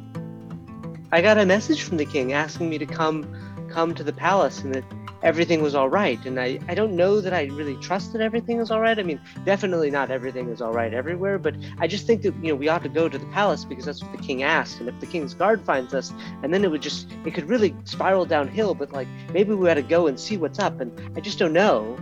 I 1.12 1.22
got 1.22 1.38
a 1.38 1.46
message 1.46 1.84
from 1.84 1.98
the 1.98 2.06
king 2.06 2.34
asking 2.34 2.70
me 2.70 2.78
to 2.78 2.86
come 2.86 3.28
come 3.70 3.94
to 3.96 4.04
the 4.04 4.14
palace 4.14 4.62
and 4.62 4.74
that 4.74 4.84
everything 5.24 5.64
was 5.64 5.74
all 5.74 5.90
right. 5.90 6.24
And 6.26 6.40
I, 6.40 6.60
I 6.68 6.76
don't 6.76 6.96
know 6.96 7.22
that 7.22 7.34
I 7.34 7.46
really 7.46 7.76
trust 7.78 8.12
that 8.14 8.22
everything 8.22 8.60
is 8.60 8.70
all 8.70 8.82
right. 8.82 9.00
I 9.00 9.04
mean, 9.04 9.20
definitely 9.46 9.90
not 9.90 10.12
everything 10.12 10.50
is 10.50 10.62
all 10.62 10.74
right 10.74 10.94
everywhere, 10.94 11.40
but 11.40 11.56
I 11.80 11.88
just 11.88 12.06
think 12.06 12.22
that, 12.24 12.36
you 12.44 12.50
know, 12.50 12.56
we 12.56 12.68
ought 12.68 12.84
to 12.84 12.90
go 12.90 13.10
to 13.10 13.18
the 13.18 13.26
palace 13.28 13.66
because 13.66 13.86
that's 13.86 14.04
what 14.04 14.12
the 14.12 14.22
king 14.22 14.44
asked. 14.44 14.80
And 14.80 14.90
if 14.90 15.00
the 15.00 15.08
king's 15.08 15.34
guard 15.34 15.62
finds 15.66 15.94
us, 15.94 16.14
and 16.44 16.54
then 16.54 16.64
it 16.64 16.70
would 16.70 16.82
just, 16.82 17.10
it 17.26 17.34
could 17.34 17.48
really 17.50 17.74
spiral 17.86 18.26
downhill, 18.26 18.76
but 18.76 18.92
like 18.92 19.08
maybe 19.32 19.56
we 19.56 19.70
ought 19.70 19.76
to 19.76 19.82
go 19.82 20.08
and 20.08 20.20
see 20.20 20.38
what's 20.38 20.60
up. 20.60 20.82
And 20.82 21.18
I 21.18 21.22
just 21.22 21.40
don't 21.40 21.54
know. 21.54 21.98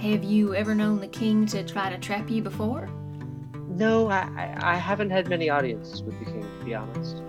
Have 0.00 0.24
you 0.24 0.54
ever 0.54 0.74
known 0.74 1.00
the 1.00 1.08
king 1.08 1.46
to 1.46 1.62
try 1.64 1.90
to 1.90 1.98
trap 1.98 2.30
you 2.30 2.42
before? 2.42 2.88
No, 3.68 4.08
I, 4.08 4.28
I, 4.36 4.74
I 4.74 4.76
haven't 4.76 5.10
had 5.10 5.28
many 5.28 5.50
audiences 5.50 6.02
with 6.02 6.18
the 6.18 6.24
king, 6.26 6.42
to 6.42 6.64
be 6.64 6.74
honest. 6.74 7.22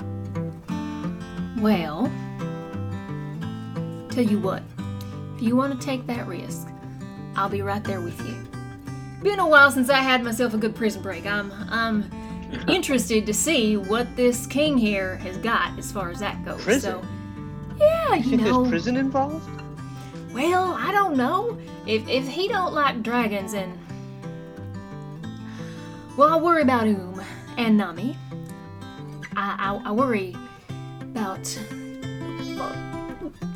Well, 1.59 2.11
tell 4.15 4.23
you 4.23 4.39
what, 4.39 4.63
if 5.35 5.41
you 5.41 5.57
want 5.57 5.77
to 5.79 5.85
take 5.85 6.07
that 6.07 6.25
risk, 6.25 6.69
I'll 7.35 7.49
be 7.49 7.61
right 7.61 7.83
there 7.83 7.99
with 7.99 8.17
you. 8.25 8.35
Been 9.21 9.39
a 9.39 9.47
while 9.47 9.69
since 9.71 9.89
I 9.89 9.99
had 9.99 10.23
myself 10.23 10.53
a 10.53 10.57
good 10.57 10.73
prison 10.73 11.01
break. 11.01 11.25
I'm 11.25 11.51
I'm 11.69 12.09
interested 12.69 13.25
to 13.25 13.33
see 13.33 13.75
what 13.75 14.15
this 14.15 14.47
king 14.47 14.77
here 14.77 15.17
has 15.17 15.37
got 15.37 15.77
as 15.77 15.91
far 15.91 16.11
as 16.11 16.19
that 16.19 16.45
goes. 16.45 16.63
Prison? 16.63 17.01
So, 17.01 17.07
yeah, 17.77 18.15
You 18.15 18.23
you 18.23 18.29
think 18.29 18.41
know. 18.43 18.59
there's 18.61 18.69
prison 18.69 18.95
involved? 18.95 19.49
Well, 20.33 20.75
I 20.79 20.93
don't 20.93 21.17
know. 21.17 21.57
If 21.85 22.07
if 22.07 22.25
he 22.25 22.47
don't 22.47 22.73
like 22.73 23.03
dragons 23.03 23.53
and 23.53 23.77
well, 26.15 26.29
I 26.29 26.37
worry 26.37 26.61
about 26.61 26.87
Oom 26.87 27.21
and 27.57 27.75
Nami. 27.75 28.15
I 29.35 29.77
I, 29.83 29.89
I 29.89 29.91
worry 29.91 30.33
about 31.01 31.45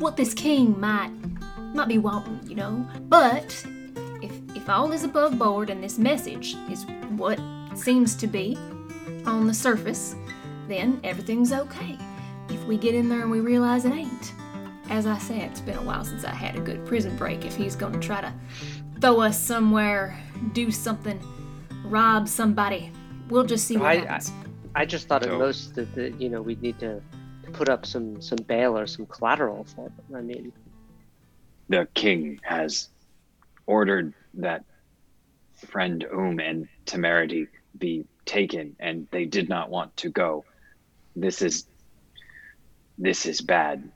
what 0.00 0.16
this 0.16 0.34
king 0.34 0.78
might 0.80 1.10
might 1.74 1.88
be 1.88 1.98
wanting, 1.98 2.40
you 2.48 2.56
know. 2.56 2.86
But 3.08 3.64
if 4.22 4.32
if 4.56 4.68
all 4.68 4.90
is 4.92 5.04
above 5.04 5.38
board 5.38 5.70
and 5.70 5.82
this 5.82 5.98
message 5.98 6.56
is 6.68 6.84
what 7.16 7.38
seems 7.76 8.14
to 8.16 8.26
be 8.26 8.56
on 9.26 9.46
the 9.46 9.54
surface, 9.54 10.16
then 10.68 11.00
everything's 11.04 11.52
okay. 11.52 11.96
If 12.48 12.64
we 12.64 12.76
get 12.76 12.94
in 12.94 13.08
there 13.08 13.20
and 13.20 13.30
we 13.30 13.40
realize 13.40 13.84
it 13.84 13.92
ain't, 13.92 14.32
as 14.88 15.06
I 15.06 15.18
said, 15.18 15.42
it's 15.50 15.60
been 15.60 15.78
a 15.78 15.82
while 15.82 16.04
since 16.04 16.24
I 16.24 16.34
had 16.34 16.56
a 16.56 16.60
good 16.60 16.84
prison 16.86 17.16
break. 17.16 17.44
If 17.44 17.54
he's 17.54 17.76
going 17.76 17.92
to 17.92 18.00
try 18.00 18.20
to 18.22 18.32
throw 19.00 19.20
us 19.20 19.40
somewhere, 19.40 20.18
do 20.52 20.70
something, 20.72 21.20
rob 21.84 22.26
somebody, 22.28 22.90
we'll 23.28 23.44
just 23.44 23.66
see 23.66 23.76
what 23.76 23.86
I- 23.86 23.92
I- 23.92 23.96
happens. 23.98 24.32
I 24.74 24.84
just 24.86 25.06
thought 25.08 25.22
at 25.22 25.28
So- 25.30 25.38
most 25.38 25.74
that, 25.76 25.94
that 25.94 26.20
you 26.20 26.28
know 26.28 26.42
we'd 26.42 26.60
need 26.62 26.78
to, 26.80 26.96
to 26.96 27.02
put 27.50 27.68
up 27.68 27.86
some 27.86 28.20
some 28.20 28.38
bail 28.46 28.78
or 28.78 28.86
some 28.86 29.06
collateral 29.06 29.64
for 29.64 29.90
them. 29.90 30.16
I 30.16 30.22
mean, 30.22 30.52
The 31.68 31.88
king 31.94 32.40
has 32.42 32.88
ordered 33.66 34.14
that 34.34 34.64
friend 35.66 36.04
Um 36.12 36.40
and 36.40 36.68
Temerity 36.86 37.48
be 37.78 38.06
taken, 38.24 38.76
and 38.80 39.06
they 39.10 39.26
did 39.26 39.48
not 39.48 39.70
want 39.70 39.96
to 39.98 40.10
go. 40.10 40.44
This 41.16 41.42
is 41.42 41.66
this 42.98 43.26
is 43.26 43.40
bad. 43.40 43.90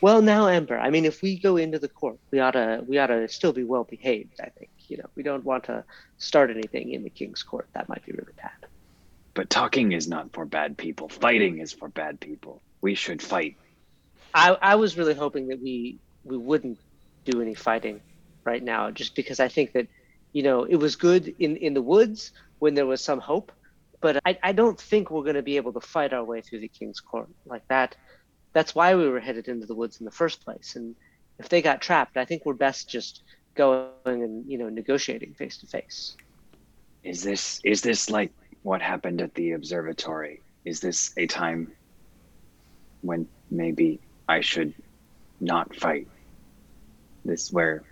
well 0.00 0.22
now 0.22 0.46
Ember, 0.46 0.78
I 0.78 0.90
mean, 0.90 1.04
if 1.04 1.22
we 1.22 1.38
go 1.38 1.56
into 1.56 1.78
the 1.78 1.88
court, 1.88 2.18
we 2.30 2.40
oughta 2.40 2.84
we 2.86 2.98
oughta 2.98 3.28
still 3.28 3.52
be 3.52 3.64
well 3.64 3.84
behaved. 3.84 4.40
I 4.40 4.50
think 4.50 4.70
you 4.88 4.96
know 4.98 5.08
we 5.16 5.22
don't 5.22 5.44
want 5.44 5.64
to 5.64 5.84
start 6.18 6.50
anything 6.50 6.92
in 6.92 7.02
the 7.02 7.10
king's 7.10 7.42
court. 7.42 7.68
That 7.74 7.88
might 7.88 8.04
be 8.04 8.12
really 8.12 8.34
bad. 8.36 8.68
But 9.34 9.48
talking 9.50 9.92
is 9.92 10.08
not 10.08 10.32
for 10.32 10.44
bad 10.44 10.76
people. 10.76 11.08
Fighting 11.08 11.58
is 11.58 11.72
for 11.72 11.88
bad 11.88 12.20
people. 12.20 12.62
We 12.82 12.94
should 12.94 13.22
fight. 13.22 13.56
I 14.34 14.56
I 14.60 14.74
was 14.74 14.98
really 14.98 15.14
hoping 15.14 15.48
that 15.48 15.62
we 15.62 15.98
we 16.24 16.36
wouldn't 16.36 16.78
do 17.24 17.40
any 17.40 17.54
fighting 17.54 18.00
right 18.44 18.62
now, 18.62 18.90
just 18.90 19.14
because 19.14 19.40
I 19.40 19.48
think 19.48 19.72
that 19.72 19.88
you 20.32 20.42
know 20.42 20.64
it 20.64 20.76
was 20.76 20.96
good 20.96 21.34
in 21.38 21.56
in 21.56 21.74
the 21.74 21.82
woods 21.82 22.32
when 22.58 22.74
there 22.74 22.86
was 22.86 23.00
some 23.00 23.20
hope, 23.20 23.52
but 24.00 24.20
I 24.26 24.38
I 24.42 24.52
don't 24.52 24.80
think 24.80 25.10
we're 25.10 25.22
going 25.22 25.36
to 25.36 25.42
be 25.42 25.56
able 25.56 25.72
to 25.72 25.80
fight 25.80 26.12
our 26.12 26.24
way 26.24 26.40
through 26.42 26.60
the 26.60 26.68
king's 26.68 27.00
court 27.00 27.28
like 27.46 27.66
that. 27.68 27.96
that's 28.52 28.74
why 28.74 28.94
we 28.94 29.08
were 29.08 29.20
headed 29.20 29.48
into 29.48 29.66
the 29.66 29.74
woods 29.74 30.00
in 30.00 30.04
the 30.04 30.10
first 30.22 30.44
place. 30.44 30.76
And 30.76 30.94
if 31.38 31.48
they 31.48 31.62
got 31.62 31.80
trapped, 31.80 32.16
I 32.16 32.24
think 32.24 32.44
we're 32.44 32.54
best 32.54 32.88
just 32.88 33.22
going 33.54 33.88
and 34.04 34.44
you 34.50 34.58
know 34.58 34.68
negotiating 34.68 35.34
face 35.34 35.56
to 35.58 35.66
face. 35.66 36.16
Is 37.02 37.22
this 37.22 37.60
is 37.64 37.80
this 37.82 38.10
like 38.10 38.32
what 38.62 38.80
happened 38.82 39.20
at 39.20 39.34
the 39.34 39.52
observatory? 39.52 40.40
Is 40.64 40.80
this 40.80 41.12
a 41.16 41.26
time 41.26 41.72
when 43.02 43.28
maybe 43.50 44.00
I 44.28 44.40
should 44.40 44.74
not 45.40 45.74
fight? 45.76 46.08
This 47.24 47.52
where 47.52 47.84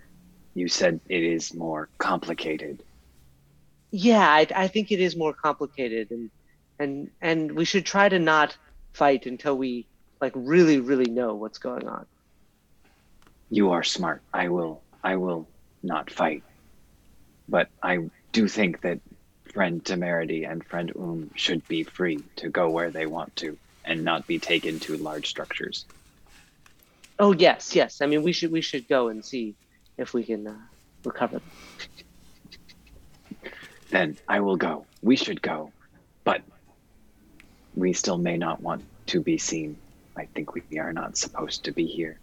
you 0.53 0.67
said 0.67 0.99
it 1.07 1.23
is 1.23 1.53
more 1.53 1.89
complicated. 1.97 2.83
Yeah, 3.91 4.27
I, 4.27 4.47
I 4.55 4.67
think 4.67 4.91
it 4.91 4.99
is 4.99 5.15
more 5.15 5.33
complicated, 5.33 6.11
and 6.11 6.31
and 6.79 7.09
and 7.21 7.51
we 7.51 7.65
should 7.65 7.85
try 7.85 8.09
to 8.09 8.19
not 8.19 8.57
fight 8.93 9.25
until 9.25 9.57
we 9.57 9.87
like 10.21 10.33
really 10.35 10.79
really 10.79 11.09
know 11.09 11.35
what's 11.35 11.59
going 11.59 11.87
on. 11.87 12.05
You 13.49 13.71
are 13.71 13.83
smart. 13.83 14.21
I 14.33 14.49
will 14.49 14.81
I 15.03 15.15
will 15.17 15.47
not 15.83 16.09
fight. 16.09 16.43
But 17.47 17.69
I 17.83 18.09
do 18.31 18.47
think 18.47 18.81
that 18.81 18.99
friend 19.53 19.83
Temerity 19.83 20.45
and 20.45 20.65
friend 20.65 20.91
Um 20.97 21.31
should 21.35 21.67
be 21.67 21.83
free 21.83 22.19
to 22.37 22.49
go 22.49 22.69
where 22.69 22.91
they 22.91 23.05
want 23.05 23.35
to 23.37 23.57
and 23.85 24.03
not 24.03 24.27
be 24.27 24.39
taken 24.39 24.79
to 24.81 24.97
large 24.97 25.27
structures. 25.27 25.85
Oh 27.19 27.33
yes, 27.33 27.75
yes. 27.75 28.01
I 28.01 28.07
mean, 28.07 28.23
we 28.23 28.33
should 28.33 28.51
we 28.51 28.61
should 28.61 28.87
go 28.87 29.09
and 29.09 29.23
see 29.23 29.55
if 29.97 30.13
we 30.13 30.23
can 30.23 30.47
uh, 30.47 30.55
recover 31.03 31.39
them. 31.39 31.49
Then 33.89 34.17
I 34.27 34.39
will 34.39 34.57
go. 34.57 34.85
We 35.01 35.15
should 35.15 35.41
go. 35.41 35.71
But 36.23 36.41
we 37.75 37.93
still 37.93 38.17
may 38.17 38.37
not 38.37 38.61
want 38.61 38.83
to 39.07 39.21
be 39.21 39.37
seen. 39.37 39.77
I 40.15 40.25
think 40.25 40.53
we 40.53 40.79
are 40.79 40.93
not 40.93 41.17
supposed 41.17 41.65
to 41.65 41.71
be 41.71 41.85
here. 41.85 42.19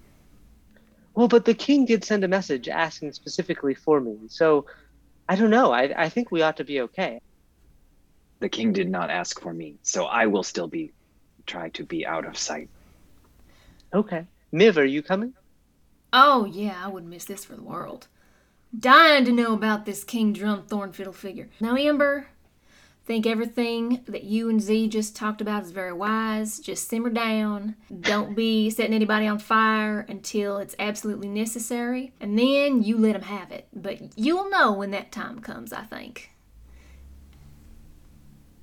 Well, 1.14 1.28
but 1.28 1.44
the 1.44 1.54
king 1.54 1.84
did 1.84 2.04
send 2.04 2.24
a 2.24 2.28
message 2.28 2.68
asking 2.68 3.12
specifically 3.12 3.74
for 3.74 4.00
me, 4.00 4.16
so 4.28 4.66
I 5.28 5.36
don't 5.36 5.50
know. 5.50 5.72
I 5.72 6.04
I 6.04 6.08
think 6.08 6.30
we 6.30 6.42
ought 6.42 6.56
to 6.58 6.64
be 6.64 6.80
okay. 6.82 7.20
The 8.40 8.48
king 8.48 8.72
did 8.72 8.88
not 8.88 9.10
ask 9.10 9.40
for 9.40 9.52
me, 9.52 9.76
so 9.82 10.06
I 10.06 10.26
will 10.26 10.44
still 10.44 10.68
be 10.68 10.92
try 11.48 11.70
to 11.70 11.84
be 11.84 12.06
out 12.06 12.26
of 12.26 12.38
sight. 12.38 12.68
Okay. 13.92 14.26
Miv, 14.52 14.78
are 14.78 14.84
you 14.84 15.02
coming? 15.02 15.34
Oh, 16.12 16.44
yeah, 16.44 16.80
I 16.84 16.88
wouldn't 16.88 17.10
miss 17.10 17.24
this 17.24 17.44
for 17.44 17.56
the 17.56 17.62
world. 17.62 18.06
Dying 18.78 19.24
to 19.24 19.32
know 19.32 19.54
about 19.54 19.86
this 19.86 20.04
King 20.04 20.32
Drum 20.32 20.62
Thorn 20.62 20.92
Fiddle 20.92 21.12
figure. 21.12 21.48
Now, 21.60 21.74
Ember, 21.74 22.28
think 23.08 23.26
everything 23.26 24.02
that 24.06 24.24
you 24.24 24.50
and 24.50 24.60
Z 24.60 24.88
just 24.88 25.16
talked 25.16 25.40
about 25.40 25.62
is 25.62 25.70
very 25.70 25.94
wise. 25.94 26.60
Just 26.60 26.88
simmer 26.88 27.08
down. 27.08 27.74
Don't 28.00 28.36
be 28.36 28.68
setting 28.68 28.92
anybody 28.92 29.26
on 29.26 29.38
fire 29.38 30.00
until 30.08 30.58
it's 30.58 30.76
absolutely 30.78 31.28
necessary. 31.28 32.12
And 32.20 32.38
then 32.38 32.82
you 32.82 32.98
let 32.98 33.14
them 33.14 33.22
have 33.22 33.50
it. 33.50 33.68
But 33.72 34.18
you'll 34.18 34.50
know 34.50 34.72
when 34.72 34.90
that 34.90 35.10
time 35.10 35.40
comes, 35.40 35.72
I 35.72 35.84
think. 35.84 36.30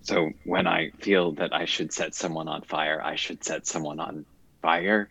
So 0.05 0.29
when 0.43 0.67
I 0.67 0.91
feel 0.99 1.31
that 1.33 1.53
I 1.53 1.65
should 1.65 1.91
set 1.91 2.13
someone 2.13 2.47
on 2.47 2.61
fire, 2.61 3.01
I 3.03 3.15
should 3.15 3.43
set 3.43 3.65
someone 3.65 3.99
on 3.99 4.25
fire. 4.61 5.09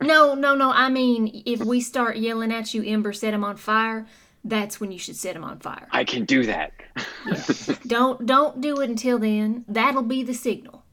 No, 0.00 0.34
no, 0.34 0.54
no. 0.54 0.70
I 0.70 0.88
mean, 0.88 1.42
if 1.46 1.60
we 1.60 1.80
start 1.80 2.16
yelling 2.16 2.52
at 2.52 2.74
you, 2.74 2.84
Ember, 2.84 3.12
set 3.12 3.34
him 3.34 3.42
on 3.44 3.56
fire, 3.56 4.06
that's 4.44 4.80
when 4.80 4.92
you 4.92 4.98
should 4.98 5.16
set 5.16 5.34
him 5.34 5.42
on 5.42 5.58
fire. 5.58 5.88
I 5.90 6.04
can 6.04 6.24
do 6.26 6.44
that. 6.46 6.72
Don't 7.86 8.24
don't 8.24 8.60
do 8.60 8.80
it 8.80 8.88
until 8.90 9.18
then. 9.18 9.64
That'll 9.68 10.02
be 10.02 10.22
the 10.22 10.34
signal. 10.34 10.84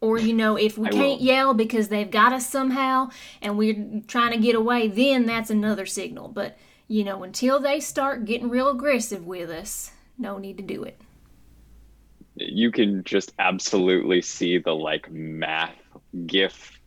Or 0.00 0.18
you 0.18 0.32
know, 0.34 0.56
if 0.56 0.78
we 0.78 0.86
I 0.88 0.90
can't 0.90 1.20
will. 1.20 1.26
yell 1.26 1.54
because 1.54 1.88
they've 1.88 2.10
got 2.10 2.32
us 2.32 2.48
somehow 2.48 3.10
and 3.42 3.58
we're 3.58 4.02
trying 4.06 4.32
to 4.32 4.38
get 4.38 4.54
away, 4.54 4.88
then 4.88 5.26
that's 5.26 5.50
another 5.50 5.84
signal. 5.86 6.28
But 6.28 6.56
you 6.86 7.02
know, 7.04 7.22
until 7.24 7.58
they 7.60 7.80
start 7.80 8.24
getting 8.24 8.48
real 8.48 8.68
aggressive 8.70 9.26
with 9.26 9.50
us, 9.50 9.90
no 10.16 10.38
need 10.38 10.56
to 10.58 10.62
do 10.62 10.84
it. 10.84 11.00
You 12.40 12.70
can 12.70 13.04
just 13.04 13.32
absolutely 13.38 14.22
see 14.22 14.58
the 14.58 14.74
like 14.74 15.10
math 15.10 15.74
gif 16.26 16.78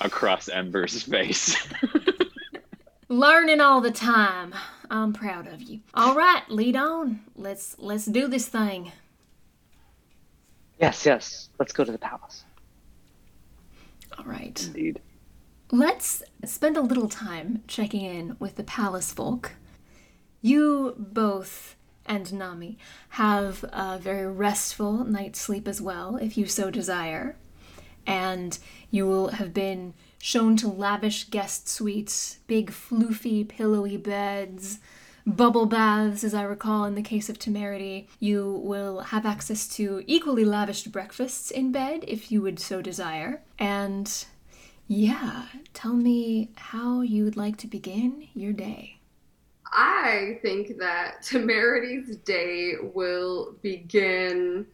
across 0.00 0.48
Ember's 0.48 1.02
face. 1.04 1.56
Learning 3.08 3.60
all 3.60 3.80
the 3.80 3.90
time. 3.90 4.54
I'm 4.90 5.12
proud 5.12 5.46
of 5.46 5.62
you. 5.62 5.80
All 5.94 6.14
right, 6.14 6.42
lead 6.48 6.76
on. 6.76 7.20
Let's 7.36 7.76
let's 7.78 8.06
do 8.06 8.28
this 8.28 8.48
thing. 8.48 8.92
Yes, 10.80 11.04
yes. 11.04 11.48
Let's 11.58 11.72
go 11.72 11.84
to 11.84 11.92
the 11.92 11.98
palace. 11.98 12.44
All 14.18 14.24
right. 14.24 14.60
Indeed. 14.66 15.00
Let's 15.70 16.22
spend 16.44 16.76
a 16.76 16.80
little 16.80 17.08
time 17.08 17.62
checking 17.68 18.00
in 18.00 18.36
with 18.40 18.56
the 18.56 18.64
palace 18.64 19.12
folk. 19.12 19.52
You 20.42 20.94
both 20.98 21.76
and 22.10 22.32
Nami 22.32 22.76
have 23.10 23.64
a 23.72 23.96
very 23.96 24.26
restful 24.26 25.04
night's 25.04 25.40
sleep 25.40 25.68
as 25.68 25.80
well, 25.80 26.16
if 26.16 26.36
you 26.36 26.44
so 26.46 26.68
desire. 26.68 27.36
And 28.04 28.58
you 28.90 29.06
will 29.06 29.28
have 29.28 29.54
been 29.54 29.94
shown 30.18 30.56
to 30.56 30.68
lavish 30.68 31.30
guest 31.30 31.68
suites, 31.68 32.38
big 32.48 32.72
floofy, 32.72 33.46
pillowy 33.48 33.96
beds, 33.96 34.80
bubble 35.24 35.66
baths, 35.66 36.24
as 36.24 36.34
I 36.34 36.42
recall 36.42 36.84
in 36.84 36.96
the 36.96 37.02
case 37.02 37.28
of 37.28 37.38
Temerity. 37.38 38.08
You 38.18 38.60
will 38.64 39.00
have 39.00 39.24
access 39.24 39.68
to 39.76 40.02
equally 40.08 40.44
lavished 40.44 40.90
breakfasts 40.90 41.52
in 41.52 41.70
bed, 41.70 42.04
if 42.08 42.32
you 42.32 42.42
would 42.42 42.58
so 42.58 42.82
desire. 42.82 43.40
And 43.56 44.12
yeah, 44.88 45.46
tell 45.74 45.94
me 45.94 46.50
how 46.56 47.02
you 47.02 47.22
would 47.22 47.36
like 47.36 47.56
to 47.58 47.68
begin 47.68 48.26
your 48.34 48.52
day. 48.52 48.99
I 49.72 50.38
think 50.42 50.78
that 50.78 51.22
Temerity's 51.22 52.16
day 52.16 52.74
will 52.94 53.54
begin, 53.62 54.66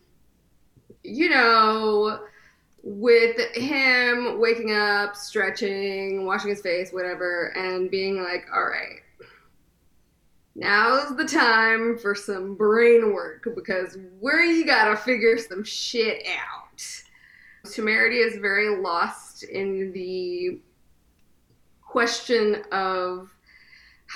you 1.03 1.29
know, 1.29 2.21
with 2.83 3.39
him 3.55 4.39
waking 4.39 4.73
up, 4.73 5.17
stretching, 5.17 6.25
washing 6.25 6.51
his 6.51 6.61
face, 6.61 6.93
whatever, 6.93 7.49
and 7.57 7.91
being 7.91 8.23
like, 8.23 8.47
all 8.55 8.65
right, 8.65 9.01
now's 10.55 11.15
the 11.17 11.27
time 11.27 11.99
for 11.99 12.15
some 12.15 12.55
brain 12.55 13.13
work 13.13 13.49
because 13.55 13.99
we 14.21 14.65
gotta 14.65 14.97
figure 14.97 15.37
some 15.37 15.65
shit 15.65 16.27
out. 16.27 16.83
Temerity 17.71 18.19
is 18.19 18.39
very 18.39 18.81
lost 18.81 19.43
in 19.43 19.93
the 19.93 20.61
question 21.83 22.63
of 22.71 23.29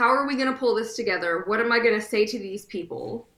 how 0.00 0.08
are 0.08 0.26
we 0.26 0.34
going 0.34 0.50
to 0.50 0.58
pull 0.58 0.74
this 0.74 0.96
together? 0.96 1.44
What 1.46 1.60
am 1.60 1.70
I 1.70 1.78
going 1.78 1.94
to 1.94 2.00
say 2.00 2.24
to 2.24 2.38
these 2.38 2.64
people? 2.64 3.28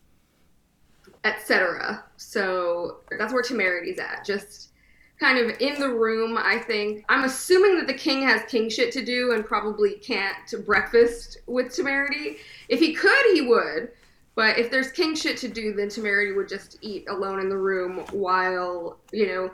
Etc. 1.24 2.04
So 2.16 2.98
that's 3.18 3.32
where 3.32 3.42
Temerity's 3.42 3.98
at. 3.98 4.24
Just 4.24 4.70
kind 5.18 5.38
of 5.38 5.60
in 5.60 5.80
the 5.80 5.88
room, 5.88 6.38
I 6.38 6.58
think. 6.58 7.04
I'm 7.08 7.24
assuming 7.24 7.76
that 7.78 7.88
the 7.88 7.94
king 7.94 8.22
has 8.22 8.42
king 8.44 8.70
shit 8.70 8.92
to 8.92 9.04
do 9.04 9.32
and 9.32 9.44
probably 9.44 9.94
can't 9.94 10.36
breakfast 10.64 11.38
with 11.48 11.74
Temerity. 11.74 12.36
If 12.68 12.78
he 12.78 12.94
could, 12.94 13.24
he 13.34 13.40
would. 13.40 13.90
But 14.36 14.56
if 14.56 14.70
there's 14.70 14.92
king 14.92 15.16
shit 15.16 15.38
to 15.38 15.48
do, 15.48 15.74
then 15.74 15.88
Temerity 15.88 16.32
would 16.32 16.48
just 16.48 16.78
eat 16.80 17.08
alone 17.08 17.40
in 17.40 17.48
the 17.48 17.58
room 17.58 18.04
while, 18.12 18.98
you 19.10 19.26
know, 19.26 19.50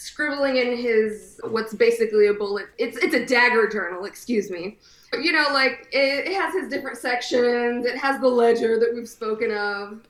scribbling 0.00 0.56
in 0.56 0.76
his 0.76 1.40
what's 1.44 1.74
basically 1.74 2.28
a 2.28 2.34
bullet. 2.34 2.66
It's 2.78 2.96
it's 2.98 3.14
a 3.14 3.26
dagger 3.26 3.68
journal, 3.68 4.04
excuse 4.04 4.50
me. 4.50 4.78
You 5.12 5.32
know, 5.32 5.46
like 5.52 5.88
it, 5.92 6.28
it 6.28 6.34
has 6.34 6.54
his 6.54 6.68
different 6.68 6.98
sections. 6.98 7.84
It 7.86 7.96
has 7.96 8.20
the 8.20 8.28
ledger 8.28 8.78
that 8.78 8.94
we've 8.94 9.08
spoken 9.08 9.50
of, 9.50 10.00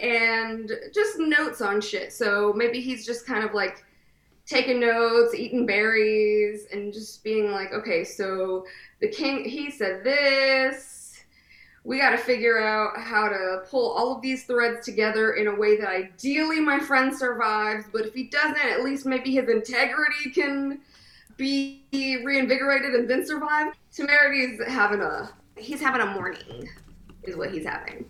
and 0.00 0.70
just 0.92 1.18
notes 1.18 1.60
on 1.60 1.80
shit. 1.80 2.12
So 2.12 2.52
maybe 2.54 2.80
he's 2.80 3.06
just 3.06 3.26
kind 3.26 3.44
of 3.44 3.54
like 3.54 3.84
taking 4.44 4.80
notes, 4.80 5.34
eating 5.34 5.64
berries, 5.64 6.66
and 6.72 6.92
just 6.92 7.22
being 7.24 7.50
like, 7.50 7.72
okay, 7.72 8.04
so 8.04 8.66
the 9.00 9.08
king 9.08 9.44
he 9.44 9.70
said 9.70 10.04
this. 10.04 10.99
We 11.82 11.98
got 11.98 12.10
to 12.10 12.18
figure 12.18 12.60
out 12.60 13.00
how 13.00 13.28
to 13.28 13.62
pull 13.70 13.92
all 13.92 14.14
of 14.14 14.22
these 14.22 14.44
threads 14.44 14.84
together 14.84 15.32
in 15.34 15.46
a 15.46 15.54
way 15.54 15.78
that 15.78 15.88
ideally 15.88 16.60
my 16.60 16.78
friend 16.78 17.16
survives, 17.16 17.86
but 17.90 18.04
if 18.04 18.14
he 18.14 18.24
doesn't, 18.24 18.58
at 18.58 18.82
least 18.82 19.06
maybe 19.06 19.32
his 19.32 19.48
integrity 19.48 20.30
can 20.30 20.80
be 21.38 21.82
reinvigorated 22.22 22.94
and 22.94 23.08
then 23.08 23.26
survive. 23.26 23.72
Temerity's 23.92 24.60
having 24.66 25.00
a 25.00 25.30
he's 25.56 25.80
having 25.80 26.02
a 26.02 26.06
morning, 26.06 26.68
is 27.24 27.36
what 27.36 27.50
he's 27.50 27.64
having. 27.64 28.04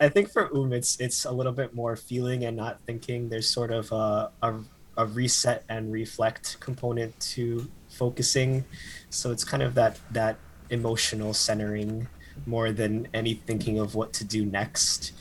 I- 0.00 0.10
think 0.10 0.30
for 0.30 0.54
Um, 0.54 0.72
it's 0.74 1.00
it's 1.00 1.24
a 1.24 1.32
little 1.32 1.52
bit 1.52 1.74
more 1.74 1.96
feeling 1.96 2.44
and 2.44 2.54
not 2.56 2.80
thinking. 2.86 3.30
There's 3.30 3.48
sort 3.48 3.70
of 3.70 3.90
a, 3.92 4.30
a, 4.42 4.54
a 4.98 5.06
reset 5.06 5.64
and 5.70 5.90
reflect 5.90 6.60
component 6.60 7.18
to 7.34 7.66
focusing, 7.88 8.66
so 9.08 9.30
it's 9.32 9.44
kind 9.44 9.62
of 9.62 9.74
that 9.74 9.98
that 10.10 10.36
emotional 10.68 11.32
centering 11.32 12.06
more 12.46 12.72
than 12.72 13.08
any 13.14 13.34
thinking 13.34 13.78
of 13.78 13.94
what 13.94 14.12
to 14.14 14.24
do 14.24 14.44
next. 14.44 15.12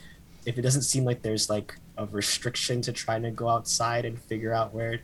If 0.45 0.57
it 0.57 0.61
doesn't 0.61 0.84
seem 0.84 1.03
like 1.03 1.22
there's 1.22 1.49
like 1.49 1.78
a 1.97 2.05
restriction 2.05 2.82
to 2.84 2.91
trying 2.91 3.24
to 3.24 3.32
go 3.32 3.49
outside 3.49 4.05
and 4.05 4.20
figure 4.20 4.53
out 4.53 4.74
where 4.74 4.99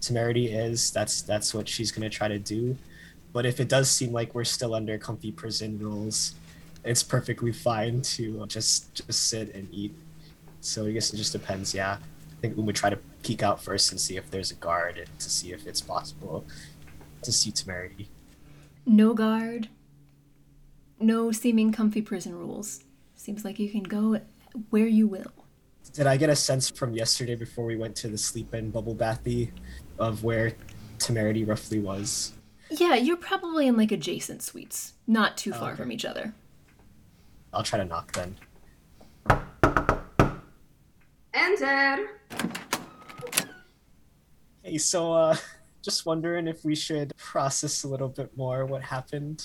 temerity 0.00 0.52
is, 0.52 0.90
that's 0.90 1.22
that's 1.22 1.54
what 1.54 1.68
she's 1.68 1.92
gonna 1.92 2.10
try 2.10 2.28
to 2.28 2.38
do. 2.38 2.76
But 3.32 3.44
if 3.44 3.60
it 3.60 3.68
does 3.68 3.90
seem 3.90 4.12
like 4.12 4.34
we're 4.34 4.44
still 4.44 4.74
under 4.74 4.98
comfy 4.98 5.32
prison 5.32 5.78
rules, 5.78 6.34
it's 6.84 7.02
perfectly 7.02 7.52
fine 7.52 8.02
to 8.02 8.46
just 8.46 8.94
just 8.94 9.28
sit 9.28 9.54
and 9.54 9.68
eat. 9.72 9.94
So 10.60 10.86
I 10.86 10.92
guess 10.92 11.12
it 11.12 11.16
just 11.16 11.32
depends. 11.32 11.74
Yeah, 11.74 11.98
I 11.98 12.40
think 12.40 12.56
we 12.56 12.62
would 12.62 12.76
try 12.76 12.90
to 12.90 12.98
peek 13.22 13.42
out 13.42 13.62
first 13.62 13.90
and 13.90 14.00
see 14.00 14.16
if 14.16 14.30
there's 14.30 14.50
a 14.50 14.54
guard 14.54 14.98
and 14.98 15.18
to 15.18 15.30
see 15.30 15.52
if 15.52 15.66
it's 15.66 15.80
possible 15.80 16.46
to 17.22 17.32
see 17.32 17.50
temerity. 17.50 18.08
No 18.86 19.12
guard. 19.12 19.68
No 21.00 21.30
seeming 21.30 21.72
comfy 21.72 22.02
prison 22.02 22.34
rules. 22.36 22.84
Seems 23.14 23.44
like 23.44 23.58
you 23.58 23.70
can 23.70 23.84
go 23.84 24.20
where 24.70 24.86
you 24.86 25.06
will. 25.06 25.32
Did 25.92 26.06
I 26.06 26.16
get 26.16 26.28
a 26.28 26.36
sense 26.36 26.70
from 26.70 26.92
yesterday 26.92 27.34
before 27.34 27.64
we 27.64 27.76
went 27.76 27.96
to 27.96 28.08
the 28.08 28.18
sleep 28.18 28.52
in 28.54 28.70
bubble 28.70 28.94
bathy 28.94 29.52
of 29.98 30.24
where 30.24 30.52
temerity 30.98 31.44
roughly 31.44 31.78
was? 31.78 32.32
Yeah, 32.70 32.94
you're 32.96 33.16
probably 33.16 33.66
in 33.66 33.76
like 33.76 33.92
adjacent 33.92 34.42
suites, 34.42 34.94
not 35.06 35.36
too 35.36 35.52
far 35.52 35.70
okay. 35.70 35.82
from 35.82 35.92
each 35.92 36.04
other. 36.04 36.34
I'll 37.52 37.62
try 37.62 37.78
to 37.78 37.84
knock 37.84 38.12
then. 38.12 38.36
Enter. 41.32 42.20
Hey, 44.62 44.78
so 44.78 45.12
uh 45.12 45.36
just 45.82 46.04
wondering 46.04 46.48
if 46.48 46.64
we 46.64 46.74
should 46.74 47.16
process 47.16 47.84
a 47.84 47.88
little 47.88 48.08
bit 48.08 48.36
more 48.36 48.66
what 48.66 48.82
happened. 48.82 49.44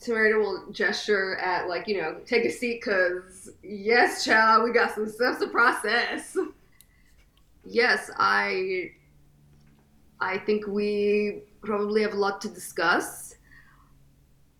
Temerity 0.00 0.34
will 0.34 0.70
gesture 0.70 1.36
at 1.36 1.68
like 1.68 1.88
you 1.88 2.00
know 2.00 2.20
take 2.26 2.44
a 2.44 2.50
seat 2.50 2.80
because 2.82 3.50
yes, 3.62 4.24
child, 4.24 4.64
we 4.64 4.72
got 4.72 4.94
some 4.94 5.08
stuff 5.08 5.38
to 5.38 5.48
process. 5.48 6.36
Yes, 7.64 8.10
I. 8.18 8.92
I 10.20 10.38
think 10.38 10.66
we 10.66 11.42
probably 11.62 12.02
have 12.02 12.12
a 12.12 12.16
lot 12.16 12.40
to 12.42 12.48
discuss. 12.48 13.34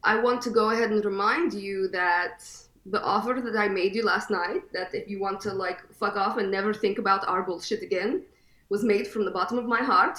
I 0.03 0.19
want 0.21 0.43
to 0.43 0.51
go 0.51 0.71
ahead 0.71 0.91
and 0.91 1.03
remind 1.05 1.55
you 1.55 1.89
that 1.89 2.45
the 2.87 3.03
offer 3.03 3.41
that 3.43 3.57
I 3.57 3.69
made 3.69 3.95
you 3.95 4.05
last 4.05 4.31
night, 4.31 4.71
that 4.73 4.95
if 4.95 5.09
you 5.09 5.19
want 5.21 5.41
to 5.43 5.53
like 5.53 5.81
fuck 5.95 6.17
off 6.17 6.37
and 6.37 6.51
never 6.51 6.75
think 6.75 6.99
about 6.99 7.27
our 7.27 7.43
bullshit 7.43 7.83
again, 7.83 8.23
was 8.69 8.85
made 8.85 9.07
from 9.07 9.25
the 9.25 9.31
bottom 9.31 9.59
of 9.59 9.65
my 9.65 9.83
heart. 9.83 10.19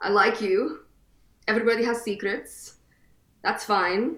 I 0.00 0.10
like 0.10 0.40
you. 0.40 0.80
Everybody 1.48 1.84
has 1.84 2.02
secrets. 2.02 2.75
That's 3.46 3.64
fine. 3.64 4.16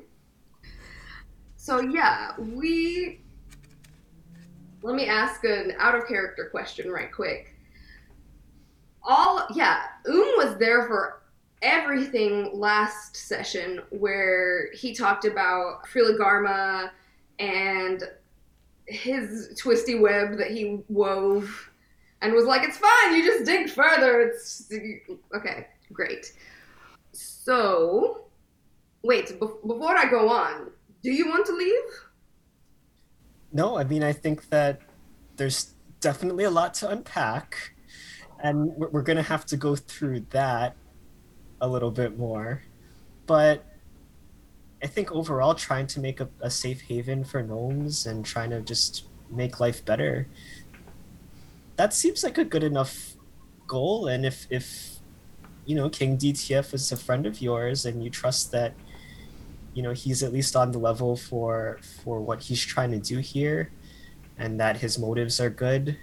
So 1.56 1.80
yeah, 1.80 2.32
we 2.38 3.20
let 4.80 4.94
me 4.94 5.06
ask 5.06 5.44
an 5.44 5.74
out 5.78 5.94
of 5.94 6.08
character 6.08 6.48
question 6.50 6.90
right 6.90 7.12
quick. 7.12 7.54
All 9.02 9.46
yeah, 9.54 9.82
Um 10.06 10.32
was 10.38 10.56
there 10.58 10.86
for 10.86 11.24
everything 11.60 12.58
last 12.58 13.16
session 13.16 13.82
where 13.90 14.72
he 14.72 14.94
talked 14.94 15.26
about 15.26 15.84
Friligarma 15.84 16.88
and 17.38 18.04
his 18.86 19.54
twisty 19.58 19.96
web 19.96 20.38
that 20.38 20.52
he 20.52 20.80
wove 20.88 21.70
and 22.22 22.32
was 22.32 22.46
like, 22.46 22.66
it's 22.66 22.78
fine, 22.78 23.14
you 23.14 23.22
just 23.26 23.44
dig 23.44 23.68
further. 23.68 24.22
It's 24.22 24.72
okay, 25.36 25.66
great. 25.92 26.32
So, 27.12 28.27
wait, 29.08 29.40
be- 29.40 29.46
before 29.66 29.96
I 29.96 30.04
go 30.04 30.28
on, 30.28 30.70
do 31.02 31.10
you 31.10 31.26
want 31.28 31.46
to 31.46 31.54
leave? 31.54 31.88
No, 33.50 33.78
I 33.78 33.84
mean, 33.84 34.04
I 34.04 34.12
think 34.12 34.50
that 34.50 34.82
there's 35.36 35.74
definitely 36.00 36.44
a 36.44 36.50
lot 36.50 36.74
to 36.74 36.90
unpack, 36.90 37.72
and 38.38 38.68
we're, 38.76 38.90
we're 38.90 39.02
going 39.02 39.16
to 39.16 39.22
have 39.22 39.46
to 39.46 39.56
go 39.56 39.74
through 39.74 40.26
that 40.30 40.76
a 41.62 41.66
little 41.66 41.90
bit 41.90 42.18
more. 42.18 42.62
But 43.26 43.64
I 44.82 44.86
think 44.86 45.10
overall, 45.10 45.54
trying 45.54 45.86
to 45.88 46.00
make 46.00 46.20
a, 46.20 46.28
a 46.40 46.50
safe 46.50 46.82
haven 46.82 47.24
for 47.24 47.42
gnomes 47.42 48.04
and 48.06 48.24
trying 48.24 48.50
to 48.50 48.60
just 48.60 49.04
make 49.30 49.58
life 49.58 49.82
better, 49.86 50.28
that 51.76 51.94
seems 51.94 52.22
like 52.22 52.36
a 52.36 52.44
good 52.44 52.62
enough 52.62 53.16
goal. 53.66 54.06
And 54.06 54.26
if, 54.26 54.46
if 54.50 54.98
you 55.64 55.74
know, 55.74 55.88
King 55.88 56.18
DTF 56.18 56.74
is 56.74 56.92
a 56.92 56.96
friend 56.96 57.24
of 57.24 57.40
yours 57.40 57.86
and 57.86 58.04
you 58.04 58.10
trust 58.10 58.52
that 58.52 58.74
you 59.74 59.82
know 59.82 59.92
he's 59.92 60.22
at 60.22 60.32
least 60.32 60.56
on 60.56 60.72
the 60.72 60.78
level 60.78 61.16
for 61.16 61.78
for 62.02 62.20
what 62.20 62.42
he's 62.42 62.64
trying 62.64 62.90
to 62.90 62.98
do 62.98 63.18
here 63.18 63.70
and 64.38 64.58
that 64.58 64.76
his 64.76 64.98
motives 64.98 65.40
are 65.40 65.50
good 65.50 65.96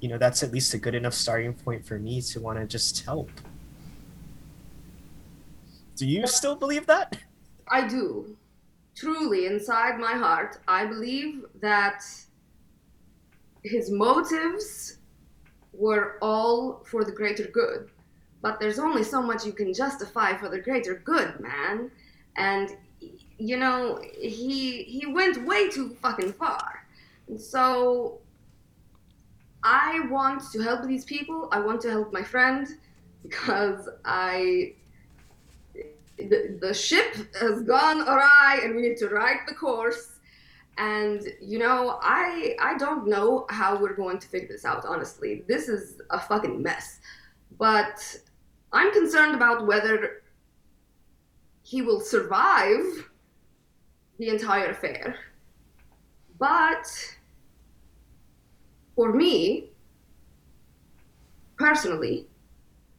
you 0.00 0.08
know 0.08 0.18
that's 0.18 0.42
at 0.42 0.52
least 0.52 0.72
a 0.74 0.78
good 0.78 0.94
enough 0.94 1.14
starting 1.14 1.52
point 1.52 1.84
for 1.84 1.98
me 1.98 2.20
to 2.20 2.40
want 2.40 2.58
to 2.58 2.66
just 2.66 3.04
help 3.04 3.30
do 5.96 6.06
you 6.06 6.26
still 6.26 6.56
believe 6.56 6.86
that 6.86 7.18
I 7.70 7.86
do. 7.86 8.36
Truly, 8.96 9.46
inside 9.46 9.98
my 9.98 10.12
heart, 10.12 10.58
I 10.66 10.84
believe 10.84 11.44
that 11.62 12.02
his 13.62 13.90
motives 13.90 14.98
were 15.72 16.18
all 16.20 16.84
for 16.84 17.04
the 17.04 17.12
greater 17.12 17.44
good. 17.44 17.90
But 18.42 18.58
there's 18.58 18.78
only 18.78 19.04
so 19.04 19.22
much 19.22 19.46
you 19.46 19.52
can 19.52 19.72
justify 19.72 20.36
for 20.36 20.48
the 20.48 20.58
greater 20.58 20.96
good, 21.04 21.38
man. 21.38 21.90
And 22.36 22.76
you 23.38 23.56
know, 23.56 24.00
he 24.18 24.82
he 24.84 25.06
went 25.06 25.46
way 25.46 25.68
too 25.68 25.96
fucking 26.02 26.32
far. 26.34 26.86
And 27.28 27.40
so 27.40 28.18
I 29.62 30.06
want 30.10 30.42
to 30.52 30.60
help 30.60 30.86
these 30.86 31.04
people. 31.04 31.48
I 31.52 31.60
want 31.60 31.80
to 31.82 31.90
help 31.90 32.12
my 32.12 32.22
friend 32.22 32.66
because 33.22 33.88
I 34.04 34.74
the, 36.28 36.58
the 36.60 36.74
ship 36.74 37.14
has 37.40 37.62
gone 37.62 38.02
awry 38.02 38.60
and 38.62 38.74
we 38.74 38.82
need 38.82 38.96
to 38.98 39.08
right 39.08 39.38
the 39.48 39.54
course 39.54 40.18
and 40.78 41.22
you 41.40 41.58
know 41.58 41.98
i 42.02 42.54
i 42.60 42.76
don't 42.76 43.06
know 43.06 43.46
how 43.50 43.80
we're 43.80 43.94
going 43.94 44.18
to 44.18 44.26
figure 44.28 44.48
this 44.48 44.64
out 44.64 44.84
honestly 44.84 45.42
this 45.48 45.68
is 45.68 46.00
a 46.10 46.20
fucking 46.20 46.62
mess 46.62 47.00
but 47.58 48.18
i'm 48.72 48.92
concerned 48.92 49.34
about 49.34 49.66
whether 49.66 50.19
he 51.70 51.82
will 51.82 52.00
survive 52.00 52.84
the 54.18 54.28
entire 54.28 54.70
affair 54.70 55.16
but 56.38 56.86
for 58.96 59.12
me 59.12 59.70
personally 61.56 62.26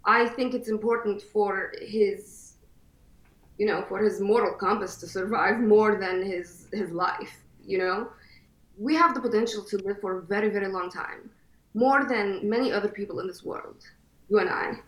i 0.05 0.27
think 0.27 0.53
it's 0.53 0.69
important 0.69 1.21
for 1.21 1.73
his 1.81 2.41
you 3.61 3.67
know, 3.67 3.85
for 3.87 3.99
his 3.99 4.19
moral 4.19 4.55
compass 4.55 4.95
to 4.95 5.07
survive 5.07 5.59
more 5.59 5.99
than 5.99 6.23
his 6.23 6.67
his 6.73 6.89
life, 6.89 7.43
you 7.63 7.77
know? 7.77 8.09
We 8.75 8.95
have 8.95 9.13
the 9.13 9.21
potential 9.21 9.63
to 9.65 9.77
live 9.77 10.01
for 10.01 10.17
a 10.17 10.21
very, 10.23 10.49
very 10.49 10.67
long 10.67 10.89
time. 10.89 11.29
More 11.75 12.05
than 12.05 12.49
many 12.49 12.71
other 12.71 12.87
people 12.89 13.19
in 13.19 13.27
this 13.27 13.43
world. 13.43 13.83
You 14.29 14.39
and 14.39 14.49
I. 14.49 14.79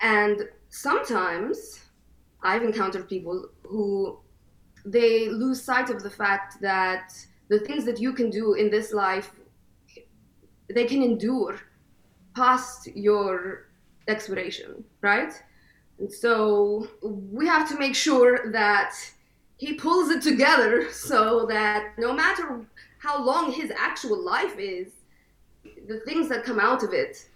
And 0.00 0.48
sometimes 0.70 1.81
I've 2.42 2.62
encountered 2.62 3.08
people 3.08 3.48
who 3.64 4.18
they 4.84 5.28
lose 5.28 5.62
sight 5.62 5.90
of 5.90 6.02
the 6.02 6.10
fact 6.10 6.60
that 6.60 7.12
the 7.48 7.60
things 7.60 7.84
that 7.84 8.00
you 8.00 8.12
can 8.12 8.30
do 8.30 8.54
in 8.54 8.70
this 8.70 8.92
life 8.92 9.30
they 10.68 10.84
can 10.86 11.02
endure 11.02 11.60
past 12.34 12.88
your 12.94 13.68
expiration, 14.08 14.84
right? 15.00 15.32
And 15.98 16.12
so 16.12 16.88
we 17.02 17.46
have 17.46 17.68
to 17.68 17.78
make 17.78 17.94
sure 17.94 18.50
that 18.52 18.94
he 19.58 19.74
pulls 19.74 20.10
it 20.10 20.22
together 20.22 20.90
so 20.92 21.46
that 21.46 21.92
no 21.98 22.12
matter 22.12 22.64
how 22.98 23.22
long 23.22 23.52
his 23.52 23.70
actual 23.76 24.18
life 24.18 24.58
is, 24.58 24.92
the 25.86 26.00
things 26.00 26.28
that 26.28 26.44
come 26.44 26.58
out 26.58 26.82
of 26.82 26.92
it 26.92 27.28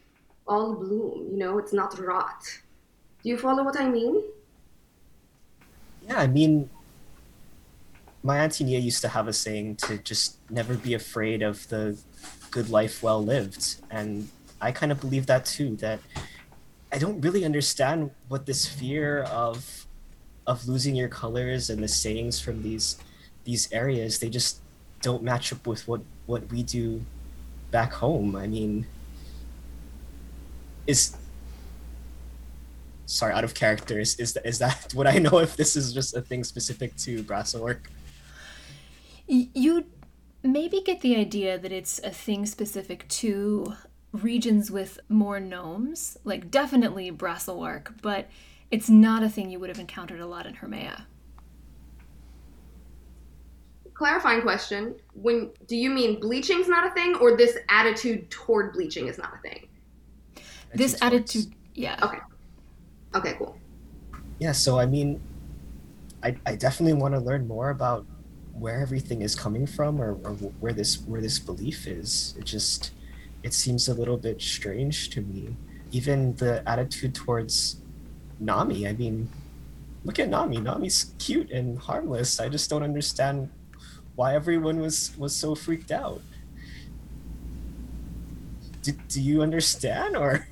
all 0.49 0.75
bloom, 0.75 1.29
you 1.31 1.37
know, 1.37 1.59
it's 1.59 1.73
not 1.73 1.99
rot. 1.99 2.43
Do 3.23 3.29
you 3.29 3.37
follow 3.37 3.65
what 3.65 3.79
I 3.81 3.89
mean? 3.89 4.23
Yeah 6.07 6.19
i 6.19 6.27
mean 6.27 6.69
my 8.23 8.39
auntie 8.39 8.65
nia 8.65 8.79
used 8.79 9.01
to 9.01 9.09
have 9.09 9.29
a 9.29 9.33
saying 9.33 9.77
to 9.77 9.99
just 9.99 10.39
never 10.51 10.75
be 10.75 10.95
afraid 10.95 11.43
of 11.43 11.69
the 11.69 11.97
good 12.51 12.71
life 12.71 13.03
well 13.03 13.23
lived 13.23 13.77
and 13.91 14.29
i 14.61 14.73
kind 14.73 14.91
of 14.91 15.01
believe 15.01 15.27
that 15.27 15.45
too 15.45 15.77
that 15.77 16.01
I 16.93 16.99
don't 16.99 17.21
really 17.21 17.45
understand 17.45 18.11
what 18.29 18.47
this 18.47 18.67
fear 18.67 19.23
of 19.25 19.87
of 20.47 20.67
losing 20.69 20.95
your 20.95 21.09
colors 21.09 21.69
and 21.69 21.83
the 21.83 21.89
sayings 21.89 22.41
from 22.41 22.63
these 22.63 22.97
these 23.45 23.71
areas 23.73 24.19
they 24.21 24.31
just 24.31 24.61
don't 25.03 25.23
match 25.23 25.53
up 25.53 25.67
with 25.67 25.87
what 25.89 26.01
what 26.27 26.49
we 26.51 26.63
do 26.63 27.03
back 27.71 27.93
home. 27.93 28.37
I 28.37 28.47
mean, 28.47 28.87
is 30.87 31.17
sorry 33.07 33.33
out 33.33 33.45
of 33.45 33.55
character 33.55 33.99
is 34.01 34.17
is, 34.19 34.37
is 34.45 34.59
that 34.59 34.93
would 34.97 35.07
I 35.07 35.19
know 35.19 35.39
if 35.39 35.57
this 35.57 35.77
is 35.77 35.93
just 35.93 36.17
a 36.17 36.21
thing 36.21 36.45
specific 36.45 36.97
to 36.99 37.23
Brassilwork? 37.23 37.79
Y- 39.29 39.49
You 39.55 39.87
maybe 40.43 40.81
get 40.85 41.01
the 41.01 41.17
idea 41.17 41.59
that 41.59 41.73
it's 41.73 41.99
a 42.05 42.11
thing 42.11 42.47
specific 42.47 43.07
to 43.09 43.75
regions 44.13 44.71
with 44.71 44.99
more 45.09 45.41
gnomes, 45.41 46.17
like 46.25 46.51
definitely 46.51 47.11
Brasselwark, 47.11 47.95
but 48.03 48.29
it's 48.71 48.89
not 48.89 49.23
a 49.23 49.29
thing 49.29 49.51
you 49.51 49.59
would 49.61 49.69
have 49.69 49.79
encountered 49.79 50.21
a 50.21 50.27
lot 50.27 50.47
in 50.47 50.55
Hermea. 50.55 51.07
Clarifying 53.95 54.43
question: 54.43 54.95
When 55.15 55.51
do 55.67 55.77
you 55.77 55.91
mean 55.91 56.21
bleaching's 56.21 56.69
not 56.69 56.87
a 56.87 56.91
thing, 56.91 57.15
or 57.17 57.37
this 57.37 57.57
attitude 57.69 58.31
toward 58.31 58.73
bleaching 58.75 59.07
is 59.09 59.17
not 59.19 59.33
a 59.39 59.39
thing? 59.49 59.69
This 60.75 60.95
Attitude 61.01 61.01
towards- 61.01 61.37
attitude, 61.47 61.55
yeah. 61.75 61.99
Okay. 62.03 62.19
Okay, 63.17 63.35
cool. 63.39 63.57
Yeah, 64.39 64.53
so 64.53 64.79
I 64.79 64.85
mean, 64.85 65.21
I, 66.23 66.37
I 66.45 66.55
definitely 66.57 67.01
want 67.01 67.15
to 67.15 67.21
learn 67.21 67.49
more 67.49 67.71
about 67.71 68.05
where 68.53 68.81
everything 68.81 69.23
is 69.23 69.35
coming 69.35 69.67
from 69.67 70.01
or, 70.01 70.19
or 70.25 70.33
where 70.61 70.73
this 70.73 71.01
where 71.03 71.21
this 71.21 71.39
belief 71.39 71.87
is. 71.87 72.35
It 72.39 72.45
just 72.45 72.93
it 73.43 73.55
seems 73.55 73.89
a 73.89 73.95
little 73.95 74.19
bit 74.19 74.43
strange 74.43 75.09
to 75.11 75.23
me. 75.23 75.57
Even 75.93 76.37
the 76.37 76.63
attitude 76.69 77.15
towards 77.15 77.77
Nami. 78.39 78.87
I 78.87 78.93
mean, 78.93 79.31
look 80.05 80.19
at 80.19 80.29
Nami. 80.29 80.59
Nami's 80.59 81.13
cute 81.19 81.51
and 81.51 81.79
harmless. 81.79 82.39
I 82.39 82.51
just 82.51 82.69
don't 82.69 82.83
understand 82.83 83.49
why 84.15 84.35
everyone 84.35 84.81
was 84.81 85.17
was 85.17 85.35
so 85.35 85.55
freaked 85.55 85.91
out. 85.91 86.21
Do, 88.83 88.93
do 89.09 89.23
you 89.23 89.43
understand 89.43 90.17
or 90.17 90.47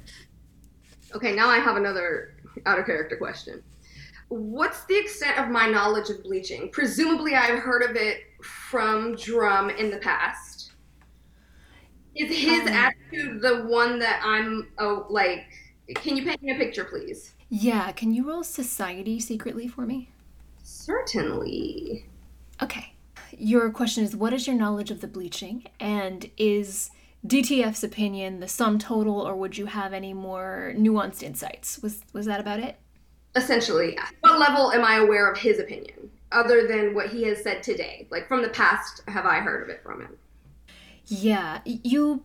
Okay, 1.14 1.32
now 1.32 1.48
I 1.48 1.58
have 1.58 1.76
another 1.76 2.33
out 2.66 2.78
of 2.78 2.86
character 2.86 3.16
question. 3.16 3.62
What's 4.28 4.84
the 4.86 4.98
extent 4.98 5.38
of 5.38 5.48
my 5.50 5.66
knowledge 5.66 6.10
of 6.10 6.22
bleaching? 6.22 6.70
Presumably, 6.72 7.34
I've 7.34 7.58
heard 7.58 7.82
of 7.82 7.94
it 7.96 8.20
from 8.42 9.16
Drum 9.16 9.70
in 9.70 9.90
the 9.90 9.98
past. 9.98 10.72
Is 12.14 12.36
his 12.36 12.62
Um. 12.62 12.68
attitude 12.68 13.42
the 13.42 13.62
one 13.66 13.98
that 13.98 14.20
I'm 14.24 14.68
oh 14.78 15.06
like? 15.10 15.44
Can 15.96 16.16
you 16.16 16.24
paint 16.24 16.42
me 16.42 16.52
a 16.52 16.56
picture, 16.56 16.84
please? 16.84 17.34
Yeah, 17.50 17.92
can 17.92 18.14
you 18.14 18.26
roll 18.28 18.42
society 18.42 19.20
secretly 19.20 19.68
for 19.68 19.82
me? 19.82 20.10
Certainly. 20.62 22.06
Okay. 22.62 22.94
Your 23.36 23.70
question 23.70 24.04
is 24.04 24.16
what 24.16 24.32
is 24.32 24.46
your 24.46 24.56
knowledge 24.56 24.90
of 24.90 25.00
the 25.00 25.08
bleaching? 25.08 25.64
And 25.80 26.30
is 26.38 26.90
DTF's 27.26 27.82
opinion 27.82 28.40
the 28.40 28.48
sum 28.48 28.78
total, 28.78 29.20
or 29.20 29.34
would 29.34 29.56
you 29.56 29.66
have 29.66 29.92
any 29.92 30.12
more 30.12 30.74
nuanced 30.76 31.22
insights? 31.22 31.80
Was 31.82 32.02
was 32.12 32.26
that 32.26 32.40
about 32.40 32.60
it? 32.60 32.76
Essentially, 33.34 33.98
what 34.20 34.38
level 34.38 34.72
am 34.72 34.84
I 34.84 34.96
aware 34.96 35.30
of 35.30 35.38
his 35.38 35.58
opinion, 35.58 36.10
other 36.30 36.66
than 36.66 36.94
what 36.94 37.08
he 37.08 37.24
has 37.24 37.42
said 37.42 37.62
today? 37.62 38.06
Like 38.10 38.28
from 38.28 38.42
the 38.42 38.50
past, 38.50 39.02
have 39.08 39.26
I 39.26 39.40
heard 39.40 39.62
of 39.62 39.68
it 39.68 39.82
from 39.82 40.02
him? 40.02 40.16
Yeah, 41.06 41.60
you 41.64 42.24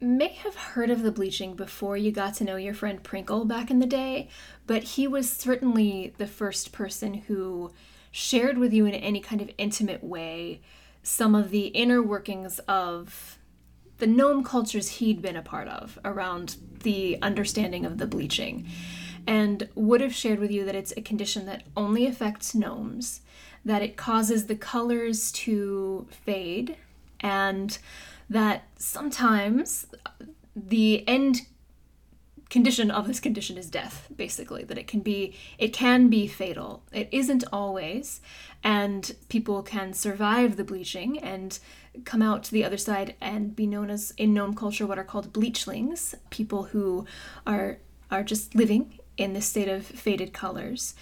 may 0.00 0.28
have 0.28 0.54
heard 0.54 0.90
of 0.90 1.02
the 1.02 1.12
bleaching 1.12 1.54
before 1.54 1.96
you 1.96 2.10
got 2.10 2.34
to 2.34 2.44
know 2.44 2.56
your 2.56 2.72
friend 2.72 3.02
Prinkle 3.02 3.46
back 3.46 3.70
in 3.70 3.80
the 3.80 3.86
day, 3.86 4.28
but 4.66 4.82
he 4.82 5.06
was 5.06 5.30
certainly 5.30 6.14
the 6.16 6.26
first 6.26 6.72
person 6.72 7.14
who 7.14 7.70
shared 8.10 8.58
with 8.58 8.72
you 8.72 8.86
in 8.86 8.94
any 8.94 9.20
kind 9.20 9.42
of 9.42 9.50
intimate 9.58 10.02
way 10.02 10.60
some 11.02 11.34
of 11.34 11.50
the 11.50 11.66
inner 11.68 12.02
workings 12.02 12.58
of 12.60 13.38
the 14.00 14.06
gnome 14.06 14.42
cultures 14.42 14.88
he'd 14.88 15.22
been 15.22 15.36
a 15.36 15.42
part 15.42 15.68
of 15.68 15.98
around 16.04 16.56
the 16.82 17.18
understanding 17.22 17.86
of 17.86 17.98
the 17.98 18.06
bleaching. 18.06 18.66
And 19.26 19.68
would 19.74 20.00
have 20.00 20.14
shared 20.14 20.38
with 20.38 20.50
you 20.50 20.64
that 20.64 20.74
it's 20.74 20.94
a 20.96 21.02
condition 21.02 21.46
that 21.46 21.64
only 21.76 22.06
affects 22.06 22.54
gnomes, 22.54 23.20
that 23.64 23.82
it 23.82 23.96
causes 23.96 24.46
the 24.46 24.56
colors 24.56 25.30
to 25.32 26.08
fade, 26.10 26.76
and 27.20 27.78
that 28.30 28.64
sometimes 28.76 29.86
the 30.56 31.06
end 31.06 31.42
condition 32.48 32.90
of 32.90 33.06
this 33.06 33.20
condition 33.20 33.56
is 33.56 33.70
death 33.70 34.08
basically 34.16 34.64
that 34.64 34.76
it 34.76 34.88
can 34.88 35.00
be 35.00 35.34
it 35.56 35.72
can 35.72 36.08
be 36.08 36.26
fatal. 36.26 36.82
It 36.92 37.08
isn't 37.12 37.44
always 37.52 38.20
and 38.64 39.14
people 39.28 39.62
can 39.62 39.94
survive 39.94 40.56
the 40.56 40.64
bleaching 40.64 41.18
and 41.18 41.58
come 42.04 42.22
out 42.22 42.44
to 42.44 42.52
the 42.52 42.64
other 42.64 42.78
side 42.78 43.14
and 43.20 43.54
be 43.56 43.66
known 43.66 43.90
as 43.90 44.12
in 44.16 44.32
gnome 44.32 44.54
culture 44.54 44.86
what 44.86 44.98
are 44.98 45.04
called 45.04 45.32
bleachlings 45.32 46.14
people 46.30 46.64
who 46.64 47.04
are 47.46 47.78
are 48.10 48.22
just 48.22 48.54
living 48.54 48.98
in 49.16 49.32
this 49.32 49.46
state 49.46 49.68
of 49.68 49.84
faded 49.84 50.32
colors 50.32 50.94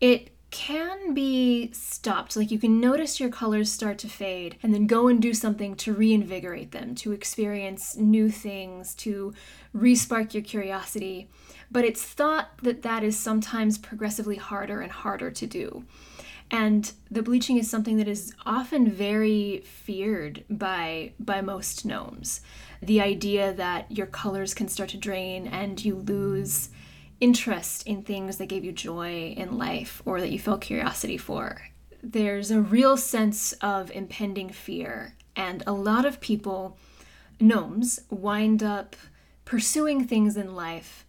it 0.00 0.30
can 0.50 1.12
be 1.12 1.70
stopped. 1.72 2.36
Like 2.36 2.50
you 2.50 2.58
can 2.58 2.80
notice 2.80 3.20
your 3.20 3.28
colors 3.28 3.70
start 3.70 3.98
to 3.98 4.08
fade 4.08 4.56
and 4.62 4.72
then 4.72 4.86
go 4.86 5.08
and 5.08 5.20
do 5.20 5.34
something 5.34 5.74
to 5.76 5.92
reinvigorate 5.92 6.72
them, 6.72 6.94
to 6.96 7.12
experience 7.12 7.96
new 7.96 8.30
things, 8.30 8.94
to 8.96 9.34
respark 9.76 10.34
your 10.34 10.42
curiosity. 10.42 11.28
But 11.70 11.84
it's 11.84 12.02
thought 12.02 12.50
that 12.62 12.82
that 12.82 13.02
is 13.02 13.18
sometimes 13.18 13.76
progressively 13.76 14.36
harder 14.36 14.80
and 14.80 14.92
harder 14.92 15.30
to 15.32 15.46
do. 15.46 15.84
And 16.50 16.92
the 17.10 17.22
bleaching 17.22 17.58
is 17.58 17.68
something 17.68 17.96
that 17.96 18.08
is 18.08 18.32
often 18.44 18.90
very 18.90 19.62
feared 19.64 20.44
by 20.48 21.12
by 21.18 21.40
most 21.40 21.84
gnomes. 21.84 22.40
The 22.80 23.00
idea 23.00 23.52
that 23.54 23.90
your 23.90 24.06
colors 24.06 24.54
can 24.54 24.68
start 24.68 24.90
to 24.90 24.96
drain 24.96 25.46
and 25.46 25.84
you 25.84 25.96
lose 25.96 26.68
interest 27.20 27.86
in 27.86 28.02
things 28.02 28.36
that 28.36 28.46
gave 28.46 28.64
you 28.64 28.72
joy 28.72 29.34
in 29.36 29.58
life 29.58 30.02
or 30.04 30.20
that 30.20 30.30
you 30.30 30.38
felt 30.38 30.60
curiosity 30.60 31.16
for. 31.16 31.62
There's 32.02 32.50
a 32.50 32.60
real 32.60 32.96
sense 32.96 33.52
of 33.54 33.90
impending 33.90 34.50
fear, 34.50 35.14
and 35.34 35.62
a 35.66 35.72
lot 35.72 36.04
of 36.04 36.20
people, 36.20 36.78
gnomes, 37.40 38.00
wind 38.10 38.62
up 38.62 38.94
pursuing 39.44 40.06
things 40.06 40.36
in 40.36 40.54
life 40.54 41.04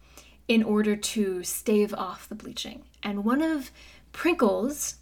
in 0.48 0.62
order 0.62 0.96
to 0.96 1.44
stave 1.44 1.92
off 1.94 2.28
the 2.28 2.34
bleaching. 2.34 2.82
And 3.02 3.24
one 3.24 3.42
of 3.42 3.70
Prinkle's 4.12 4.96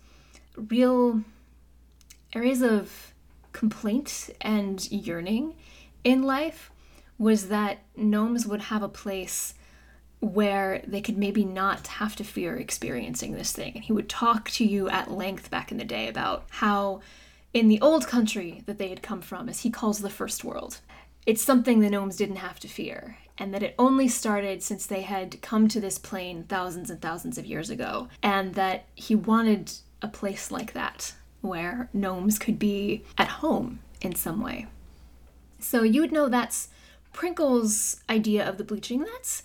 real 0.57 1.23
areas 2.35 2.63
of 2.63 3.15
complaint 3.53 4.31
and 4.41 4.91
yearning 4.91 5.55
in 6.05 6.23
life 6.23 6.71
was 7.19 7.49
that 7.49 7.79
gnomes 7.97 8.47
would 8.47 8.61
have 8.63 8.83
a 8.83 8.89
place 8.89 9.55
where 10.21 10.83
they 10.87 11.01
could 11.01 11.17
maybe 11.17 11.45
not 11.45 11.87
have 11.87 12.17
to 12.17 12.25
fear 12.25 12.57
experiencing 12.57 13.33
this 13.33 13.53
thing. 13.53 13.73
And 13.75 13.85
he 13.85 13.93
would 13.93 14.09
talk 14.09 14.51
to 14.51 14.65
you 14.65 14.89
at 14.89 15.11
length 15.11 15.51
back 15.51 15.71
in 15.71 15.79
the 15.79 15.85
day 15.85 16.09
about 16.09 16.45
how, 16.51 17.01
in 17.53 17.69
the 17.69 17.81
old 17.81 18.07
country 18.07 18.63
that 18.67 18.79
they 18.79 18.89
had 18.89 19.03
come 19.03 19.21
from, 19.21 19.49
as 19.49 19.61
he 19.61 19.71
calls 19.71 20.01
the 20.01 20.11
first 20.11 20.45
world, 20.45 20.81
it's 21.27 21.43
something 21.43 21.81
the 21.81 21.91
gnomes 21.91 22.17
didn't 22.17 22.37
have 22.37 22.61
to 22.61 22.69
fear, 22.69 23.19
and 23.39 23.53
that 23.53 23.63
it 23.63 23.75
only 23.79 24.09
started 24.09 24.63
since 24.63 24.87
they 24.87 25.03
had 25.03 25.41
come 25.43 25.69
to 25.69 25.81
this 25.81 25.99
plane 25.99 26.45
thousands 26.45 26.91
and 26.91 27.01
thousands 27.01 27.37
of 27.39 27.47
years 27.47 27.71
ago, 27.71 28.09
and 28.23 28.55
that 28.55 28.87
he 28.95 29.15
wanted 29.15 29.73
a 30.03 30.09
place 30.09 30.51
like 30.51 30.73
that 30.73 31.15
where 31.41 31.89
gnomes 31.93 32.39
could 32.39 32.59
be 32.59 33.05
at 33.17 33.29
home 33.29 33.81
in 34.01 34.15
some 34.15 34.43
way. 34.43 34.67
So 35.59 35.83
you 35.83 36.01
would 36.01 36.13
know 36.13 36.29
that's 36.29 36.69
Prinkle's 37.13 38.03
idea 38.11 38.47
of 38.47 38.59
the 38.59 38.65
bleaching. 38.65 39.05
That's 39.05 39.43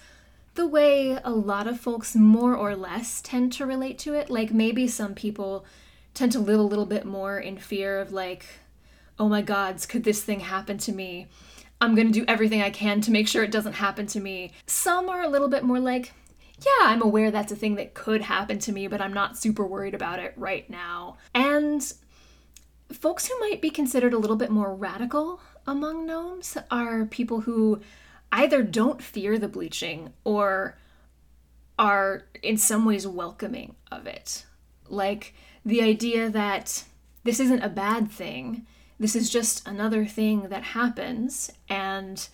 the 0.56 0.68
way 0.68 1.18
a 1.24 1.32
lot 1.32 1.68
of 1.68 1.80
folks 1.80 2.16
more 2.16 2.56
or 2.56 2.76
less 2.76 3.22
tend 3.22 3.54
to 3.54 3.66
relate 3.66 3.98
to 4.00 4.14
it. 4.14 4.30
Like 4.30 4.52
maybe 4.52 4.88
some 4.88 5.16
people 5.16 5.66
tend 6.14 6.32
to 6.34 6.40
live 6.40 6.60
a 6.60 6.64
little 6.64 6.86
bit 6.86 7.06
more 7.06 7.40
in 7.40 7.58
fear 7.58 8.00
of 8.00 8.12
like, 8.12 8.46
oh 9.18 9.30
my 9.30 9.42
gods, 9.42 9.86
could 9.86 10.04
this 10.04 10.22
thing 10.22 10.42
happen 10.42 10.78
to 10.80 10.92
me? 10.92 11.28
I'm 11.80 11.96
gonna 11.96 12.10
do 12.10 12.26
everything 12.28 12.62
I 12.62 12.70
can 12.70 13.02
to 13.02 13.12
make 13.12 13.28
sure 13.28 13.44
it 13.44 13.52
doesn't 13.52 13.74
happen 13.74 14.06
to 14.08 14.20
me. 14.20 14.52
Some 14.68 15.10
are 15.10 15.24
a 15.24 15.30
little 15.30 15.48
bit 15.48 15.64
more 15.64 15.80
like, 15.80 16.14
yeah, 16.66 16.88
I'm 16.88 17.02
aware 17.02 17.32
that's 17.32 17.52
a 17.52 17.56
thing 17.56 17.76
that 17.76 17.94
could 17.94 18.22
happen 18.22 18.60
to 18.60 18.72
me, 18.72 18.88
but 18.88 19.02
I'm 19.02 19.14
not 19.14 19.38
super 19.38 19.66
worried 19.66 19.96
about 19.96 20.20
it 20.20 20.34
right 20.38 20.70
now. 20.70 21.18
And 21.34 21.82
folks 22.92 23.28
who 23.28 23.40
might 23.40 23.62
be 23.62 23.70
considered 23.70 24.14
a 24.14 24.18
little 24.18 24.36
bit 24.36 24.52
more 24.52 24.76
radical 24.76 25.42
among 25.66 26.06
gnomes 26.06 26.58
are 26.70 27.06
people 27.06 27.42
who 27.42 27.82
either 28.32 28.64
don't 28.64 29.02
fear 29.02 29.38
the 29.38 29.48
bleaching 29.48 30.14
or 30.24 30.78
are 31.80 32.26
in 32.44 32.58
some 32.58 32.86
ways 32.86 33.08
welcoming 33.08 33.76
of 33.92 34.06
it. 34.06 34.46
Like 34.88 35.34
the 35.66 35.82
idea 35.82 36.30
that 36.30 36.84
this 37.24 37.40
isn't 37.40 37.64
a 37.64 37.70
bad 37.70 38.12
thing, 38.12 38.66
this 39.00 39.16
is 39.16 39.30
just 39.30 39.68
another 39.68 40.06
thing 40.06 40.50
that 40.50 40.64
happens, 40.64 41.52
and 41.70 42.28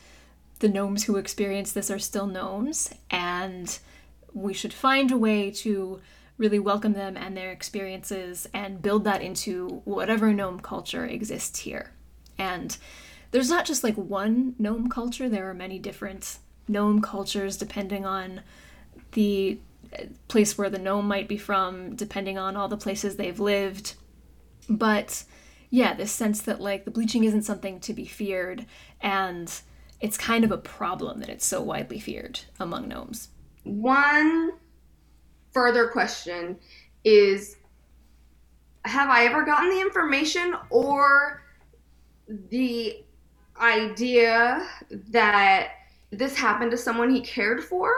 the 0.59 0.67
gnomes 0.67 1.05
who 1.05 1.17
experience 1.17 1.71
this 1.71 1.91
are 1.91 1.99
still 1.99 2.27
gnomes, 2.27 2.93
and 3.09 3.79
we 4.37 4.53
should 4.53 4.73
find 4.73 5.11
a 5.11 5.17
way 5.17 5.49
to 5.49 5.99
really 6.37 6.59
welcome 6.59 6.93
them 6.93 7.17
and 7.17 7.35
their 7.35 7.51
experiences 7.51 8.47
and 8.53 8.81
build 8.81 9.03
that 9.03 9.21
into 9.21 9.81
whatever 9.85 10.31
gnome 10.31 10.59
culture 10.59 11.05
exists 11.05 11.59
here. 11.59 11.91
And 12.37 12.77
there's 13.31 13.49
not 13.49 13.65
just 13.65 13.83
like 13.83 13.95
one 13.95 14.55
gnome 14.59 14.89
culture, 14.89 15.27
there 15.27 15.49
are 15.49 15.55
many 15.55 15.79
different 15.79 16.37
gnome 16.67 17.01
cultures 17.01 17.57
depending 17.57 18.05
on 18.05 18.41
the 19.13 19.59
place 20.27 20.57
where 20.57 20.69
the 20.69 20.77
gnome 20.77 21.07
might 21.07 21.27
be 21.27 21.37
from, 21.37 21.95
depending 21.95 22.37
on 22.37 22.55
all 22.55 22.67
the 22.67 22.77
places 22.77 23.15
they've 23.15 23.39
lived. 23.39 23.95
But 24.69 25.23
yeah, 25.71 25.95
this 25.95 26.11
sense 26.11 26.41
that 26.43 26.61
like 26.61 26.85
the 26.85 26.91
bleaching 26.91 27.23
isn't 27.23 27.43
something 27.43 27.79
to 27.79 27.93
be 27.93 28.05
feared 28.05 28.67
and 29.01 29.51
it's 29.99 30.17
kind 30.17 30.43
of 30.43 30.51
a 30.51 30.57
problem 30.57 31.21
that 31.21 31.29
it's 31.29 31.45
so 31.45 31.61
widely 31.61 31.99
feared 31.99 32.41
among 32.59 32.87
gnomes. 32.87 33.29
One 33.67 34.53
further 35.51 35.87
question 35.87 36.57
is 37.03 37.57
have 38.85 39.09
I 39.09 39.25
ever 39.25 39.43
gotten 39.43 39.69
the 39.69 39.81
information 39.81 40.55
or 40.69 41.43
the 42.49 43.03
idea 43.59 44.67
that 45.09 45.71
this 46.11 46.37
happened 46.37 46.71
to 46.71 46.77
someone 46.77 47.09
he 47.09 47.21
cared 47.21 47.63
for? 47.63 47.91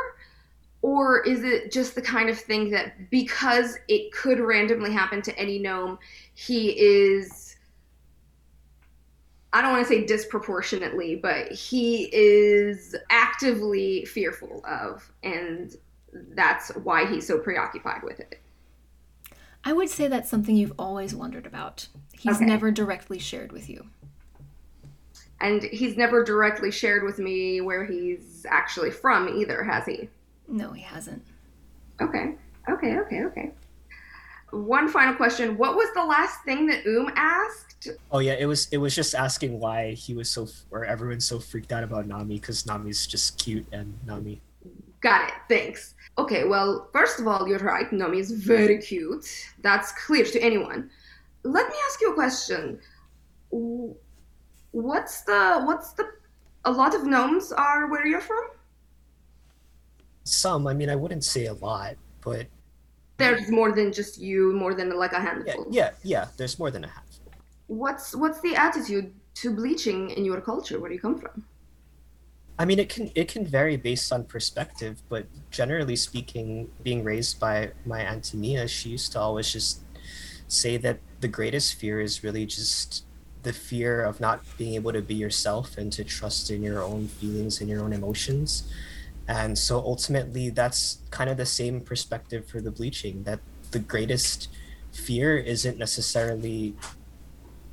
Or 0.82 1.22
is 1.22 1.44
it 1.44 1.72
just 1.72 1.94
the 1.96 2.02
kind 2.02 2.30
of 2.30 2.40
thing 2.40 2.70
that 2.72 3.10
because 3.10 3.78
it 3.88 4.12
could 4.14 4.40
randomly 4.40 4.92
happen 4.92 5.22
to 5.24 5.38
any 5.38 5.60
gnome, 5.60 6.00
he 6.34 6.70
is, 6.70 7.49
I 9.52 9.62
don't 9.62 9.72
want 9.72 9.88
to 9.88 9.94
say 9.94 10.06
disproportionately, 10.06 11.16
but 11.16 11.52
he 11.52 12.10
is 12.14 12.96
actively 13.10 14.06
fearful 14.06 14.64
of, 14.68 15.12
and 15.24 15.76
that's 16.36 16.70
why 16.76 17.06
he's 17.06 17.26
so 17.26 17.40
preoccupied 17.40 18.04
with 18.04 18.20
it? 18.20 18.40
I 19.64 19.74
would 19.74 19.90
say 19.90 20.08
that's 20.08 20.30
something 20.30 20.56
you've 20.56 20.74
always 20.80 21.14
wondered 21.16 21.46
about. 21.46 21.88
He's 22.14 22.38
Okay. 22.38 22.46
never 22.46 22.72
directly 22.72 23.20
shared 23.20 23.52
with 23.52 23.70
you. 23.70 23.88
And 25.42 25.64
he's 25.64 25.98
never 25.98 26.24
directly 26.24 26.70
shared 26.72 27.04
with 27.04 27.18
me 27.18 27.62
where 27.62 27.86
he's 27.86 28.46
actually 28.50 28.92
from 28.92 29.30
either, 29.30 29.64
has 29.64 29.86
he? 29.86 30.10
No, 30.48 30.72
he 30.74 30.82
hasn't. 30.82 31.24
Okay, 32.02 32.36
okay, 32.70 32.98
okay, 33.00 33.24
okay. 33.26 33.52
One 34.52 34.90
final 34.90 35.14
question. 35.14 35.58
What 35.58 35.76
was 35.76 35.90
the 35.94 36.04
last 36.04 36.44
thing 36.44 36.66
that 36.68 36.86
Oom 36.86 37.12
asked? 37.16 37.90
Oh 38.12 38.20
yeah, 38.20 38.34
it 38.34 38.46
was 38.46 38.68
it 38.72 38.78
was 38.78 38.96
just 38.96 39.16
asking 39.16 39.60
why 39.60 39.92
he 39.92 40.14
was 40.14 40.30
so 40.30 40.48
or 40.72 40.86
everyone's 40.86 41.26
so 41.26 41.40
freaked 41.40 41.72
out 41.72 41.84
about 41.84 42.08
Nami 42.08 42.40
because 42.40 42.66
Nami's 42.66 43.08
just 43.08 43.38
cute 43.38 43.66
and 43.72 43.98
Nami. 44.06 44.42
Got 45.02 45.30
it, 45.30 45.36
thanks. 45.48 45.96
Okay, 46.18 46.44
well, 46.44 46.90
first 46.92 47.20
of 47.20 47.28
all, 47.28 47.48
you're 47.48 47.60
right. 47.60 47.90
nami 47.94 48.20
is 48.20 48.32
very 48.32 48.78
cute. 48.78 49.26
That's 49.62 49.94
clear 49.94 50.26
to 50.26 50.40
anyone. 50.42 50.90
Let 51.44 51.70
me 51.70 51.76
ask 51.88 52.02
you 52.02 52.12
a 52.12 52.14
question. 52.14 52.80
What's 54.72 55.22
the, 55.22 55.62
what's 55.64 55.94
the, 55.94 56.10
a 56.66 56.72
lot 56.72 56.94
of 56.94 57.06
gnomes 57.06 57.54
are 57.54 57.88
where 57.90 58.06
you're 58.06 58.20
from? 58.20 58.50
Some, 60.26 60.68
I 60.68 60.74
mean, 60.74 60.90
I 60.90 60.96
wouldn't 60.96 61.24
say 61.24 61.46
a 61.46 61.54
lot, 61.54 61.96
but 62.20 62.48
There's 63.20 63.50
more 63.52 63.72
than 63.72 63.94
just 63.94 64.20
you, 64.20 64.54
more 64.54 64.74
than 64.74 64.90
like 64.96 65.12
a 65.14 65.16
yeah, 65.16 65.22
handful. 65.22 65.68
yeah, 65.70 65.92
yeah. 66.04 66.28
There's 66.38 66.58
more 66.58 66.72
than 66.72 66.84
a 66.84 66.88
handful. 66.88 67.32
What's, 67.68 68.16
what's 68.16 68.42
the 68.42 68.56
attitude 68.56 69.14
to 69.36 69.52
bleaching 69.52 70.10
in 70.12 70.26
your 70.26 70.42
culture? 70.42 70.80
Where 70.80 70.90
do 70.90 70.96
you 70.96 71.02
come 71.02 71.18
from? 71.20 71.46
I 72.60 72.66
mean, 72.66 72.78
it 72.78 72.90
can 72.90 73.10
it 73.16 73.30
can 73.30 73.46
vary 73.48 73.78
based 73.78 74.12
on 74.12 74.26
perspective, 74.26 75.02
but 75.08 75.28
generally 75.50 75.96
speaking, 75.96 76.70
being 76.84 77.06
raised 77.06 77.40
by 77.40 77.72
my 77.86 78.02
auntie 78.02 78.36
Mia, 78.36 78.68
she 78.68 78.90
used 78.90 79.14
to 79.14 79.20
always 79.20 79.54
just 79.54 79.82
say 80.50 80.76
that 80.76 81.00
the 81.22 81.30
greatest 81.30 81.76
fear 81.76 82.02
is 82.02 82.22
really 82.22 82.46
just 82.46 83.06
the 83.44 83.54
fear 83.54 84.04
of 84.04 84.20
not 84.20 84.42
being 84.58 84.76
able 84.76 84.92
to 84.92 85.02
be 85.02 85.16
yourself 85.16 85.78
and 85.78 85.94
to 85.94 86.04
trust 86.04 86.52
in 86.52 86.62
your 86.62 86.84
own 86.84 87.08
feelings 87.08 87.62
and 87.62 87.70
your 87.70 87.82
own 87.82 87.94
emotions. 87.94 88.64
And 89.30 89.60
so 89.60 89.78
ultimately, 89.78 90.50
that's 90.50 90.98
kind 91.12 91.30
of 91.30 91.38
the 91.38 91.46
same 91.46 91.82
perspective 91.82 92.48
for 92.48 92.62
the 92.62 92.72
bleaching 92.72 93.24
that 93.24 93.40
the 93.70 93.78
greatest 93.78 94.48
fear 94.92 95.38
isn't 95.38 95.78
necessarily 95.78 96.76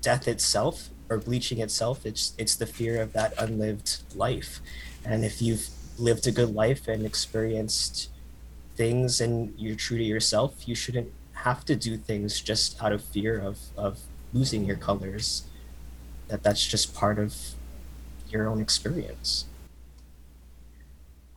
death 0.03 0.29
itself 0.29 0.91
or 1.09 1.17
bleaching 1.17 1.61
itself. 1.61 2.05
It's 2.05 2.35
it's 2.37 2.55
the 2.57 2.67
fear 2.67 3.01
of 3.01 3.15
that 3.15 3.33
unlived 3.39 4.03
life. 4.15 4.61
And 5.03 5.25
if 5.25 5.41
you've 5.41 5.69
lived 5.99 6.27
a 6.27 6.31
good 6.31 6.55
life 6.55 6.89
and 6.89 7.07
experienced 7.07 8.11
things 8.77 9.19
and 9.23 9.55
you're 9.59 9.75
true 9.75 9.97
to 9.97 10.05
yourself 10.05 10.69
you 10.69 10.75
shouldn't 10.75 11.11
have 11.33 11.65
to 11.65 11.75
do 11.75 11.97
things 11.97 12.41
just 12.41 12.83
out 12.83 12.93
of 12.93 13.03
fear 13.03 13.41
of 13.41 13.59
of 13.77 14.01
losing 14.33 14.65
your 14.67 14.77
colors 14.77 15.45
that 16.29 16.43
that's 16.43 16.67
just 16.67 16.95
part 16.95 17.19
of 17.19 17.35
your 18.29 18.47
own 18.47 18.61
experience 18.61 19.47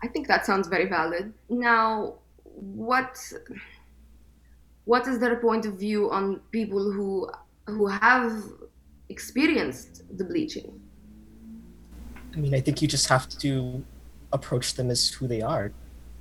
I 0.03 0.07
think 0.07 0.27
that 0.27 0.45
sounds 0.45 0.67
very 0.67 0.87
valid. 0.87 1.33
Now, 1.49 2.15
what 2.43 3.17
what 4.85 5.07
is 5.07 5.19
their 5.19 5.35
point 5.37 5.65
of 5.65 5.73
view 5.79 6.09
on 6.09 6.39
people 6.51 6.91
who 6.91 7.29
who 7.67 7.87
have 7.87 8.43
experienced 9.09 10.03
the 10.17 10.23
bleaching? 10.23 10.79
i 12.35 12.37
mean 12.37 12.53
i 12.53 12.61
think 12.61 12.79
you 12.81 12.87
just 12.87 13.07
have 13.07 13.27
to 13.27 13.83
approach 14.33 14.75
them 14.75 14.91
as 14.91 15.09
who 15.09 15.27
they 15.27 15.41
are 15.41 15.71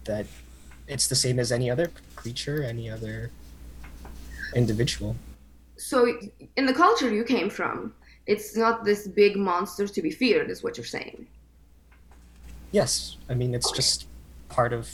that 0.05 0.26
it's 0.86 1.06
the 1.06 1.14
same 1.14 1.38
as 1.38 1.52
any 1.52 1.70
other 1.70 1.90
creature 2.16 2.62
any 2.62 2.88
other 2.88 3.30
individual 4.55 5.14
So, 5.78 6.18
in 6.56 6.66
the 6.66 6.74
culture 6.74 7.09
you 7.09 7.22
came 7.22 7.48
from, 7.48 7.94
it's 8.26 8.56
not 8.56 8.84
this 8.84 9.06
big 9.06 9.36
monster 9.36 9.86
to 9.86 10.02
be 10.02 10.10
feared, 10.10 10.50
is 10.50 10.62
what 10.62 10.76
you're 10.76 10.84
saying. 10.84 11.26
Yes 12.73 13.16
i 13.28 13.35
mean 13.35 13.55
it's 13.55 13.70
just 13.73 14.07
part 14.49 14.73
of 14.73 14.89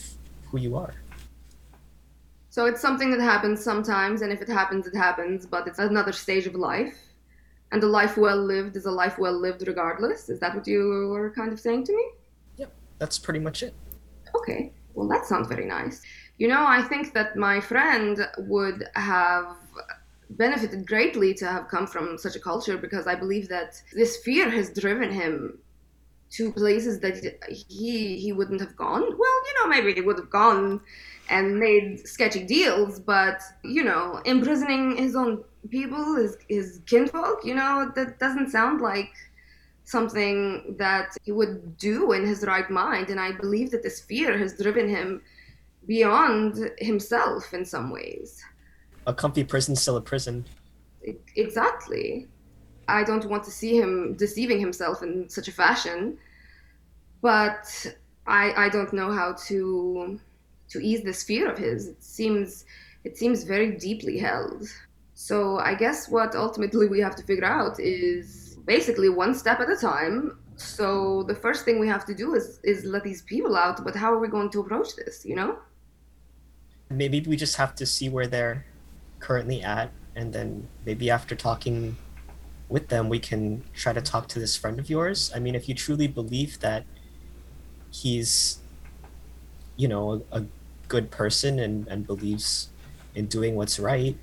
who 0.51 0.59
you 0.59 0.77
are 0.77 0.95
So 2.55 2.67
it's 2.67 2.81
something 2.81 3.11
that 3.11 3.21
happens 3.21 3.65
sometimes, 3.65 4.23
and 4.23 4.33
if 4.33 4.41
it 4.41 4.49
happens, 4.49 4.87
it 4.87 4.95
happens. 4.95 5.45
But 5.45 5.67
it's 5.67 5.81
another 5.81 6.13
stage 6.13 6.47
of 6.47 6.55
life, 6.55 6.95
and 7.73 7.83
a 7.83 7.89
life 7.89 8.17
well 8.17 8.37
lived 8.37 8.77
is 8.77 8.87
a 8.87 8.93
life 8.93 9.19
well 9.19 9.37
lived 9.47 9.67
regardless. 9.67 10.29
Is 10.29 10.39
that 10.39 10.55
what 10.55 10.65
you 10.69 11.09
were 11.11 11.33
kind 11.33 11.53
of 11.53 11.59
saying 11.59 11.83
to 11.87 11.93
me? 11.93 12.07
Yep, 12.59 12.73
that's 13.01 13.19
pretty 13.19 13.41
much 13.41 13.65
it 13.65 13.75
Okay, 14.37 14.73
well, 14.95 15.09
that 15.09 15.27
sounds 15.27 15.49
very 15.49 15.67
nice. 15.67 16.01
You 16.39 16.47
know, 16.47 16.65
I 16.65 16.81
think 16.83 17.13
that 17.15 17.35
my 17.35 17.61
friend 17.61 18.25
would 18.39 18.85
have 18.95 19.57
benefited 20.31 20.87
greatly 20.87 21.35
to 21.35 21.47
have 21.47 21.67
come 21.67 21.89
from 21.89 22.19
such 22.19 22.37
a 22.37 22.41
culture 22.41 22.79
because 22.79 23.09
I 23.09 23.17
believe 23.17 23.49
that 23.49 23.83
this 23.93 24.19
fear 24.19 24.49
has 24.49 24.71
driven 24.71 25.11
him 25.11 25.59
to 26.31 26.53
places 26.53 27.01
that 27.01 27.17
he 27.49 28.17
he 28.17 28.33
wouldn't 28.33 28.61
have 28.61 28.77
gone. 28.77 29.03
Well, 29.03 29.37
you 29.47 29.55
know, 29.61 29.67
maybe 29.69 29.93
he 29.95 30.01
would 30.01 30.19
have 30.19 30.31
gone 30.31 30.81
and 31.31 31.59
made 31.59 32.07
sketchy 32.07 32.45
deals, 32.45 32.99
but 33.01 33.41
you 33.63 33.85
know, 33.85 34.21
imprisoning 34.25 34.97
his 34.97 35.15
own 35.17 35.45
people, 35.71 36.17
his 36.17 36.37
his 36.49 36.81
kinfolk, 36.87 37.41
you 37.45 37.55
know, 37.55 37.91
that 37.95 38.19
doesn't 38.19 38.51
sound 38.51 38.81
like 38.81 39.11
something 39.85 40.75
that 40.79 41.15
he 41.23 41.33
would 41.33 41.77
do 41.77 42.13
in 42.13 42.27
his 42.27 42.43
right 42.45 42.71
mind. 42.71 43.11
And 43.11 43.21
I 43.21 43.33
believe 43.33 43.71
that 43.71 43.83
this 43.83 44.01
fear 44.01 44.37
has 44.39 44.57
driven 44.57 44.89
him 44.89 45.23
beyond 45.87 46.71
himself 46.79 47.53
in 47.53 47.65
some 47.65 47.91
ways. 47.91 48.43
a 49.07 49.13
comfy 49.13 49.45
prison's 49.45 49.83
still 49.83 49.99
a 49.99 50.01
prison 50.01 50.45
E- 51.07 51.13
Exactly. 51.37 52.27
I 52.89 53.05
don't 53.05 53.25
want 53.27 53.45
to 53.45 53.51
see 53.51 53.77
him 53.77 54.15
deceiving 54.15 54.61
himself 54.61 55.03
in 55.03 55.29
such 55.29 55.49
a 55.49 55.53
fashion, 55.53 56.19
but 57.21 57.65
I 58.27 58.53
I 58.65 58.69
don't 58.69 58.93
know 58.93 59.13
how 59.13 59.35
to 59.49 60.19
to 60.71 60.81
ease 60.81 61.03
this 61.03 61.23
fear 61.23 61.51
of 61.51 61.59
his. 61.59 61.89
It 61.89 62.03
seems 62.03 62.65
it 63.05 63.19
seems 63.19 63.45
very 63.45 63.77
deeply 63.77 64.19
held. 64.19 64.67
So 65.15 65.59
I 65.59 65.75
guess 65.75 66.09
what 66.09 66.35
ultimately 66.35 66.89
we 66.89 67.01
have 67.01 67.15
to 67.17 67.23
figure 67.23 67.45
out 67.45 67.79
is 67.79 68.57
basically 68.65 69.09
one 69.09 69.35
step 69.35 69.61
at 69.61 69.71
a 69.71 69.77
time. 69.77 70.39
So 70.57 71.23
the 71.25 71.35
first 71.35 71.65
thing 71.65 71.79
we 71.79 71.89
have 71.89 72.05
to 72.07 72.15
do 72.15 72.35
is 72.35 72.61
is 72.63 72.85
let 72.85 73.05
these 73.05 73.23
people 73.23 73.57
out, 73.57 73.85
but 73.85 73.95
how 73.95 74.13
are 74.13 74.19
we 74.19 74.29
going 74.29 74.51
to 74.51 74.61
approach 74.61 74.97
this, 74.97 75.25
you 75.25 75.37
know? 75.37 75.59
maybe 76.91 77.21
we 77.21 77.37
just 77.37 77.57
have 77.57 77.75
to 77.75 77.87
see 77.87 78.09
where 78.09 78.27
they're 78.27 78.65
currently 79.19 79.63
at 79.63 79.91
and 80.17 80.33
then 80.33 80.67
maybe 80.85 81.11
after 81.11 81.35
talking 81.35 81.97
with 82.69 82.89
them 82.89 83.09
we 83.09 83.19
can 83.19 83.63
try 83.75 83.93
to 83.93 84.01
talk 84.01 84.29
to 84.29 84.39
this 84.39 84.57
friend 84.57 84.79
of 84.79 84.89
yours 84.89 85.31
i 85.35 85.39
mean 85.39 85.55
if 85.55 85.69
you 85.69 85.75
truly 85.75 86.07
believe 86.07 86.59
that 86.61 86.85
he's 87.91 88.59
you 89.77 89.89
know 89.89 90.25
a, 90.33 90.39
a 90.39 90.45
good 90.89 91.11
person 91.11 91.59
and, 91.59 91.87
and 91.89 92.07
believes 92.07 92.69
in 93.15 93.27
doing 93.27 93.55
what's 93.55 93.79
right 93.79 94.17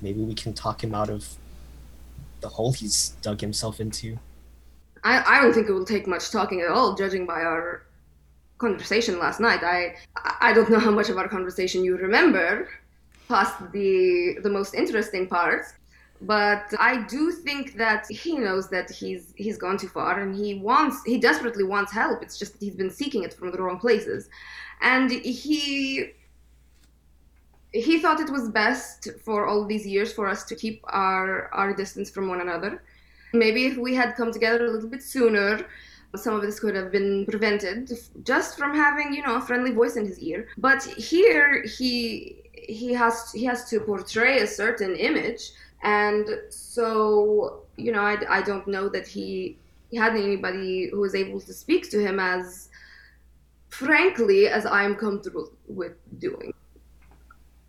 maybe 0.00 0.20
we 0.20 0.34
can 0.34 0.52
talk 0.52 0.82
him 0.82 0.94
out 0.94 1.10
of 1.10 1.34
the 2.40 2.48
hole 2.48 2.72
he's 2.72 3.10
dug 3.22 3.40
himself 3.40 3.80
into 3.80 4.18
I, 5.06 5.38
I 5.38 5.40
don't 5.40 5.52
think 5.52 5.68
it 5.68 5.72
will 5.72 5.84
take 5.84 6.08
much 6.08 6.30
talking 6.30 6.62
at 6.62 6.68
all, 6.68 6.96
judging 6.96 7.26
by 7.26 7.42
our 7.42 7.86
conversation 8.58 9.20
last 9.20 9.38
night. 9.38 9.62
I 9.62 9.94
I 10.40 10.52
don't 10.52 10.68
know 10.68 10.80
how 10.80 10.90
much 10.90 11.08
of 11.10 11.16
our 11.16 11.28
conversation 11.28 11.84
you 11.84 11.96
remember, 11.96 12.68
past 13.28 13.54
the 13.70 14.38
the 14.42 14.50
most 14.50 14.74
interesting 14.74 15.28
parts. 15.28 15.74
But 16.22 16.72
I 16.78 17.02
do 17.02 17.30
think 17.30 17.76
that 17.76 18.06
he 18.08 18.36
knows 18.36 18.68
that 18.70 18.90
he's 18.90 19.34
he's 19.36 19.58
gone 19.58 19.76
too 19.76 19.88
far, 19.88 20.20
and 20.20 20.34
he 20.34 20.54
wants 20.54 21.02
he 21.04 21.18
desperately 21.18 21.64
wants 21.64 21.92
help. 21.92 22.22
It's 22.22 22.38
just 22.38 22.56
he's 22.60 22.74
been 22.74 22.90
seeking 22.90 23.22
it 23.22 23.34
from 23.34 23.50
the 23.52 23.60
wrong 23.62 23.78
places, 23.78 24.28
and 24.80 25.10
he 25.10 26.12
he 27.72 27.98
thought 28.00 28.20
it 28.20 28.30
was 28.30 28.48
best 28.48 29.08
for 29.24 29.46
all 29.46 29.66
these 29.66 29.86
years 29.86 30.12
for 30.12 30.26
us 30.28 30.44
to 30.44 30.54
keep 30.54 30.82
our 30.88 31.52
our 31.52 31.74
distance 31.74 32.08
from 32.08 32.26
one 32.26 32.40
another 32.40 32.82
maybe 33.34 33.66
if 33.66 33.76
we 33.76 33.94
had 33.94 34.14
come 34.14 34.32
together 34.32 34.64
a 34.64 34.70
little 34.70 34.88
bit 34.88 35.02
sooner 35.02 35.66
some 36.14 36.34
of 36.34 36.42
this 36.42 36.60
could 36.60 36.74
have 36.74 36.90
been 36.92 37.26
prevented 37.26 37.92
just 38.22 38.56
from 38.56 38.74
having, 38.74 39.12
you 39.12 39.22
know, 39.22 39.36
a 39.36 39.40
friendly 39.40 39.72
voice 39.72 39.96
in 39.96 40.06
his 40.06 40.18
ear. 40.20 40.48
But 40.58 40.82
here 40.84 41.62
he 41.62 42.42
he 42.52 42.92
has 42.94 43.32
he 43.32 43.44
has 43.44 43.68
to 43.70 43.80
portray 43.80 44.40
a 44.40 44.46
certain 44.46 44.96
image 44.96 45.50
and 45.86 46.28
so 46.50 47.62
you 47.76 47.92
know 47.92 48.02
I, 48.02 48.16
I 48.28 48.42
don't 48.42 48.66
know 48.66 48.88
that 48.88 49.06
he 49.06 49.56
he 49.90 49.96
had 49.96 50.16
anybody 50.16 50.90
who 50.90 50.98
was 50.98 51.14
able 51.14 51.40
to 51.40 51.52
speak 51.54 51.90
to 51.90 52.00
him 52.00 52.18
as 52.18 52.68
frankly 53.68 54.48
as 54.48 54.66
I'm 54.66 54.96
comfortable 54.96 55.52
with 55.68 55.92
doing. 56.18 56.52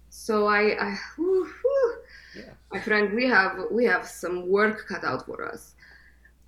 So 0.09 0.47
I, 0.47 0.61
I 0.83 0.97
whew, 1.15 1.45
whew. 1.61 1.95
Yeah. 2.35 2.53
my 2.71 2.79
friend, 2.79 3.13
we 3.13 3.25
have 3.27 3.65
we 3.71 3.85
have 3.85 4.07
some 4.07 4.49
work 4.49 4.87
cut 4.87 5.03
out 5.03 5.25
for 5.27 5.45
us. 5.45 5.75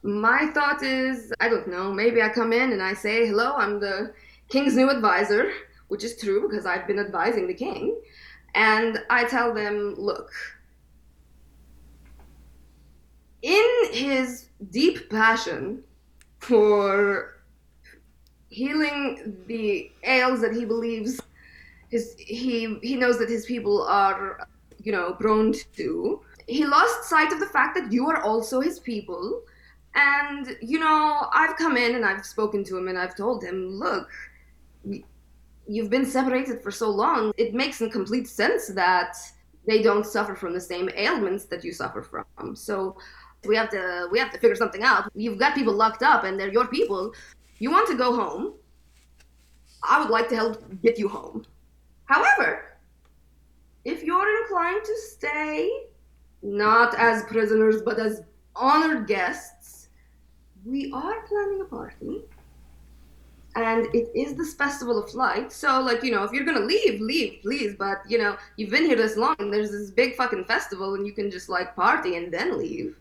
My 0.02 0.48
thought 0.48 0.82
is, 0.82 1.32
I 1.40 1.50
don't 1.50 1.68
know, 1.68 1.94
maybe 1.94 2.22
I 2.22 2.30
come 2.30 2.52
in 2.52 2.72
and 2.72 2.82
I 2.82 2.94
say, 2.94 3.28
"Hello, 3.28 3.54
I'm 3.56 3.80
the 3.80 4.14
king's 4.48 4.76
new 4.76 4.90
advisor," 4.90 5.52
which 5.90 6.04
is 6.04 6.18
true 6.18 6.48
because 6.48 6.66
I've 6.66 6.88
been 6.88 7.00
advising 7.00 7.48
the 7.48 7.54
king, 7.54 8.00
and 8.56 9.04
I 9.10 9.26
tell 9.26 9.54
them, 9.54 9.96
"Look, 9.98 10.32
in 13.42 13.66
his 13.92 14.50
deep 14.72 15.10
passion 15.10 15.84
for 16.40 17.42
healing 18.50 19.38
the 19.48 19.92
ails 20.04 20.42
that 20.42 20.54
he 20.54 20.66
believes 20.66 21.20
his 21.90 22.16
he 22.18 22.78
he 22.82 22.96
knows 22.96 23.20
that 23.20 23.30
his 23.30 23.46
people 23.46 23.84
are 23.84 24.48
you 24.84 24.92
know 24.92 25.14
prone 25.14 25.54
to 25.76 26.22
he 26.48 26.66
lost 26.66 27.04
sight 27.04 27.32
of 27.32 27.40
the 27.40 27.46
fact 27.46 27.76
that 27.76 27.92
you 27.92 28.10
are 28.10 28.24
also 28.24 28.60
his 28.60 28.80
people. 28.80 29.44
And 29.96 30.56
you 30.62 30.80
know 30.80 31.28
i've 31.34 31.56
come 31.58 31.76
in 31.76 31.96
and 31.96 32.06
i've 32.06 32.24
spoken 32.24 32.64
to 32.66 32.78
him 32.78 32.88
and 32.90 32.98
i've 32.98 33.16
told 33.16 33.44
him 33.44 33.70
look 33.72 34.08
you've 35.70 35.90
been 35.90 36.06
separated 36.06 36.62
for 36.62 36.72
so 36.72 36.90
long. 36.90 37.32
It 37.38 37.54
makes 37.54 37.78
complete 37.78 38.28
sense 38.28 38.68
that 38.70 39.16
they 39.68 39.84
don't 39.84 40.06
suffer 40.06 40.34
from 40.34 40.54
the 40.54 40.60
same 40.60 40.90
ailments 40.96 41.46
that 41.46 41.64
you 41.64 41.72
suffer 41.72 42.02
from. 42.02 42.56
So 42.56 42.98
we 43.46 43.56
have 43.56 43.70
to 43.70 44.08
we 44.12 44.20
have 44.20 44.32
to 44.32 44.38
figure 44.40 44.56
something 44.56 44.84
out. 44.84 45.12
You've 45.16 45.38
got 45.38 45.56
people 45.56 45.74
locked 45.74 46.04
up 46.04 46.24
and 46.24 46.40
they're 46.40 46.52
your 46.52 46.68
people. 46.68 47.14
You 47.60 47.72
want 47.72 47.88
to 47.90 47.96
go 47.96 48.16
home. 48.16 48.54
I 49.84 50.00
would 50.00 50.10
like 50.10 50.28
to 50.30 50.36
help 50.36 50.82
get 50.82 50.98
you 50.98 51.08
home. 51.08 51.46
However, 52.06 52.78
if 53.86 54.04
you're 54.04 54.42
inclined 54.42 54.84
to 54.84 54.96
stay, 54.98 55.72
not 56.42 56.96
as 56.96 57.24
prisoners 57.24 57.82
but 57.82 58.00
as 58.00 58.22
honored 58.56 59.08
guests, 59.08 59.90
we 60.66 60.92
are 60.92 61.22
planning 61.28 61.62
a 61.62 61.66
party. 61.66 62.24
And 63.56 63.88
it 63.96 64.12
is 64.14 64.36
this 64.36 64.54
festival 64.54 65.02
of 65.02 65.14
light. 65.16 65.52
So, 65.52 65.82
like, 65.82 66.04
you 66.04 66.12
know, 66.12 66.24
if 66.24 66.32
you're 66.32 66.46
gonna 66.46 66.60
leave, 66.60 67.02
leave, 67.02 67.42
please. 67.42 67.76
But, 67.78 68.00
you 68.08 68.18
know, 68.18 68.38
you've 68.58 68.70
been 68.70 68.86
here 68.86 68.96
this 68.96 69.18
long, 69.18 69.36
and 69.40 69.52
there's 69.52 69.72
this 69.72 69.90
big 69.90 70.16
fucking 70.16 70.46
festival, 70.46 70.94
and 70.94 71.06
you 71.06 71.14
can 71.14 71.32
just, 71.32 71.50
like, 71.50 71.76
party 71.76 72.16
and 72.16 72.32
then 72.32 72.58
leave. 72.58 72.96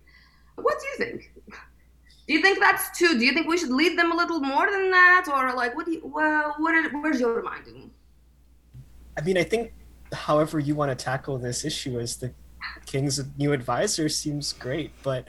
What 0.62 0.76
do 0.80 0.86
you 0.86 1.10
think? 1.10 1.32
Do 2.26 2.34
you 2.34 2.42
think 2.42 2.58
that's 2.60 2.96
too? 2.98 3.18
Do 3.18 3.24
you 3.24 3.32
think 3.32 3.48
we 3.48 3.56
should 3.56 3.70
lead 3.70 3.98
them 3.98 4.12
a 4.12 4.14
little 4.14 4.40
more 4.40 4.70
than 4.70 4.90
that, 4.90 5.26
or 5.32 5.54
like, 5.54 5.74
what 5.74 5.86
do 5.86 5.92
you? 5.92 6.02
Well, 6.04 6.54
what 6.58 6.74
are, 6.74 6.90
where's 7.00 7.20
your 7.20 7.42
mind? 7.42 7.90
I 9.16 9.22
mean, 9.22 9.38
I 9.38 9.44
think, 9.44 9.72
however 10.12 10.58
you 10.58 10.74
want 10.74 10.96
to 10.96 11.04
tackle 11.04 11.38
this 11.38 11.64
issue 11.64 11.98
as 11.98 12.16
the 12.16 12.32
king's 12.86 13.20
new 13.38 13.52
advisor 13.52 14.08
seems 14.08 14.52
great, 14.52 14.92
but 15.02 15.28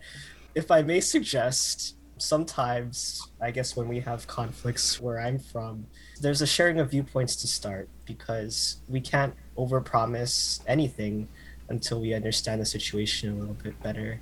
if 0.56 0.72
I 0.72 0.81
may 0.81 0.99
suggest, 0.99 1.95
sometimes 2.18 3.26
I 3.41 3.51
guess 3.51 3.76
when 3.76 3.88
we 3.88 4.01
have 4.01 4.27
conflicts 4.27 4.99
where 4.99 5.19
I'm 5.19 5.39
from, 5.39 5.88
there's 6.22 6.41
a 6.41 6.47
sharing 6.47 6.80
of 6.80 6.91
viewpoints 6.91 7.35
to 7.38 7.47
start 7.47 7.88
because 8.06 8.77
we 8.89 8.99
can't 8.99 9.34
overpromise 9.57 10.60
anything 10.68 11.30
until 11.69 12.01
we 12.01 12.14
understand 12.14 12.61
the 12.61 12.65
situation 12.65 13.31
a 13.31 13.35
little 13.35 13.53
bit 13.56 13.81
better 13.81 14.19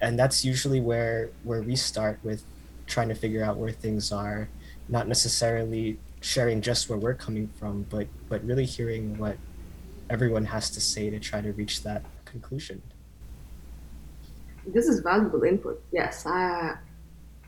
and 0.00 0.18
that's 0.18 0.44
usually 0.44 0.80
where 0.80 1.30
where 1.44 1.62
we 1.62 1.76
start 1.76 2.18
with 2.22 2.42
trying 2.86 3.08
to 3.08 3.14
figure 3.14 3.44
out 3.44 3.56
where 3.56 3.70
things 3.70 4.12
are 4.12 4.48
not 4.88 5.06
necessarily 5.08 5.98
sharing 6.20 6.60
just 6.60 6.88
where 6.88 6.98
we're 6.98 7.14
coming 7.14 7.48
from 7.58 7.84
but 7.90 8.06
but 8.28 8.44
really 8.44 8.64
hearing 8.64 9.16
what 9.18 9.36
everyone 10.10 10.44
has 10.44 10.70
to 10.70 10.80
say 10.80 11.10
to 11.10 11.18
try 11.20 11.40
to 11.40 11.52
reach 11.52 11.82
that 11.82 12.02
conclusion. 12.24 12.80
This 14.66 14.86
is 14.86 15.00
valuable 15.00 15.42
input. 15.44 15.82
Yes 15.92 16.26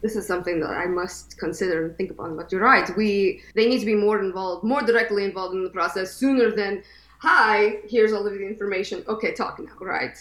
this 0.02 0.16
is 0.16 0.26
something 0.26 0.60
that 0.60 0.70
i 0.70 0.86
must 0.86 1.36
consider 1.38 1.84
and 1.84 1.96
think 1.96 2.10
upon 2.10 2.36
but 2.36 2.50
you're 2.50 2.62
right. 2.62 2.96
We 2.96 3.42
they 3.54 3.68
need 3.68 3.80
to 3.80 3.86
be 3.86 3.94
more 3.94 4.18
involved 4.20 4.64
more 4.64 4.82
directly 4.82 5.24
involved 5.24 5.54
in 5.54 5.62
the 5.62 5.70
process 5.70 6.14
sooner 6.14 6.50
than 6.50 6.82
hi 7.18 7.80
here's 7.88 8.12
all 8.12 8.26
of 8.26 8.32
the 8.32 8.46
information. 8.46 9.04
Okay 9.08 9.32
talk 9.32 9.58
now 9.58 9.76
right 9.80 10.16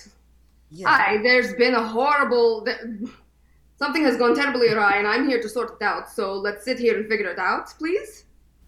yeah. 0.71 0.87
Hi, 0.87 1.17
there's 1.17 1.53
been 1.53 1.73
a 1.73 1.83
horrible. 1.83 2.67
Something 3.77 4.03
has 4.03 4.17
gone 4.17 4.35
terribly 4.35 4.69
awry, 4.69 4.97
and 4.97 5.07
I'm 5.07 5.27
here 5.27 5.41
to 5.41 5.49
sort 5.49 5.77
it 5.79 5.83
out. 5.83 6.09
So 6.11 6.33
let's 6.33 6.65
sit 6.65 6.79
here 6.79 6.97
and 6.97 7.07
figure 7.07 7.29
it 7.29 7.39
out, 7.39 7.69
please. 7.77 8.25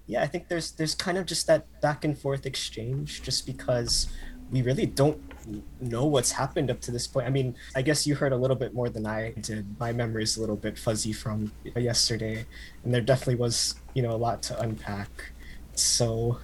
Yeah, 0.07 0.23
I 0.23 0.27
think 0.27 0.47
there's 0.47 0.71
there's 0.71 0.95
kind 0.95 1.17
of 1.17 1.25
just 1.25 1.47
that 1.47 1.81
back 1.81 2.05
and 2.05 2.17
forth 2.17 2.45
exchange, 2.45 3.21
just 3.21 3.45
because 3.45 4.07
we 4.51 4.61
really 4.61 4.85
don't 4.85 5.19
know 5.79 6.05
what's 6.05 6.31
happened 6.31 6.69
up 6.69 6.81
to 6.81 6.91
this 6.91 7.07
point. 7.07 7.25
I 7.25 7.29
mean, 7.29 7.55
I 7.75 7.81
guess 7.81 8.05
you 8.05 8.15
heard 8.15 8.33
a 8.33 8.37
little 8.37 8.55
bit 8.55 8.73
more 8.73 8.89
than 8.89 9.05
I 9.05 9.31
did. 9.41 9.79
My 9.79 9.91
memory 9.93 10.23
is 10.23 10.37
a 10.37 10.41
little 10.41 10.55
bit 10.57 10.77
fuzzy 10.77 11.13
from 11.13 11.51
yesterday, 11.75 12.45
and 12.83 12.93
there 12.93 13.01
definitely 13.01 13.35
was, 13.35 13.75
you 13.93 14.03
know, 14.03 14.11
a 14.11 14.17
lot 14.17 14.43
to 14.43 14.59
unpack. 14.59 15.31
So, 15.73 16.39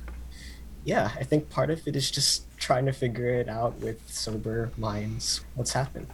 yeah, 0.87 1.11
I 1.19 1.25
think 1.25 1.49
part 1.49 1.69
of 1.69 1.85
it 1.85 1.97
is 1.97 2.09
just 2.09 2.45
trying 2.57 2.85
to 2.85 2.93
figure 2.93 3.27
it 3.27 3.49
out 3.49 3.77
with 3.79 4.01
sober 4.09 4.71
minds 4.77 5.41
what's 5.55 5.73
happened. 5.73 6.07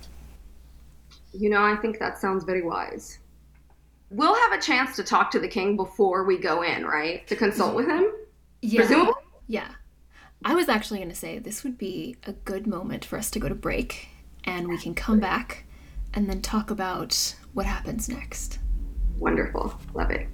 You 1.31 1.51
know, 1.51 1.63
I 1.63 1.75
think 1.75 1.99
that 1.99 2.17
sounds 2.17 2.43
very 2.43 2.63
wise. 2.63 3.19
We'll 4.09 4.33
have 4.33 4.51
a 4.51 4.59
chance 4.59 4.95
to 4.95 5.03
talk 5.03 5.29
to 5.31 5.39
the 5.39 5.47
king 5.47 5.77
before 5.77 6.23
we 6.23 6.39
go 6.39 6.63
in, 6.63 6.87
right? 6.87 7.25
To 7.27 7.35
consult 7.35 7.75
with 7.75 7.87
him? 7.87 8.11
Yeah. 8.63 8.79
Presumably? 8.79 9.13
Yeah. 9.47 9.69
I 10.43 10.55
was 10.55 10.67
actually 10.69 10.97
going 10.97 11.09
to 11.09 11.15
say 11.15 11.37
this 11.37 11.63
would 11.63 11.77
be 11.77 12.15
a 12.25 12.33
good 12.33 12.65
moment 12.65 13.05
for 13.05 13.19
us 13.19 13.29
to 13.31 13.39
go 13.39 13.47
to 13.47 13.55
break 13.55 14.07
and 14.43 14.67
we 14.67 14.79
can 14.79 14.95
come 14.95 15.19
back 15.19 15.65
and 16.15 16.27
then 16.27 16.41
talk 16.41 16.71
about 16.71 17.35
what 17.53 17.67
happens 17.67 18.09
next. 18.09 18.57
Wonderful. 19.19 19.79
Love 19.93 20.09
it. 20.09 20.27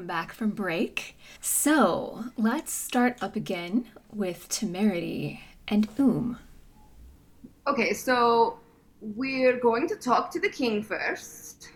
Welcome 0.00 0.06
back 0.06 0.32
from 0.32 0.48
break. 0.48 1.14
So 1.42 2.24
let's 2.38 2.72
start 2.72 3.22
up 3.22 3.36
again 3.36 3.84
with 4.10 4.48
Temerity 4.48 5.42
and 5.68 5.88
Oom. 5.98 6.38
Okay, 7.66 7.92
so 7.92 8.60
we're 9.02 9.58
going 9.60 9.86
to 9.88 9.96
talk 9.96 10.30
to 10.30 10.40
the 10.40 10.48
king 10.48 10.82
first, 10.82 11.68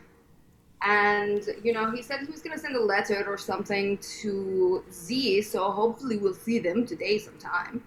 And, 0.84 1.48
you 1.62 1.72
know, 1.72 1.90
he 1.90 2.02
said 2.02 2.20
he 2.20 2.26
was 2.26 2.42
going 2.42 2.54
to 2.54 2.60
send 2.60 2.76
a 2.76 2.84
letter 2.84 3.24
or 3.26 3.38
something 3.38 3.96
to 4.20 4.84
Z, 4.92 5.40
so 5.42 5.70
hopefully 5.70 6.18
we'll 6.18 6.34
see 6.34 6.58
them 6.58 6.86
today 6.86 7.18
sometime. 7.18 7.82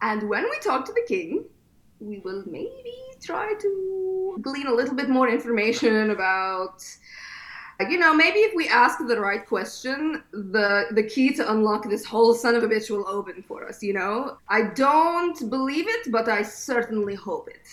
And 0.00 0.26
when 0.30 0.44
we 0.44 0.58
talk 0.60 0.86
to 0.86 0.92
the 0.92 1.04
king, 1.06 1.44
we 2.00 2.20
will 2.20 2.42
maybe 2.46 2.94
try 3.22 3.52
to 3.60 4.38
glean 4.40 4.66
a 4.66 4.72
little 4.72 4.94
bit 4.94 5.10
more 5.10 5.28
information 5.28 6.10
about 6.10 6.82
you 7.80 7.98
know 7.98 8.14
maybe 8.14 8.38
if 8.38 8.54
we 8.54 8.68
ask 8.68 8.98
the 8.98 9.20
right 9.20 9.46
question 9.46 10.22
the 10.32 10.86
the 10.92 11.02
key 11.02 11.32
to 11.34 11.50
unlock 11.52 11.88
this 11.88 12.04
whole 12.04 12.34
son 12.34 12.54
of 12.54 12.62
a 12.62 12.68
bitch 12.68 12.90
will 12.90 13.06
open 13.08 13.42
for 13.46 13.68
us 13.68 13.82
you 13.82 13.92
know? 13.92 14.38
I 14.48 14.70
don't 14.74 15.50
believe 15.50 15.86
it 15.88 16.10
but 16.10 16.28
i 16.28 16.42
certainly 16.42 17.14
hope 17.14 17.48
it. 17.48 17.66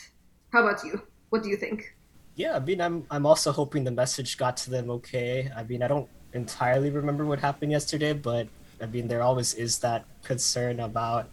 How 0.51 0.67
about 0.67 0.83
you? 0.83 1.01
What 1.29 1.43
do 1.43 1.49
you 1.49 1.55
think? 1.55 1.95
Yeah 2.35 2.55
i 2.55 2.59
mean 2.59 2.81
i'm 2.81 3.05
i'm 3.11 3.25
also 3.25 3.51
hoping 3.51 3.83
the 3.83 3.91
message 3.91 4.37
got 4.37 4.57
to 4.57 4.69
them 4.69 4.89
okay. 4.89 5.49
I 5.55 5.63
mean 5.63 5.83
i 5.83 5.87
don't 5.87 6.09
entirely 6.33 6.89
remember 6.89 7.25
what 7.25 7.39
happened 7.39 7.71
yesterday 7.71 8.13
but 8.13 8.47
i 8.81 8.85
mean 8.85 9.07
there 9.07 9.21
always 9.21 9.53
is 9.53 9.79
that 9.79 10.05
concern 10.23 10.79
about 10.79 11.29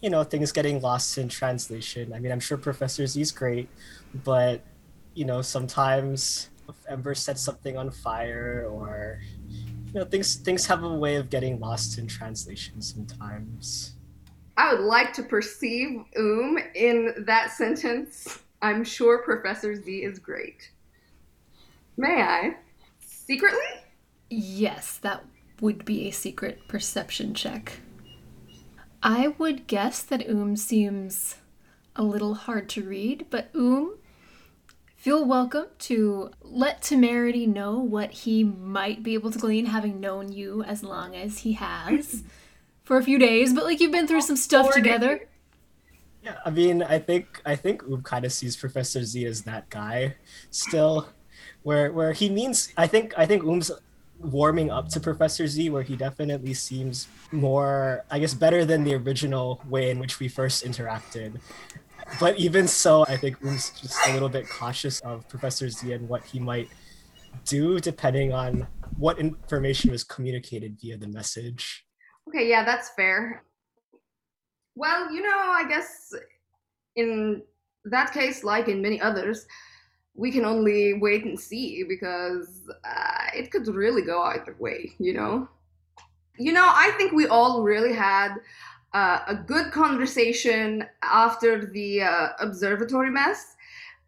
you 0.00 0.10
know 0.10 0.22
things 0.22 0.52
getting 0.52 0.80
lost 0.80 1.18
in 1.18 1.28
translation. 1.28 2.12
I 2.12 2.20
mean 2.20 2.32
i'm 2.32 2.40
sure 2.40 2.56
professor 2.56 3.02
is 3.02 3.32
great 3.32 3.68
but 4.24 4.62
you 5.14 5.24
know 5.24 5.42
sometimes 5.42 6.48
if 6.68 6.76
ember 6.88 7.14
sets 7.14 7.42
something 7.42 7.76
on 7.76 7.90
fire 7.90 8.68
or 8.70 9.20
you 9.48 9.94
know 9.94 10.04
things 10.04 10.36
things 10.36 10.66
have 10.66 10.82
a 10.82 10.92
way 10.92 11.16
of 11.16 11.30
getting 11.30 11.58
lost 11.60 11.98
in 11.98 12.06
translation 12.06 12.80
sometimes. 12.82 13.94
I 14.56 14.74
would 14.74 14.82
like 14.82 15.12
to 15.14 15.22
perceive 15.22 16.00
um 16.16 16.58
in 16.74 17.24
that 17.26 17.50
sentence. 17.52 18.40
I'm 18.60 18.84
sure 18.84 19.22
professor 19.22 19.74
z 19.74 20.02
is 20.02 20.18
great. 20.18 20.70
May 21.96 22.22
i? 22.22 22.56
Secretly? 23.00 23.58
Yes 24.30 24.98
that 24.98 25.24
would 25.60 25.84
be 25.84 26.08
a 26.08 26.12
secret 26.12 26.60
perception 26.68 27.34
check. 27.34 27.80
I 29.02 29.28
would 29.38 29.66
guess 29.66 30.02
that 30.02 30.28
Oom 30.28 30.56
seems 30.56 31.36
a 31.94 32.02
little 32.02 32.34
hard 32.34 32.68
to 32.70 32.82
read, 32.82 33.26
but 33.30 33.50
Oom, 33.54 33.97
feel 34.98 35.24
welcome 35.24 35.66
to 35.78 36.28
let 36.42 36.82
Temerity 36.82 37.46
know 37.46 37.78
what 37.78 38.10
he 38.10 38.42
might 38.42 39.04
be 39.04 39.14
able 39.14 39.30
to 39.30 39.38
glean, 39.38 39.66
having 39.66 40.00
known 40.00 40.32
you 40.32 40.64
as 40.64 40.82
long 40.82 41.14
as 41.14 41.38
he 41.38 41.52
has 41.52 42.24
for 42.84 42.98
a 42.98 43.02
few 43.02 43.18
days. 43.18 43.54
But 43.54 43.64
like 43.64 43.80
you've 43.80 43.92
been 43.92 44.08
through 44.08 44.22
some 44.22 44.36
stuff 44.36 44.74
together. 44.74 45.28
Yeah, 46.22 46.34
I 46.44 46.50
mean, 46.50 46.82
I 46.82 46.98
think 46.98 47.40
I 47.46 47.54
think 47.54 47.84
Oom 47.84 48.02
kind 48.02 48.24
of 48.24 48.32
sees 48.32 48.56
Professor 48.56 49.04
Z 49.04 49.24
as 49.24 49.42
that 49.42 49.70
guy 49.70 50.16
still, 50.50 51.08
where 51.62 51.92
where 51.92 52.12
he 52.12 52.28
means. 52.28 52.72
I 52.76 52.88
think 52.88 53.14
I 53.16 53.24
think 53.24 53.44
Oom's 53.44 53.70
warming 54.18 54.68
up 54.68 54.88
to 54.88 54.98
Professor 54.98 55.46
Z, 55.46 55.70
where 55.70 55.84
he 55.84 55.94
definitely 55.94 56.54
seems 56.54 57.06
more, 57.30 58.04
I 58.10 58.18
guess, 58.18 58.34
better 58.34 58.64
than 58.64 58.82
the 58.82 58.96
original 58.96 59.62
way 59.68 59.90
in 59.90 60.00
which 60.00 60.18
we 60.18 60.26
first 60.26 60.64
interacted. 60.64 61.38
But 62.20 62.38
even 62.38 62.66
so, 62.66 63.04
I 63.06 63.16
think 63.16 63.42
Oom's 63.44 63.70
just 63.80 63.96
a 64.08 64.12
little 64.12 64.28
bit 64.28 64.48
cautious 64.48 65.00
of 65.00 65.28
Professor 65.28 65.68
Z 65.68 65.92
and 65.92 66.08
what 66.08 66.24
he 66.24 66.38
might 66.40 66.68
do, 67.44 67.78
depending 67.78 68.32
on 68.32 68.66
what 68.96 69.18
information 69.18 69.90
was 69.90 70.04
communicated 70.04 70.78
via 70.80 70.96
the 70.96 71.08
message. 71.08 71.86
Okay, 72.28 72.48
yeah, 72.48 72.64
that's 72.64 72.90
fair. 72.90 73.44
Well, 74.74 75.12
you 75.12 75.22
know, 75.22 75.36
I 75.36 75.64
guess 75.68 76.12
in 76.96 77.42
that 77.84 78.12
case, 78.12 78.44
like 78.44 78.68
in 78.68 78.82
many 78.82 79.00
others, 79.00 79.46
we 80.14 80.32
can 80.32 80.44
only 80.44 80.94
wait 80.94 81.24
and 81.24 81.38
see 81.38 81.84
because 81.88 82.68
uh, 82.84 83.26
it 83.34 83.50
could 83.50 83.66
really 83.68 84.02
go 84.02 84.22
either 84.22 84.56
way, 84.58 84.92
you 84.98 85.14
know? 85.14 85.48
You 86.38 86.52
know, 86.52 86.66
I 86.66 86.92
think 86.96 87.12
we 87.12 87.26
all 87.26 87.62
really 87.62 87.92
had 87.92 88.34
uh, 88.94 89.20
a 89.26 89.34
good 89.34 89.70
conversation 89.72 90.84
after 91.02 91.66
the 91.66 92.02
uh, 92.02 92.28
observatory 92.40 93.10
mess. 93.10 93.56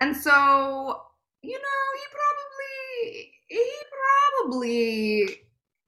And 0.00 0.16
so, 0.16 1.02
you 1.42 1.58
know, 1.58 1.80
he 1.94 2.04
probably, 2.18 3.32
he 3.48 3.72
probably 4.40 5.40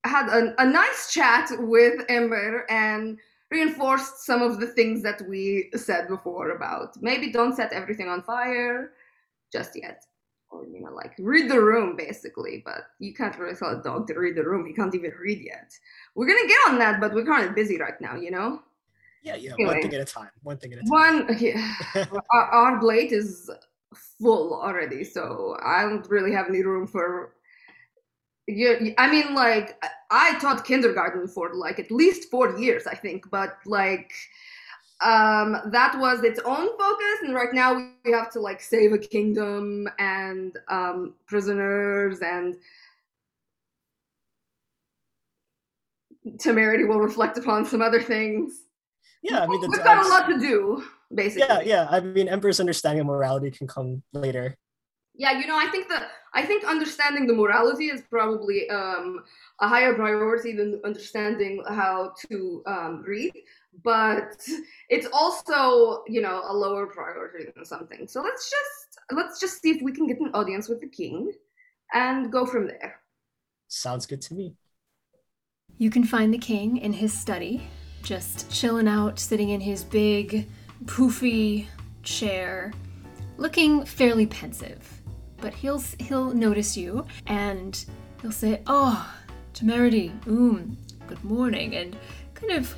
had 0.04 0.28
a, 0.28 0.62
a 0.62 0.66
nice 0.66 1.12
chat 1.12 1.50
with 1.58 2.04
Ember 2.08 2.66
and 2.68 3.18
reinforced 3.50 4.24
some 4.24 4.42
of 4.42 4.60
the 4.60 4.66
things 4.66 5.02
that 5.02 5.22
we 5.28 5.70
said 5.76 6.08
before 6.08 6.50
about 6.50 6.96
maybe 7.02 7.30
don't 7.30 7.54
set 7.54 7.72
everything 7.72 8.08
on 8.08 8.22
fire 8.22 8.92
just 9.52 9.72
yet. 9.80 10.04
Or 10.50 10.66
you 10.66 10.80
know 10.82 10.90
like 10.92 11.14
read 11.18 11.50
the 11.50 11.60
room 11.60 11.96
basically 11.96 12.62
but 12.64 12.82
you 12.98 13.14
can't 13.14 13.38
really 13.38 13.54
tell 13.54 13.78
a 13.78 13.82
dog 13.82 14.06
to 14.08 14.14
read 14.14 14.36
the 14.36 14.44
room. 14.44 14.66
He 14.66 14.72
can't 14.72 14.94
even 14.94 15.12
read 15.20 15.40
yet. 15.40 15.72
We're 16.14 16.26
gonna 16.26 16.48
get 16.48 16.68
on 16.68 16.78
that 16.78 17.00
but 17.00 17.14
we're 17.14 17.24
kind 17.24 17.48
of 17.48 17.54
busy 17.54 17.78
right 17.78 17.98
now 18.00 18.16
you 18.16 18.30
know 18.30 18.60
yeah 19.22 19.36
yeah 19.36 19.52
anyway, 19.52 19.74
one 19.74 19.82
thing 19.82 19.94
at 19.94 20.00
a 20.00 20.04
time 20.04 20.30
one 20.42 20.56
thing 20.56 20.72
at 20.72 20.78
a 20.78 20.82
time. 20.82 21.26
one 21.26 21.38
yeah, 21.38 21.74
our, 22.32 22.42
our 22.42 22.80
plate 22.80 23.12
is 23.12 23.50
full 24.20 24.54
already 24.54 25.04
so 25.04 25.56
i 25.62 25.82
don't 25.82 26.08
really 26.08 26.32
have 26.32 26.48
any 26.48 26.62
room 26.62 26.86
for 26.86 27.34
you 28.46 28.94
i 28.98 29.10
mean 29.10 29.34
like 29.34 29.82
i 30.10 30.36
taught 30.38 30.64
kindergarten 30.64 31.28
for 31.28 31.54
like 31.54 31.78
at 31.78 31.90
least 31.90 32.30
four 32.30 32.58
years 32.58 32.86
i 32.86 32.94
think 32.94 33.28
but 33.30 33.58
like 33.66 34.12
um, 35.04 35.56
that 35.72 35.98
was 35.98 36.22
its 36.22 36.38
own 36.44 36.78
focus 36.78 37.18
and 37.22 37.34
right 37.34 37.52
now 37.52 37.74
we 38.04 38.12
have 38.12 38.30
to 38.30 38.40
like 38.40 38.60
save 38.60 38.92
a 38.92 38.98
kingdom 38.98 39.88
and 39.98 40.56
um, 40.68 41.14
prisoners 41.26 42.20
and 42.20 42.54
temerity 46.38 46.84
will 46.84 47.00
reflect 47.00 47.36
upon 47.36 47.64
some 47.66 47.82
other 47.82 48.00
things 48.00 48.66
yeah 49.22 49.40
i 49.40 49.46
mean 49.46 49.60
the, 49.60 49.68
we've 49.68 49.84
got 49.84 50.04
a 50.04 50.08
lot 50.08 50.28
to 50.28 50.38
do 50.38 50.84
basically. 51.14 51.46
Yeah 51.48 51.60
yeah. 51.60 51.86
I 51.90 52.00
mean 52.00 52.28
Ember's 52.28 52.58
understanding 52.58 53.00
of 53.00 53.06
morality 53.06 53.50
can 53.50 53.66
come 53.66 54.02
later. 54.12 54.56
Yeah 55.14 55.38
you 55.38 55.46
know 55.46 55.58
i 55.58 55.66
think 55.70 55.88
that 55.88 56.08
i 56.32 56.42
think 56.42 56.64
understanding 56.64 57.26
the 57.26 57.34
morality 57.34 57.86
is 57.86 58.02
probably 58.08 58.68
um, 58.70 59.22
a 59.60 59.68
higher 59.68 59.94
priority 59.94 60.52
than 60.56 60.80
understanding 60.84 61.62
how 61.68 62.14
to 62.28 62.62
um, 62.66 63.02
read 63.06 63.32
but 63.84 64.46
it's 64.88 65.06
also 65.12 66.04
you 66.06 66.20
know 66.20 66.42
a 66.46 66.54
lower 66.54 66.86
priority 66.86 67.50
than 67.54 67.64
something. 67.64 68.06
So 68.06 68.22
let's 68.22 68.50
just 68.50 68.98
let's 69.12 69.40
just 69.40 69.62
see 69.62 69.70
if 69.70 69.82
we 69.82 69.92
can 69.92 70.06
get 70.06 70.20
an 70.20 70.30
audience 70.34 70.68
with 70.68 70.80
the 70.80 70.88
king 70.88 71.32
and 71.94 72.30
go 72.30 72.44
from 72.44 72.66
there. 72.66 73.00
Sounds 73.68 74.06
good 74.06 74.20
to 74.22 74.34
me. 74.34 74.54
You 75.78 75.90
can 75.90 76.04
find 76.04 76.32
the 76.32 76.38
king 76.38 76.76
in 76.76 76.92
his 76.92 77.18
study 77.18 77.66
just 78.02 78.50
chilling 78.50 78.88
out 78.88 79.18
sitting 79.18 79.50
in 79.50 79.60
his 79.60 79.84
big 79.84 80.48
poofy 80.84 81.66
chair 82.02 82.72
looking 83.36 83.84
fairly 83.84 84.26
pensive 84.26 85.00
but 85.40 85.54
he'll 85.54 85.82
he'll 85.98 86.32
notice 86.32 86.76
you 86.76 87.06
and 87.26 87.84
he'll 88.20 88.32
say 88.32 88.60
oh 88.66 89.12
temerity 89.54 90.12
um 90.26 90.76
good 91.06 91.22
morning 91.22 91.74
and 91.76 91.96
kind 92.34 92.52
of 92.52 92.74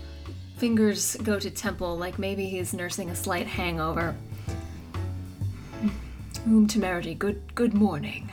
Fingers 0.57 1.17
go 1.17 1.39
to 1.39 1.51
temple 1.51 1.97
like 1.97 2.19
maybe 2.19 2.47
he's 2.47 2.73
nursing 2.73 3.11
a 3.11 3.17
slight 3.17 3.47
hangover. 3.47 4.15
Room 6.47 6.69
temerity, 6.69 7.15
good 7.15 7.55
good 7.57 7.75
morning. 7.75 8.31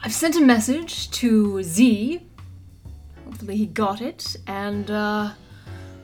I've 0.00 0.12
sent 0.12 0.36
a 0.36 0.40
message 0.40 1.10
to 1.10 1.62
Z. 1.62 2.22
Hopefully 3.38 3.56
he 3.56 3.66
got 3.66 4.00
it, 4.00 4.34
and 4.48 4.90
uh, 4.90 5.30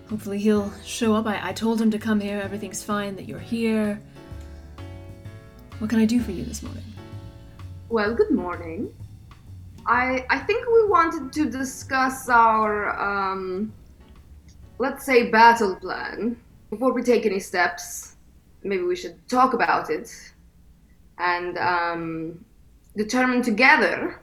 hopefully 0.08 0.38
he'll 0.38 0.72
show 0.84 1.16
up. 1.16 1.26
I, 1.26 1.48
I 1.48 1.52
told 1.52 1.80
him 1.80 1.90
to 1.90 1.98
come 1.98 2.20
here, 2.20 2.38
everything's 2.38 2.84
fine, 2.84 3.16
that 3.16 3.26
you're 3.26 3.40
here. 3.40 4.00
What 5.80 5.90
can 5.90 5.98
I 5.98 6.04
do 6.04 6.20
for 6.20 6.30
you 6.30 6.44
this 6.44 6.62
morning? 6.62 6.84
Well, 7.88 8.14
good 8.14 8.30
morning. 8.30 8.94
I 9.84 10.24
I 10.30 10.38
think 10.38 10.64
we 10.66 10.86
wanted 10.86 11.32
to 11.32 11.50
discuss 11.50 12.28
our 12.28 12.96
um 13.00 13.72
let's 14.78 15.04
say 15.04 15.28
battle 15.28 15.74
plan 15.74 16.36
before 16.70 16.92
we 16.92 17.02
take 17.02 17.26
any 17.26 17.40
steps 17.40 18.14
maybe 18.62 18.82
we 18.82 18.96
should 18.96 19.16
talk 19.28 19.54
about 19.54 19.90
it 19.90 20.10
and 21.18 21.58
um, 21.58 22.44
determine 22.96 23.42
together 23.42 24.20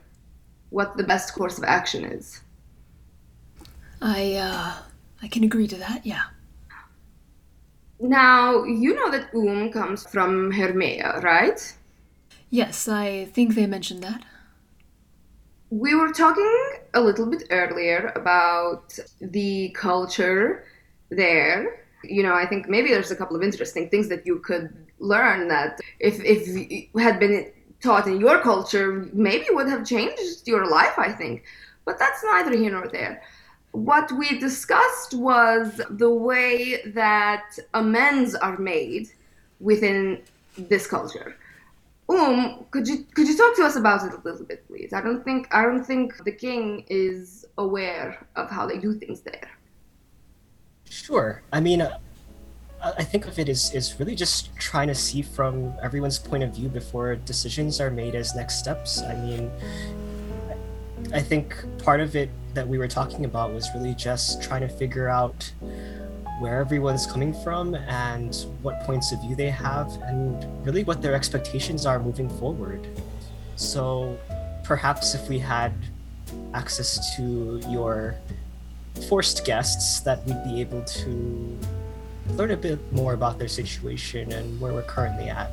what 0.70 0.96
the 0.96 1.04
best 1.04 1.34
course 1.34 1.58
of 1.58 1.64
action 1.64 2.04
is 2.04 2.41
i 4.02 4.34
uh 4.34 4.74
i 5.22 5.28
can 5.28 5.44
agree 5.44 5.66
to 5.66 5.76
that 5.76 6.04
yeah 6.04 6.24
now 8.00 8.64
you 8.64 8.94
know 8.94 9.10
that 9.10 9.32
um 9.34 9.70
comes 9.70 10.06
from 10.06 10.50
hermea 10.50 11.20
right 11.22 11.76
yes 12.50 12.88
i 12.88 13.24
think 13.26 13.54
they 13.54 13.66
mentioned 13.66 14.02
that 14.02 14.24
we 15.72 15.94
were 15.94 16.12
talking 16.12 16.54
a 16.92 17.00
little 17.00 17.24
bit 17.24 17.44
earlier 17.50 18.12
about 18.14 18.98
the 19.22 19.70
culture 19.70 20.66
there. 21.10 21.86
You 22.04 22.22
know, 22.22 22.34
I 22.34 22.44
think 22.44 22.68
maybe 22.68 22.90
there's 22.90 23.10
a 23.10 23.16
couple 23.16 23.36
of 23.36 23.42
interesting 23.42 23.88
things 23.88 24.08
that 24.10 24.26
you 24.26 24.40
could 24.40 24.68
learn 24.98 25.48
that 25.48 25.80
if 25.98 26.20
if 26.22 26.42
had 27.00 27.18
been 27.18 27.50
taught 27.80 28.06
in 28.06 28.20
your 28.20 28.40
culture 28.42 29.08
maybe 29.14 29.46
would 29.50 29.68
have 29.68 29.86
changed 29.86 30.46
your 30.46 30.68
life, 30.68 30.98
I 30.98 31.10
think. 31.10 31.44
But 31.86 31.98
that's 31.98 32.22
neither 32.22 32.54
here 32.54 32.70
nor 32.72 32.88
there. 32.88 33.22
What 33.72 34.12
we 34.12 34.38
discussed 34.38 35.14
was 35.14 35.80
the 35.90 36.10
way 36.10 36.82
that 36.86 37.58
amends 37.74 38.34
are 38.34 38.58
made 38.58 39.08
within 39.60 40.22
this 40.56 40.86
culture. 40.86 41.36
Um, 42.08 42.66
could 42.70 42.86
you 42.86 43.06
could 43.14 43.26
you 43.26 43.36
talk 43.36 43.56
to 43.56 43.62
us 43.62 43.76
about 43.76 44.04
it 44.04 44.12
a 44.12 44.20
little 44.28 44.44
bit, 44.44 44.66
please? 44.66 44.92
I 44.92 45.00
don't 45.00 45.24
think 45.24 45.48
I 45.54 45.62
don't 45.62 45.84
think 45.84 46.22
the 46.24 46.32
king 46.32 46.84
is 46.88 47.46
aware 47.56 48.26
of 48.36 48.50
how 48.50 48.66
they 48.66 48.78
do 48.78 48.92
things 48.94 49.22
there. 49.22 49.50
Sure. 50.84 51.42
I 51.52 51.60
mean, 51.60 51.80
uh, 51.80 51.98
I 52.82 53.04
think 53.04 53.26
of 53.26 53.38
it 53.38 53.48
as 53.48 53.72
is 53.72 53.98
really 53.98 54.14
just 54.14 54.54
trying 54.56 54.88
to 54.88 54.94
see 54.94 55.22
from 55.22 55.72
everyone's 55.80 56.18
point 56.18 56.42
of 56.42 56.54
view 56.54 56.68
before 56.68 57.14
decisions 57.16 57.80
are 57.80 57.90
made 57.90 58.14
as 58.14 58.34
next 58.34 58.58
steps. 58.58 59.02
I 59.02 59.14
mean, 59.14 59.50
I 61.12 61.20
think 61.20 61.54
part 61.82 62.00
of 62.00 62.16
it 62.16 62.30
that 62.54 62.66
we 62.66 62.78
were 62.78 62.88
talking 62.88 63.24
about 63.24 63.52
was 63.52 63.68
really 63.74 63.94
just 63.94 64.42
trying 64.42 64.62
to 64.62 64.68
figure 64.68 65.08
out 65.08 65.50
where 66.40 66.58
everyone's 66.58 67.06
coming 67.06 67.34
from 67.44 67.74
and 67.74 68.34
what 68.62 68.80
points 68.80 69.12
of 69.12 69.20
view 69.20 69.36
they 69.36 69.50
have 69.50 69.88
and 70.02 70.66
really 70.66 70.84
what 70.84 71.02
their 71.02 71.14
expectations 71.14 71.86
are 71.86 71.98
moving 71.98 72.28
forward. 72.28 72.86
So 73.56 74.18
perhaps 74.64 75.14
if 75.14 75.28
we 75.28 75.38
had 75.38 75.72
access 76.54 77.14
to 77.16 77.60
your 77.68 78.16
forced 79.08 79.44
guests 79.44 80.00
that 80.00 80.24
we'd 80.26 80.42
be 80.44 80.60
able 80.60 80.82
to 80.82 81.58
learn 82.36 82.52
a 82.52 82.56
bit 82.56 82.78
more 82.92 83.12
about 83.12 83.38
their 83.38 83.48
situation 83.48 84.32
and 84.32 84.60
where 84.60 84.72
we're 84.72 84.82
currently 84.82 85.28
at. 85.28 85.50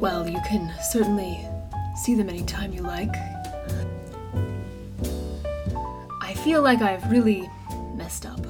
Well, 0.00 0.26
you 0.26 0.40
can 0.48 0.72
certainly 0.80 1.46
see 1.94 2.14
them 2.14 2.30
anytime 2.30 2.72
you 2.72 2.80
like. 2.80 3.14
I 6.22 6.32
feel 6.42 6.62
like 6.62 6.80
I've 6.80 7.10
really 7.10 7.50
messed 7.94 8.24
up. 8.24 8.40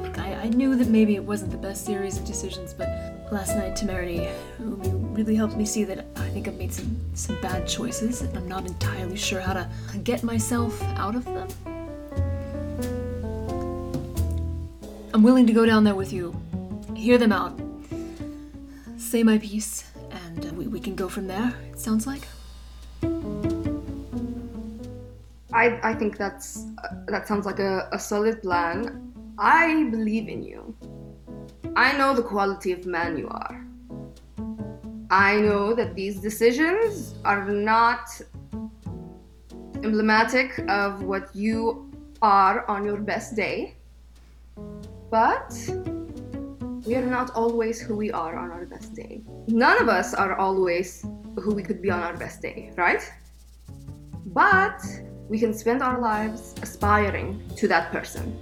Like, 0.00 0.18
I, 0.18 0.40
I 0.44 0.48
knew 0.48 0.76
that 0.76 0.88
maybe 0.88 1.14
it 1.14 1.22
wasn't 1.22 1.50
the 1.50 1.58
best 1.58 1.84
series 1.84 2.16
of 2.16 2.24
decisions, 2.24 2.72
but 2.72 2.88
last 3.30 3.54
night, 3.54 3.76
Temerity 3.76 4.26
really 4.58 5.34
helped 5.34 5.56
me 5.56 5.66
see 5.66 5.84
that 5.84 6.06
I 6.16 6.30
think 6.30 6.48
I've 6.48 6.56
made 6.56 6.72
some, 6.72 6.96
some 7.12 7.38
bad 7.42 7.68
choices, 7.68 8.22
and 8.22 8.34
I'm 8.34 8.48
not 8.48 8.66
entirely 8.66 9.18
sure 9.18 9.40
how 9.40 9.52
to 9.52 9.68
get 10.04 10.22
myself 10.22 10.82
out 10.96 11.14
of 11.16 11.26
them. 11.26 11.48
I'm 15.12 15.22
willing 15.22 15.46
to 15.48 15.52
go 15.52 15.66
down 15.66 15.84
there 15.84 15.94
with 15.94 16.14
you, 16.14 16.34
hear 16.94 17.18
them 17.18 17.30
out, 17.32 17.60
say 19.12 19.22
my 19.22 19.36
piece, 19.36 19.84
and 20.10 20.46
uh, 20.46 20.54
we, 20.54 20.66
we 20.66 20.80
can 20.80 20.94
go 20.94 21.06
from 21.06 21.26
there, 21.26 21.52
it 21.70 21.78
sounds 21.78 22.06
like. 22.06 22.22
I, 25.52 25.78
I 25.90 25.92
think 25.92 26.16
that's 26.16 26.64
uh, 26.82 26.94
that 27.08 27.28
sounds 27.28 27.44
like 27.44 27.58
a, 27.58 27.90
a 27.92 27.98
solid 27.98 28.40
plan. 28.40 29.12
I 29.38 29.86
believe 29.90 30.28
in 30.28 30.42
you. 30.42 30.74
I 31.76 31.94
know 31.98 32.14
the 32.14 32.22
quality 32.22 32.72
of 32.72 32.86
man 32.86 33.18
you 33.18 33.28
are. 33.28 33.56
I 35.10 35.36
know 35.46 35.74
that 35.74 35.94
these 35.94 36.18
decisions 36.18 37.14
are 37.26 37.44
not 37.44 38.18
emblematic 39.84 40.58
of 40.68 41.02
what 41.02 41.36
you 41.36 41.92
are 42.22 42.66
on 42.66 42.86
your 42.86 42.96
best 42.96 43.36
day, 43.36 43.76
but 45.10 45.52
we 46.84 46.96
are 46.96 47.06
not 47.06 47.30
always 47.34 47.80
who 47.80 47.94
we 47.96 48.10
are 48.10 48.36
on 48.36 48.50
our 48.50 48.66
best 48.66 48.94
day. 48.94 49.22
None 49.46 49.80
of 49.80 49.88
us 49.88 50.14
are 50.14 50.36
always 50.36 51.06
who 51.36 51.54
we 51.54 51.62
could 51.62 51.80
be 51.80 51.90
on 51.90 52.00
our 52.00 52.16
best 52.16 52.42
day, 52.42 52.72
right? 52.76 53.02
But 54.26 54.80
we 55.28 55.38
can 55.38 55.54
spend 55.54 55.82
our 55.82 56.00
lives 56.00 56.54
aspiring 56.60 57.40
to 57.56 57.68
that 57.68 57.92
person. 57.92 58.36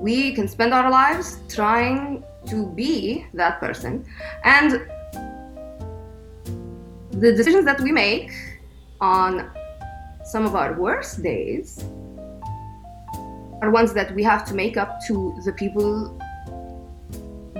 We 0.00 0.34
can 0.34 0.48
spend 0.48 0.72
our 0.72 0.90
lives 0.90 1.38
trying 1.48 2.24
to 2.46 2.66
be 2.70 3.26
that 3.34 3.60
person. 3.60 4.06
And 4.44 4.88
the 7.10 7.34
decisions 7.36 7.66
that 7.66 7.80
we 7.80 7.92
make 7.92 8.32
on 9.00 9.50
some 10.24 10.46
of 10.46 10.56
our 10.56 10.80
worst 10.80 11.22
days 11.22 11.84
are 13.60 13.70
ones 13.70 13.92
that 13.92 14.14
we 14.14 14.22
have 14.22 14.44
to 14.46 14.54
make 14.54 14.76
up 14.76 14.98
to 15.08 15.36
the 15.44 15.52
people 15.52 16.18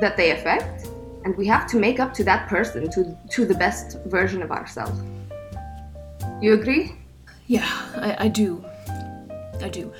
that 0.04 0.16
they 0.16 0.30
affect 0.32 0.88
and 1.24 1.36
we 1.36 1.46
have 1.46 1.66
to 1.72 1.76
make 1.78 1.98
up 2.00 2.12
to 2.18 2.24
that 2.24 2.48
person 2.48 2.90
to 2.90 3.16
to 3.30 3.46
the 3.46 3.54
best 3.54 3.98
version 4.06 4.42
of 4.42 4.50
ourselves 4.50 4.98
you 6.42 6.52
agree 6.54 6.92
Yeah, 7.46 7.68
I, 7.96 8.24
I 8.24 8.28
do. 8.28 8.64
I 9.60 9.68
do. 9.68 9.92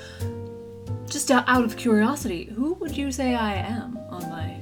Just 1.07 1.29
out 1.29 1.45
out 1.47 1.63
of 1.63 1.77
curiosity, 1.77 2.45
who 2.55 2.73
would 2.79 2.97
you 2.97 3.11
say 3.11 3.35
I 3.35 3.53
am 3.53 3.97
on 4.09 4.23
my 4.29 4.57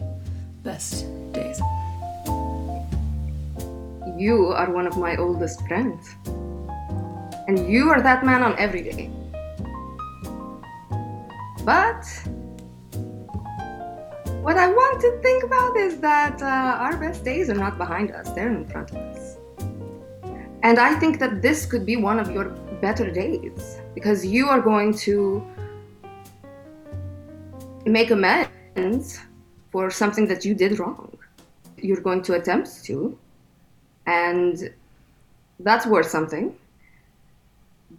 best 0.63 1.05
days? 1.31 1.61
you 4.17 4.49
are 4.49 4.69
one 4.71 4.85
of 4.85 4.97
my 4.97 5.15
oldest 5.15 5.65
friends 5.67 6.15
and 7.47 7.71
you 7.71 7.89
are 7.89 8.01
that 8.01 8.23
man 8.23 8.43
on 8.43 8.53
every 8.59 8.83
day 8.83 9.09
but 11.65 12.03
what 14.41 14.57
i 14.57 14.67
want 14.67 14.99
to 14.99 15.11
think 15.21 15.43
about 15.43 15.77
is 15.77 15.99
that 15.99 16.41
uh, 16.41 16.83
our 16.85 16.97
best 16.97 17.23
days 17.23 17.49
are 17.49 17.59
not 17.65 17.77
behind 17.77 18.11
us 18.11 18.29
they're 18.31 18.49
in 18.49 18.65
front 18.67 18.89
of 18.91 18.97
us. 18.97 19.37
And 20.63 20.79
i 20.79 20.95
think 20.95 21.19
that 21.19 21.41
this 21.41 21.65
could 21.65 21.85
be 21.85 21.95
one 21.95 22.19
of 22.19 22.31
your 22.31 22.45
better 22.81 23.11
days 23.11 23.79
because 23.93 24.25
you 24.25 24.49
are 24.49 24.59
going 24.59 24.93
to 25.05 25.45
make 27.85 28.09
amends 28.11 29.19
for 29.71 29.89
something 29.89 30.27
that 30.27 30.43
you 30.43 30.53
did 30.53 30.79
wrong. 30.79 31.17
You're 31.77 32.01
going 32.01 32.21
to 32.23 32.33
attempt 32.33 32.83
to 32.85 33.17
and 34.05 34.73
that's 35.59 35.85
worth 35.85 36.07
something. 36.07 36.55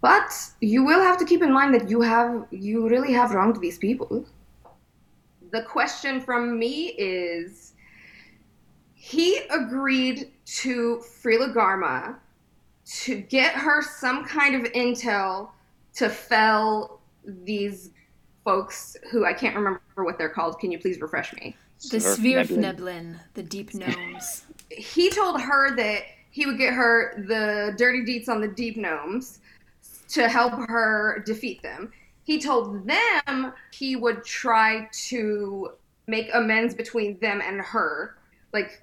But 0.01 0.33
you 0.61 0.85
will 0.85 1.01
have 1.01 1.19
to 1.19 1.25
keep 1.25 1.43
in 1.43 1.53
mind 1.53 1.75
that 1.75 1.89
you 1.89 2.01
have 2.01 2.47
you 2.51 2.89
really 2.89 3.13
have 3.13 3.33
wronged 3.33 3.61
these 3.61 3.79
people 3.79 4.27
the 5.53 5.63
question 5.63 6.21
from 6.21 6.59
me 6.59 6.89
is 6.99 7.75
he 8.95 9.39
agreed 9.51 10.31
to 10.47 11.03
Frila 11.23 11.55
Garma 11.55 12.17
to 12.85 13.17
get 13.17 13.55
her 13.55 13.83
some 13.83 14.25
kind 14.25 14.55
of 14.55 14.73
intel 14.73 15.51
to 15.95 16.09
fell 16.09 17.01
these 17.25 17.91
folks 18.45 18.97
who 19.11 19.25
I 19.25 19.33
can't 19.33 19.55
remember 19.55 19.81
what 19.97 20.19
they're 20.19 20.29
called. 20.29 20.59
Can 20.59 20.73
you 20.73 20.79
please 20.79 21.01
refresh 21.01 21.33
me? 21.35 21.55
The 21.91 21.99
Svirfneblin. 21.99 22.49
Svirfneblin, 22.49 23.17
the 23.35 23.43
deep 23.43 23.75
gnomes. 23.75 24.47
he 24.71 25.11
told 25.11 25.41
her 25.41 25.77
that 25.77 26.03
he 26.31 26.47
would 26.47 26.59
get 26.59 26.73
her 26.73 27.25
the 27.29 27.75
dirty 27.77 28.01
deets 28.01 28.29
on 28.29 28.41
the 28.41 28.49
deep 28.49 28.77
gnomes 28.77 29.41
to 30.09 30.29
help 30.29 30.55
her 30.55 31.23
defeat 31.27 31.63
them. 31.63 31.93
He 32.25 32.41
told 32.41 32.87
them 32.87 33.53
he 33.73 33.97
would 33.97 34.25
try 34.25 34.89
to 35.09 35.73
make 36.07 36.31
amends 36.33 36.75
between 36.75 37.19
them 37.21 37.41
and 37.45 37.61
her, 37.61 38.17
like 38.53 38.83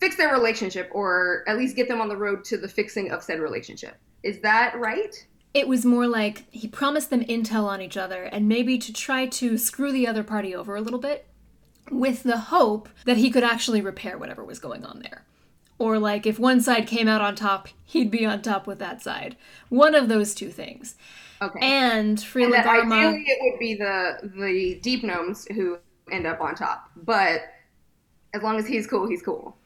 fix 0.00 0.16
their 0.16 0.32
relationship 0.32 0.90
or 0.92 1.44
at 1.46 1.56
least 1.56 1.76
get 1.76 1.88
them 1.88 2.00
on 2.00 2.08
the 2.08 2.16
road 2.16 2.44
to 2.44 2.56
the 2.56 2.68
fixing 2.68 3.10
of 3.10 3.22
said 3.22 3.40
relationship. 3.40 3.96
Is 4.22 4.40
that 4.40 4.78
right? 4.78 5.26
It 5.52 5.68
was 5.68 5.84
more 5.84 6.08
like 6.08 6.50
he 6.50 6.66
promised 6.66 7.10
them 7.10 7.24
intel 7.24 7.64
on 7.64 7.80
each 7.80 7.96
other 7.96 8.24
and 8.24 8.48
maybe 8.48 8.76
to 8.78 8.92
try 8.92 9.26
to 9.26 9.56
screw 9.56 9.92
the 9.92 10.08
other 10.08 10.24
party 10.24 10.54
over 10.54 10.74
a 10.74 10.80
little 10.80 10.98
bit 10.98 11.28
with 11.90 12.22
the 12.22 12.38
hope 12.38 12.88
that 13.04 13.18
he 13.18 13.30
could 13.30 13.44
actually 13.44 13.80
repair 13.80 14.18
whatever 14.18 14.42
was 14.42 14.58
going 14.58 14.84
on 14.84 15.00
there. 15.00 15.24
Or 15.78 15.98
like 15.98 16.26
if 16.26 16.38
one 16.38 16.60
side 16.60 16.86
came 16.86 17.08
out 17.08 17.20
on 17.20 17.36
top, 17.36 17.68
he'd 17.84 18.10
be 18.10 18.26
on 18.26 18.42
top 18.42 18.66
with 18.66 18.78
that 18.78 19.02
side. 19.02 19.36
One 19.68 19.94
of 19.94 20.08
those 20.08 20.34
two 20.34 20.50
things. 20.50 20.96
Okay. 21.44 21.58
And 21.60 21.94
And 21.94 22.18
Frila 22.18 22.50
that 22.52 22.66
Garma 22.66 22.92
ideally 22.92 23.24
it 23.26 23.38
would 23.42 23.58
be 23.58 23.74
the 23.74 24.18
the 24.22 24.80
deep 24.82 25.04
gnomes 25.04 25.46
who 25.52 25.78
end 26.10 26.26
up 26.26 26.40
on 26.40 26.54
top. 26.54 26.90
But 26.96 27.42
as 28.32 28.42
long 28.42 28.58
as 28.58 28.66
he's 28.66 28.86
cool, 28.86 29.08
he's 29.08 29.22
cool. 29.22 29.56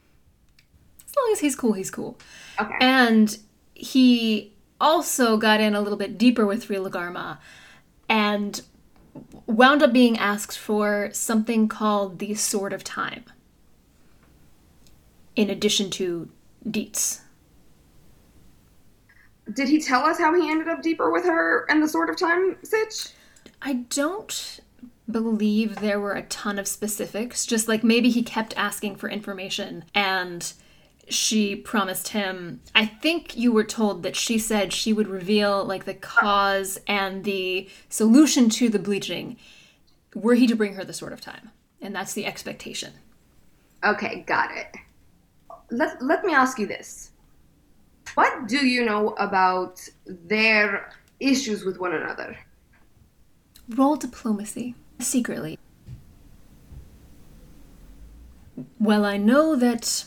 as 1.07 1.15
long 1.17 1.31
as 1.33 1.41
he's 1.41 1.57
cool, 1.57 1.73
he's 1.73 1.91
cool. 1.91 2.19
Okay. 2.61 2.77
And 2.81 3.39
he 3.75 4.53
also 4.81 5.37
got 5.37 5.61
in 5.61 5.75
a 5.75 5.81
little 5.81 5.99
bit 5.99 6.19
deeper 6.19 6.47
with 6.47 6.69
Frila 6.69 6.91
Garma 6.91 7.39
and 8.09 8.63
wound 9.47 9.83
up 9.83 9.93
being 9.93 10.19
asked 10.19 10.59
for 10.59 11.11
something 11.13 11.69
called 11.69 12.19
the 12.19 12.35
Sword 12.35 12.73
of 12.73 12.85
Time. 12.85 13.25
In 15.35 15.51
addition 15.51 15.91
to 15.91 16.29
Dietz. 16.69 17.23
Did 19.53 19.69
he 19.69 19.81
tell 19.81 20.05
us 20.05 20.19
how 20.19 20.35
he 20.35 20.51
ended 20.51 20.69
up 20.69 20.83
deeper 20.83 21.11
with 21.11 21.25
her 21.25 21.65
and 21.71 21.83
the 21.83 21.89
Sword 21.89 22.11
of 22.11 22.19
Time 22.19 22.57
sitch? 22.63 23.09
I 23.63 23.85
don't 23.91 24.61
believe 25.11 25.77
there 25.77 26.01
were 26.01 26.13
a 26.13 26.23
ton 26.23 26.59
of 26.59 26.69
specifics. 26.69 27.47
Just 27.47 27.69
like 27.69 27.83
maybe 27.83 28.11
he 28.11 28.23
kept 28.23 28.57
asking 28.57 28.97
for 28.97 29.09
information 29.09 29.85
and 29.95 30.53
she 31.09 31.57
promised 31.57 32.09
him. 32.09 32.61
I 32.75 32.85
think 32.85 33.37
you 33.37 33.51
were 33.51 33.65
told 33.65 34.03
that 34.03 34.17
she 34.17 34.39
said 34.39 34.73
she 34.73 34.93
would 34.93 35.09
reveal 35.09 35.65
like 35.65 35.85
the 35.85 35.95
cause 35.95 36.79
and 36.87 37.25
the 37.25 37.69
solution 37.89 38.51
to 38.51 38.69
the 38.69 38.79
bleaching 38.79 39.37
were 40.15 40.35
he 40.35 40.47
to 40.47 40.57
bring 40.57 40.75
her 40.75 40.85
the 40.85 40.93
Sword 40.93 41.13
of 41.13 41.21
Time. 41.21 41.51
And 41.81 41.95
that's 41.95 42.13
the 42.13 42.27
expectation. 42.27 42.93
Okay, 43.85 44.25
got 44.27 44.51
it. 44.55 44.75
Let, 45.71 46.03
let 46.03 46.25
me 46.25 46.35
ask 46.35 46.59
you 46.59 46.67
this. 46.67 47.08
What 48.19 48.49
do 48.49 48.67
you 48.67 48.85
know 48.85 49.11
about 49.11 49.89
their 50.05 50.91
issues 51.21 51.65
with 51.65 51.79
one 51.79 51.95
another? 51.95 52.37
Roll 53.69 53.95
diplomacy 53.95 54.75
secretly. 54.99 55.57
Well, 58.81 59.05
I 59.05 59.19
know 59.19 59.55
that 59.55 60.05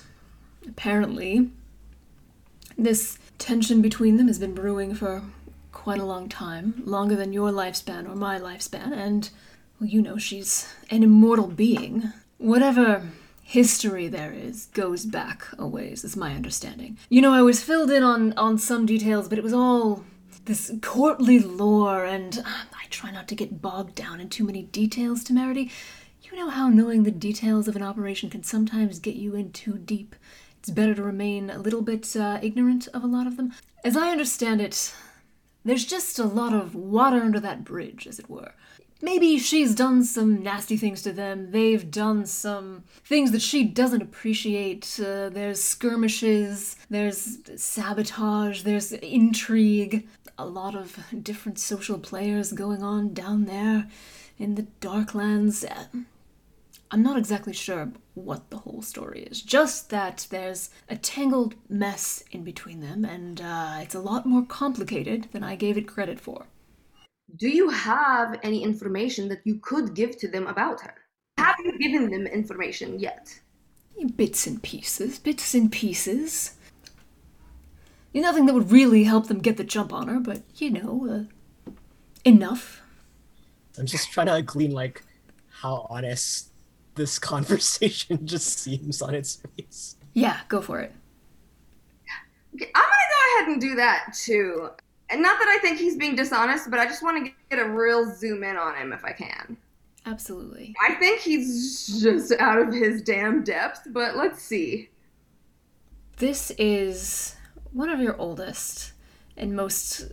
apparently 0.67 1.51
this 2.77 3.17
tension 3.37 3.81
between 3.81 4.17
them 4.17 4.27
has 4.27 4.39
been 4.39 4.55
brewing 4.55 4.93
for 4.93 5.21
quite 5.71 6.01
a 6.01 6.05
long 6.05 6.27
time, 6.27 6.83
longer 6.83 7.15
than 7.15 7.31
your 7.31 7.49
lifespan 7.49 8.09
or 8.09 8.15
my 8.17 8.37
lifespan, 8.37 8.91
and 8.91 9.29
well, 9.79 9.89
you 9.89 10.01
know, 10.01 10.17
she's 10.17 10.67
an 10.89 11.01
immortal 11.01 11.47
being. 11.47 12.11
Whatever 12.39 13.07
history 13.41 14.07
there 14.07 14.31
is 14.31 14.67
goes 14.67 15.05
back 15.05 15.47
a 15.57 15.67
ways, 15.67 16.03
is 16.03 16.15
my 16.15 16.33
understanding. 16.33 16.97
You 17.09 17.21
know, 17.21 17.33
I 17.33 17.41
was 17.41 17.63
filled 17.63 17.91
in 17.91 18.03
on, 18.03 18.33
on 18.33 18.57
some 18.57 18.85
details, 18.85 19.27
but 19.27 19.37
it 19.37 19.43
was 19.43 19.53
all 19.53 20.05
this 20.45 20.71
courtly 20.81 21.39
lore, 21.39 22.05
and 22.05 22.39
uh, 22.39 22.43
I 22.73 22.85
try 22.89 23.11
not 23.11 23.27
to 23.27 23.35
get 23.35 23.61
bogged 23.61 23.95
down 23.95 24.19
in 24.19 24.29
too 24.29 24.43
many 24.43 24.63
details, 24.63 25.23
Temerity. 25.23 25.71
You 26.23 26.37
know 26.37 26.49
how 26.49 26.69
knowing 26.69 27.03
the 27.03 27.11
details 27.11 27.67
of 27.67 27.75
an 27.75 27.83
operation 27.83 28.29
can 28.29 28.43
sometimes 28.43 28.99
get 28.99 29.15
you 29.15 29.35
in 29.35 29.51
too 29.51 29.77
deep. 29.77 30.15
It's 30.59 30.69
better 30.69 30.95
to 30.95 31.03
remain 31.03 31.49
a 31.49 31.57
little 31.57 31.81
bit 31.81 32.15
uh, 32.15 32.39
ignorant 32.41 32.87
of 32.93 33.03
a 33.03 33.07
lot 33.07 33.27
of 33.27 33.35
them. 33.35 33.53
As 33.83 33.97
I 33.97 34.11
understand 34.11 34.61
it, 34.61 34.93
there's 35.65 35.85
just 35.85 36.17
a 36.19 36.23
lot 36.23 36.53
of 36.53 36.73
water 36.73 37.17
under 37.17 37.39
that 37.41 37.63
bridge, 37.63 38.07
as 38.07 38.17
it 38.17 38.29
were. 38.29 38.53
Maybe 39.03 39.39
she's 39.39 39.73
done 39.73 40.03
some 40.03 40.43
nasty 40.43 40.77
things 40.77 41.01
to 41.03 41.11
them. 41.11 41.51
They've 41.51 41.89
done 41.89 42.25
some 42.27 42.83
things 43.03 43.31
that 43.31 43.41
she 43.41 43.63
doesn't 43.63 44.01
appreciate. 44.01 44.99
Uh, 44.99 45.29
there's 45.29 45.63
skirmishes, 45.63 46.75
there's 46.89 47.39
sabotage, 47.55 48.61
there's 48.61 48.91
intrigue. 48.91 50.07
A 50.37 50.45
lot 50.45 50.75
of 50.75 50.97
different 51.23 51.59
social 51.59 51.97
players 51.97 52.53
going 52.53 52.83
on 52.83 53.13
down 53.13 53.45
there 53.45 53.87
in 54.37 54.55
the 54.55 54.67
Darklands. 54.79 55.65
I'm 56.91 57.03
not 57.03 57.17
exactly 57.17 57.53
sure 57.53 57.91
what 58.15 58.49
the 58.49 58.57
whole 58.57 58.81
story 58.81 59.23
is, 59.23 59.41
just 59.41 59.89
that 59.91 60.27
there's 60.29 60.69
a 60.89 60.95
tangled 60.97 61.55
mess 61.69 62.23
in 62.31 62.43
between 62.43 62.81
them, 62.81 63.05
and 63.05 63.39
uh, 63.39 63.77
it's 63.81 63.95
a 63.95 63.99
lot 63.99 64.25
more 64.25 64.43
complicated 64.43 65.29
than 65.31 65.43
I 65.43 65.55
gave 65.55 65.77
it 65.77 65.87
credit 65.87 66.19
for. 66.19 66.47
Do 67.37 67.49
you 67.49 67.69
have 67.69 68.39
any 68.43 68.63
information 68.63 69.27
that 69.29 69.41
you 69.45 69.55
could 69.55 69.93
give 69.93 70.17
to 70.17 70.27
them 70.27 70.47
about 70.47 70.81
her? 70.81 70.95
Have 71.37 71.55
you 71.63 71.77
given 71.79 72.09
them 72.09 72.27
information 72.27 72.99
yet? 72.99 73.39
Bits 74.15 74.47
and 74.47 74.61
pieces, 74.61 75.19
bits 75.19 75.53
and 75.53 75.71
pieces. 75.71 76.57
Nothing 78.13 78.45
that 78.47 78.53
would 78.53 78.71
really 78.71 79.03
help 79.03 79.27
them 79.27 79.39
get 79.39 79.57
the 79.57 79.63
jump 79.63 79.93
on 79.93 80.07
her, 80.07 80.19
but 80.19 80.41
you 80.55 80.71
know, 80.71 81.27
uh, 81.67 81.71
enough. 82.25 82.81
I'm 83.77 83.85
just 83.85 84.11
trying 84.11 84.27
to 84.27 84.41
glean 84.41 84.71
like 84.71 85.03
how 85.49 85.87
honest 85.89 86.51
this 86.95 87.19
conversation 87.31 88.25
just 88.25 88.59
seems 88.59 89.01
on 89.01 89.15
its 89.15 89.41
face. 89.55 89.95
Yeah, 90.13 90.39
go 90.49 90.61
for 90.61 90.79
it. 90.79 90.93
Okay, 92.55 92.69
I'm 92.75 92.83
gonna 92.83 92.93
go 93.09 93.39
ahead 93.39 93.51
and 93.53 93.61
do 93.61 93.75
that 93.75 94.13
too. 94.13 94.69
And 95.11 95.21
not 95.21 95.37
that 95.39 95.47
I 95.49 95.59
think 95.61 95.77
he's 95.77 95.97
being 95.97 96.15
dishonest, 96.15 96.71
but 96.71 96.79
I 96.79 96.85
just 96.85 97.03
want 97.03 97.25
to 97.25 97.31
get 97.49 97.59
a 97.59 97.69
real 97.69 98.13
zoom 98.15 98.43
in 98.43 98.55
on 98.55 98.75
him 98.75 98.93
if 98.93 99.03
I 99.03 99.11
can. 99.11 99.57
Absolutely. 100.05 100.73
I 100.81 100.95
think 100.95 101.19
he's 101.19 102.01
just 102.01 102.31
out 102.39 102.57
of 102.57 102.73
his 102.73 103.01
damn 103.01 103.43
depth, 103.43 103.87
but 103.87 104.15
let's 104.15 104.41
see. 104.41 104.89
This 106.17 106.51
is 106.51 107.35
one 107.71 107.89
of 107.89 107.99
your 107.99 108.17
oldest 108.17 108.93
and 109.37 109.55
most 109.55 110.05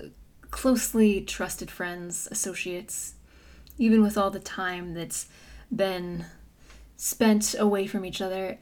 closely 0.51 1.21
trusted 1.21 1.71
friends, 1.71 2.29
associates, 2.31 3.15
even 3.79 4.03
with 4.03 4.19
all 4.19 4.31
the 4.31 4.41
time 4.41 4.95
that's 4.95 5.29
been 5.75 6.27
spent 6.97 7.55
away 7.59 7.87
from 7.87 8.05
each 8.05 8.21
other, 8.21 8.59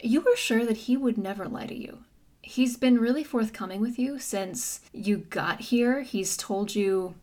you 0.00 0.20
were 0.20 0.36
sure 0.36 0.64
that 0.64 0.76
he 0.76 0.96
would 0.96 1.18
never 1.18 1.46
lie 1.46 1.66
to 1.66 1.74
you. 1.74 1.98
He's 2.46 2.76
been 2.76 2.98
really 2.98 3.24
forthcoming 3.24 3.80
with 3.80 3.98
you 3.98 4.18
since 4.18 4.82
you 4.92 5.16
got 5.16 5.60
here. 5.60 6.02
He's 6.02 6.36
told 6.36 6.74
you 6.74 7.14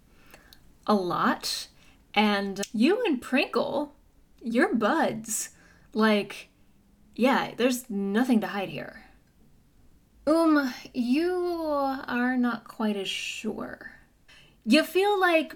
a 0.88 0.95
lot. 0.95 1.68
And 2.15 2.60
you 2.73 3.03
and 3.06 3.22
Prinkle, 3.22 3.89
you're 4.41 4.73
buds. 4.73 5.49
Like, 5.93 6.49
yeah, 7.15 7.52
there's 7.56 7.88
nothing 7.88 8.41
to 8.41 8.48
hide 8.48 8.69
here. 8.69 9.06
Um, 10.26 10.73
you 10.93 11.31
are 12.07 12.35
not 12.35 12.68
quite 12.68 12.98
as 12.98 13.07
sure. 13.07 13.91
You 14.65 14.84
feel 14.84 15.19
like 15.19 15.56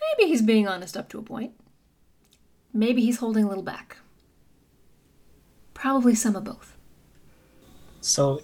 maybe 0.00 0.30
he's 0.30 0.42
being 0.42 0.66
honest 0.66 0.96
up 0.96 1.10
to 1.10 1.18
a 1.18 1.22
point. 1.22 1.52
Maybe 2.72 3.02
he's 3.02 3.18
holding 3.18 3.44
a 3.44 3.48
little 3.48 3.62
back. 3.62 3.98
Probably 5.74 6.14
some 6.14 6.36
of 6.36 6.44
both. 6.44 6.76
So, 8.00 8.40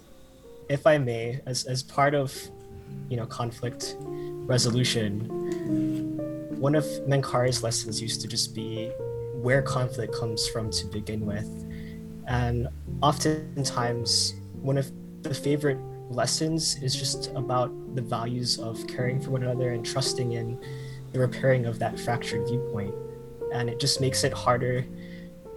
if 0.73 0.87
I 0.87 0.97
may, 0.97 1.39
as, 1.45 1.65
as 1.65 1.83
part 1.83 2.15
of, 2.15 2.35
you 3.07 3.15
know, 3.15 3.27
conflict 3.27 3.95
resolution, 3.99 5.29
one 6.59 6.73
of 6.73 6.83
Menkari's 7.07 7.61
lessons 7.61 8.01
used 8.01 8.21
to 8.21 8.27
just 8.27 8.55
be 8.55 8.87
where 9.35 9.61
conflict 9.61 10.15
comes 10.15 10.47
from 10.47 10.71
to 10.71 10.87
begin 10.87 11.27
with. 11.27 11.47
And 12.27 12.69
oftentimes, 13.03 14.33
one 14.61 14.79
of 14.79 14.91
the 15.21 15.33
favorite 15.33 15.77
lessons 16.09 16.81
is 16.81 16.95
just 16.95 17.31
about 17.35 17.69
the 17.95 18.01
values 18.01 18.57
of 18.57 18.87
caring 18.87 19.21
for 19.21 19.29
one 19.29 19.43
another 19.43 19.73
and 19.73 19.85
trusting 19.85 20.33
in 20.33 20.59
the 21.11 21.19
repairing 21.19 21.67
of 21.67 21.77
that 21.77 21.99
fractured 21.99 22.47
viewpoint 22.47 22.93
and 23.53 23.69
it 23.69 23.79
just 23.79 24.01
makes 24.01 24.23
it 24.23 24.33
harder 24.33 24.85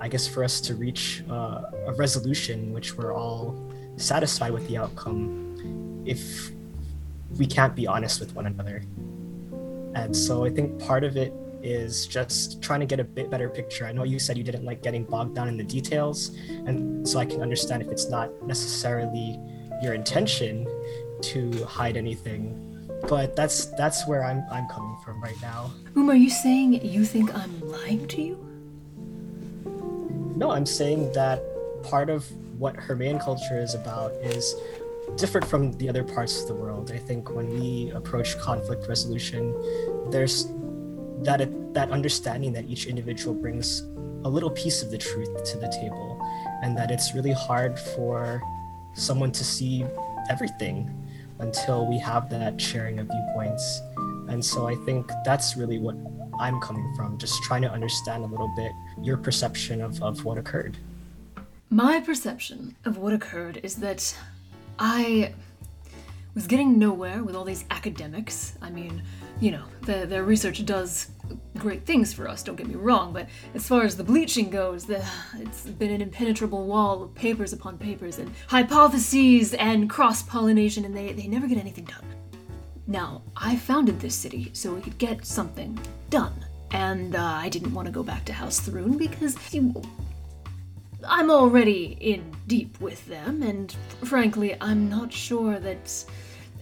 i 0.01 0.09
guess 0.09 0.27
for 0.27 0.45
us 0.45 0.61
to 0.61 0.75
reach 0.75 1.25
uh, 1.31 1.63
a 1.87 1.93
resolution 1.95 2.73
which 2.73 2.97
we're 2.97 3.15
all 3.15 3.66
satisfied 3.97 4.53
with 4.53 4.67
the 4.69 4.77
outcome 4.77 6.03
if 6.05 6.51
we 7.39 7.47
can't 7.47 7.75
be 7.75 7.87
honest 7.87 8.21
with 8.21 8.35
one 8.35 8.47
another 8.47 8.83
and 9.95 10.15
so 10.15 10.45
i 10.45 10.51
think 10.51 10.79
part 10.79 11.05
of 11.05 11.17
it 11.17 11.33
is 11.63 12.07
just 12.07 12.63
trying 12.63 12.81
to 12.81 12.87
get 12.87 13.01
a 13.01 13.05
bit 13.05 13.31
better 13.31 13.49
picture 13.49 13.87
i 13.87 13.93
know 13.93 14.05
you 14.05 14.19
said 14.19 14.37
you 14.37 14.45
didn't 14.45 14.65
like 14.65 14.83
getting 14.83 15.05
bogged 15.05 15.35
down 15.35 15.49
in 15.49 15.57
the 15.57 15.65
details 15.65 16.37
and 16.49 17.09
so 17.09 17.19
i 17.19 17.25
can 17.25 17.43
understand 17.43 17.83
if 17.83 17.89
it's 17.89 18.09
not 18.09 18.31
necessarily 18.47 19.41
your 19.83 19.95
intention 19.95 20.67
to 21.23 21.65
hide 21.65 21.97
anything 21.97 22.63
but 23.09 23.37
that's 23.37 23.67
that's 23.77 24.07
where 24.07 24.25
I'm 24.25 24.45
I'm 24.51 24.67
coming 24.69 24.97
from 25.05 25.23
right 25.23 25.41
now. 25.41 25.71
Um, 25.95 26.11
are 26.11 26.17
you 26.17 26.31
saying 26.31 26.85
you 26.85 27.05
think 27.05 27.35
I'm 27.35 27.61
lying 27.69 28.07
to 28.09 28.23
you? 28.23 28.37
No, 30.37 30.51
I'm 30.51 30.67
saying 30.67 31.13
that 31.13 31.43
part 31.83 32.11
of 32.11 32.27
what 32.59 32.77
Hermaean 32.77 33.19
culture 33.19 33.59
is 33.59 33.75
about 33.75 34.13
is 34.23 34.55
different 35.17 35.47
from 35.47 35.73
the 35.75 35.89
other 35.89 36.03
parts 36.03 36.41
of 36.43 36.49
the 36.49 36.55
world. 36.55 36.91
I 36.93 36.99
think 36.99 37.31
when 37.31 37.49
we 37.49 37.91
approach 37.91 38.39
conflict 38.39 38.89
resolution, 38.89 39.55
there's 40.11 40.49
that 41.23 41.49
that 41.75 41.91
understanding 41.91 42.53
that 42.53 42.65
each 42.67 42.87
individual 42.87 43.35
brings 43.35 43.83
a 44.25 44.29
little 44.29 44.51
piece 44.51 44.83
of 44.83 44.91
the 44.91 44.99
truth 44.99 45.45
to 45.53 45.59
the 45.59 45.69
table, 45.69 46.21
and 46.63 46.77
that 46.77 46.91
it's 46.91 47.15
really 47.15 47.33
hard 47.33 47.79
for 47.79 48.43
someone 48.95 49.31
to 49.31 49.45
see 49.45 49.85
everything 50.31 50.91
until 51.39 51.87
we 51.87 51.99
have 51.99 52.29
that 52.31 52.61
sharing 52.61 52.99
of 52.99 53.07
viewpoints. 53.09 53.81
And 54.29 54.45
so 54.45 54.67
I 54.67 54.75
think 54.75 55.11
that's 55.25 55.57
really 55.57 55.79
what 55.79 55.97
I'm 56.41 56.61
coming 56.61 56.93
from, 56.97 57.19
just 57.19 57.43
trying 57.45 57.63
to 57.63 57.71
understand 57.71 58.25
a 58.25 58.27
little 58.27 58.53
bit 58.57 58.73
your 59.03 59.17
perception 59.17 59.81
of, 59.81 60.03
of 60.03 60.25
what 60.25 60.39
occurred. 60.39 60.77
My 61.71 62.01
perception 62.01 62.77
of 62.85 62.97
what 62.97 63.13
occurred 63.13 63.61
is 63.63 63.77
that 63.77 64.17
I 64.79 65.35
was 66.35 66.47
getting 66.47 66.79
nowhere 66.79 67.25
with 67.25 67.35
all 67.35 67.45
these 67.45 67.65
academics. 67.71 68.57
I 68.63 68.71
mean, 68.71 69.03
you 69.41 69.51
know, 69.51 69.65
the, 69.83 70.07
their 70.07 70.23
research 70.23 70.65
does 70.65 71.09
great 71.59 71.85
things 71.85 72.13
for 72.13 72.29
us, 72.29 72.43
don't 72.43 72.57
get 72.57 72.69
me 72.69 72.77
wrong, 72.77 73.13
but 73.13 73.29
as 73.55 73.67
far 73.67 73.83
as 73.83 73.97
the 73.97 74.05
bleaching 74.05 74.49
goes, 74.49 74.85
the, 74.85 75.05
it's 75.39 75.63
been 75.63 75.91
an 75.91 76.03
impenetrable 76.03 76.67
wall 76.67 77.03
of 77.03 77.15
papers 77.15 77.53
upon 77.53 77.79
papers 77.79 78.19
and 78.19 78.31
hypotheses 78.47 79.55
and 79.55 79.91
cross 79.91 80.23
pollination, 80.23 80.85
and 80.85 80.97
they, 80.97 81.13
they 81.15 81.27
never 81.27 81.49
get 81.49 81.59
anything 81.59 81.85
done. 81.85 82.05
Now, 82.87 83.23
I 83.37 83.57
founded 83.57 83.99
this 83.99 84.15
city 84.15 84.51
so 84.53 84.73
we 84.73 84.81
could 84.83 84.99
get 84.99 85.27
something 85.27 85.79
done. 86.11 86.45
and 86.71 87.15
uh, 87.17 87.23
I 87.23 87.49
didn't 87.49 87.73
want 87.73 87.87
to 87.87 87.93
go 87.93 88.03
back 88.03 88.25
to 88.27 88.33
House 88.33 88.61
Thrune 88.61 88.97
because 88.99 89.37
you, 89.53 89.83
I'm 91.09 91.31
already 91.31 91.97
in 92.01 92.35
deep 92.47 92.81
with 92.81 93.07
them, 93.07 93.43
and 93.43 93.73
frankly, 94.05 94.57
I'm 94.61 94.89
not 94.89 95.13
sure 95.13 95.59
that 95.59 96.05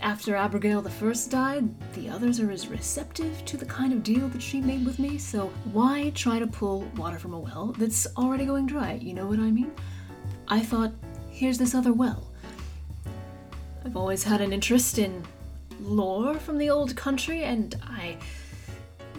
after 0.01 0.37
Abigail 0.37 0.83
the 0.83 0.91
First 0.91 1.31
died, 1.31 1.69
the 1.95 2.09
others 2.09 2.41
are 2.41 2.51
as 2.51 2.69
receptive 2.69 3.45
to 3.47 3.57
the 3.57 3.65
kind 3.65 3.93
of 3.93 4.03
deal 4.03 4.29
that 4.29 4.43
she 4.43 4.61
made 4.61 4.85
with 4.85 4.99
me. 4.99 5.19
So 5.19 5.47
why 5.73 6.11
try 6.15 6.39
to 6.39 6.47
pull 6.47 6.83
water 6.97 7.19
from 7.19 7.33
a 7.33 7.39
well 7.39 7.75
that's 7.79 8.07
already 8.17 8.45
going 8.45 8.67
dry? 8.67 8.95
You 8.95 9.15
know 9.15 9.27
what 9.27 9.39
I 9.39 9.51
mean? 9.51 9.73
I 10.49 10.61
thought, 10.61 10.93
here's 11.31 11.59
this 11.59 11.75
other 11.75 11.93
well. 11.93 12.31
I've 13.85 13.97
always 13.97 14.25
had 14.25 14.41
an 14.41 14.53
interest 14.53 14.99
in 14.99 15.25
lore 15.81 16.35
from 16.35 16.59
the 16.59 16.71
old 16.71 16.97
country, 16.97 17.45
and 17.45 17.75
I 17.83 18.19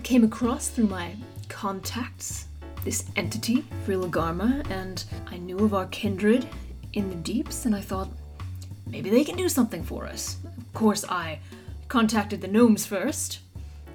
came 0.03 0.23
across 0.23 0.67
through 0.67 0.87
my 0.87 1.15
contacts 1.49 2.45
this 2.85 3.03
entity, 3.15 3.65
Frilagarma, 3.85 4.65
and 4.69 5.03
I 5.25 5.37
knew 5.37 5.59
of 5.59 5.73
our 5.73 5.87
kindred 5.87 6.47
in 6.93 7.09
the 7.09 7.15
deeps, 7.15 7.65
and 7.65 7.75
I 7.75 7.81
thought 7.81 8.09
maybe 8.85 9.09
they 9.09 9.23
can 9.23 9.35
do 9.35 9.49
something 9.49 9.83
for 9.83 10.05
us. 10.05 10.37
Of 10.45 10.73
course, 10.73 11.03
I 11.09 11.39
contacted 11.87 12.41
the 12.41 12.47
gnomes 12.47 12.85
first. 12.85 13.39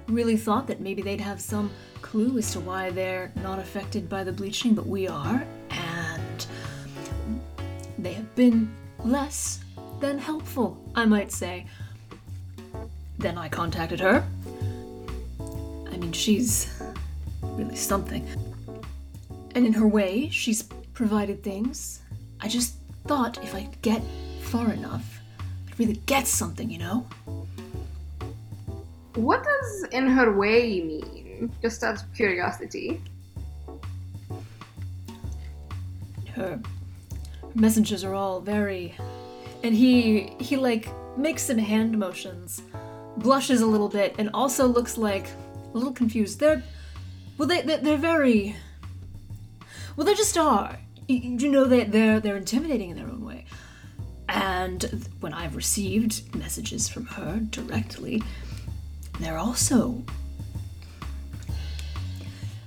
Really 0.07 0.35
thought 0.35 0.67
that 0.67 0.81
maybe 0.81 1.01
they'd 1.01 1.21
have 1.21 1.39
some 1.39 1.71
clue 2.01 2.37
as 2.37 2.51
to 2.51 2.59
why 2.59 2.89
they're 2.89 3.31
not 3.41 3.59
affected 3.59 4.09
by 4.09 4.25
the 4.25 4.33
bleaching, 4.33 4.75
but 4.75 4.85
we 4.85 5.07
are, 5.07 5.45
and 5.69 6.45
they 7.97 8.13
have 8.13 8.35
been 8.35 8.75
less 9.05 9.63
than 10.01 10.19
helpful, 10.19 10.77
I 10.95 11.05
might 11.05 11.31
say. 11.31 11.65
Then 13.19 13.37
I 13.37 13.47
contacted 13.47 14.01
her. 14.01 14.27
I 15.39 15.97
mean, 15.97 16.11
she's 16.11 16.81
really 17.41 17.77
something. 17.77 18.27
And 19.53 19.65
in 19.65 19.73
her 19.73 19.87
way, 19.87 20.29
she's 20.29 20.63
provided 20.93 21.43
things. 21.43 22.01
I 22.39 22.47
just 22.47 22.75
thought 23.05 23.43
if 23.43 23.53
I 23.53 23.63
could 23.63 23.81
get 23.81 24.01
far 24.41 24.71
enough, 24.71 25.19
I'd 25.67 25.79
really 25.79 26.01
get 26.05 26.27
something, 26.27 26.69
you 26.69 26.77
know? 26.77 27.05
What 29.15 29.43
does 29.43 29.83
in 29.91 30.07
her 30.07 30.37
way 30.37 30.81
mean? 30.81 31.51
Just 31.61 31.83
out 31.83 32.01
of 32.01 32.13
curiosity. 32.13 33.01
Her, 36.33 36.41
her 36.41 36.61
messengers 37.55 38.03
are 38.03 38.13
all 38.13 38.39
very. 38.39 38.95
And 39.63 39.75
he, 39.75 40.33
he 40.39 40.55
like 40.55 40.87
makes 41.17 41.43
some 41.43 41.57
hand 41.57 41.97
motions, 41.97 42.61
blushes 43.17 43.61
a 43.61 43.65
little 43.65 43.89
bit, 43.89 44.15
and 44.17 44.29
also 44.33 44.65
looks 44.65 44.97
like 44.97 45.27
a 45.73 45.77
little 45.77 45.93
confused. 45.93 46.39
They're. 46.39 46.63
Well, 47.37 47.47
they, 47.47 47.61
they, 47.61 47.77
they're 47.77 47.97
very. 47.97 48.55
Well, 49.95 50.05
they 50.05 50.13
just 50.13 50.37
are. 50.37 50.77
You, 51.07 51.51
know, 51.51 51.65
they, 51.65 51.83
they're, 51.83 52.19
they're 52.19 52.37
intimidating 52.37 52.89
in 52.91 52.97
their 52.97 53.07
own 53.07 53.25
way. 53.25 53.45
And 54.29 55.09
when 55.19 55.33
I've 55.33 55.55
received 55.55 56.33
messages 56.35 56.87
from 56.87 57.05
her 57.05 57.39
directly, 57.49 58.23
they're 59.19 59.37
also 59.37 60.03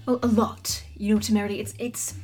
a, 0.06 0.12
a 0.12 0.26
lot. 0.26 0.84
You 0.96 1.14
know, 1.14 1.20
temerity. 1.20 1.60
It's 1.60 1.74
it's. 1.78 2.14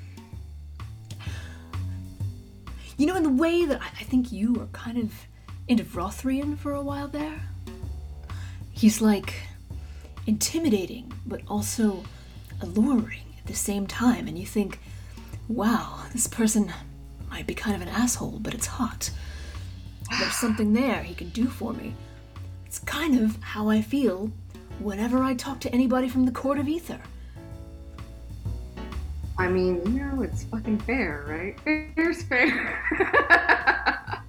You 2.98 3.06
know, 3.06 3.16
in 3.16 3.22
the 3.22 3.30
way 3.30 3.64
that 3.64 3.80
I, 3.80 3.86
I 3.86 4.04
think 4.04 4.30
you 4.30 4.52
were 4.52 4.66
kind 4.66 4.98
of 4.98 5.14
into 5.68 5.84
Rothrian 5.84 6.58
for 6.58 6.74
a 6.74 6.82
while 6.82 7.08
there. 7.08 7.40
He's 8.72 9.00
like 9.00 9.34
intimidating, 10.26 11.12
but 11.26 11.40
also 11.48 12.04
alluring 12.60 13.24
at 13.38 13.46
the 13.46 13.54
same 13.54 13.86
time, 13.86 14.28
and 14.28 14.38
you 14.38 14.44
think, 14.46 14.80
wow, 15.50 16.04
this 16.12 16.26
person 16.28 16.72
might 17.28 17.46
be 17.46 17.54
kind 17.54 17.74
of 17.74 17.82
an 17.82 17.88
asshole, 17.88 18.38
but 18.40 18.54
it's 18.54 18.66
hot. 18.66 19.10
There's 20.18 20.34
something 20.34 20.72
there 20.72 21.02
he 21.02 21.14
can 21.14 21.30
do 21.30 21.46
for 21.46 21.72
me. 21.72 21.94
It's 22.66 22.78
kind 22.78 23.18
of 23.18 23.36
how 23.42 23.68
I 23.68 23.82
feel 23.82 24.30
whenever 24.78 25.22
I 25.22 25.34
talk 25.34 25.60
to 25.60 25.72
anybody 25.72 26.08
from 26.08 26.24
the 26.24 26.30
Court 26.30 26.58
of 26.58 26.68
Ether. 26.68 27.00
I 29.38 29.48
mean, 29.48 29.82
you 29.92 30.04
know, 30.04 30.22
it's 30.22 30.44
fucking 30.44 30.78
fair, 30.80 31.24
right? 31.26 31.58
Fair's 31.96 32.22
fair. 32.22 32.78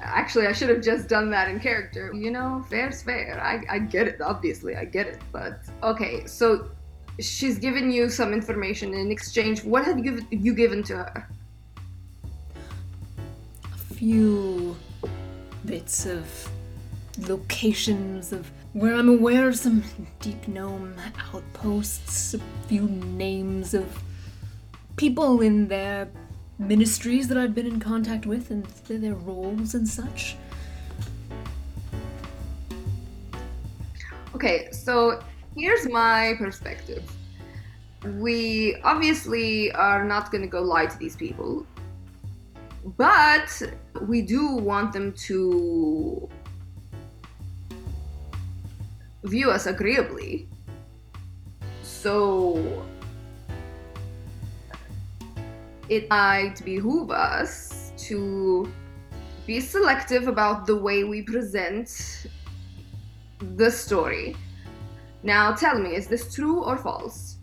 Actually, 0.00 0.46
I 0.48 0.52
should 0.52 0.70
have 0.70 0.82
just 0.82 1.08
done 1.08 1.30
that 1.30 1.48
in 1.48 1.60
character. 1.60 2.12
You 2.14 2.32
know, 2.32 2.64
fair's 2.68 3.02
fair. 3.02 3.40
I, 3.40 3.62
I 3.72 3.78
get 3.78 4.08
it, 4.08 4.20
obviously, 4.20 4.74
I 4.74 4.86
get 4.86 5.06
it. 5.06 5.20
But, 5.30 5.60
okay, 5.82 6.26
so 6.26 6.70
she's 7.20 7.58
given 7.58 7.90
you 7.90 8.08
some 8.08 8.32
information 8.32 8.94
in 8.94 9.10
exchange. 9.10 9.64
What 9.64 9.84
have 9.84 10.04
you, 10.04 10.26
you 10.30 10.54
given 10.54 10.82
to 10.84 10.96
her? 10.96 11.28
A 13.64 13.94
few 13.94 14.76
bits 15.64 16.06
of 16.06 16.50
locations 17.28 18.32
of 18.32 18.50
where 18.72 18.94
I'm 18.94 19.08
aware 19.08 19.48
of 19.48 19.56
some 19.56 19.82
deep 20.20 20.46
gnome 20.48 20.94
outposts, 21.32 22.34
a 22.34 22.40
few 22.68 22.82
names 22.82 23.72
of 23.72 24.02
people 24.96 25.40
in 25.40 25.68
their 25.68 26.08
ministries 26.58 27.28
that 27.28 27.38
I've 27.38 27.54
been 27.54 27.66
in 27.66 27.80
contact 27.80 28.26
with 28.26 28.50
and 28.50 28.64
their, 28.86 28.98
their 28.98 29.14
roles 29.14 29.74
and 29.74 29.88
such. 29.88 30.36
Okay, 34.34 34.68
so 34.70 35.22
here's 35.56 35.88
my 35.88 36.34
perspective. 36.38 37.10
We 38.18 38.76
obviously 38.84 39.72
are 39.72 40.04
not 40.04 40.30
going 40.30 40.42
to 40.42 40.48
go 40.48 40.62
lie 40.62 40.86
to 40.86 40.98
these 40.98 41.16
people, 41.16 41.66
but 42.96 43.50
we 44.02 44.22
do 44.22 44.54
want 44.54 44.92
them 44.92 45.12
to 45.12 46.28
view 49.24 49.50
us 49.50 49.66
agreeably. 49.66 50.46
So 51.82 52.84
it 55.88 56.08
might 56.10 56.62
behoove 56.64 57.10
us 57.10 57.92
to 57.96 58.70
be 59.46 59.60
selective 59.60 60.28
about 60.28 60.66
the 60.66 60.76
way 60.76 61.04
we 61.04 61.22
present 61.22 62.26
the 63.56 63.70
story. 63.70 64.36
Now 65.26 65.52
tell 65.52 65.76
me, 65.76 65.96
is 65.96 66.06
this 66.06 66.32
true 66.32 66.62
or 66.62 66.76
false? 66.76 67.38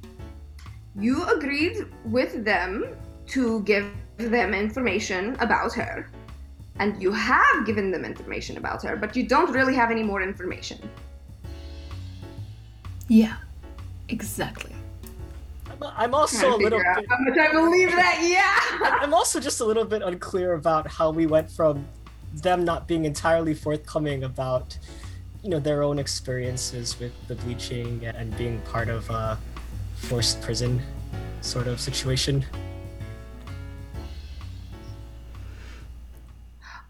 You 0.96 1.26
agreed 1.26 1.86
with 2.06 2.46
them 2.46 2.96
to 3.28 3.62
give 3.64 3.92
them 4.16 4.54
information 4.54 5.36
about 5.42 5.74
her, 5.74 6.10
and 6.80 7.02
you 7.04 7.12
have 7.12 7.66
given 7.66 7.92
them 7.92 8.06
information 8.06 8.56
about 8.56 8.84
her, 8.84 8.96
but 8.96 9.18
you 9.18 9.28
don't 9.28 9.52
really 9.52 9.76
have 9.76 9.92
any 9.92 10.02
more 10.02 10.22
information. 10.22 10.80
Yeah, 13.10 13.36
exactly. 14.08 14.74
I'm, 15.70 15.84
I'm 15.84 16.16
also 16.16 16.56
a 16.56 16.58
little 16.58 16.80
bit. 16.80 17.06
how 17.10 17.18
much 17.20 17.38
I 17.38 17.52
believe 17.52 17.92
that. 17.92 18.20
Yeah. 18.24 18.98
I'm 19.02 19.14
also 19.14 19.42
just 19.42 19.60
a 19.60 19.66
little 19.66 19.84
bit 19.84 20.02
unclear 20.02 20.54
about 20.54 20.88
how 20.88 21.12
we 21.12 21.26
went 21.26 21.52
from 21.52 21.86
them 22.34 22.64
not 22.64 22.88
being 22.88 23.04
entirely 23.04 23.54
forthcoming 23.54 24.24
about, 24.24 24.78
you 25.44 25.50
know, 25.50 25.60
their 25.60 25.84
own 25.84 26.00
experiences 26.00 26.98
with 27.00 27.12
the 27.28 27.36
bleaching 27.36 28.06
and 28.06 28.36
being 28.38 28.62
part 28.62 28.88
of 28.88 29.10
a 29.10 29.38
forced 29.96 30.42
prison 30.42 30.82
sort 31.42 31.68
of 31.68 31.80
situation. 31.82 32.46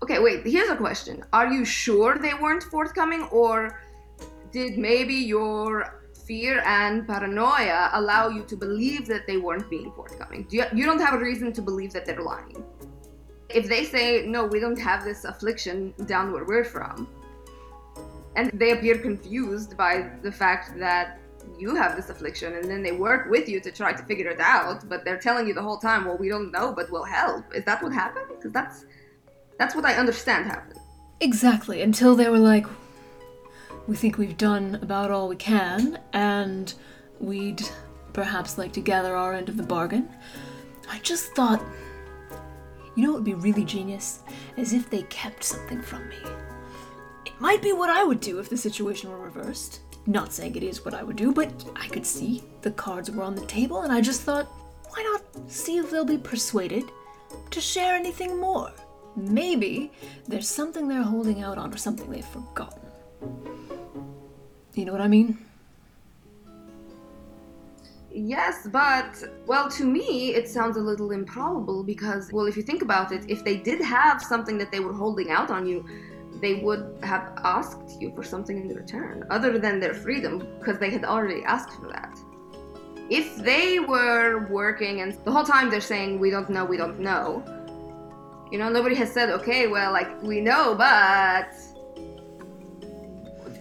Okay, 0.04 0.20
wait. 0.20 0.46
Here's 0.46 0.70
a 0.70 0.76
question: 0.76 1.24
Are 1.34 1.52
you 1.52 1.66
sure 1.66 2.18
they 2.20 2.36
weren't 2.36 2.64
forthcoming, 2.64 3.24
or 3.32 3.82
did 4.52 4.78
maybe 4.78 5.16
your 5.16 6.02
fear 6.28 6.62
and 6.66 7.08
paranoia 7.08 7.90
allow 7.94 8.30
you 8.30 8.44
to 8.44 8.56
believe 8.56 9.08
that 9.08 9.26
they 9.26 9.38
weren't 9.38 9.70
being 9.70 9.92
forthcoming? 9.94 10.46
Do 10.50 10.58
you, 10.58 10.66
you 10.74 10.86
don't 10.86 11.00
have 11.00 11.16
a 11.16 11.20
reason 11.20 11.52
to 11.54 11.62
believe 11.62 11.92
that 11.94 12.06
they're 12.06 12.22
lying. 12.22 12.64
If 13.50 13.68
they 13.68 13.84
say 13.84 14.26
no, 14.28 14.46
we 14.46 14.60
don't 14.60 14.80
have 14.80 15.04
this 15.04 15.26
affliction 15.26 15.94
down 16.06 16.32
where 16.32 16.44
we're 16.44 16.64
from, 16.64 17.08
and 18.36 18.52
they 18.54 18.72
appear 18.72 18.98
confused 18.98 19.78
by 19.78 20.10
the 20.22 20.32
fact 20.32 20.78
that 20.80 21.20
you 21.60 21.76
have 21.76 21.96
this 21.96 22.10
affliction, 22.10 22.54
and 22.54 22.70
then 22.70 22.82
they 22.82 22.94
work 22.94 23.30
with 23.30 23.48
you 23.50 23.60
to 23.60 23.72
try 23.72 23.92
to 23.94 24.04
figure 24.04 24.30
it 24.30 24.40
out, 24.40 24.88
but 24.88 25.04
they're 25.04 25.20
telling 25.20 25.48
you 25.48 25.54
the 25.54 25.62
whole 25.62 25.78
time, 25.78 26.06
well, 26.06 26.18
we 26.18 26.30
don't 26.30 26.52
know, 26.52 26.74
but 26.74 26.90
we'll 26.92 27.04
help. 27.04 27.44
Is 27.54 27.66
that 27.66 27.84
what 27.84 27.92
happened? 27.94 28.26
Because 28.30 28.52
that's 28.52 28.86
that's 29.60 29.76
what 29.76 29.86
I 29.86 29.96
understand 29.96 30.46
happened. 30.46 30.80
Exactly, 31.20 31.82
until 31.82 32.16
they 32.16 32.30
were 32.30 32.40
like, 32.40 32.66
we 33.88 33.96
think 33.96 34.18
we've 34.18 34.38
done 34.38 34.80
about 34.82 35.12
all 35.12 35.28
we 35.28 35.36
can, 35.36 36.00
and 36.14 36.74
we'd 37.20 37.62
perhaps 38.14 38.58
like 38.58 38.72
to 38.74 38.82
gather 38.82 39.16
our 39.16 39.34
end 39.34 39.50
of 39.50 39.58
the 39.58 39.64
bargain. 39.64 40.10
I 40.90 41.00
just 41.00 41.34
thought, 41.36 41.64
you 42.96 43.04
know 43.04 43.10
what 43.10 43.24
would 43.24 43.26
be 43.26 43.34
really 43.34 43.66
genius? 43.66 44.20
As 44.58 44.74
if 44.74 44.90
they 44.90 45.04
kept 45.04 45.44
something 45.44 45.82
from 45.82 46.08
me. 46.10 46.18
Might 47.44 47.62
be 47.62 47.74
what 47.74 47.90
I 47.90 48.06
would 48.06 48.22
do 48.22 48.40
if 48.40 48.48
the 48.48 48.56
situation 48.56 49.10
were 49.10 49.20
reversed. 49.20 49.82
Not 50.06 50.32
saying 50.32 50.56
it 50.56 50.64
is 50.64 50.86
what 50.86 50.94
I 50.94 51.04
would 51.04 51.18
do, 51.18 51.34
but 51.34 51.52
I 51.76 51.90
could 51.90 52.06
see 52.06 52.42
the 52.62 52.72
cards 52.72 53.12
were 53.12 53.22
on 53.22 53.36
the 53.36 53.46
table, 53.48 53.82
and 53.82 53.92
I 53.92 54.00
just 54.00 54.22
thought, 54.22 54.46
why 54.92 55.04
not 55.04 55.52
see 55.52 55.78
if 55.78 55.92
they'll 55.92 56.06
be 56.06 56.18
persuaded 56.18 56.86
to 57.52 57.60
share 57.60 57.96
anything 57.96 58.40
more? 58.40 58.72
Maybe 59.18 59.92
there's 60.26 60.48
something 60.48 60.88
they're 60.88 61.04
holding 61.04 61.44
out 61.44 61.58
on 61.58 61.74
or 61.74 61.76
something 61.76 62.10
they've 62.10 62.24
forgotten. 62.24 62.80
You 64.74 64.86
know 64.86 64.94
what 64.94 65.02
I 65.02 65.10
mean? 65.10 65.38
Yes, 68.10 68.70
but 68.72 69.22
well, 69.48 69.70
to 69.72 69.84
me, 69.84 70.34
it 70.34 70.48
sounds 70.48 70.78
a 70.78 70.82
little 70.82 71.12
improbable 71.12 71.84
because, 71.84 72.32
well, 72.32 72.46
if 72.46 72.56
you 72.56 72.64
think 72.64 72.82
about 72.82 73.12
it, 73.12 73.26
if 73.28 73.44
they 73.44 73.58
did 73.58 73.82
have 73.82 74.22
something 74.22 74.58
that 74.60 74.72
they 74.72 74.80
were 74.80 74.94
holding 74.94 75.30
out 75.30 75.52
on 75.52 75.68
you, 75.68 75.84
they 76.44 76.56
would 76.56 76.98
have 77.04 77.32
asked 77.44 78.02
you 78.02 78.12
for 78.16 78.24
something 78.24 78.58
in 78.58 78.76
return, 78.76 79.24
other 79.30 79.58
than 79.58 79.80
their 79.80 79.94
freedom, 79.94 80.48
because 80.60 80.78
they 80.80 80.90
had 80.90 81.06
already 81.06 81.44
asked 81.44 81.74
for 81.80 81.88
that. 81.88 82.18
If 83.10 83.36
they 83.38 83.80
were 83.80 84.48
working 84.50 85.02
and 85.02 85.14
the 85.26 85.32
whole 85.32 85.44
time 85.44 85.70
they're 85.70 85.82
saying, 85.82 86.20
we 86.20 86.30
don't 86.30 86.50
know, 86.50 86.66
we 86.66 86.78
don't 86.78 87.00
know, 87.00 87.44
you 88.52 88.58
know, 88.60 88.70
nobody 88.70 88.96
has 88.96 89.12
said, 89.12 89.30
okay, 89.30 89.68
well, 89.68 89.92
like, 89.92 90.22
we 90.22 90.42
know, 90.42 90.76
but 90.76 91.54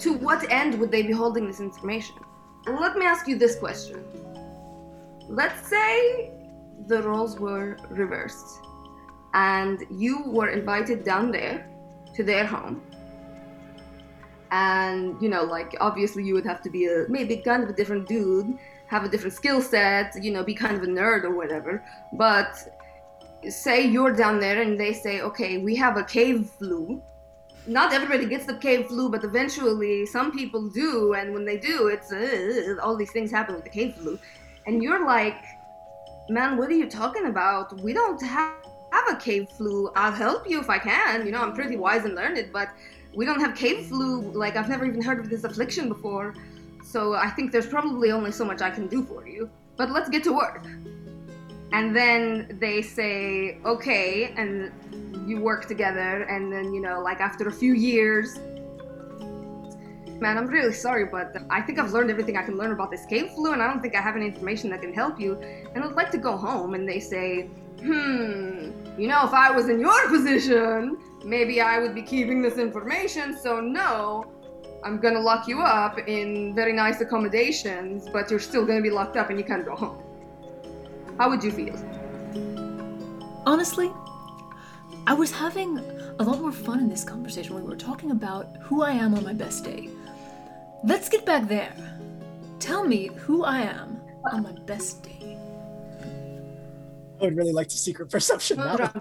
to 0.01 0.13
what 0.15 0.51
end 0.51 0.79
would 0.81 0.91
they 0.91 1.03
be 1.03 1.13
holding 1.13 1.47
this 1.47 1.61
information? 1.61 2.17
Let 2.67 2.97
me 2.97 3.07
ask 3.07 3.27
you 3.29 3.37
this 3.39 3.59
question 3.59 4.05
let's 5.29 5.67
say 5.67 6.31
the 6.89 7.03
roles 7.03 7.39
were 7.39 7.79
reversed 7.89 8.61
and 9.33 9.85
you 9.91 10.25
were 10.27 10.49
invited 10.49 11.05
down 11.05 11.31
there 11.31 11.72
to 12.15 12.23
their 12.23 12.47
home. 12.47 12.83
And 14.51 15.21
you 15.23 15.29
know 15.29 15.45
like 15.45 15.75
obviously 15.81 16.25
you 16.25 16.35
would 16.35 16.45
have 16.45 16.61
to 16.63 16.71
be 16.71 16.87
a 16.87 17.07
maybe 17.09 17.37
kind 17.39 17.63
of 17.63 17.71
a 17.71 17.73
different 17.73 18.07
dude 18.07 18.55
have 18.87 19.03
a 19.05 19.09
different 19.09 19.33
skill 19.33 19.63
set 19.63 20.13
you 20.23 20.31
know 20.31 20.45
be 20.45 20.55
kind 20.55 20.77
of 20.77 20.83
a 20.83 20.87
nerd 20.87 21.25
or 21.25 21.35
whatever. 21.35 21.83
But 22.13 22.53
say 23.49 23.87
you're 23.87 24.13
down 24.13 24.41
there 24.41 24.61
and 24.61 24.79
they 24.79 24.93
say 24.93 25.23
okay 25.23 25.59
we 25.59 25.75
have 25.77 25.97
a 25.97 26.05
cave 26.05 26.51
flu. 26.59 27.03
Not 27.67 27.95
everybody 27.95 28.27
gets 28.27 28.45
the 28.45 28.59
cave 28.59 28.89
flu 28.89 29.09
but 29.09 29.25
eventually 29.25 30.05
some 30.05 30.33
people 30.33 30.69
do. 30.69 31.15
And 31.15 31.33
when 31.33 31.47
they 31.47 31.57
do 31.57 31.89
it's 31.89 32.13
uh, 32.13 32.77
all 32.83 32.97
these 32.97 33.13
things 33.13 33.31
happen 33.31 33.55
with 33.55 33.65
the 33.65 33.71
cave 33.71 33.95
flu. 33.95 34.19
And 34.67 34.83
you're 34.83 35.05
like, 35.05 35.43
man, 36.29 36.57
what 36.57 36.69
are 36.71 36.75
you 36.75 36.89
talking 36.89 37.27
about? 37.27 37.81
We 37.81 37.93
don't 37.93 38.21
have, 38.23 38.55
have 38.93 39.09
a 39.09 39.17
cave 39.17 39.49
flu. 39.57 39.91
I'll 39.97 40.13
help 40.13 40.49
you 40.49 40.61
if 40.61 40.69
I 40.71 40.79
can. 40.79 41.27
You 41.27 41.33
know, 41.33 41.43
I'm 41.43 41.55
pretty 41.55 41.77
wise 41.77 42.05
and 42.05 42.15
learned, 42.15 42.51
but 42.53 42.69
we 43.15 43.25
don't 43.25 43.41
have 43.41 43.57
cave 43.57 43.87
flu. 43.87 44.21
Like, 44.33 44.57
I've 44.57 44.69
never 44.69 44.85
even 44.85 45.03
heard 45.03 45.19
of 45.19 45.29
this 45.29 45.45
affliction 45.45 45.89
before. 45.89 46.35
So 46.85 47.15
I 47.15 47.31
think 47.31 47.53
there's 47.53 47.67
probably 47.67 48.13
only 48.13 48.33
so 48.33 48.45
much 48.45 48.61
I 48.61 48.71
can 48.71 48.87
do 48.87 49.03
for 49.05 49.27
you. 49.27 49.51
But 49.77 49.91
let's 49.91 50.09
get 50.09 50.23
to 50.25 50.33
work. 50.33 50.65
And 51.73 51.97
then 51.97 52.59
they 52.61 52.83
say, 52.83 53.59
okay, 53.65 54.35
and 54.37 54.71
you 55.27 55.41
work 55.41 55.67
together. 55.67 56.25
And 56.25 56.53
then, 56.53 56.75
you 56.75 56.83
know, 56.83 57.01
like 57.01 57.21
after 57.21 57.49
a 57.49 57.53
few 57.53 57.73
years, 57.73 58.39
man, 60.21 60.37
I'm 60.37 60.47
really 60.47 60.75
sorry, 60.75 61.07
but 61.07 61.35
I 61.49 61.63
think 61.63 61.79
I've 61.79 61.93
learned 61.93 62.11
everything 62.11 62.37
I 62.37 62.43
can 62.43 62.57
learn 62.59 62.73
about 62.73 62.91
this 62.91 63.07
cave 63.07 63.31
flu, 63.31 63.55
and 63.55 63.63
I 63.63 63.67
don't 63.67 63.81
think 63.81 63.97
I 63.97 64.03
have 64.03 64.17
any 64.17 64.27
information 64.27 64.69
that 64.71 64.83
can 64.83 64.93
help 64.93 65.19
you. 65.19 65.41
And 65.75 65.83
I'd 65.83 65.93
like 65.93 66.11
to 66.13 66.19
go 66.19 66.37
home. 66.37 66.75
And 66.75 66.87
they 66.87 67.01
say, 67.01 67.49
hmm, 67.85 69.01
you 69.01 69.09
know, 69.09 69.25
if 69.25 69.33
I 69.33 69.51
was 69.51 69.69
in 69.69 69.81
your 69.81 70.09
position, 70.09 70.97
maybe 71.25 71.61
I 71.61 71.79
would 71.79 71.95
be 71.95 72.03
keeping 72.03 72.43
this 72.43 72.59
information, 72.59 73.37
so 73.37 73.61
no. 73.61 74.25
I'm 74.85 74.99
gonna 74.99 75.21
lock 75.21 75.47
you 75.47 75.61
up 75.61 75.99
in 76.09 76.55
very 76.55 76.73
nice 76.73 77.01
accommodations, 77.01 78.09
but 78.13 78.31
you're 78.31 78.41
still 78.41 78.67
gonna 78.67 78.83
be 78.83 78.91
locked 78.91 79.17
up 79.17 79.31
and 79.31 79.39
you 79.39 79.45
can't 79.45 79.65
go 79.65 79.77
home. 79.77 80.03
How 81.19 81.29
would 81.31 81.45
you 81.45 81.53
feel? 81.53 81.77
Honestly, 83.47 83.91
I 85.07 85.15
was 85.15 85.31
having 85.31 85.79
a 86.19 86.23
lot 86.23 86.41
more 86.41 86.53
fun 86.53 86.81
in 86.81 86.89
this 86.89 87.05
conversation 87.05 87.55
when 87.55 87.65
we 87.65 87.71
were 87.71 87.77
talking 87.77 88.11
about 88.11 88.57
who 88.61 88.83
I 88.83 88.93
am 88.93 89.15
on 89.15 89.25
my 89.25 89.33
best 89.33 89.65
day. 89.65 89.89
Let's 90.85 91.09
get 91.09 91.25
back 91.25 91.49
there. 91.49 91.75
Tell 92.59 92.85
me 92.85 93.07
who 93.07 93.45
I 93.45 93.61
am 93.63 94.01
on 94.33 94.43
my 94.43 94.53
best 94.53 95.03
day. 95.03 95.22
I 97.23 97.27
would 97.27 97.37
really 97.37 97.53
like 97.53 97.69
to 97.69 97.79
secret 97.79 98.11
perception 98.11 98.57
now. 98.59 98.93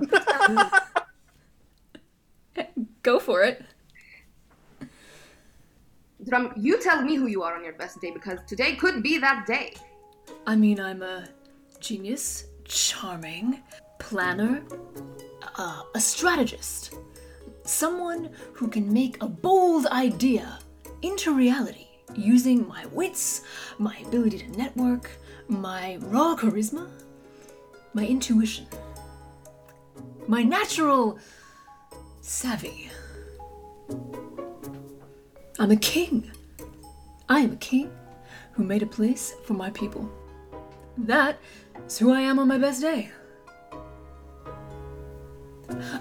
Go 3.01 3.19
for 3.19 3.41
it. 3.43 3.65
Drum, 6.23 6.53
you 6.55 6.79
tell 6.79 7.01
me 7.01 7.15
who 7.15 7.25
you 7.25 7.41
are 7.41 7.55
on 7.55 7.63
your 7.63 7.73
best 7.73 7.99
day 7.99 8.11
because 8.11 8.37
today 8.45 8.75
could 8.75 9.01
be 9.01 9.17
that 9.17 9.47
day. 9.47 9.73
I 10.45 10.55
mean, 10.55 10.79
I'm 10.79 11.01
a 11.01 11.27
genius, 11.79 12.45
charming, 12.63 13.63
planner, 13.97 14.61
uh, 15.57 15.81
a 15.95 15.99
strategist, 15.99 16.93
someone 17.63 18.29
who 18.53 18.67
can 18.67 18.93
make 18.93 19.17
a 19.23 19.27
bold 19.27 19.87
idea 19.87 20.59
into 21.01 21.33
reality 21.33 21.87
using 22.13 22.67
my 22.67 22.85
wits, 22.87 23.41
my 23.79 23.97
ability 24.05 24.37
to 24.37 24.47
network, 24.51 25.09
my 25.47 25.97
raw 26.01 26.35
charisma, 26.35 26.87
my 27.93 28.05
intuition, 28.05 28.67
my 30.27 30.43
natural 30.43 31.17
savvy. 32.21 32.89
I'm 35.59 35.71
a 35.71 35.75
king. 35.75 36.31
I 37.29 37.39
am 37.39 37.53
a 37.53 37.57
king 37.57 37.91
who 38.53 38.63
made 38.63 38.83
a 38.83 38.87
place 38.87 39.33
for 39.45 39.53
my 39.53 39.69
people. 39.69 40.09
That 40.97 41.37
is 41.85 41.97
who 41.97 42.11
I 42.11 42.21
am 42.21 42.39
on 42.39 42.47
my 42.47 42.57
best 42.57 42.81
day. 42.81 43.11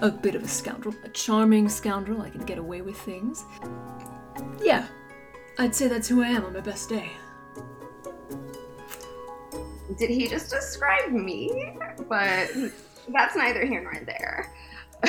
A 0.01 0.11
bit 0.11 0.35
of 0.35 0.43
a 0.43 0.47
scoundrel, 0.47 0.95
a 1.05 1.09
charming 1.09 1.69
scoundrel, 1.69 2.21
I 2.21 2.29
can 2.29 2.45
get 2.45 2.57
away 2.57 2.81
with 2.81 2.97
things. 2.97 3.45
Yeah, 4.61 4.87
I'd 5.57 5.75
say 5.75 5.87
that's 5.87 6.07
who 6.07 6.21
I 6.23 6.27
am 6.27 6.45
on 6.45 6.53
my 6.53 6.59
best 6.59 6.89
day. 6.89 7.09
Did 9.97 10.09
he 10.09 10.27
just 10.27 10.49
describe 10.49 11.11
me? 11.11 11.73
But 12.07 12.49
that's 13.09 13.35
neither 13.35 13.65
here 13.65 13.81
nor 13.81 13.99
there. 14.05 14.51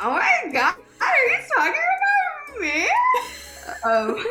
oh 0.00 0.10
my 0.10 0.50
god, 0.52 0.74
are 1.00 1.24
you 1.26 1.38
talking 1.54 1.82
about 1.98 2.60
me? 2.60 2.88
um, 3.84 4.24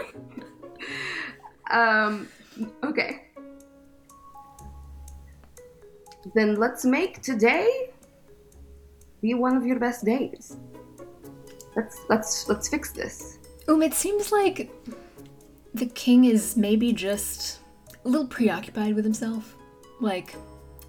um, 1.72 2.28
okay. 2.84 3.22
Then 6.34 6.56
let's 6.56 6.84
make 6.86 7.22
today 7.22 7.92
be 9.22 9.36
one 9.36 9.56
of 9.56 9.66
your 9.66 9.80
best 9.80 10.04
days. 10.04 10.58
Let's 11.76 12.00
let's 12.10 12.50
let's 12.50 12.68
fix 12.68 12.92
this. 12.92 13.38
Um, 13.68 13.82
it 13.82 13.94
seems 13.94 14.32
like 14.32 14.72
the 15.76 15.86
king 15.88 16.26
is 16.26 16.56
maybe 16.56 16.94
just 16.94 17.60
a 18.04 18.10
little 18.10 18.28
preoccupied 18.28 18.96
with 18.96 19.04
himself. 19.04 19.56
Like 20.00 20.36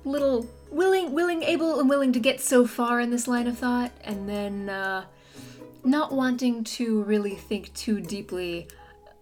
little 0.04 0.48
willing 0.70 1.12
willing 1.12 1.42
able 1.42 1.80
and 1.80 1.88
willing 1.88 2.12
to 2.12 2.20
get 2.20 2.40
so 2.40 2.66
far 2.66 3.00
in 3.00 3.10
this 3.10 3.26
line 3.26 3.46
of 3.46 3.58
thought 3.58 3.90
and 4.02 4.28
then 4.28 4.68
uh 4.68 5.04
not 5.84 6.12
wanting 6.12 6.62
to 6.64 7.02
really 7.04 7.34
think 7.34 7.72
too 7.74 8.00
deeply 8.00 8.68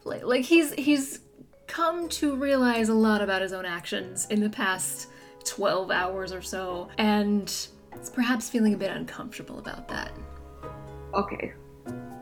like, 0.04 0.24
like 0.24 0.44
he's 0.44 0.72
he's 0.74 1.20
come 1.66 2.08
to 2.08 2.36
realize 2.36 2.88
a 2.88 2.94
lot 2.94 3.22
about 3.22 3.40
his 3.40 3.52
own 3.52 3.64
actions 3.64 4.26
in 4.28 4.40
the 4.40 4.50
past 4.50 5.08
12 5.44 5.90
hours 5.90 6.32
or 6.32 6.42
so 6.42 6.88
and 6.98 7.68
is 8.00 8.10
perhaps 8.10 8.50
feeling 8.50 8.74
a 8.74 8.76
bit 8.76 8.90
uncomfortable 8.90 9.58
about 9.58 9.88
that 9.88 10.12
Okay, 11.14 11.52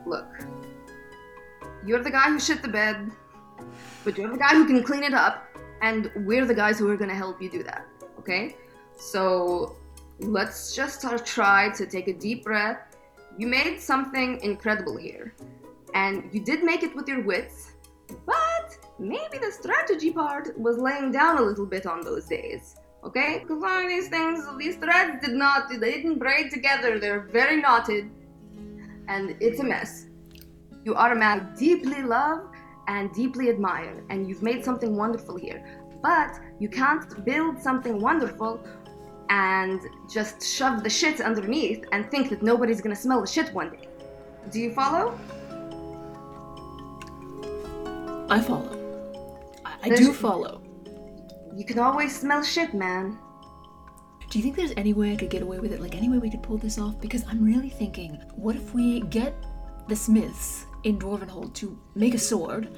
look. 0.05 0.27
You're 1.83 2.03
the 2.03 2.11
guy 2.11 2.29
who 2.29 2.39
shit 2.39 2.61
the 2.61 2.67
bed, 2.67 3.11
but 4.03 4.17
you're 4.17 4.29
the 4.29 4.37
guy 4.37 4.53
who 4.53 4.65
can 4.65 4.83
clean 4.83 5.03
it 5.03 5.13
up, 5.13 5.47
and 5.81 6.11
we're 6.15 6.45
the 6.45 6.53
guys 6.53 6.79
who 6.79 6.89
are 6.89 6.97
gonna 6.97 7.15
help 7.15 7.41
you 7.41 7.49
do 7.49 7.63
that. 7.63 7.85
Okay? 8.19 8.55
So 8.97 9.75
let's 10.19 10.75
just 10.75 11.05
try 11.25 11.69
to 11.69 11.85
take 11.85 12.07
a 12.07 12.13
deep 12.13 12.43
breath. 12.43 12.95
You 13.37 13.47
made 13.47 13.79
something 13.79 14.39
incredible 14.41 14.97
here, 14.97 15.35
and 15.93 16.29
you 16.31 16.39
did 16.43 16.63
make 16.63 16.83
it 16.83 16.95
with 16.95 17.07
your 17.07 17.21
wits, 17.21 17.71
but 18.25 18.77
maybe 18.99 19.37
the 19.39 19.51
strategy 19.51 20.11
part 20.11 20.57
was 20.57 20.77
laying 20.77 21.11
down 21.11 21.37
a 21.37 21.41
little 21.41 21.65
bit 21.65 21.85
on 21.85 22.01
those 22.01 22.25
days. 22.25 22.75
Okay? 23.03 23.39
Because 23.39 23.61
one 23.61 23.83
of 23.83 23.89
these 23.89 24.07
things, 24.07 24.45
these 24.57 24.75
threads 24.77 25.25
did 25.25 25.35
not, 25.35 25.69
they 25.69 25.91
didn't 25.91 26.19
braid 26.19 26.51
together. 26.51 26.99
They're 26.99 27.21
very 27.21 27.61
knotted 27.61 28.09
and 29.07 29.35
it's 29.41 29.59
a 29.59 29.63
mess. 29.63 30.05
You 30.85 30.95
are 30.95 31.11
a 31.11 31.15
man 31.15 31.53
deeply 31.57 32.01
love 32.01 32.52
and 32.87 33.13
deeply 33.13 33.49
admire, 33.49 34.03
and 34.09 34.27
you've 34.27 34.43
made 34.43 34.63
something 34.63 34.95
wonderful 34.95 35.37
here. 35.37 35.63
But 36.01 36.37
you 36.59 36.69
can't 36.69 37.23
build 37.23 37.61
something 37.61 38.01
wonderful 38.01 38.59
and 39.29 39.79
just 40.11 40.45
shove 40.45 40.83
the 40.83 40.89
shit 40.89 41.21
underneath 41.21 41.85
and 41.91 42.09
think 42.11 42.29
that 42.29 42.43
nobody's 42.43 42.81
gonna 42.81 42.95
smell 42.95 43.21
the 43.21 43.27
shit 43.27 43.53
one 43.53 43.71
day. 43.71 43.87
Do 44.51 44.59
you 44.59 44.71
follow? 44.73 45.17
I 48.29 48.39
follow. 48.41 48.79
I, 49.65 49.75
I 49.83 49.89
do 49.89 50.13
follow. 50.13 50.61
You 51.55 51.65
can 51.65 51.79
always 51.79 52.19
smell 52.19 52.43
shit, 52.43 52.73
man. 52.73 53.17
Do 54.29 54.39
you 54.39 54.43
think 54.43 54.55
there's 54.55 54.73
any 54.75 54.93
way 54.93 55.13
I 55.13 55.15
could 55.15 55.29
get 55.29 55.43
away 55.43 55.59
with 55.59 55.71
it? 55.71 55.79
Like, 55.79 55.95
any 55.95 56.09
way 56.09 56.17
we 56.17 56.29
could 56.29 56.41
pull 56.41 56.57
this 56.57 56.79
off? 56.79 56.99
Because 56.99 57.23
I'm 57.27 57.43
really 57.43 57.69
thinking, 57.69 58.19
what 58.35 58.55
if 58.55 58.73
we 58.73 59.01
get 59.01 59.35
the 59.87 59.95
smiths 59.95 60.65
in 60.83 60.99
Dwarvenhold 60.99 61.53
to 61.55 61.77
make 61.95 62.13
a 62.13 62.19
sword, 62.19 62.69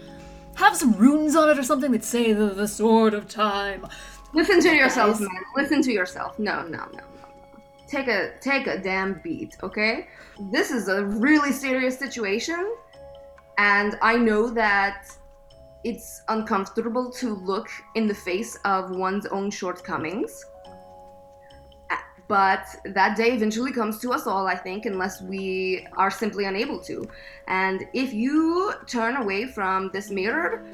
have 0.55 0.75
some 0.75 0.93
runes 0.93 1.35
on 1.35 1.49
it 1.49 1.59
or 1.59 1.63
something 1.63 1.91
that 1.91 2.03
say 2.03 2.33
the, 2.33 2.47
the 2.47 2.67
sword 2.67 3.13
of 3.13 3.27
time? 3.27 3.85
Listen 4.33 4.59
to 4.61 4.73
yourself, 4.73 5.19
man. 5.19 5.29
Listen 5.55 5.81
to 5.81 5.91
yourself. 5.91 6.37
No, 6.39 6.63
no, 6.63 6.67
no, 6.67 6.77
no, 6.77 6.97
no. 6.97 7.63
Take 7.87 8.07
a 8.07 8.33
take 8.41 8.67
a 8.67 8.77
damn 8.77 9.21
beat, 9.23 9.55
okay? 9.63 10.07
This 10.51 10.71
is 10.71 10.87
a 10.87 11.05
really 11.05 11.51
serious 11.51 11.97
situation, 11.97 12.75
and 13.57 13.97
I 14.01 14.17
know 14.17 14.49
that 14.49 15.07
it's 15.83 16.21
uncomfortable 16.29 17.11
to 17.11 17.35
look 17.35 17.69
in 17.93 18.07
the 18.07 18.13
face 18.13 18.57
of 18.65 18.89
one's 18.89 19.27
own 19.27 19.51
shortcomings. 19.51 20.43
But 22.27 22.65
that 22.85 23.15
day 23.15 23.33
eventually 23.33 23.71
comes 23.71 23.99
to 23.99 24.11
us 24.11 24.25
all, 24.25 24.47
I 24.47 24.55
think, 24.55 24.85
unless 24.85 25.21
we 25.21 25.85
are 25.95 26.09
simply 26.09 26.45
unable 26.45 26.79
to. 26.81 27.07
And 27.47 27.87
if 27.93 28.13
you 28.13 28.73
turn 28.87 29.17
away 29.17 29.45
from 29.45 29.91
this 29.93 30.09
mirror, 30.09 30.65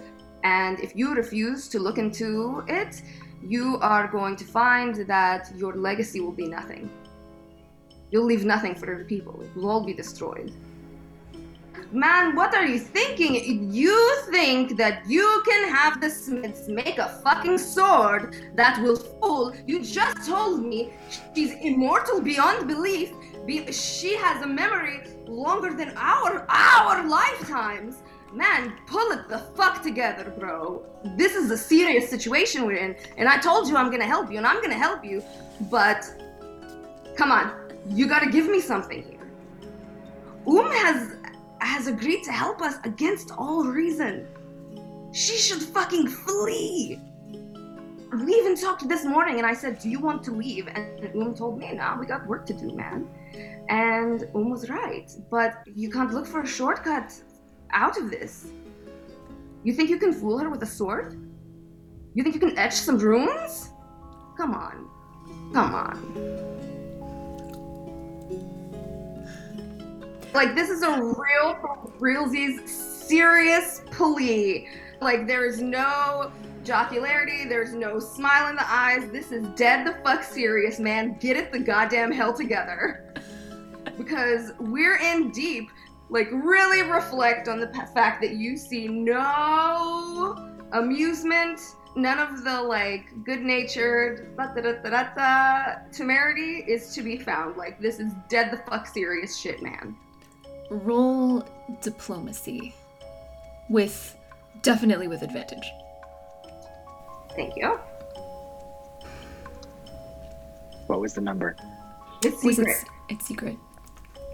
and 0.43 0.79
if 0.79 0.95
you 0.95 1.13
refuse 1.13 1.67
to 1.69 1.79
look 1.79 1.97
into 1.97 2.63
it, 2.67 3.01
you 3.43 3.77
are 3.81 4.07
going 4.07 4.35
to 4.37 4.45
find 4.45 4.95
that 5.07 5.51
your 5.57 5.75
legacy 5.75 6.21
will 6.21 6.31
be 6.31 6.47
nothing. 6.47 6.89
You'll 8.11 8.25
leave 8.25 8.45
nothing 8.45 8.75
for 8.75 8.97
the 8.97 9.05
people. 9.05 9.41
It 9.41 9.55
will 9.55 9.69
all 9.69 9.83
be 9.83 9.93
destroyed. 9.93 10.53
Man, 11.93 12.37
what 12.37 12.55
are 12.55 12.65
you 12.65 12.79
thinking? 12.79 13.69
You 13.69 14.21
think 14.29 14.77
that 14.77 15.03
you 15.07 15.43
can 15.45 15.69
have 15.69 15.99
the 15.99 16.09
Smiths 16.09 16.69
make 16.69 16.97
a 16.97 17.19
fucking 17.21 17.57
sword 17.57 18.53
that 18.55 18.81
will 18.81 18.95
fool? 18.95 19.53
You 19.67 19.83
just 19.83 20.25
told 20.25 20.63
me 20.63 20.93
she's 21.35 21.51
immortal 21.61 22.21
beyond 22.21 22.69
belief. 22.69 23.11
Be- 23.45 23.69
she 23.73 24.15
has 24.15 24.41
a 24.41 24.47
memory 24.47 25.01
longer 25.27 25.73
than 25.73 25.91
our 25.97 26.45
our 26.47 27.05
lifetimes. 27.05 27.97
Man, 28.31 28.73
pull 28.87 29.11
it 29.11 29.27
the 29.27 29.39
fuck 29.57 29.83
together, 29.83 30.33
bro. 30.39 30.85
This 31.17 31.35
is 31.35 31.51
a 31.51 31.57
serious 31.57 32.09
situation 32.09 32.65
we're 32.65 32.77
in, 32.77 32.95
and 33.17 33.27
I 33.27 33.37
told 33.37 33.67
you 33.67 33.75
I'm 33.75 33.91
gonna 33.91 34.05
help 34.05 34.31
you, 34.31 34.37
and 34.37 34.47
I'm 34.47 34.61
gonna 34.61 34.75
help 34.77 35.03
you, 35.03 35.21
but 35.69 36.05
come 37.17 37.33
on, 37.33 37.51
you 37.89 38.07
gotta 38.07 38.29
give 38.29 38.47
me 38.47 38.61
something 38.61 39.03
here. 39.03 39.17
Um 40.47 40.71
has 40.71 41.17
has 41.67 41.87
agreed 41.87 42.23
to 42.23 42.31
help 42.31 42.61
us 42.61 42.75
against 42.83 43.31
all 43.31 43.63
reason. 43.63 44.27
She 45.13 45.37
should 45.37 45.61
fucking 45.61 46.07
flee. 46.07 46.99
We 48.25 48.33
even 48.33 48.55
talked 48.55 48.87
this 48.87 49.05
morning, 49.05 49.37
and 49.37 49.45
I 49.45 49.53
said, 49.53 49.79
"Do 49.79 49.89
you 49.89 49.99
want 49.99 50.23
to 50.23 50.31
leave?" 50.31 50.67
And 50.67 50.85
Um 51.15 51.33
told 51.33 51.57
me, 51.57 51.73
"No, 51.73 51.97
we 51.99 52.05
got 52.05 52.27
work 52.27 52.45
to 52.47 52.53
do, 52.53 52.73
man." 52.75 53.07
And 53.69 54.27
Um 54.35 54.49
was 54.49 54.69
right, 54.69 55.09
but 55.29 55.51
you 55.65 55.89
can't 55.89 56.13
look 56.13 56.27
for 56.27 56.41
a 56.41 56.47
shortcut 56.47 57.09
out 57.71 57.97
of 57.97 58.09
this. 58.09 58.51
You 59.63 59.73
think 59.73 59.89
you 59.89 59.97
can 59.97 60.13
fool 60.13 60.37
her 60.39 60.49
with 60.49 60.63
a 60.63 60.71
sword? 60.79 61.17
You 62.13 62.23
think 62.23 62.35
you 62.35 62.41
can 62.41 62.57
etch 62.57 62.73
some 62.73 62.97
runes? 62.97 63.69
Come 64.35 64.53
on. 64.53 64.89
Come 65.53 65.73
on. 65.75 65.97
Like, 70.33 70.55
this 70.55 70.69
is 70.69 70.81
a 70.83 71.01
real, 71.01 71.91
realsies 71.99 72.67
serious 72.67 73.81
plea. 73.91 74.69
Like, 75.01 75.27
there 75.27 75.45
is 75.45 75.61
no 75.61 76.31
jocularity, 76.63 77.49
there's 77.49 77.73
no 77.73 77.99
smile 77.99 78.49
in 78.49 78.55
the 78.55 78.71
eyes. 78.71 79.09
This 79.11 79.31
is 79.31 79.47
dead 79.55 79.85
the 79.85 79.93
fuck 80.03 80.23
serious, 80.23 80.79
man. 80.79 81.17
Get 81.19 81.37
it 81.37 81.51
the 81.51 81.59
goddamn 81.59 82.11
hell 82.11 82.33
together. 82.33 83.07
Because 83.97 84.53
we're 84.59 84.97
in 84.97 85.31
deep 85.31 85.69
like 86.11 86.29
really 86.31 86.81
reflect 86.81 87.47
on 87.47 87.59
the 87.59 87.67
p- 87.67 87.79
fact 87.95 88.21
that 88.21 88.33
you 88.33 88.57
see 88.57 88.87
no 88.87 90.35
amusement 90.73 91.59
none 91.95 92.19
of 92.19 92.43
the 92.43 92.61
like 92.61 93.05
da 93.25 93.35
da 95.15 95.75
temerity 95.91 96.63
is 96.67 96.93
to 96.93 97.01
be 97.01 97.17
found 97.17 97.57
like 97.57 97.79
this 97.79 97.99
is 97.99 98.11
dead 98.29 98.51
the 98.51 98.57
fuck 98.69 98.85
serious 98.85 99.37
shit 99.37 99.61
man 99.63 99.95
Roll 100.71 101.43
diplomacy. 101.81 102.73
With. 103.69 104.15
definitely 104.63 105.07
with 105.07 105.21
advantage. 105.21 105.67
thank 107.35 107.55
you 107.55 107.77
What 110.87 110.99
was 110.99 111.13
the 111.13 111.21
number? 111.21 111.55
it's 112.23 112.41
secret 112.41 112.67
s- 112.67 112.85
It's 113.09 113.25
secret. 113.27 113.57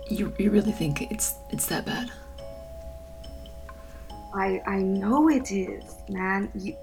You, 0.10 0.34
you 0.40 0.50
really 0.52 0.72
think 0.72 0.94
it's 1.12 1.34
it's 1.52 1.68
that 1.68 1.86
bad? 1.86 2.10
I 4.34 4.62
I 4.66 4.78
know 5.02 5.30
it 5.30 5.52
is, 5.52 5.84
man. 6.10 6.50
You, 6.56 6.74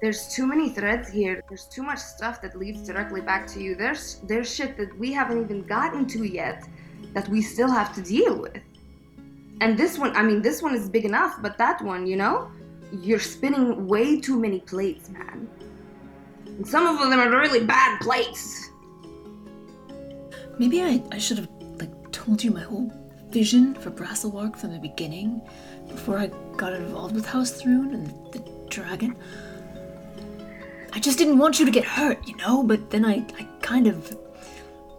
there's 0.00 0.22
too 0.34 0.46
many 0.46 0.70
threads 0.70 1.08
here. 1.10 1.42
There's 1.48 1.66
too 1.76 1.82
much 1.90 1.98
stuff 1.98 2.40
that 2.42 2.52
leads 2.62 2.80
directly 2.90 3.20
back 3.20 3.46
to 3.54 3.58
you. 3.64 3.74
There's 3.76 4.04
there's 4.30 4.48
shit 4.56 4.76
that 4.78 4.90
we 4.98 5.12
haven't 5.12 5.38
even 5.44 5.62
gotten 5.76 6.06
to 6.14 6.20
yet 6.24 6.58
that 7.14 7.28
we 7.28 7.40
still 7.42 7.70
have 7.70 7.94
to 7.94 8.02
deal 8.02 8.34
with. 8.46 8.62
And 9.62 9.78
this 9.78 9.96
one, 9.96 10.16
I 10.16 10.22
mean, 10.24 10.42
this 10.42 10.60
one 10.60 10.74
is 10.74 10.88
big 10.88 11.04
enough, 11.04 11.40
but 11.40 11.56
that 11.58 11.80
one, 11.82 12.04
you 12.04 12.16
know, 12.16 12.50
you're 13.00 13.20
spinning 13.20 13.86
way 13.86 14.20
too 14.20 14.36
many 14.36 14.58
plates, 14.58 15.08
man. 15.08 15.48
And 16.46 16.66
some 16.66 16.84
of 16.88 16.98
them 16.98 17.20
are 17.20 17.30
really 17.30 17.64
bad 17.64 18.00
plates. 18.00 18.70
Maybe 20.58 20.82
I, 20.82 21.00
I 21.12 21.18
should 21.18 21.38
have 21.38 21.48
like 21.76 21.92
told 22.10 22.42
you 22.42 22.50
my 22.50 22.62
whole 22.62 22.92
vision 23.28 23.76
for 23.76 23.92
Brasselwark 23.92 24.56
from 24.56 24.72
the 24.72 24.80
beginning, 24.80 25.40
before 25.86 26.18
I 26.18 26.26
got 26.56 26.72
involved 26.72 27.14
with 27.14 27.24
House 27.24 27.52
Thrune 27.52 27.94
and 27.94 28.08
the 28.32 28.40
dragon. 28.68 29.14
I 30.92 30.98
just 30.98 31.18
didn't 31.18 31.38
want 31.38 31.60
you 31.60 31.66
to 31.66 31.70
get 31.70 31.84
hurt, 31.84 32.26
you 32.26 32.36
know, 32.36 32.64
but 32.64 32.90
then 32.90 33.04
I, 33.04 33.24
I 33.38 33.46
kind 33.60 33.86
of 33.86 34.18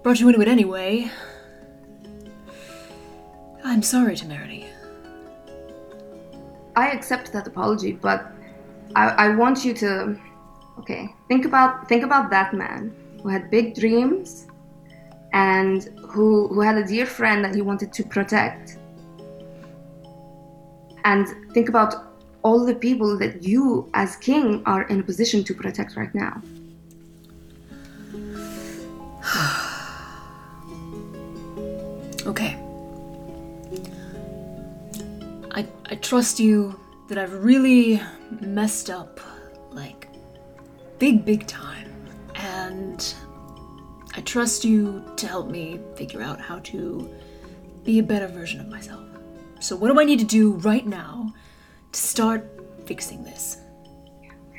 brought 0.04 0.22
you 0.22 0.30
into 0.30 0.40
it 0.40 0.48
anyway. 0.48 1.12
I'm 3.64 3.82
sorry, 3.82 4.16
Temerity. 4.16 4.66
I 6.76 6.90
accept 6.90 7.32
that 7.34 7.48
apology, 7.48 7.94
but 7.94 8.32
I, 8.96 9.10
I 9.10 9.36
want 9.36 9.64
you 9.64 9.74
to 9.76 10.20
okay, 10.80 11.14
think 11.28 11.46
about 11.46 11.88
think 11.88 12.04
about 12.04 12.30
that 12.32 12.54
man 12.54 12.96
who 13.22 13.30
had 13.30 13.50
big 13.50 13.76
dreams 13.76 14.48
and 15.32 15.84
who 16.08 16.48
who 16.50 16.62
had 16.62 16.78
a 16.78 16.86
dear 16.86 17.06
friend 17.06 17.44
that 17.46 17.56
he 17.56 17.62
wanted 17.62 17.94
to 17.94 18.04
protect. 18.04 18.78
And 21.06 21.28
think 21.54 21.70
about 21.70 22.14
all 22.44 22.66
the 22.66 22.76
people 22.76 23.18
that 23.18 23.44
you 23.44 23.90
as 23.94 24.16
king 24.18 24.64
are 24.66 24.84
in 24.84 25.00
a 25.00 25.04
position 25.04 25.44
to 25.46 25.54
protect 25.54 25.96
right 25.96 26.14
now. 26.14 26.42
Okay. 32.26 32.63
I 35.54 35.68
I 35.86 35.96
trust 35.96 36.40
you 36.40 36.80
that 37.08 37.18
I've 37.18 37.44
really 37.44 38.02
messed 38.42 38.90
up 38.90 39.20
like 39.72 40.08
big 41.00 41.26
big 41.26 41.48
time 41.48 41.92
and 42.36 43.14
I 44.16 44.22
trust 44.22 44.64
you 44.64 45.04
to 45.18 45.28
help 45.28 45.50
me 45.50 45.80
figure 45.96 46.22
out 46.22 46.40
how 46.40 46.60
to 46.60 47.14
be 47.84 48.00
a 48.00 48.04
better 48.04 48.28
version 48.28 48.60
of 48.60 48.68
myself. 48.68 49.04
So 49.60 49.76
what 49.76 49.92
do 49.92 50.00
I 50.00 50.04
need 50.04 50.20
to 50.20 50.26
do 50.26 50.54
right 50.58 50.86
now 50.86 51.34
to 51.92 52.00
start 52.00 52.50
fixing 52.86 53.24
this? 53.24 53.58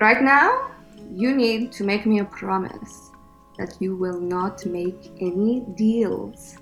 Right 0.00 0.22
now, 0.22 0.70
you 1.12 1.34
need 1.34 1.72
to 1.72 1.84
make 1.84 2.04
me 2.06 2.18
a 2.20 2.24
promise 2.24 3.10
that 3.58 3.76
you 3.80 3.96
will 3.96 4.20
not 4.20 4.64
make 4.66 5.12
any 5.20 5.60
deals. 5.76 6.56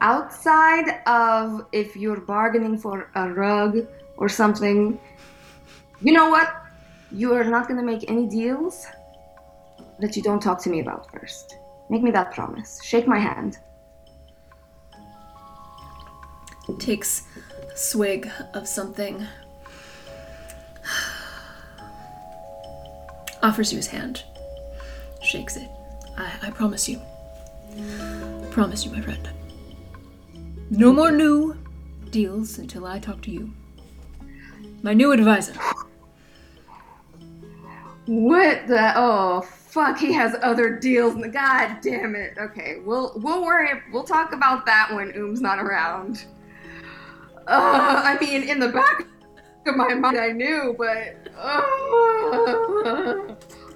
Outside 0.00 1.00
of 1.06 1.66
if 1.72 1.96
you're 1.96 2.20
bargaining 2.20 2.78
for 2.78 3.10
a 3.14 3.32
rug 3.32 3.86
or 4.16 4.28
something, 4.28 4.98
you 6.02 6.12
know 6.12 6.28
what? 6.28 6.54
You 7.10 7.32
are 7.34 7.44
not 7.44 7.68
gonna 7.68 7.82
make 7.82 8.04
any 8.08 8.26
deals 8.26 8.86
that 9.98 10.16
you 10.16 10.22
don't 10.22 10.40
talk 10.40 10.62
to 10.62 10.70
me 10.70 10.80
about 10.80 11.10
first. 11.10 11.58
Make 11.88 12.02
me 12.02 12.10
that 12.10 12.32
promise. 12.32 12.82
Shake 12.82 13.06
my 13.06 13.18
hand. 13.18 13.58
Takes 16.78 17.22
a 17.72 17.76
swig 17.76 18.30
of 18.52 18.68
something. 18.68 19.26
Offers 23.42 23.72
you 23.72 23.78
his 23.78 23.86
hand. 23.86 24.24
Shakes 25.22 25.56
it. 25.56 25.70
I, 26.18 26.30
I 26.42 26.50
promise 26.50 26.86
you. 26.88 27.00
Promise 28.50 28.84
you, 28.84 28.92
my 28.92 29.00
friend. 29.00 29.28
No 30.70 30.92
more 30.92 31.12
new 31.12 31.56
deals 32.10 32.58
until 32.58 32.86
I 32.86 32.98
talk 32.98 33.22
to 33.22 33.30
you. 33.30 33.52
My 34.82 34.94
new 34.94 35.12
advisor. 35.12 35.54
What 38.06 38.66
the? 38.66 38.92
Oh, 38.96 39.42
fuck! 39.42 39.98
He 39.98 40.12
has 40.12 40.36
other 40.42 40.76
deals. 40.78 41.14
God 41.32 41.78
damn 41.82 42.14
it. 42.14 42.36
Okay, 42.38 42.78
we'll 42.84 43.12
we'll 43.16 43.44
worry. 43.44 43.80
We'll 43.92 44.04
talk 44.04 44.32
about 44.32 44.66
that 44.66 44.92
when 44.92 45.12
Oom's 45.16 45.40
not 45.40 45.58
around. 45.58 46.24
Uh, 47.46 48.02
I 48.04 48.18
mean, 48.20 48.42
in 48.42 48.58
the 48.58 48.68
back 48.68 49.06
of 49.66 49.76
my 49.76 49.94
mind, 49.94 50.18
I 50.18 50.32
knew, 50.32 50.74
but 50.76 51.16
uh, 51.36 51.62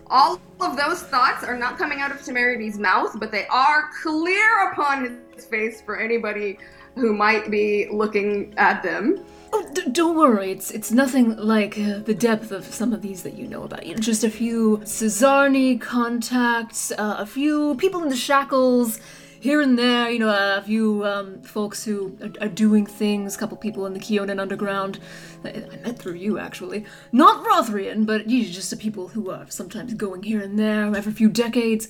all 0.09 0.41
of 0.61 0.77
those 0.77 1.03
thoughts 1.03 1.45
are 1.45 1.57
not 1.57 1.79
coming 1.79 2.01
out 2.01 2.11
of 2.11 2.25
Temerity's 2.25 2.79
mouth, 2.79 3.19
but 3.19 3.31
they 3.31 3.47
are 3.47 3.91
clear 4.03 4.71
upon 4.73 5.21
his 5.35 5.45
face 5.45 5.81
for 5.81 5.99
anybody 5.99 6.59
who 6.95 7.15
might 7.15 7.51
be 7.51 7.89
looking 7.91 8.55
at 8.57 8.83
them. 8.83 9.25
Oh, 9.53 9.69
d- 9.75 9.91
don't 9.91 10.17
worry. 10.17 10.53
It's 10.53 10.71
it's 10.71 10.93
nothing 10.93 11.37
like 11.37 11.79
uh, 11.79 11.99
the 11.99 12.15
depth 12.15 12.53
of 12.53 12.65
some 12.67 12.93
of 12.93 13.03
these 13.03 13.23
that 13.25 13.35
you 13.35 13.49
know 13.49 13.65
about. 13.65 13.85
You 13.85 13.95
know, 13.95 14.01
just 14.01 14.23
a 14.23 14.31
few 14.31 14.79
Sczarni 14.85 15.81
contacts, 15.81 16.93
uh, 16.93 17.17
a 17.19 17.27
few 17.27 17.75
people 17.77 18.03
in 18.03 18.11
the 18.11 18.17
shackles, 18.17 19.01
here 19.41 19.61
and 19.61 19.77
there. 19.77 20.09
You 20.09 20.21
know, 20.21 20.29
a 20.59 20.63
few 20.63 21.05
um, 21.05 21.43
folks 21.43 21.85
who 21.85 22.17
are, 22.23 22.47
are 22.47 22.49
doing 22.49 22.87
things. 22.87 23.35
A 23.35 23.39
couple 23.39 23.57
people 23.57 23.87
in 23.87 23.93
the 23.93 24.01
Keonan 24.01 24.39
underground. 24.39 25.01
I 25.45 25.65
met 25.83 25.99
through 25.99 26.15
you, 26.15 26.39
actually. 26.39 26.85
Not 27.11 27.45
Rothrian, 27.45 28.07
but 28.07 28.31
you 28.31 28.45
know, 28.45 28.51
just 28.51 28.71
the 28.71 28.77
people 28.77 29.09
who 29.09 29.31
are 29.31 29.47
sometimes 29.49 29.95
going 29.95 30.23
here 30.23 30.41
and 30.41 30.59
there 30.59 30.95
every 30.95 31.13
few 31.13 31.29
decades. 31.29 31.89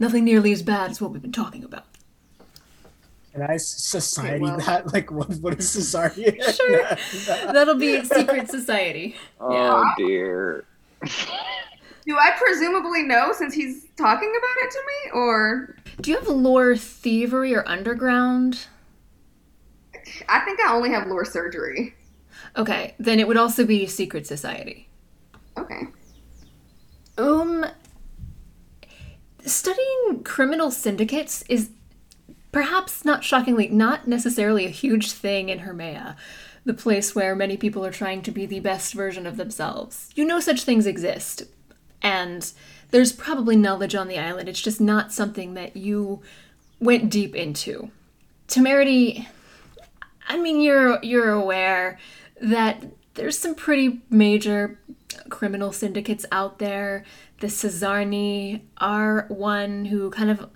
Nothing 0.00 0.24
nearly 0.24 0.50
as 0.50 0.62
bad 0.62 0.90
as 0.90 1.00
what 1.00 1.12
we've 1.12 1.22
been 1.22 1.30
talking 1.30 1.62
about. 1.62 1.84
Can 3.32 3.42
I 3.42 3.56
society 3.56 4.42
well- 4.42 4.58
that? 4.58 4.92
Like, 4.92 5.10
what, 5.10 5.30
what 5.36 5.58
is 5.58 5.70
society? 5.70 6.38
Sure. 6.54 6.84
That'll 7.52 7.76
be 7.76 8.04
secret 8.04 8.50
society. 8.50 9.16
Oh 9.40 9.84
dear. 9.96 10.64
Do 12.04 12.18
I 12.18 12.32
presumably 12.36 13.04
know 13.04 13.32
since 13.32 13.54
he's 13.54 13.86
talking 13.96 14.28
about 14.28 14.64
it 14.64 14.70
to 14.72 14.78
me, 14.86 15.10
or 15.20 15.76
Do 16.00 16.10
you 16.10 16.18
have 16.18 16.28
lore 16.28 16.76
thievery 16.76 17.54
or 17.54 17.66
underground? 17.68 18.66
I 20.28 20.40
think 20.40 20.58
I 20.60 20.72
only 20.74 20.90
have 20.90 21.06
lore 21.06 21.24
surgery. 21.24 21.94
Okay, 22.56 22.94
then 22.98 23.20
it 23.20 23.28
would 23.28 23.36
also 23.36 23.64
be 23.64 23.86
secret 23.86 24.26
society. 24.26 24.88
Okay. 25.56 25.82
Um, 27.18 27.64
studying 29.44 30.22
criminal 30.24 30.70
syndicates 30.70 31.42
is 31.48 31.70
perhaps 32.52 33.04
not 33.04 33.24
shockingly 33.24 33.68
not 33.68 34.06
necessarily 34.06 34.66
a 34.66 34.70
huge 34.70 35.10
thing 35.10 35.48
in 35.48 35.60
Hermea, 35.60 36.16
the 36.64 36.74
place 36.74 37.14
where 37.14 37.34
many 37.34 37.56
people 37.56 37.84
are 37.84 37.90
trying 37.90 38.22
to 38.22 38.30
be 38.30 38.46
the 38.46 38.60
best 38.60 38.94
version 38.94 39.26
of 39.26 39.36
themselves. 39.36 40.10
You 40.14 40.24
know 40.24 40.38
such 40.38 40.62
things 40.62 40.86
exist, 40.86 41.44
and 42.02 42.52
there's 42.90 43.12
probably 43.12 43.56
knowledge 43.56 43.94
on 43.94 44.06
the 44.06 44.18
island. 44.18 44.48
It's 44.48 44.60
just 44.60 44.80
not 44.80 45.12
something 45.12 45.54
that 45.54 45.76
you 45.76 46.20
went 46.78 47.10
deep 47.10 47.34
into. 47.34 47.90
Temerity, 48.46 49.26
I 50.28 50.36
mean, 50.38 50.60
you're 50.60 51.02
you're 51.02 51.32
aware 51.32 51.98
that 52.40 52.84
there's 53.14 53.38
some 53.38 53.54
pretty 53.54 54.02
major 54.10 54.78
criminal 55.30 55.72
syndicates 55.72 56.26
out 56.30 56.58
there. 56.58 57.04
The 57.40 57.46
Sczarni 57.46 58.62
are 58.78 59.26
one 59.28 59.86
who 59.86 60.10
kind 60.10 60.30
of 60.30 60.48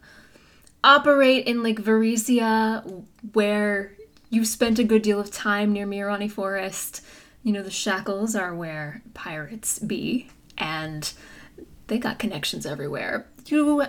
operate 0.86 1.46
in 1.46 1.62
like 1.62 1.82
Varisia, 1.82 3.04
where 3.32 3.92
you've 4.30 4.46
spent 4.46 4.78
a 4.78 4.84
good 4.84 5.02
deal 5.02 5.20
of 5.20 5.30
time 5.30 5.72
near 5.72 5.86
Mierani 5.86 6.30
Forest. 6.30 7.02
You 7.42 7.52
know, 7.52 7.62
the 7.62 7.70
shackles 7.70 8.34
are 8.34 8.54
where 8.54 9.02
pirates 9.12 9.78
be, 9.80 10.28
and 10.56 11.12
they 11.88 11.98
got 11.98 12.18
connections 12.18 12.64
everywhere. 12.64 13.26
You 13.46 13.84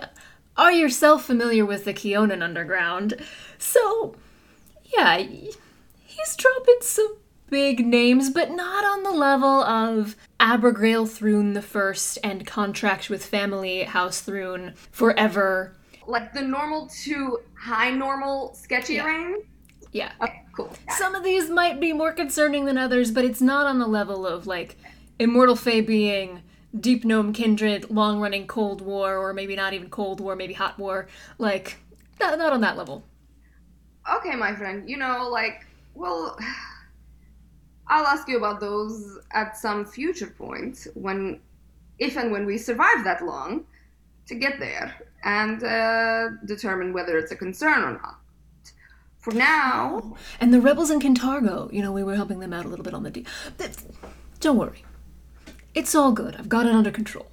are 0.56 0.72
yourself 0.72 1.24
familiar 1.24 1.64
with 1.64 1.84
the 1.84 1.92
Keonan 1.92 2.42
underground, 2.42 3.14
so 3.58 4.16
yeah, 4.84 5.18
he's 5.18 6.36
dropping 6.36 6.78
some 6.80 7.16
big 7.48 7.86
names, 7.86 8.30
but 8.30 8.50
not 8.50 8.84
on 8.84 9.02
the 9.02 9.10
level 9.10 9.62
of 9.62 10.16
Abrogail 10.40 11.08
Thrune 11.08 11.54
the 11.54 11.62
First 11.62 12.18
and 12.22 12.46
contract 12.46 13.08
with 13.08 13.24
Family 13.24 13.84
House 13.84 14.20
Thrune 14.20 14.74
forever. 14.90 15.74
Like 16.08 16.32
the 16.32 16.40
normal 16.40 16.88
to 17.04 17.40
high 17.54 17.90
normal 17.90 18.54
sketchy 18.54 18.94
Yeah. 18.94 19.04
range. 19.04 19.44
Yeah. 19.92 20.12
Okay, 20.22 20.42
cool. 20.54 20.72
Some 20.96 21.14
of 21.14 21.22
these 21.22 21.50
might 21.50 21.80
be 21.80 21.92
more 21.92 22.12
concerning 22.12 22.64
than 22.64 22.78
others, 22.78 23.10
but 23.10 23.26
it's 23.26 23.42
not 23.42 23.66
on 23.66 23.78
the 23.78 23.86
level 23.86 24.26
of 24.26 24.46
like 24.46 24.76
Immortal 25.18 25.54
Fae 25.54 25.82
being 25.82 26.42
Deep 26.78 27.04
Gnome 27.04 27.34
Kindred, 27.34 27.90
long 27.90 28.20
running 28.20 28.46
Cold 28.46 28.80
War, 28.80 29.18
or 29.18 29.34
maybe 29.34 29.54
not 29.54 29.74
even 29.74 29.90
Cold 29.90 30.20
War, 30.20 30.34
maybe 30.34 30.54
Hot 30.54 30.78
War. 30.78 31.08
Like, 31.36 31.76
not, 32.18 32.38
not 32.38 32.52
on 32.54 32.62
that 32.62 32.76
level. 32.76 33.04
Okay, 34.16 34.34
my 34.34 34.54
friend. 34.54 34.88
You 34.88 34.96
know, 34.96 35.28
like, 35.28 35.66
well, 35.94 36.38
I'll 37.86 38.06
ask 38.06 38.28
you 38.28 38.38
about 38.38 38.60
those 38.60 39.18
at 39.32 39.56
some 39.58 39.84
future 39.84 40.26
point 40.26 40.86
when, 40.94 41.40
if 41.98 42.16
and 42.16 42.32
when 42.32 42.46
we 42.46 42.56
survive 42.56 43.04
that 43.04 43.24
long, 43.24 43.64
to 44.26 44.34
get 44.34 44.58
there 44.58 44.94
and 45.24 45.62
uh, 45.64 46.28
determine 46.44 46.92
whether 46.92 47.18
it's 47.18 47.32
a 47.32 47.36
concern 47.36 47.82
or 47.82 47.92
not. 47.92 48.18
For 49.18 49.32
now, 49.34 50.16
And 50.40 50.54
the 50.54 50.60
rebels 50.60 50.90
in 50.90 51.00
Kintargo, 51.00 51.72
you 51.72 51.82
know, 51.82 51.92
we 51.92 52.04
were 52.04 52.14
helping 52.14 52.38
them 52.38 52.52
out 52.52 52.64
a 52.64 52.68
little 52.68 52.84
bit 52.84 52.94
on 52.94 53.02
the. 53.02 53.10
De- 53.10 53.24
Th- 53.58 53.70
Don't 54.40 54.56
worry. 54.56 54.84
It's 55.74 55.94
all 55.94 56.12
good. 56.12 56.36
I've 56.36 56.48
got 56.48 56.66
it 56.66 56.72
under 56.72 56.90
control. 56.90 57.26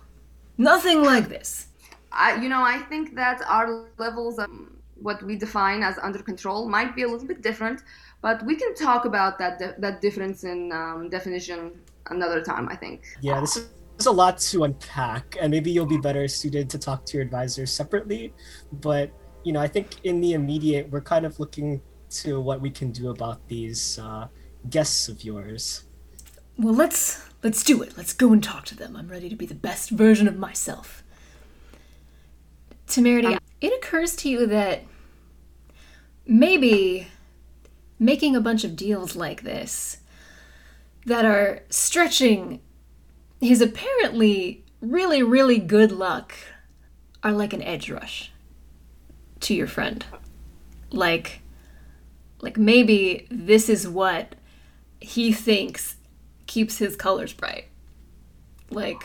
Nothing 0.57 1.03
like 1.03 1.30
this. 1.30 1.68
I, 2.12 2.36
you 2.41 2.49
know, 2.49 2.62
I 2.62 2.80
think 2.90 3.16
that 3.16 3.41
our 3.48 3.86
levels 3.98 4.40
of 4.40 4.49
what 4.95 5.22
we 5.24 5.36
define 5.36 5.84
as 5.84 5.98
under 6.02 6.20
control 6.20 6.68
might 6.68 6.95
be 6.95 7.03
a 7.03 7.07
little 7.07 7.28
bit 7.28 7.41
different, 7.41 7.82
but 8.22 8.44
we 8.45 8.56
can 8.56 8.74
talk 8.76 9.06
about 9.06 9.38
that 9.40 9.80
that 9.82 10.02
difference 10.02 10.44
in 10.44 10.72
um, 10.72 11.10
definition 11.10 11.72
another 12.10 12.41
time. 12.41 12.68
I 12.70 12.76
think. 12.76 13.03
Yeah, 13.22 13.41
this 13.41 13.57
is 13.57 13.68
there's 13.98 14.08
a 14.08 14.12
lot 14.12 14.38
to 14.40 14.66
unpack, 14.66 15.38
and 15.40 15.52
maybe 15.52 15.72
you'll 15.72 15.86
be 15.86 15.98
better 15.98 16.28
suited 16.28 16.70
to 16.70 16.78
talk 16.78 17.06
to 17.06 17.18
your 17.18 17.24
advisors 17.26 17.72
separately. 17.72 18.34
But 18.72 19.12
you 19.44 19.54
know, 19.54 19.62
I 19.62 19.68
think 19.68 20.04
in 20.04 20.20
the 20.22 20.34
immediate, 20.34 20.90
we're 20.90 21.02
kind 21.02 21.26
of 21.26 21.40
looking 21.40 21.82
to 22.10 22.42
what 22.42 22.62
we 22.62 22.70
can 22.70 22.92
do 22.92 23.10
about 23.10 23.48
these 23.48 24.00
uh, 24.00 24.28
guests 24.70 25.08
of 25.08 25.24
yours. 25.24 25.86
Well, 26.58 26.74
let's 26.74 27.26
let's 27.44 27.64
do 27.64 27.82
it. 27.84 27.98
Let's 27.98 28.14
go 28.14 28.34
and 28.34 28.44
talk 28.44 28.66
to 28.66 28.76
them. 28.76 28.96
I'm 28.96 29.08
ready 29.08 29.30
to 29.30 29.36
be 29.36 29.46
the 29.46 29.56
best 29.56 29.92
version 29.92 30.28
of 30.28 30.38
myself. 30.38 31.04
Temerity, 32.88 33.38
it 33.62 33.74
occurs 33.74 34.16
to 34.18 34.30
you 34.30 34.46
that 34.48 34.84
maybe 36.26 37.08
making 37.98 38.36
a 38.36 38.42
bunch 38.42 38.64
of 38.64 38.76
deals 38.76 39.16
like 39.16 39.44
this 39.44 39.98
that 41.06 41.24
are 41.24 41.64
stretching 41.70 42.62
his 43.41 43.62
apparently 43.62 44.64
really, 44.82 45.24
really 45.24 45.60
good 45.60 45.91
luck 45.91 46.34
are 47.24 47.32
like 47.32 47.53
an 47.53 47.62
edge 47.62 47.90
rush 47.90 48.32
to 49.41 49.53
your 49.53 49.68
friend. 49.68 50.06
Like 50.91 51.41
like 52.41 52.57
maybe 52.57 53.28
this 53.32 53.70
is 53.70 53.88
what 53.88 54.36
he 54.99 55.32
thinks 55.32 55.95
keeps 56.48 56.78
his 56.78 56.95
colors 56.95 57.34
bright. 57.34 57.66
Like 58.70 59.03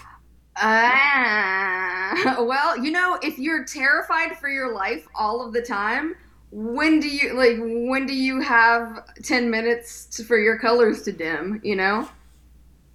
Ah, 0.57 2.37
well, 2.41 2.77
you 2.79 2.91
know, 2.91 3.19
if 3.23 3.39
you're 3.39 3.65
terrified 3.65 4.37
for 4.39 4.49
your 4.49 4.75
life 4.75 5.07
all 5.15 5.47
of 5.47 5.53
the 5.55 5.63
time, 5.63 6.15
when 6.51 7.01
do 7.01 7.09
you 7.09 7.35
like? 7.35 7.57
When 7.59 8.07
do 8.07 8.15
you 8.15 8.41
have 8.41 9.05
ten 9.23 9.51
minutes 9.51 10.07
to, 10.17 10.25
for 10.25 10.37
your 10.37 10.59
colors 10.59 11.03
to 11.03 11.13
dim? 11.13 11.61
You 11.63 11.77
know, 11.77 12.09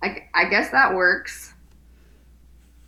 I, 0.06 0.27
I 0.34 0.45
guess 0.49 0.69
that 0.69 0.94
works. 0.94 1.53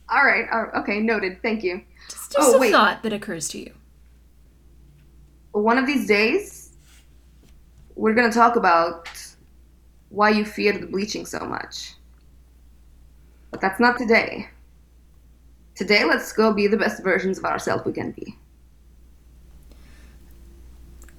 All 0.10 0.24
right. 0.24 0.46
Okay. 0.78 1.00
Noted. 1.00 1.42
Thank 1.42 1.64
you. 1.64 1.82
just, 2.10 2.32
just 2.34 2.38
Oh, 2.50 2.56
a 2.56 2.60
wait. 2.60 2.72
thought 2.72 3.04
that 3.04 3.12
occurs 3.14 3.48
to 3.50 3.60
you. 3.60 3.74
One 5.52 5.78
of 5.78 5.88
these 5.88 6.08
days, 6.08 6.74
we're 7.96 8.14
gonna 8.14 8.32
talk 8.32 8.56
about 8.56 9.10
why 10.10 10.30
you 10.30 10.46
fear 10.46 10.78
the 10.78 10.86
bleaching 10.86 11.26
so 11.26 11.40
much. 11.40 11.94
But 13.52 13.60
that's 13.62 13.80
not 13.80 13.98
today. 13.98 14.48
Today, 15.76 16.04
let's 16.06 16.32
go 16.32 16.54
be 16.54 16.68
the 16.68 16.78
best 16.78 17.04
versions 17.04 17.38
of 17.40 17.46
ourselves 17.46 17.84
we 17.86 17.94
can 17.94 18.12
be. 18.12 18.38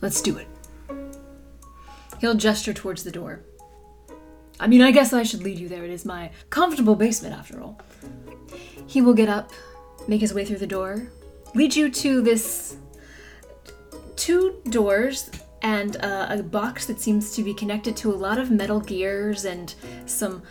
Let's 0.01 0.23
do 0.23 0.37
it. 0.37 0.47
He'll 2.21 2.35
gesture 2.35 2.73
towards 2.75 3.03
the 3.05 3.11
door. 3.11 3.41
I 4.61 4.67
mean, 4.67 4.83
I 4.83 4.91
guess 4.91 5.13
I 5.13 5.23
should 5.23 5.43
lead 5.43 5.59
you 5.59 5.69
there. 5.69 5.85
It 5.85 5.91
is 5.91 6.05
my 6.05 6.31
comfortable 6.51 6.95
basement, 6.97 7.35
after 7.35 7.61
all. 7.61 7.81
He 8.87 9.01
will 9.01 9.15
get 9.15 9.29
up, 9.29 9.53
make 10.09 10.21
his 10.21 10.35
way 10.35 10.45
through 10.45 10.59
the 10.59 10.67
door, 10.67 11.11
lead 11.55 11.77
you 11.77 11.91
to 11.91 12.23
this 12.23 12.77
two 14.17 14.61
doors 14.71 15.31
and 15.63 15.97
uh, 15.97 16.27
a 16.31 16.43
box 16.43 16.87
that 16.87 17.01
seems 17.01 17.35
to 17.35 17.43
be 17.43 17.55
connected 17.55 17.97
to 17.97 18.13
a 18.13 18.15
lot 18.15 18.39
of 18.39 18.51
metal 18.51 18.81
gears 18.81 19.45
and 19.45 19.75
some 20.07 20.43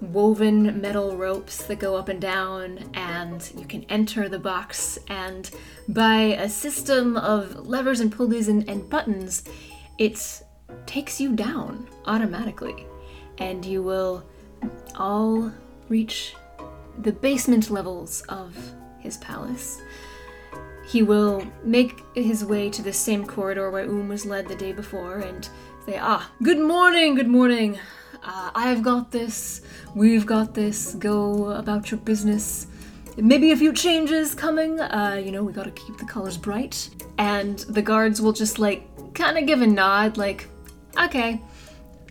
woven 0.00 0.80
metal 0.80 1.16
ropes 1.16 1.64
that 1.64 1.78
go 1.78 1.96
up 1.96 2.08
and 2.08 2.20
down, 2.20 2.78
and 2.94 3.52
you 3.56 3.64
can 3.64 3.84
enter 3.84 4.28
the 4.28 4.38
box. 4.38 4.98
And 5.08 5.50
by 5.88 6.36
a 6.38 6.48
system 6.48 7.16
of 7.16 7.66
levers 7.66 8.00
and 8.00 8.12
pulleys 8.12 8.48
and, 8.48 8.68
and 8.68 8.88
buttons, 8.88 9.44
it 9.98 10.42
takes 10.86 11.20
you 11.20 11.34
down 11.34 11.88
automatically. 12.06 12.86
And 13.38 13.64
you 13.64 13.82
will 13.82 14.24
all 14.96 15.52
reach 15.88 16.34
the 16.98 17.12
basement 17.12 17.70
levels 17.70 18.22
of 18.28 18.56
his 19.00 19.16
palace. 19.18 19.80
He 20.86 21.02
will 21.02 21.46
make 21.64 22.00
his 22.14 22.44
way 22.44 22.70
to 22.70 22.82
the 22.82 22.92
same 22.92 23.26
corridor 23.26 23.70
where 23.70 23.84
Um 23.84 24.08
was 24.08 24.26
led 24.26 24.48
the 24.48 24.54
day 24.54 24.72
before 24.72 25.18
and 25.18 25.48
say, 25.86 25.98
Ah, 26.00 26.30
good 26.42 26.58
morning, 26.58 27.14
good 27.14 27.28
morning. 27.28 27.78
Uh, 28.22 28.50
I've 28.54 28.82
got 28.82 29.10
this, 29.10 29.60
we've 29.94 30.24
got 30.24 30.54
this, 30.54 30.94
go 30.94 31.50
about 31.50 31.90
your 31.90 32.00
business. 32.00 32.66
Maybe 33.16 33.52
a 33.52 33.56
few 33.56 33.72
changes 33.72 34.34
coming, 34.34 34.80
uh, 34.80 35.20
you 35.22 35.30
know, 35.30 35.44
we 35.44 35.52
gotta 35.52 35.70
keep 35.72 35.98
the 35.98 36.06
colors 36.06 36.36
bright. 36.36 36.88
And 37.18 37.58
the 37.60 37.82
guards 37.82 38.20
will 38.20 38.32
just 38.32 38.58
like 38.58 39.14
kind 39.14 39.36
of 39.38 39.46
give 39.46 39.62
a 39.62 39.66
nod, 39.66 40.16
like, 40.16 40.48
okay, 40.98 41.40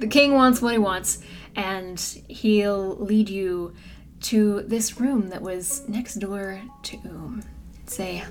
the 0.03 0.09
king 0.09 0.33
wants 0.33 0.61
what 0.61 0.73
he 0.73 0.77
wants, 0.77 1.19
and 1.55 1.97
he'll 2.27 2.97
lead 2.97 3.29
you 3.29 3.73
to 4.19 4.63
this 4.63 4.99
room 4.99 5.29
that 5.29 5.41
was 5.41 5.87
next 5.87 6.15
door 6.15 6.61
to 6.83 6.97
Um. 7.05 7.41
Say, 7.85 8.21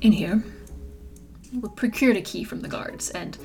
in 0.00 0.12
here. 0.12 0.42
Will 1.60 1.68
procured 1.68 2.16
a 2.16 2.22
key 2.22 2.44
from 2.44 2.62
the 2.62 2.68
guards 2.68 3.10
and 3.10 3.36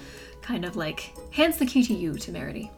kind 0.41 0.63
of 0.63 0.77
like 0.77 1.13
hands 1.31 1.57
the 1.57 1.65
key 1.65 1.83
to 1.83 1.93
you, 1.93 2.13
Temerity. 2.13 2.71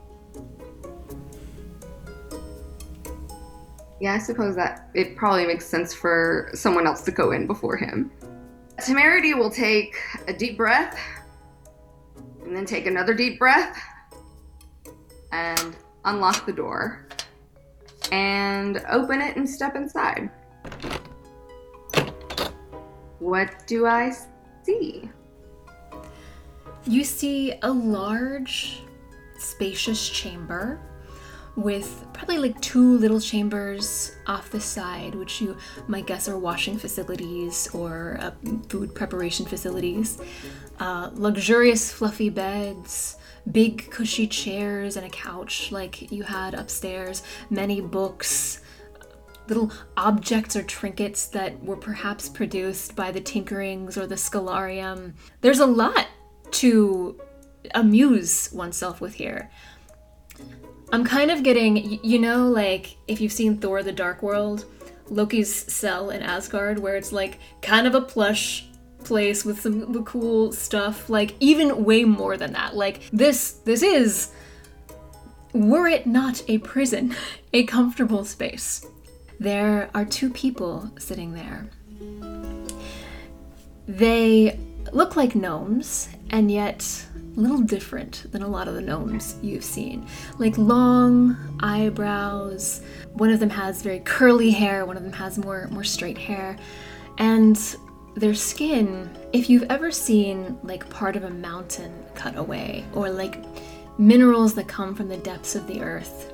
Yeah, 4.00 4.16
I 4.16 4.18
suppose 4.18 4.56
that 4.56 4.90
it 4.96 5.16
probably 5.16 5.46
makes 5.46 5.68
sense 5.68 5.94
for 5.94 6.50
someone 6.56 6.88
else 6.88 7.02
to 7.04 7.12
go 7.12 7.30
in 7.32 7.46
before 7.46 7.78
him. 7.78 8.12
Temerity 8.84 9.36
will 9.36 9.52
take 9.52 9.96
a 10.28 10.34
deep 10.34 10.58
breath 10.58 11.00
and 12.52 12.58
then 12.58 12.66
take 12.66 12.86
another 12.86 13.14
deep 13.14 13.40
breath 13.40 13.82
and 15.32 15.78
unlock 16.04 16.46
the 16.46 16.52
door 16.52 17.08
and 18.12 18.84
open 18.90 19.22
it 19.22 19.38
and 19.38 19.50
step 19.50 19.78
inside. 19.78 20.30
What 23.20 23.66
do 23.68 23.86
I 23.86 24.14
see? 24.66 25.10
You 26.84 27.06
see 27.06 27.54
a 27.62 27.72
large, 27.72 28.82
spacious 29.40 30.10
chamber 30.10 30.82
with 31.56 32.06
probably 32.14 32.38
like 32.38 32.60
two 32.62 32.98
little 32.98 33.20
chambers 33.20 34.16
off 34.28 34.50
the 34.52 34.60
side, 34.60 35.16
which 35.16 35.42
you 35.42 35.58
might 35.88 36.06
guess 36.06 36.30
are 36.30 36.38
washing 36.38 36.78
facilities 36.78 37.68
or 37.74 38.18
uh, 38.22 38.32
food 38.70 38.96
preparation 38.96 39.46
facilities. 39.46 40.20
Uh, 40.80 41.10
luxurious, 41.14 41.92
fluffy 41.92 42.30
beds, 42.30 43.18
big, 43.52 43.90
cushy 43.92 44.28
chairs, 44.28 44.98
and 44.98 45.06
a 45.06 45.10
couch 45.10 45.72
like 45.72 46.12
you 46.12 46.24
had 46.24 46.54
upstairs, 46.54 47.24
many 47.50 47.82
books, 47.82 48.62
little 49.48 49.72
objects 49.98 50.56
or 50.56 50.64
trinkets 50.64 51.28
that 51.28 51.62
were 51.64 51.76
perhaps 51.76 52.30
produced 52.30 52.96
by 52.96 53.12
the 53.12 53.22
Tinkerings 53.22 53.98
or 53.98 54.08
the 54.08 54.16
Scholarium. 54.16 55.14
There's 55.42 55.60
a 55.60 55.66
lot 55.66 56.08
to 56.52 57.20
amuse 57.76 58.52
oneself 58.54 59.02
with 59.02 59.16
here. 59.16 59.52
I'm 60.92 61.06
kind 61.06 61.32
of 61.32 61.44
getting, 61.44 62.04
you 62.04 62.20
know, 62.20 62.50
like 62.50 62.98
if 63.08 63.22
you've 63.22 63.32
seen 63.32 63.58
Thor 63.58 63.82
the 63.82 63.94
Dark 63.94 64.22
World, 64.22 64.66
Loki's 65.10 65.54
cell 65.54 66.10
in 66.10 66.22
Asgard, 66.22 66.80
where 66.80 66.96
it's 66.96 67.12
like 67.12 67.40
kind 67.62 67.88
of 67.88 67.96
a 67.96 68.02
plush 68.02 68.66
place 69.04 69.46
with 69.46 69.62
some 69.62 70.04
cool 70.04 70.52
stuff, 70.52 71.10
like 71.10 71.36
even 71.40 71.86
way 71.86 72.04
more 72.04 72.36
than 72.36 72.54
that. 72.54 72.76
Like 72.76 73.10
this, 73.12 73.54
this 73.64 73.84
is, 73.84 74.32
were 75.54 75.88
it 75.88 76.06
not 76.08 76.44
a 76.50 76.58
prison, 76.60 77.16
a 77.54 77.64
comfortable 77.64 78.26
space. 78.26 78.86
There 79.40 79.90
are 79.94 80.06
two 80.06 80.30
people 80.30 80.92
sitting 81.00 81.34
there. 81.34 81.70
They 83.88 84.60
look 84.92 85.16
like 85.16 85.36
gnomes, 85.36 86.10
and 86.30 86.52
yet 86.52 87.06
a 87.36 87.40
little 87.40 87.62
different 87.62 88.32
than 88.32 88.42
a 88.42 88.48
lot 88.48 88.68
of 88.68 88.74
the 88.74 88.82
gnomes 88.82 89.36
you've 89.42 89.64
seen. 89.64 90.06
Like 90.38 90.58
long 90.58 91.38
eyebrows. 91.62 92.82
One 93.14 93.30
of 93.30 93.40
them 93.40 93.50
has 93.50 93.82
very 93.82 94.00
curly 94.00 94.52
hair, 94.52 94.86
one 94.86 94.98
of 94.98 95.04
them 95.04 95.14
has 95.14 95.38
more 95.38 95.68
more 95.72 95.84
straight 95.84 96.18
hair. 96.18 96.58
And 97.18 97.58
their 98.16 98.34
skin, 98.34 99.10
if 99.32 99.50
you've 99.50 99.64
ever 99.70 99.92
seen 99.92 100.60
like 100.64 100.90
part 100.90 101.16
of 101.16 101.24
a 101.24 101.30
mountain 101.30 101.94
cut 102.16 102.38
away 102.38 102.86
or 102.94 103.10
like 103.10 103.44
minerals 103.98 104.54
that 104.56 104.68
come 104.68 104.96
from 104.96 105.08
the 105.08 105.18
depths 105.18 105.56
of 105.56 105.68
the 105.68 105.82
earth, 105.82 106.34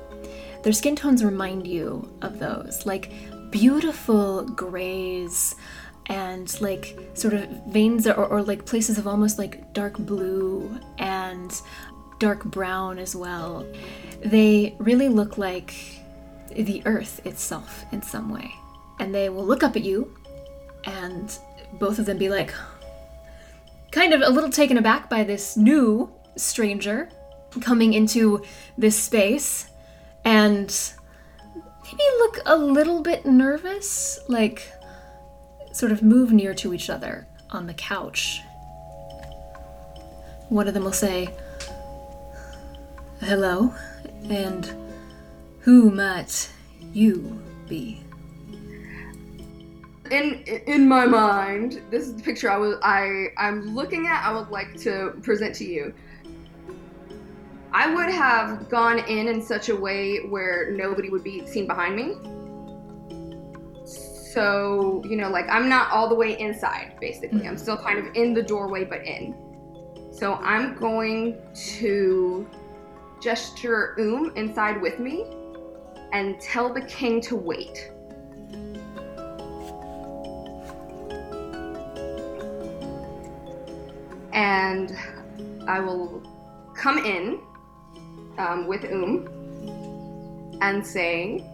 their 0.62 0.72
skin 0.72 0.96
tones 0.96 1.24
remind 1.24 1.66
you 1.66 2.10
of 2.22 2.38
those. 2.38 2.84
Like 2.84 3.12
beautiful 3.50 4.44
grays 4.44 5.54
and 6.08 6.60
like 6.60 6.98
sort 7.14 7.34
of 7.34 7.48
veins 7.66 8.06
or, 8.06 8.14
or 8.14 8.42
like 8.42 8.64
places 8.64 8.98
of 8.98 9.06
almost 9.06 9.38
like 9.38 9.72
dark 9.72 9.98
blue 9.98 10.78
and 10.98 11.60
dark 12.18 12.44
brown 12.44 12.98
as 12.98 13.14
well. 13.14 13.66
They 14.24 14.74
really 14.78 15.08
look 15.08 15.38
like 15.38 15.74
the 16.50 16.82
earth 16.86 17.24
itself 17.26 17.84
in 17.92 18.02
some 18.02 18.30
way. 18.30 18.52
And 19.00 19.14
they 19.14 19.28
will 19.28 19.44
look 19.44 19.62
up 19.62 19.76
at 19.76 19.84
you 19.84 20.14
and 20.84 21.36
both 21.74 21.98
of 21.98 22.06
them 22.06 22.18
be 22.18 22.28
like, 22.28 22.54
kind 23.90 24.12
of 24.12 24.22
a 24.22 24.30
little 24.30 24.50
taken 24.50 24.78
aback 24.78 25.08
by 25.08 25.24
this 25.24 25.56
new 25.56 26.10
stranger 26.36 27.08
coming 27.60 27.94
into 27.94 28.42
this 28.76 29.00
space 29.00 29.66
and 30.24 30.92
maybe 31.84 32.02
look 32.18 32.38
a 32.46 32.56
little 32.56 33.02
bit 33.02 33.24
nervous, 33.24 34.18
like 34.28 34.70
sort 35.78 35.92
of 35.92 36.02
move 36.02 36.32
near 36.32 36.52
to 36.54 36.74
each 36.74 36.90
other 36.90 37.24
on 37.50 37.68
the 37.68 37.74
couch. 37.74 38.42
One 40.48 40.66
of 40.66 40.74
them 40.74 40.82
will 40.82 40.92
say, 40.92 41.28
Hello, 43.20 43.72
and 44.28 44.74
who 45.60 45.92
might 45.92 46.50
you 46.92 47.40
be? 47.68 48.02
In 50.10 50.42
in 50.66 50.88
my 50.88 51.06
mind, 51.06 51.80
this 51.90 52.08
is 52.08 52.16
the 52.16 52.22
picture 52.22 52.50
I 52.50 52.56
was 52.56 52.76
I 52.82 53.28
I'm 53.36 53.74
looking 53.74 54.08
at. 54.08 54.24
I 54.26 54.32
would 54.32 54.48
like 54.48 54.76
to 54.80 55.14
present 55.22 55.54
to 55.56 55.64
you. 55.64 55.94
I 57.72 57.94
would 57.94 58.08
have 58.08 58.68
gone 58.68 58.98
in 59.00 59.28
in 59.28 59.40
such 59.40 59.68
a 59.68 59.76
way 59.76 60.26
where 60.26 60.72
nobody 60.72 61.08
would 61.08 61.22
be 61.22 61.46
seen 61.46 61.68
behind 61.68 61.94
me. 61.94 62.16
So, 64.38 65.02
you 65.04 65.16
know, 65.16 65.30
like 65.30 65.48
I'm 65.48 65.68
not 65.68 65.90
all 65.90 66.08
the 66.08 66.14
way 66.14 66.38
inside, 66.38 66.94
basically. 67.00 67.48
I'm 67.48 67.58
still 67.58 67.76
kind 67.76 67.98
of 67.98 68.14
in 68.14 68.34
the 68.34 68.42
doorway, 68.44 68.84
but 68.84 69.04
in. 69.04 69.34
So 70.12 70.34
I'm 70.34 70.76
going 70.76 71.42
to 71.80 72.48
gesture 73.20 73.96
Um 73.98 74.30
inside 74.36 74.80
with 74.80 75.00
me 75.00 75.26
and 76.12 76.40
tell 76.40 76.72
the 76.72 76.82
king 76.82 77.20
to 77.22 77.34
wait. 77.34 77.90
And 84.32 84.96
I 85.66 85.80
will 85.80 86.22
come 86.76 86.98
in 86.98 87.40
um, 88.38 88.68
with 88.68 88.84
Um 88.84 89.26
and 90.60 90.86
say, 90.86 91.44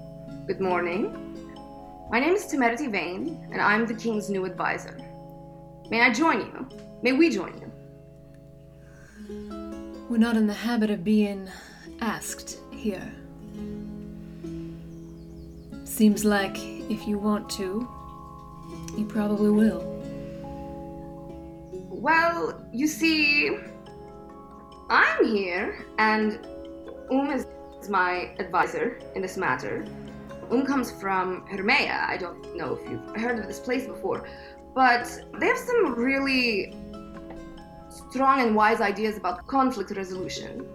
Good 0.47 0.61
morning. 0.61 1.24
My 2.11 2.21
name 2.21 2.35
is 2.35 2.47
Temerity 2.47 2.87
Vane, 2.87 3.49
and 3.51 3.61
I'm 3.61 3.87
the 3.87 3.95
king's 3.95 4.29
new 4.29 4.45
advisor. 4.45 4.97
May 5.91 6.03
I 6.03 6.13
join 6.13 6.41
you? 6.41 6.69
May 7.03 7.13
we 7.13 7.31
join 7.31 7.61
you? 7.61 7.73
We're 10.09 10.19
not 10.19 10.37
in 10.37 10.47
the 10.47 10.55
habit 10.55 10.91
of 10.91 11.03
being 11.03 11.49
asked 12.01 12.59
here. 12.71 13.11
Seems 15.85 16.25
like 16.25 16.57
if 16.91 17.09
you 17.09 17.19
want 17.19 17.49
to, 17.51 17.89
you 18.97 19.07
probably 19.09 19.51
will. 19.51 19.83
Well, 21.89 22.61
you 22.73 22.87
see, 22.87 23.57
I'm 24.91 25.25
here, 25.25 25.87
and 25.99 26.39
Um 27.11 27.31
is 27.31 27.47
my 27.89 28.35
advisor 28.39 29.01
in 29.15 29.23
this 29.23 29.37
matter. 29.37 29.85
Um 30.51 30.67
comes 30.67 30.91
from 30.91 31.47
Hermea. 31.47 32.07
I 32.09 32.17
don't 32.17 32.57
know 32.57 32.75
if 32.75 32.91
you've 32.91 33.17
heard 33.17 33.39
of 33.39 33.47
this 33.47 33.61
place 33.61 33.87
before, 33.87 34.29
but 34.75 35.07
they 35.39 35.47
have 35.47 35.59
some 35.59 35.95
really 35.95 36.75
strong 37.89 38.41
and 38.41 38.55
wise 38.55 38.81
ideas 38.81 39.17
about 39.17 39.47
conflict 39.47 39.91
resolution. 39.91 40.67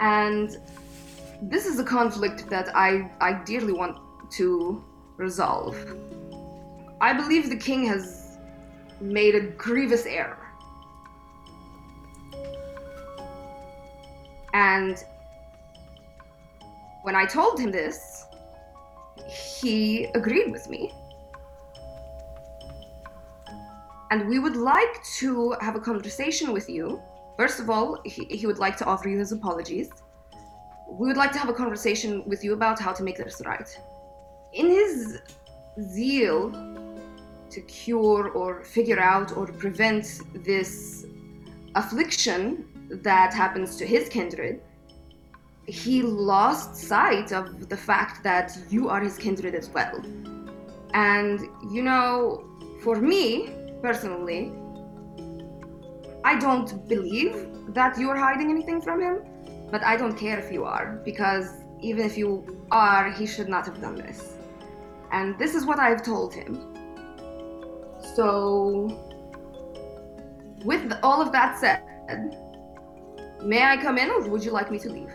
And 0.00 0.58
this 1.42 1.66
is 1.66 1.78
a 1.78 1.84
conflict 1.84 2.48
that 2.50 2.74
I, 2.74 3.10
I 3.20 3.32
dearly 3.44 3.72
want 3.72 3.98
to 4.32 4.84
resolve. 5.16 5.76
I 7.00 7.12
believe 7.12 7.48
the 7.48 7.56
king 7.56 7.86
has 7.86 8.38
made 9.00 9.34
a 9.34 9.40
grievous 9.40 10.06
error. 10.06 10.46
And 14.52 15.02
when 17.02 17.14
I 17.14 17.24
told 17.24 17.58
him 17.58 17.70
this, 17.70 18.19
he 19.30 20.04
agreed 20.14 20.50
with 20.50 20.68
me. 20.68 20.92
And 24.10 24.28
we 24.28 24.40
would 24.40 24.56
like 24.56 25.02
to 25.18 25.54
have 25.60 25.76
a 25.76 25.80
conversation 25.80 26.52
with 26.52 26.68
you. 26.68 27.00
First 27.36 27.60
of 27.60 27.70
all, 27.70 28.00
he, 28.04 28.24
he 28.24 28.46
would 28.46 28.58
like 28.58 28.76
to 28.78 28.84
offer 28.84 29.08
you 29.08 29.18
his 29.18 29.30
apologies. 29.30 29.88
We 30.90 31.06
would 31.06 31.16
like 31.16 31.32
to 31.32 31.38
have 31.38 31.48
a 31.48 31.54
conversation 31.54 32.24
with 32.26 32.42
you 32.42 32.52
about 32.52 32.80
how 32.80 32.92
to 32.92 33.04
make 33.04 33.16
this 33.16 33.40
right. 33.46 33.68
In 34.52 34.66
his 34.66 35.18
zeal 35.80 36.50
to 37.50 37.60
cure 37.62 38.30
or 38.30 38.64
figure 38.64 38.98
out 38.98 39.36
or 39.36 39.46
prevent 39.46 40.20
this 40.34 41.06
affliction 41.76 42.66
that 43.02 43.32
happens 43.32 43.76
to 43.76 43.86
his 43.86 44.08
kindred, 44.08 44.60
he 45.70 46.02
lost 46.02 46.74
sight 46.74 47.32
of 47.32 47.68
the 47.68 47.76
fact 47.76 48.22
that 48.24 48.58
you 48.68 48.88
are 48.88 49.00
his 49.00 49.16
kindred 49.16 49.54
as 49.54 49.70
well. 49.70 50.02
And, 50.94 51.40
you 51.70 51.82
know, 51.82 52.44
for 52.82 52.96
me, 52.96 53.54
personally, 53.80 54.52
I 56.24 56.38
don't 56.38 56.88
believe 56.88 57.48
that 57.68 57.98
you're 57.98 58.16
hiding 58.16 58.50
anything 58.50 58.80
from 58.82 59.00
him, 59.00 59.20
but 59.70 59.84
I 59.84 59.96
don't 59.96 60.16
care 60.16 60.38
if 60.38 60.52
you 60.52 60.64
are, 60.64 61.00
because 61.04 61.46
even 61.80 62.04
if 62.04 62.18
you 62.18 62.66
are, 62.70 63.10
he 63.12 63.26
should 63.26 63.48
not 63.48 63.64
have 63.66 63.80
done 63.80 63.94
this. 63.94 64.34
And 65.12 65.38
this 65.38 65.54
is 65.54 65.64
what 65.64 65.78
I've 65.78 66.02
told 66.02 66.34
him. 66.34 66.58
So, 68.16 68.88
with 70.64 70.92
all 71.02 71.22
of 71.22 71.32
that 71.32 71.58
said, 71.58 71.82
may 73.42 73.62
I 73.62 73.76
come 73.76 73.98
in 73.98 74.10
or 74.10 74.28
would 74.28 74.44
you 74.44 74.50
like 74.50 74.70
me 74.70 74.78
to 74.80 74.90
leave? 74.90 75.12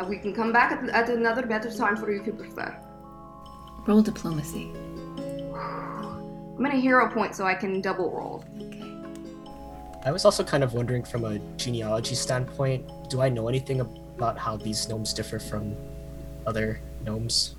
Uh, 0.00 0.04
We 0.08 0.18
can 0.18 0.32
come 0.34 0.52
back 0.52 0.72
at, 0.72 0.88
at 0.88 1.08
another 1.08 1.46
better 1.46 1.70
time 1.70 1.96
for 1.96 2.10
you 2.10 2.20
if 2.20 2.26
you 2.26 2.32
prefer. 2.32 2.76
Roll 3.86 4.02
diplomacy. 4.02 4.70
I'm 5.54 6.64
gonna 6.64 6.76
hero 6.76 7.08
point 7.08 7.34
so 7.34 7.44
I 7.44 7.54
can 7.54 7.80
double 7.80 8.10
roll. 8.10 8.44
Okay. 8.60 8.84
I 10.04 10.10
was 10.10 10.24
also 10.24 10.42
kind 10.44 10.64
of 10.64 10.74
wondering 10.74 11.04
from 11.04 11.24
a 11.24 11.38
genealogy 11.56 12.14
standpoint, 12.14 12.84
do 13.08 13.20
I 13.20 13.28
know 13.28 13.48
anything 13.48 13.80
about 13.80 14.38
how 14.38 14.56
these 14.56 14.88
gnomes 14.88 15.12
differ 15.12 15.38
from 15.38 15.76
other 16.46 16.80
gnomes? 17.04 17.54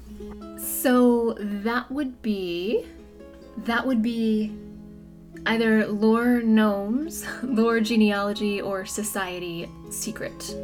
So 0.58 1.36
that 1.40 1.90
would 1.92 2.22
be 2.22 2.86
that 3.66 3.86
would 3.86 4.02
be 4.02 4.54
either 5.46 5.88
lore 5.88 6.42
gnomes, 6.42 7.26
lore 7.44 7.80
genealogy, 7.80 8.62
or 8.62 8.86
society 8.86 9.70
secret. 9.90 10.56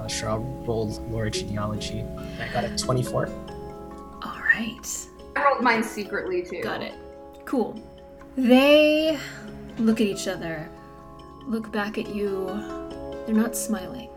Uh, 0.00 0.08
sure, 0.08 0.30
I'll 0.30 0.86
lore 1.10 1.28
genealogy. 1.28 2.04
I 2.40 2.48
got 2.52 2.64
a 2.64 2.74
24. 2.76 3.26
All 4.22 4.40
right. 4.54 5.06
I 5.36 5.44
rolled 5.44 5.62
mine 5.62 5.84
secretly 5.84 6.42
too. 6.42 6.62
Got 6.62 6.82
it. 6.82 6.94
Cool. 7.44 7.78
They 8.36 9.18
look 9.78 10.00
at 10.00 10.06
each 10.06 10.28
other, 10.28 10.70
look 11.46 11.70
back 11.72 11.98
at 11.98 12.14
you. 12.14 12.46
They're 13.26 13.34
not 13.34 13.56
smiling. 13.56 14.08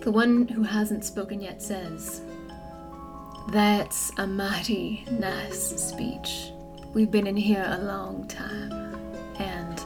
The 0.00 0.10
one 0.10 0.48
who 0.48 0.62
hasn't 0.62 1.04
spoken 1.04 1.40
yet 1.40 1.62
says, 1.62 2.22
That's 3.52 4.10
a 4.16 4.26
mighty 4.26 5.04
nice 5.10 5.80
speech. 5.80 6.52
We've 6.92 7.10
been 7.10 7.26
in 7.26 7.36
here 7.36 7.66
a 7.68 7.84
long 7.84 8.26
time, 8.26 8.96
and 9.38 9.80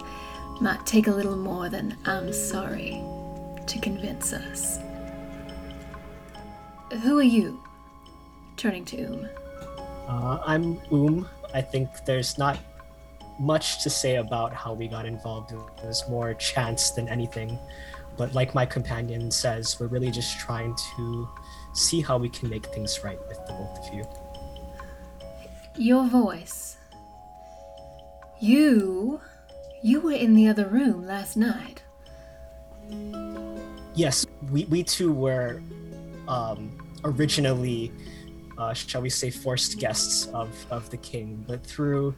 might 0.61 0.87
take 0.87 1.09
a 1.09 1.11
little 1.11 1.37
more 1.37 1.69
than 1.69 1.99
I'm 2.07 2.33
sorry 2.33 3.03
to 3.67 3.79
convince 3.81 4.33
us. 4.33 4.79
Who 7.03 7.19
are 7.19 7.23
you? 7.23 7.63
Turning 8.57 8.85
to 8.87 8.97
Um. 8.97 9.29
Uh, 10.09 10.39
I'm 10.45 10.81
Um. 10.91 11.29
I 11.53 11.61
think 11.61 11.89
there's 12.07 12.39
not 12.39 12.59
much 13.39 13.83
to 13.83 13.91
say 13.91 14.17
about 14.17 14.53
how 14.53 14.73
we 14.73 14.87
got 14.87 15.07
involved. 15.07 15.53
It 15.53 15.59
was 15.85 16.09
more 16.09 16.35
chance 16.35 16.91
than 16.91 17.09
anything. 17.09 17.59
But 18.17 18.33
like 18.33 18.55
my 18.55 18.65
companion 18.65 19.31
says, 19.31 19.79
we're 19.81 19.89
really 19.89 20.11
just 20.11 20.39
trying 20.39 20.77
to 20.97 21.29
see 21.73 22.01
how 22.01 22.17
we 22.17 22.29
can 22.29 22.49
make 22.49 22.67
things 22.67 23.03
right 23.03 23.19
with 23.29 23.39
the 23.47 23.53
both 23.55 23.89
of 23.89 23.95
you. 23.95 24.05
Your 25.77 26.07
voice. 26.07 26.77
You. 28.41 29.21
You 29.83 30.01
were 30.01 30.13
in 30.13 30.35
the 30.35 30.49
other 30.49 30.67
room 30.67 31.07
last 31.07 31.37
night. 31.37 31.83
Yes, 33.95 34.25
we, 34.51 34.65
we 34.67 34.85
too 34.85 35.13
were 35.13 35.61
um, 36.29 36.71
originally, 37.05 37.93
uh, 38.59 38.73
shall 38.73 39.03
we 39.03 39.11
say, 39.11 39.31
forced 39.31 39.79
guests 39.79 40.27
of, 40.29 40.49
of 40.71 40.89
the 40.91 40.97
king, 40.99 41.45
but 41.47 41.65
through 41.65 42.15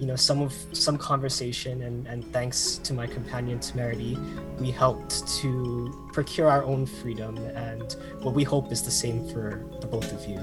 you 0.00 0.06
know 0.06 0.16
some 0.16 0.40
of 0.42 0.52
some 0.72 0.98
conversation 0.98 1.82
and, 1.82 2.06
and 2.06 2.24
thanks 2.32 2.78
to 2.78 2.92
my 2.92 3.06
companion 3.06 3.58
Temerity, 3.60 4.18
we 4.58 4.70
helped 4.70 5.26
to 5.40 6.08
procure 6.12 6.48
our 6.48 6.64
own 6.64 6.86
freedom 6.86 7.36
and 7.36 7.96
what 8.22 8.34
we 8.34 8.44
hope 8.44 8.72
is 8.72 8.82
the 8.82 8.90
same 8.90 9.28
for 9.28 9.64
the 9.80 9.86
both 9.86 10.12
of 10.12 10.26
you. 10.26 10.38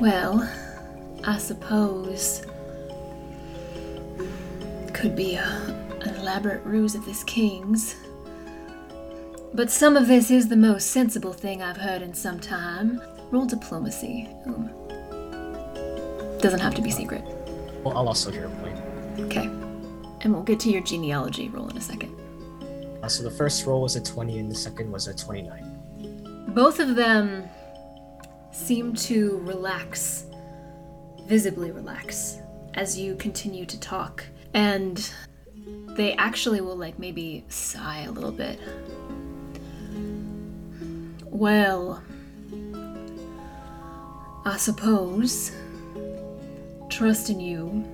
Well, 0.00 0.48
I 1.24 1.38
suppose. 1.38 2.46
Could 4.92 5.16
be 5.16 5.34
a, 5.34 5.44
an 6.02 6.14
elaborate 6.16 6.64
ruse 6.64 6.94
of 6.94 7.04
this 7.04 7.22
king's. 7.24 7.96
But 9.56 9.70
some 9.70 9.96
of 9.96 10.06
this 10.06 10.30
is 10.30 10.48
the 10.48 10.56
most 10.56 10.90
sensible 10.90 11.32
thing 11.32 11.62
I've 11.62 11.78
heard 11.78 12.02
in 12.02 12.12
some 12.12 12.38
time. 12.38 13.00
Roll 13.30 13.46
diplomacy. 13.46 14.28
Doesn't 16.42 16.60
have 16.60 16.74
to 16.74 16.82
be 16.82 16.90
secret. 16.90 17.24
Well, 17.82 17.96
I'll 17.96 18.06
also 18.06 18.30
hero 18.30 18.50
point. 18.60 18.78
Okay. 19.18 19.46
And 20.20 20.34
we'll 20.34 20.42
get 20.42 20.60
to 20.60 20.70
your 20.70 20.82
genealogy 20.82 21.48
roll 21.48 21.70
in 21.70 21.76
a 21.78 21.80
second. 21.80 22.14
Uh, 23.02 23.08
so 23.08 23.22
the 23.22 23.30
first 23.30 23.64
roll 23.64 23.80
was 23.80 23.96
a 23.96 24.02
20 24.02 24.40
and 24.40 24.50
the 24.50 24.54
second 24.54 24.92
was 24.92 25.08
a 25.08 25.14
29. 25.14 26.48
Both 26.48 26.78
of 26.78 26.94
them 26.94 27.48
seem 28.52 28.94
to 28.94 29.38
relax, 29.38 30.26
visibly 31.28 31.70
relax, 31.70 32.40
as 32.74 32.98
you 32.98 33.16
continue 33.16 33.64
to 33.64 33.80
talk. 33.80 34.22
And 34.52 35.10
they 35.96 36.12
actually 36.16 36.60
will, 36.60 36.76
like, 36.76 36.98
maybe 36.98 37.46
sigh 37.48 38.02
a 38.02 38.10
little 38.10 38.32
bit. 38.32 38.60
Well, 41.36 42.02
I 44.46 44.56
suppose 44.56 45.52
trust 46.88 47.28
in 47.28 47.40
you 47.40 47.84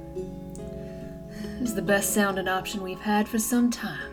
is 1.61 1.75
the 1.75 1.83
best 1.83 2.15
sounding 2.15 2.47
option 2.47 2.85
we've 2.85 3.01
had 3.01 3.27
for 3.29 3.41
some 3.41 3.69
time. 3.69 4.13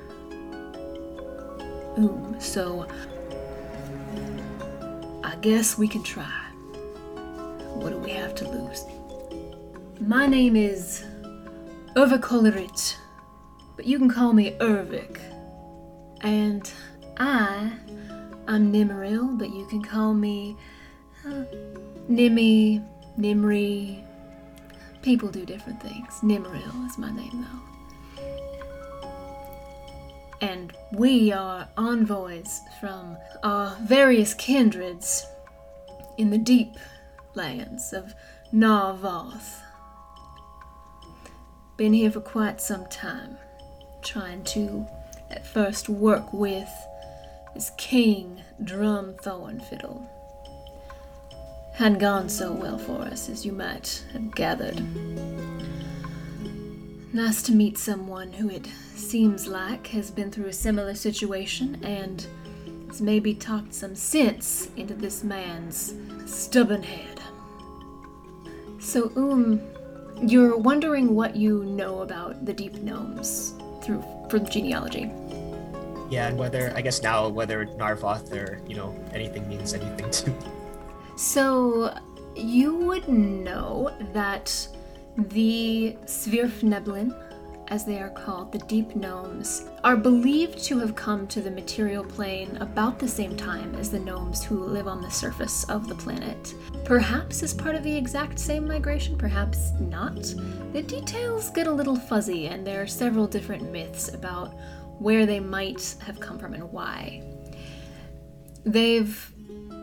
Ooh, 1.99 2.35
so 2.39 2.87
I 5.23 5.35
guess 5.41 5.77
we 5.77 5.87
can 5.87 6.01
try. 6.01 6.41
What 7.75 7.91
do 7.91 7.99
we 7.99 8.09
have 8.09 8.33
to 8.33 8.49
lose? 8.49 8.83
My 10.01 10.25
name 10.25 10.55
is 10.55 11.05
Urvikolerit, 11.95 12.95
but 13.75 13.85
you 13.85 13.99
can 13.99 14.09
call 14.09 14.33
me 14.33 14.57
Urvik. 14.59 15.19
And 16.21 16.73
I, 17.19 17.73
I'm 18.49 18.71
Nimril, 18.73 19.37
but 19.37 19.51
you 19.51 19.67
can 19.67 19.83
call 19.83 20.15
me 20.15 20.57
uh, 21.23 21.43
Nimmy, 22.09 22.83
Nimri. 23.15 24.03
People 25.03 25.29
do 25.29 25.45
different 25.45 25.79
things. 25.79 26.11
Nimril 26.23 26.87
is 26.87 26.97
my 26.97 27.11
name, 27.11 27.45
though. 27.45 29.07
And 30.41 30.75
we 30.93 31.31
are 31.31 31.69
envoys 31.77 32.61
from 32.81 33.17
our 33.43 33.77
various 33.83 34.33
kindreds 34.33 35.27
in 36.17 36.31
the 36.31 36.39
deep 36.39 36.73
lands 37.35 37.93
of 37.93 38.15
Narvoth. 38.51 39.59
Been 41.77 41.93
here 41.93 42.09
for 42.09 42.21
quite 42.21 42.61
some 42.61 42.87
time, 42.87 43.37
trying 44.01 44.43
to 44.45 44.87
at 45.29 45.45
first 45.45 45.87
work 45.87 46.33
with 46.33 46.67
this 47.53 47.71
king 47.77 48.38
Drum 48.63 49.13
Thornfiddle. 49.15 50.05
Hadn't 51.73 51.99
gone 51.99 52.27
so 52.27 52.51
well 52.51 52.77
for 52.77 53.01
us, 53.03 53.29
as 53.29 53.45
you 53.45 53.53
might 53.53 54.03
have 54.11 54.35
gathered. 54.35 54.81
Nice 57.13 57.41
to 57.43 57.53
meet 57.53 57.77
someone 57.77 58.33
who 58.33 58.49
it 58.49 58.67
seems 58.95 59.47
like 59.47 59.87
has 59.87 60.11
been 60.11 60.29
through 60.29 60.47
a 60.47 60.53
similar 60.53 60.93
situation 60.93 61.79
and 61.83 62.27
has 62.87 63.01
maybe 63.01 63.33
talked 63.33 63.73
some 63.73 63.95
sense 63.95 64.69
into 64.75 64.93
this 64.93 65.23
man's 65.23 65.95
stubborn 66.25 66.83
head. 66.83 67.19
So, 68.79 69.11
Um, 69.15 69.61
you're 70.21 70.57
wondering 70.57 71.15
what 71.15 71.35
you 71.35 71.63
know 71.63 72.01
about 72.01 72.45
the 72.45 72.53
deep 72.53 72.75
gnomes 72.75 73.53
through 73.81 74.03
from 74.29 74.45
genealogy. 74.47 75.09
Yeah, 76.09 76.27
and 76.27 76.37
whether 76.37 76.73
I 76.75 76.81
guess 76.81 77.01
now 77.01 77.27
whether 77.27 77.65
Narvoth 77.65 78.31
or 78.31 78.61
you 78.67 78.75
know 78.75 78.95
anything 79.13 79.47
means 79.47 79.73
anything 79.73 80.09
to 80.09 80.29
me. 80.29 80.35
So, 81.15 81.93
you 82.35 82.75
would 82.75 83.07
know 83.09 83.91
that 84.13 84.67
the 85.17 85.97
Svirfneblin, 86.05 87.13
as 87.67 87.83
they 87.83 87.99
are 87.99 88.09
called, 88.09 88.51
the 88.51 88.59
deep 88.59 88.95
gnomes, 88.95 89.65
are 89.83 89.97
believed 89.97 90.63
to 90.63 90.79
have 90.79 90.95
come 90.95 91.27
to 91.27 91.41
the 91.41 91.51
material 91.51 92.03
plane 92.03 92.57
about 92.61 92.99
the 92.99 93.07
same 93.07 93.35
time 93.35 93.75
as 93.75 93.91
the 93.91 93.99
gnomes 93.99 94.43
who 94.43 94.63
live 94.63 94.87
on 94.87 95.01
the 95.01 95.11
surface 95.11 95.65
of 95.65 95.87
the 95.87 95.95
planet. 95.95 96.53
Perhaps 96.85 97.43
as 97.43 97.53
part 97.53 97.75
of 97.75 97.83
the 97.83 97.95
exact 97.95 98.39
same 98.39 98.65
migration, 98.65 99.17
perhaps 99.17 99.73
not. 99.79 100.33
The 100.71 100.81
details 100.81 101.49
get 101.51 101.67
a 101.67 101.71
little 101.71 101.97
fuzzy, 101.97 102.47
and 102.47 102.65
there 102.65 102.81
are 102.81 102.87
several 102.87 103.27
different 103.27 103.71
myths 103.71 104.13
about 104.13 104.53
where 104.99 105.25
they 105.25 105.39
might 105.39 105.95
have 106.05 106.19
come 106.19 106.37
from 106.37 106.53
and 106.53 106.71
why. 106.71 107.23
They've 108.65 109.31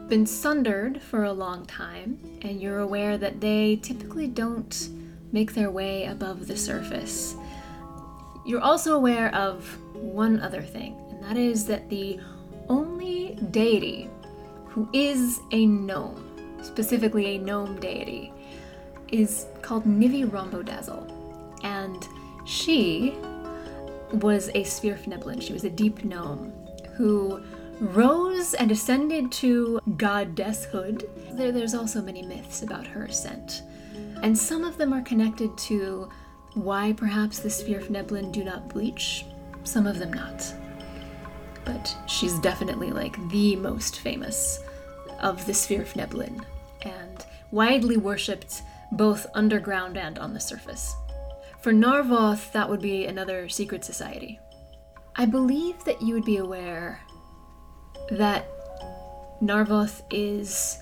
been 0.09 0.27
sundered 0.27 1.03
for 1.03 1.25
a 1.25 1.33
long 1.33 1.67
time, 1.67 2.21
and 2.43 2.61
you're 2.61 2.79
aware 2.79 3.19
that 3.19 3.41
they 3.41 3.77
typically 3.77 4.29
don't 4.29 4.89
make 5.33 5.55
their 5.55 5.71
way 5.71 6.05
above 6.05 6.47
the 6.47 6.57
surface. 6.57 7.35
You're 8.45 8.61
also 8.61 8.95
aware 8.95 9.35
of 9.35 9.67
one 9.95 10.39
other 10.41 10.63
thing, 10.63 10.97
and 11.11 11.25
that 11.25 11.37
is 11.37 11.67
that 11.67 11.89
the 11.89 12.21
only 12.69 13.37
deity 13.51 14.09
who 14.67 14.89
is 14.93 15.41
a 15.51 15.67
gnome, 15.67 16.23
specifically 16.63 17.37
a 17.37 17.39
gnome 17.39 17.81
deity, 17.81 18.33
is 19.09 19.47
called 19.63 19.85
Nivi 19.85 20.29
Rhombodazzle. 20.29 21.13
And 21.65 22.07
she 22.47 23.17
was 24.13 24.49
a 24.49 24.63
Svirfneblin. 24.63 25.43
She 25.43 25.53
was 25.53 25.65
a 25.65 25.71
deep 25.71 26.05
gnome 26.05 26.53
who 26.97 27.43
rose 27.81 28.55
and 28.55 28.71
ascended 28.71 29.31
to 29.31 29.81
goddesshood. 29.91 31.09
There, 31.37 31.53
there's 31.53 31.75
also 31.75 32.01
many 32.01 32.23
myths 32.23 32.63
about 32.63 32.87
her 32.87 33.05
ascent, 33.05 33.63
and 34.23 34.37
some 34.37 34.65
of 34.65 34.79
them 34.79 34.93
are 34.93 35.03
connected 35.03 35.57
to 35.59 36.09
why 36.55 36.95
perhaps 36.95 37.41
the 37.41 37.51
Svirfneblin 37.51 38.33
do 38.33 38.43
not 38.43 38.69
bleach, 38.69 39.27
some 39.65 39.87
of 39.87 39.99
them 39.99 40.13
not. 40.13 40.55
But 41.65 41.95
she's 42.07 42.39
definitely 42.39 42.91
like 42.91 43.17
the 43.31 43.57
most 43.57 44.01
famous 44.01 44.61
of 45.21 45.45
the 45.47 45.53
Svirfneblin, 45.53 46.45
and 46.83 47.27
widely 47.51 47.97
worshipped 47.97 48.63
both 48.93 49.27
underground 49.35 49.99
and 49.99 50.19
on 50.19 50.33
the 50.33 50.41
surface. 50.41 50.95
For 51.67 51.73
Narvoth, 51.73 52.53
that 52.53 52.71
would 52.71 52.81
be 52.81 53.07
another 53.07 53.49
secret 53.49 53.85
society. 53.85 54.39
I 55.17 55.27
believe 55.27 55.83
that 55.83 56.01
you 56.01 56.15
would 56.15 56.25
be 56.25 56.37
aware 56.37 57.01
that 58.09 58.47
Narvoth 59.43 60.03
is 60.13 60.81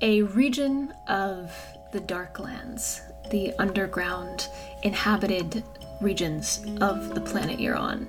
a 0.00 0.22
region 0.22 0.92
of 1.06 1.54
the 1.92 2.00
Darklands, 2.00 3.02
the 3.30 3.52
underground 3.60 4.48
inhabited 4.82 5.62
regions 6.00 6.66
of 6.80 7.14
the 7.14 7.20
planet 7.20 7.60
you're 7.60 7.76
on. 7.76 8.08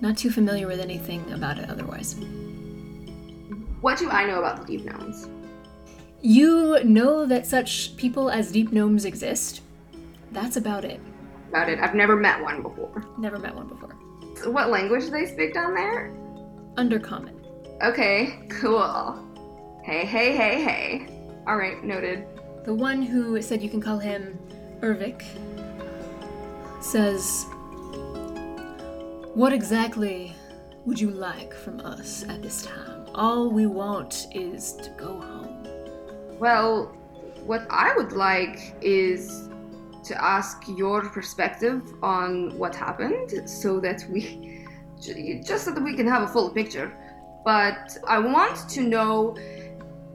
Not 0.00 0.16
too 0.16 0.30
familiar 0.30 0.66
with 0.66 0.80
anything 0.80 1.30
about 1.32 1.58
it 1.58 1.68
otherwise. 1.68 2.14
What 3.82 3.98
do 3.98 4.08
I 4.08 4.24
know 4.24 4.38
about 4.38 4.60
the 4.60 4.78
deep 4.78 4.86
gnomes? 4.86 5.28
You 6.22 6.82
know 6.82 7.26
that 7.26 7.46
such 7.46 7.94
people 7.98 8.30
as 8.30 8.50
deep 8.52 8.72
gnomes 8.72 9.04
exist. 9.04 9.60
That's 10.32 10.56
about 10.56 10.86
it. 10.86 10.98
About 11.48 11.68
it, 11.68 11.78
I've 11.78 11.94
never 11.94 12.16
met 12.16 12.42
one 12.42 12.62
before. 12.62 13.04
Never 13.18 13.38
met 13.38 13.54
one 13.54 13.68
before. 13.68 13.96
So 14.36 14.50
what 14.50 14.70
language 14.70 15.04
do 15.04 15.10
they 15.10 15.26
speak 15.26 15.54
down 15.54 15.74
there? 15.74 16.12
Undercommon. 16.76 17.34
Okay, 17.82 18.38
cool. 18.48 19.22
Hey, 19.82 20.04
hey, 20.04 20.36
hey, 20.36 20.62
hey. 20.62 21.06
All 21.46 21.56
right, 21.56 21.82
noted. 21.84 22.26
The 22.64 22.74
one 22.74 23.00
who 23.02 23.40
said 23.40 23.62
you 23.62 23.68
can 23.68 23.80
call 23.80 23.98
him 23.98 24.38
Ervik 24.80 25.22
says, 26.80 27.46
What 29.34 29.52
exactly 29.52 30.34
would 30.84 31.00
you 31.00 31.10
like 31.10 31.54
from 31.54 31.80
us 31.80 32.24
at 32.28 32.42
this 32.42 32.62
time? 32.62 33.06
All 33.14 33.50
we 33.50 33.66
want 33.66 34.26
is 34.32 34.72
to 34.74 34.90
go 34.90 35.20
home. 35.20 35.66
Well, 36.38 36.86
what 37.44 37.66
I 37.70 37.96
would 37.96 38.12
like 38.12 38.74
is 38.82 39.45
to 40.06 40.24
ask 40.24 40.62
your 40.68 41.08
perspective 41.10 41.82
on 42.02 42.56
what 42.58 42.74
happened 42.74 43.48
so 43.48 43.80
that 43.80 44.04
we 44.10 44.64
just 45.44 45.64
so 45.64 45.72
that 45.72 45.82
we 45.82 45.94
can 45.94 46.06
have 46.06 46.22
a 46.22 46.28
full 46.28 46.50
picture. 46.50 46.92
But 47.44 47.96
I 48.08 48.18
want 48.18 48.68
to 48.70 48.80
know 48.82 49.36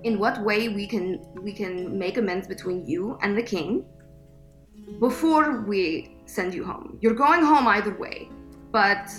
in 0.03 0.17
what 0.17 0.41
way 0.43 0.69
we 0.69 0.87
can 0.87 1.23
we 1.41 1.53
can 1.53 1.97
make 1.97 2.17
amends 2.17 2.47
between 2.47 2.85
you 2.85 3.17
and 3.21 3.37
the 3.37 3.43
king 3.43 3.85
before 4.99 5.61
we 5.61 6.17
send 6.25 6.53
you 6.53 6.65
home. 6.65 6.97
You're 7.01 7.13
going 7.13 7.43
home 7.43 7.67
either 7.67 7.95
way. 7.97 8.29
But 8.71 9.11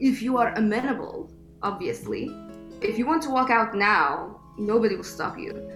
if 0.00 0.22
you 0.22 0.38
are 0.38 0.52
amenable, 0.54 1.30
obviously, 1.62 2.30
if 2.80 2.98
you 2.98 3.06
want 3.06 3.22
to 3.22 3.30
walk 3.30 3.50
out 3.50 3.74
now, 3.74 4.40
nobody 4.58 4.96
will 4.96 5.04
stop 5.04 5.38
you. 5.38 5.70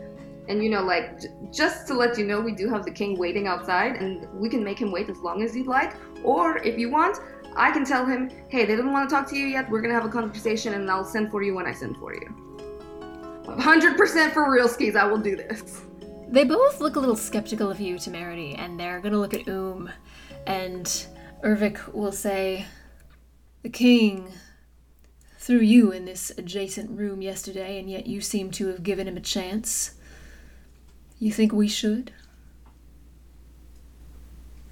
And 0.48 0.62
you 0.62 0.70
know, 0.70 0.82
like, 0.82 1.20
j- 1.20 1.28
just 1.52 1.86
to 1.88 1.94
let 1.94 2.18
you 2.18 2.26
know, 2.26 2.40
we 2.40 2.52
do 2.52 2.68
have 2.68 2.84
the 2.84 2.90
king 2.90 3.18
waiting 3.18 3.46
outside, 3.46 3.96
and 3.96 4.26
we 4.32 4.48
can 4.48 4.64
make 4.64 4.80
him 4.80 4.90
wait 4.90 5.08
as 5.08 5.18
long 5.18 5.42
as 5.42 5.54
you'd 5.54 5.66
like. 5.66 5.94
Or 6.24 6.58
if 6.58 6.78
you 6.78 6.90
want, 6.90 7.18
I 7.54 7.70
can 7.70 7.84
tell 7.84 8.06
him, 8.06 8.30
hey, 8.48 8.64
they 8.64 8.76
don't 8.76 8.92
want 8.92 9.08
to 9.08 9.14
talk 9.14 9.28
to 9.30 9.36
you 9.36 9.46
yet. 9.46 9.70
We're 9.70 9.82
gonna 9.82 9.94
have 9.94 10.06
a 10.06 10.10
conversation, 10.10 10.74
and 10.74 10.90
I'll 10.90 11.04
send 11.04 11.30
for 11.30 11.42
you 11.42 11.54
when 11.54 11.66
I 11.66 11.72
send 11.72 11.96
for 11.98 12.14
you. 12.14 12.34
100% 13.44 14.32
for 14.32 14.50
real 14.50 14.68
skis, 14.68 14.96
I 14.96 15.04
will 15.04 15.18
do 15.18 15.36
this. 15.36 15.82
They 16.30 16.44
both 16.44 16.80
look 16.80 16.96
a 16.96 17.00
little 17.00 17.16
skeptical 17.16 17.70
of 17.70 17.80
you, 17.80 17.98
Temerity, 17.98 18.54
and 18.54 18.78
they're 18.78 19.00
gonna 19.00 19.18
look 19.18 19.34
at 19.34 19.48
oom 19.48 19.90
and 20.46 21.06
Ervik 21.44 21.92
will 21.92 22.12
say, 22.12 22.66
The 23.62 23.68
king 23.68 24.32
threw 25.38 25.60
you 25.60 25.92
in 25.92 26.04
this 26.04 26.32
adjacent 26.36 26.90
room 26.90 27.22
yesterday, 27.22 27.78
and 27.78 27.88
yet 27.88 28.06
you 28.06 28.20
seem 28.20 28.50
to 28.52 28.66
have 28.68 28.82
given 28.82 29.06
him 29.06 29.16
a 29.16 29.20
chance. 29.20 29.94
You 31.18 31.32
think 31.32 31.52
we 31.52 31.68
should? 31.68 32.12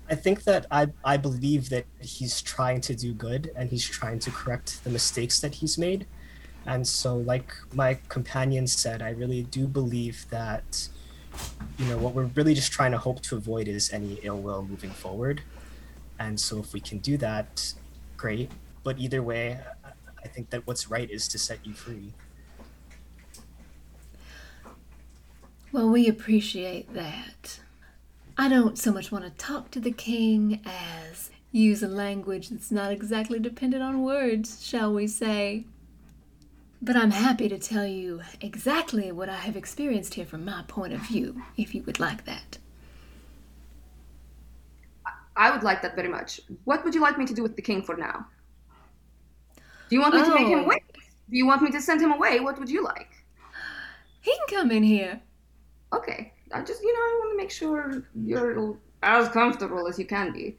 I 0.08 0.14
think 0.14 0.44
that 0.44 0.66
I 0.70 0.88
I 1.04 1.16
believe 1.16 1.68
that 1.70 1.84
he's 2.00 2.40
trying 2.40 2.80
to 2.82 2.94
do 2.94 3.12
good 3.12 3.50
and 3.56 3.70
he's 3.70 3.84
trying 3.84 4.20
to 4.20 4.30
correct 4.30 4.84
the 4.84 4.90
mistakes 4.90 5.40
that 5.40 5.56
he's 5.56 5.76
made. 5.76 6.06
And 6.64 6.86
so 6.86 7.16
like 7.16 7.52
my 7.72 7.98
companion 8.08 8.66
said, 8.66 9.02
I 9.02 9.10
really 9.10 9.42
do 9.42 9.66
believe 9.66 10.26
that 10.30 10.88
you 11.78 11.86
know 11.86 11.98
what 11.98 12.14
we're 12.14 12.30
really 12.36 12.54
just 12.54 12.72
trying 12.72 12.92
to 12.92 12.98
hope 12.98 13.20
to 13.22 13.36
avoid 13.36 13.68
is 13.68 13.92
any 13.92 14.14
ill 14.22 14.38
will 14.40 14.62
moving 14.62 14.90
forward. 14.90 15.42
And 16.18 16.38
so 16.40 16.58
if 16.60 16.72
we 16.72 16.80
can 16.80 16.98
do 16.98 17.16
that, 17.18 17.74
great. 18.16 18.50
But 18.84 18.98
either 18.98 19.22
way, 19.22 19.60
I- 19.84 20.28
think 20.28 20.50
that 20.50 20.66
what's 20.66 20.90
right 20.90 21.08
is 21.08 21.28
to 21.28 21.38
set 21.38 21.64
you 21.64 21.72
free. 21.72 22.12
Well, 25.76 25.90
we 25.90 26.08
appreciate 26.08 26.94
that. 26.94 27.60
I 28.38 28.48
don't 28.48 28.78
so 28.78 28.90
much 28.90 29.12
want 29.12 29.24
to 29.24 29.30
talk 29.32 29.70
to 29.72 29.78
the 29.78 29.92
king 29.92 30.62
as 30.64 31.28
use 31.52 31.82
a 31.82 31.86
language 31.86 32.48
that's 32.48 32.70
not 32.70 32.90
exactly 32.92 33.38
dependent 33.38 33.82
on 33.82 34.02
words, 34.02 34.64
shall 34.64 34.94
we 34.94 35.06
say. 35.06 35.66
But 36.80 36.96
I'm 36.96 37.10
happy 37.10 37.50
to 37.50 37.58
tell 37.58 37.84
you 37.84 38.22
exactly 38.40 39.12
what 39.12 39.28
I 39.28 39.36
have 39.36 39.54
experienced 39.54 40.14
here 40.14 40.24
from 40.24 40.46
my 40.46 40.64
point 40.66 40.94
of 40.94 41.00
view, 41.00 41.42
if 41.58 41.74
you 41.74 41.82
would 41.82 42.00
like 42.00 42.24
that. 42.24 42.56
I 45.36 45.50
would 45.50 45.62
like 45.62 45.82
that 45.82 45.94
very 45.94 46.08
much. 46.08 46.40
What 46.64 46.86
would 46.86 46.94
you 46.94 47.02
like 47.02 47.18
me 47.18 47.26
to 47.26 47.34
do 47.34 47.42
with 47.42 47.54
the 47.54 47.60
king 47.60 47.82
for 47.82 47.98
now? 47.98 48.26
Do 49.90 49.96
you 49.96 50.00
want 50.00 50.14
me 50.14 50.22
to 50.22 50.34
make 50.34 50.46
him 50.46 50.60
Oh. 50.60 50.68
wait? 50.68 50.82
Do 51.28 51.36
you 51.36 51.46
want 51.46 51.60
me 51.60 51.70
to 51.70 51.82
send 51.82 52.00
him 52.00 52.12
away? 52.12 52.40
What 52.40 52.58
would 52.58 52.70
you 52.70 52.82
like? 52.82 53.10
He 54.22 54.34
can 54.48 54.58
come 54.60 54.70
in 54.70 54.82
here. 54.82 55.20
Okay, 55.92 56.32
I 56.52 56.62
just 56.62 56.82
you 56.82 56.92
know 56.92 57.00
I 57.00 57.18
want 57.20 57.32
to 57.32 57.36
make 57.36 57.50
sure 57.50 58.02
you're 58.14 58.76
as 59.02 59.28
comfortable 59.28 59.86
as 59.86 59.98
you 59.98 60.06
can 60.06 60.32
be. 60.32 60.56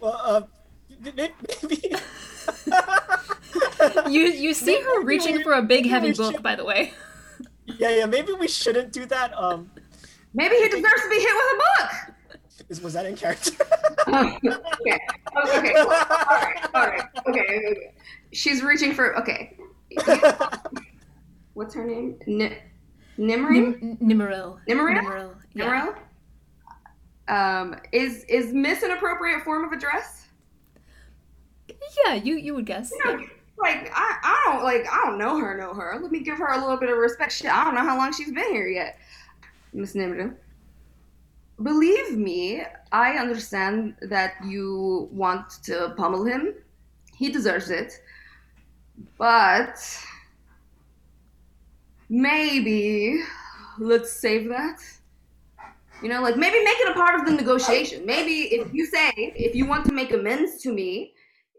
Well, 0.00 0.20
uh, 0.24 0.42
maybe. 1.00 1.32
maybe... 1.62 1.94
You 4.08 4.26
you 4.26 4.52
see 4.54 4.80
her 4.80 5.02
reaching 5.02 5.36
we- 5.36 5.42
for 5.42 5.54
a 5.54 5.62
big 5.62 5.86
heavy 5.86 6.12
book, 6.12 6.34
should- 6.34 6.42
by 6.42 6.54
the 6.54 6.64
way. 6.64 6.92
yeah, 7.78 7.90
yeah. 7.90 8.06
Maybe 8.06 8.32
we 8.32 8.46
shouldn't 8.48 8.92
do 8.92 9.06
that. 9.06 9.32
Um, 9.36 9.70
Maybe 10.34 10.56
he 10.56 10.68
deserves 10.68 11.02
to 11.02 11.08
be 11.10 11.16
hit 11.16 11.34
with 11.34 11.54
a 11.54 11.56
book. 11.56 12.14
is, 12.68 12.80
was 12.80 12.92
that 12.92 13.06
in 13.06 13.16
character? 13.16 13.52
okay. 14.08 14.38
Oh, 15.34 15.58
okay. 15.58 15.72
Cool. 15.74 15.82
All 15.82 16.36
right. 16.36 16.66
All 16.74 16.86
right. 16.86 17.02
Okay. 17.28 17.40
okay. 17.40 17.94
She's 18.32 18.62
reaching 18.62 18.92
for. 18.92 19.16
Okay. 19.18 19.56
What's 21.54 21.74
her 21.74 21.84
name? 21.84 22.16
N- 22.28 22.56
Nimri? 23.20 23.78
Nim- 23.80 23.98
Nimmeril. 23.98 24.58
Nimmeril? 24.66 25.02
Nimmeril. 25.02 25.34
Yeah. 25.52 25.64
Nimril? 25.66 25.96
Um, 27.28 27.76
is 27.92 28.24
is 28.24 28.52
Miss 28.52 28.82
an 28.82 28.92
appropriate 28.92 29.42
form 29.42 29.64
of 29.64 29.72
address? 29.72 30.26
Yeah, 32.04 32.14
you 32.14 32.36
you 32.36 32.54
would 32.54 32.66
guess. 32.66 32.90
You 32.90 33.04
know, 33.04 33.24
like 33.58 33.92
I, 33.94 34.16
I 34.22 34.42
don't 34.46 34.64
like 34.64 34.86
I 34.90 35.04
don't 35.04 35.18
know 35.18 35.38
her, 35.38 35.56
know 35.56 35.74
her. 35.74 35.98
Let 36.00 36.10
me 36.10 36.20
give 36.20 36.38
her 36.38 36.48
a 36.48 36.58
little 36.58 36.78
bit 36.78 36.88
of 36.88 36.96
respect. 36.96 37.32
Shit, 37.32 37.52
I 37.52 37.62
don't 37.62 37.74
know 37.74 37.82
how 37.82 37.96
long 37.96 38.12
she's 38.12 38.32
been 38.32 38.50
here 38.52 38.66
yet. 38.66 38.98
Miss 39.72 39.94
Nimril. 39.94 40.34
Believe 41.62 42.16
me, 42.16 42.62
I 42.90 43.12
understand 43.18 43.94
that 44.00 44.34
you 44.44 45.08
want 45.12 45.62
to 45.64 45.92
pummel 45.96 46.24
him. 46.24 46.54
He 47.14 47.30
deserves 47.30 47.70
it. 47.70 47.92
But 49.18 49.78
maybe 52.10 53.22
let's 53.78 54.12
save 54.12 54.48
that. 54.50 54.80
You 56.02 56.08
know, 56.08 56.22
like 56.22 56.36
maybe 56.36 56.62
make 56.64 56.78
it 56.80 56.90
a 56.90 56.94
part 56.94 57.18
of 57.18 57.26
the 57.26 57.32
negotiation. 57.32 58.06
Maybe 58.06 58.54
if 58.54 58.72
you 58.72 58.86
say, 58.86 59.12
if 59.16 59.54
you 59.54 59.66
want 59.66 59.84
to 59.86 59.92
make 59.92 60.12
amends 60.12 60.62
to 60.62 60.72
me, 60.72 61.14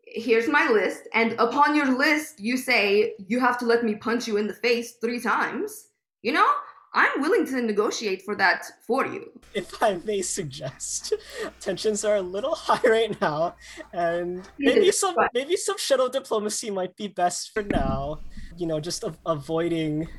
here's 0.06 0.48
my 0.48 0.68
list. 0.68 1.08
And 1.14 1.34
upon 1.34 1.76
your 1.76 1.96
list, 1.98 2.40
you 2.40 2.58
say, 2.58 3.16
you 3.28 3.40
have 3.40 3.58
to 3.60 3.66
let 3.66 3.84
me 3.84 3.96
punch 3.96 4.28
you 4.28 4.38
in 4.38 4.48
the 4.48 4.54
face 4.54 4.94
three 5.00 5.20
times. 5.20 5.90
You 6.24 6.34
know, 6.34 6.48
I'm 6.94 7.22
willing 7.22 7.46
to 7.48 7.62
negotiate 7.62 8.24
for 8.24 8.36
that 8.36 8.66
for 8.86 9.06
you. 9.06 9.32
If 9.54 9.82
I 9.82 9.96
may 10.04 10.22
suggest, 10.22 11.14
tensions 11.60 12.04
are 12.04 12.18
a 12.18 12.22
little 12.22 12.56
high 12.56 12.82
right 12.90 13.22
now, 13.22 13.56
and 13.94 14.50
maybe 14.60 14.92
some 14.92 15.16
maybe 15.34 15.56
some 15.56 15.78
shuttle 15.78 16.10
diplomacy 16.10 16.70
might 16.70 16.96
be 16.96 17.08
best 17.08 17.54
for 17.54 17.64
now. 17.64 18.22
You 18.58 18.68
know, 18.68 18.80
just 18.80 19.04
a- 19.04 19.18
avoiding 19.26 20.10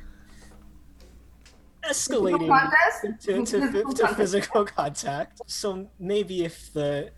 escalating 1.89 2.47
contest? 2.47 3.25
to, 3.25 3.45
to, 3.45 3.71
Physical 3.71 3.93
to 3.93 4.07
physical 4.15 4.65
contact. 4.65 5.41
So 5.47 5.89
maybe 5.99 6.43
if 6.43 6.71
the 6.73 7.11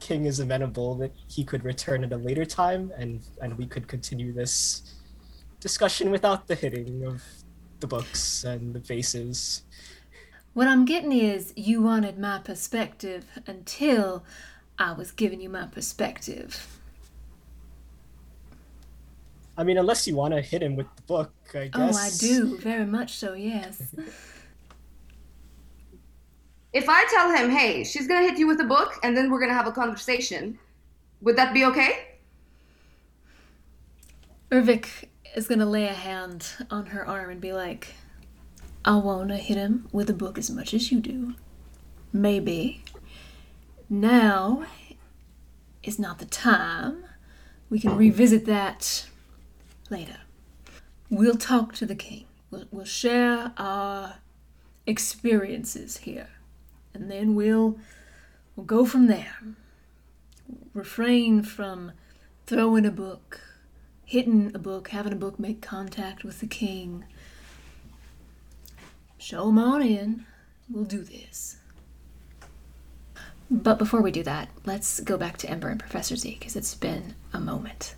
king 0.00 0.26
is 0.26 0.40
amenable, 0.40 0.94
that 0.96 1.12
he 1.28 1.44
could 1.44 1.64
return 1.64 2.04
at 2.04 2.12
a 2.12 2.16
later 2.16 2.44
time, 2.44 2.92
and 2.96 3.20
and 3.40 3.56
we 3.58 3.66
could 3.66 3.88
continue 3.88 4.32
this 4.32 4.94
discussion 5.60 6.10
without 6.10 6.46
the 6.46 6.54
hitting 6.54 7.04
of 7.04 7.22
the 7.80 7.86
books 7.86 8.44
and 8.44 8.74
the 8.74 8.80
faces. 8.80 9.62
What 10.54 10.68
I'm 10.68 10.84
getting 10.84 11.12
is 11.12 11.52
you 11.56 11.82
wanted 11.82 12.18
my 12.18 12.38
perspective 12.38 13.26
until 13.46 14.24
I 14.78 14.92
was 14.92 15.10
giving 15.10 15.40
you 15.40 15.50
my 15.50 15.66
perspective. 15.66 16.75
I 19.56 19.64
mean, 19.64 19.78
unless 19.78 20.06
you 20.06 20.14
want 20.14 20.34
to 20.34 20.42
hit 20.42 20.62
him 20.62 20.76
with 20.76 20.86
the 20.96 21.02
book, 21.02 21.32
I 21.54 21.68
guess. 21.68 21.96
Oh, 21.96 21.98
I 21.98 22.10
do, 22.18 22.58
very 22.58 22.84
much 22.84 23.14
so, 23.14 23.32
yes. 23.32 23.94
If 26.72 26.88
I 26.90 27.06
tell 27.06 27.34
him, 27.34 27.50
hey, 27.50 27.84
she's 27.84 28.06
gonna 28.06 28.26
hit 28.26 28.38
you 28.38 28.46
with 28.46 28.60
a 28.60 28.64
book 28.64 28.98
and 29.02 29.16
then 29.16 29.30
we're 29.30 29.40
gonna 29.40 29.54
have 29.54 29.66
a 29.66 29.72
conversation, 29.72 30.58
would 31.22 31.36
that 31.36 31.54
be 31.54 31.64
okay? 31.64 32.18
Urvik 34.50 35.08
is 35.34 35.48
gonna 35.48 35.64
lay 35.64 35.88
a 35.88 35.94
hand 35.94 36.46
on 36.70 36.86
her 36.86 37.06
arm 37.08 37.30
and 37.30 37.40
be 37.40 37.54
like, 37.54 37.94
I 38.84 38.96
wanna 38.96 39.38
hit 39.38 39.56
him 39.56 39.88
with 39.90 40.10
a 40.10 40.12
book 40.12 40.36
as 40.36 40.50
much 40.50 40.74
as 40.74 40.92
you 40.92 41.00
do. 41.00 41.34
Maybe. 42.12 42.84
Now 43.88 44.64
is 45.82 45.98
not 45.98 46.18
the 46.18 46.26
time. 46.26 47.04
We 47.70 47.80
can 47.80 47.96
revisit 47.96 48.44
that 48.46 49.06
later. 49.90 50.18
We'll 51.10 51.36
talk 51.36 51.74
to 51.76 51.86
the 51.86 51.94
king. 51.94 52.26
We'll, 52.50 52.66
we'll 52.70 52.84
share 52.84 53.52
our 53.56 54.16
experiences 54.86 55.98
here. 55.98 56.28
And 56.94 57.10
then 57.10 57.34
we'll 57.34 57.78
we'll 58.54 58.66
go 58.66 58.86
from 58.86 59.06
there. 59.06 59.36
Refrain 60.74 61.42
from 61.42 61.92
throwing 62.46 62.86
a 62.86 62.90
book 62.90 63.40
hitting 64.06 64.52
a 64.54 64.58
book, 64.58 64.88
having 64.88 65.12
a 65.12 65.16
book 65.16 65.38
make 65.38 65.60
contact 65.60 66.24
with 66.24 66.38
the 66.40 66.46
king. 66.46 67.04
Show 69.18 69.48
'em 69.48 69.58
on 69.58 69.82
in. 69.82 70.24
We'll 70.70 70.84
do 70.84 71.02
this. 71.02 71.56
But 73.50 73.78
before 73.78 74.00
we 74.00 74.12
do 74.12 74.22
that, 74.22 74.48
let's 74.64 75.00
go 75.00 75.16
back 75.16 75.36
to 75.38 75.50
Ember 75.50 75.68
and 75.68 75.80
Professor 75.80 76.16
Z, 76.16 76.36
because 76.38 76.56
it's 76.56 76.74
been 76.74 77.14
a 77.32 77.40
moment. 77.40 77.95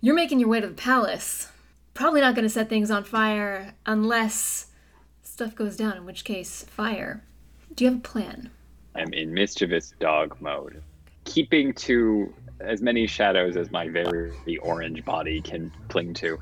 You're 0.00 0.14
making 0.14 0.40
your 0.40 0.50
way 0.50 0.60
to 0.60 0.66
the 0.68 0.74
palace. 0.74 1.50
Probably 1.94 2.20
not 2.20 2.34
going 2.34 2.44
to 2.44 2.50
set 2.50 2.68
things 2.68 2.90
on 2.90 3.04
fire 3.04 3.74
unless 3.86 4.66
stuff 5.22 5.54
goes 5.54 5.76
down, 5.76 5.96
in 5.96 6.04
which 6.04 6.24
case, 6.24 6.64
fire. 6.64 7.24
Do 7.74 7.84
you 7.84 7.90
have 7.90 8.00
a 8.00 8.02
plan? 8.02 8.50
I'm 8.94 9.12
in 9.14 9.32
mischievous 9.32 9.94
dog 9.98 10.36
mode, 10.40 10.82
keeping 11.24 11.72
to 11.74 12.32
as 12.60 12.82
many 12.82 13.06
shadows 13.06 13.56
as 13.56 13.70
my 13.70 13.88
very 13.88 14.58
orange 14.62 15.04
body 15.04 15.40
can 15.40 15.72
cling 15.88 16.14
to. 16.14 16.38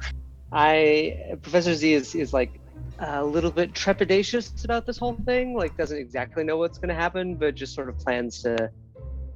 I 0.52 1.36
Professor 1.42 1.74
Z 1.74 1.92
is 1.92 2.14
is 2.14 2.32
like 2.32 2.60
a 2.98 3.24
little 3.24 3.50
bit 3.50 3.72
trepidatious 3.72 4.64
about 4.64 4.86
this 4.86 4.98
whole 4.98 5.16
thing. 5.24 5.56
Like 5.56 5.76
doesn't 5.76 5.98
exactly 5.98 6.44
know 6.44 6.56
what's 6.56 6.78
going 6.78 6.88
to 6.88 6.94
happen, 6.94 7.36
but 7.36 7.54
just 7.54 7.74
sort 7.74 7.88
of 7.88 7.98
plans 7.98 8.42
to, 8.42 8.70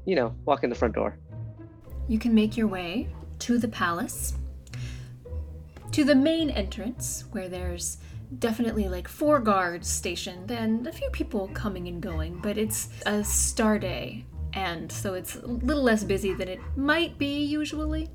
you 0.05 0.17
know, 0.17 0.35
walk 0.45 0.65
in 0.65 0.71
the 0.71 0.77
front 0.77 0.95
door. 0.95 1.17
You 2.09 2.19
can 2.19 2.35
make 2.35 2.57
your 2.57 2.69
way 2.69 3.09
to 3.41 3.59
the 3.59 3.69
palace, 3.69 4.35
to 5.93 6.05
the 6.05 6.15
main 6.15 6.51
entrance, 6.51 7.25
where 7.33 7.49
there's 7.49 7.99
definitely 8.39 8.89
like 8.89 9.09
four 9.09 9.41
guards 9.41 9.89
stationed 9.89 10.51
and 10.51 10.87
a 10.87 10.93
few 10.93 11.09
people 11.11 11.49
coming 11.49 11.89
and 11.89 12.03
going, 12.03 12.39
but 12.41 12.59
it's 12.59 12.89
a 13.07 13.23
Starday, 13.23 14.25
and 14.53 14.91
so 14.91 15.15
it's 15.15 15.37
a 15.37 15.47
little 15.47 15.83
less 15.83 16.05
busy 16.05 16.35
than 16.35 16.49
it 16.49 16.61
might 16.77 17.19
be 17.19 17.43
usually. 17.45 18.09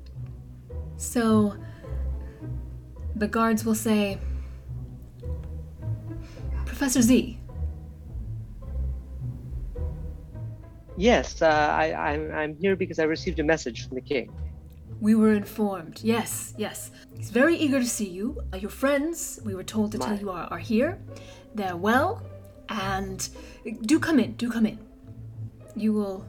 So 0.96 1.56
the 3.16 3.28
guards 3.28 3.64
will 3.64 3.74
say, 3.74 4.18
Professor 6.64 7.02
Z, 7.02 7.38
Yes, 10.96 11.42
uh, 11.42 11.46
I, 11.46 11.92
I'm 11.92 12.30
I'm 12.30 12.56
here 12.56 12.76
because 12.76 12.98
I 12.98 13.04
received 13.04 13.40
a 13.40 13.42
message 13.42 13.86
from 13.86 13.96
the 13.96 14.00
king. 14.00 14.30
We 15.04 15.14
were 15.14 15.34
informed. 15.34 16.00
Yes, 16.02 16.54
yes. 16.56 16.90
He's 17.14 17.28
very 17.28 17.56
eager 17.58 17.78
to 17.78 17.84
see 17.84 18.08
you. 18.08 18.40
Uh, 18.54 18.56
your 18.56 18.70
friends, 18.70 19.38
we 19.44 19.54
were 19.54 19.62
told 19.62 19.92
to 19.92 19.98
tell 19.98 20.18
you, 20.18 20.30
are, 20.30 20.48
are 20.50 20.58
here. 20.58 20.98
They're 21.54 21.76
well. 21.76 22.22
And 22.70 23.28
do 23.82 24.00
come 24.00 24.18
in, 24.18 24.32
do 24.36 24.50
come 24.50 24.64
in. 24.64 24.78
You 25.76 25.92
will 25.92 26.24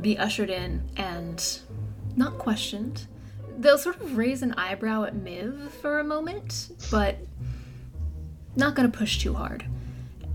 be 0.00 0.16
ushered 0.16 0.48
in 0.48 0.88
and 0.96 1.58
not 2.14 2.38
questioned. 2.38 3.08
They'll 3.58 3.78
sort 3.78 4.00
of 4.00 4.16
raise 4.16 4.42
an 4.42 4.52
eyebrow 4.52 5.02
at 5.02 5.16
Miv 5.16 5.74
for 5.82 5.98
a 5.98 6.04
moment, 6.04 6.70
but 6.88 7.18
not 8.54 8.76
going 8.76 8.88
to 8.88 8.96
push 8.96 9.18
too 9.18 9.34
hard. 9.34 9.64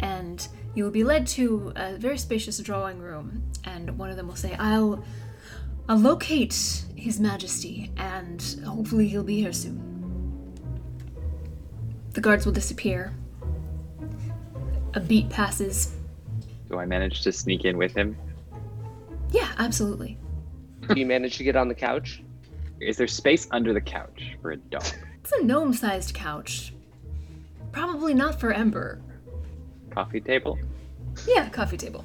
And 0.01 0.45
you 0.73 0.83
will 0.83 0.91
be 0.91 1.05
led 1.05 1.27
to 1.27 1.71
a 1.77 1.95
very 1.95 2.17
spacious 2.17 2.57
drawing 2.57 2.99
room, 2.99 3.41
and 3.63 3.97
one 3.97 4.09
of 4.09 4.17
them 4.17 4.27
will 4.27 4.35
say, 4.35 4.53
I'll 4.59 5.01
I'll 5.87 5.97
locate 5.97 6.84
His 7.05 7.19
Majesty, 7.19 7.91
and 7.97 8.41
hopefully 8.65 9.07
he'll 9.07 9.23
be 9.23 9.39
here 9.39 9.53
soon. 9.53 9.79
The 12.13 12.19
guards 12.19 12.47
will 12.47 12.51
disappear. 12.51 13.13
A 14.95 14.99
beat 14.99 15.29
passes. 15.29 15.93
Do 16.67 16.79
I 16.79 16.87
manage 16.87 17.21
to 17.21 17.31
sneak 17.31 17.63
in 17.63 17.77
with 17.77 17.93
him? 17.93 18.17
Yeah, 19.29 19.51
absolutely. 19.59 20.17
Do 20.89 20.99
you 20.99 21.05
manage 21.05 21.37
to 21.37 21.43
get 21.43 21.55
on 21.55 21.67
the 21.67 21.75
couch? 21.75 22.23
Is 22.79 22.97
there 22.97 23.05
space 23.05 23.47
under 23.51 23.71
the 23.71 23.81
couch 23.81 24.35
for 24.41 24.53
a 24.53 24.57
dog? 24.57 24.83
It's 25.21 25.31
a 25.33 25.43
gnome 25.43 25.73
sized 25.73 26.15
couch. 26.15 26.73
Probably 27.71 28.15
not 28.15 28.39
for 28.39 28.51
Ember. 28.51 28.99
Coffee 29.91 30.21
table? 30.21 30.57
Yeah, 31.27 31.49
coffee 31.49 31.77
table. 31.77 32.03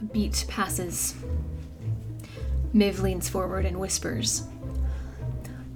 A 0.00 0.04
beat 0.04 0.46
passes. 0.48 1.16
Miv 2.72 3.00
leans 3.00 3.28
forward 3.28 3.64
and 3.64 3.78
whispers. 3.78 4.44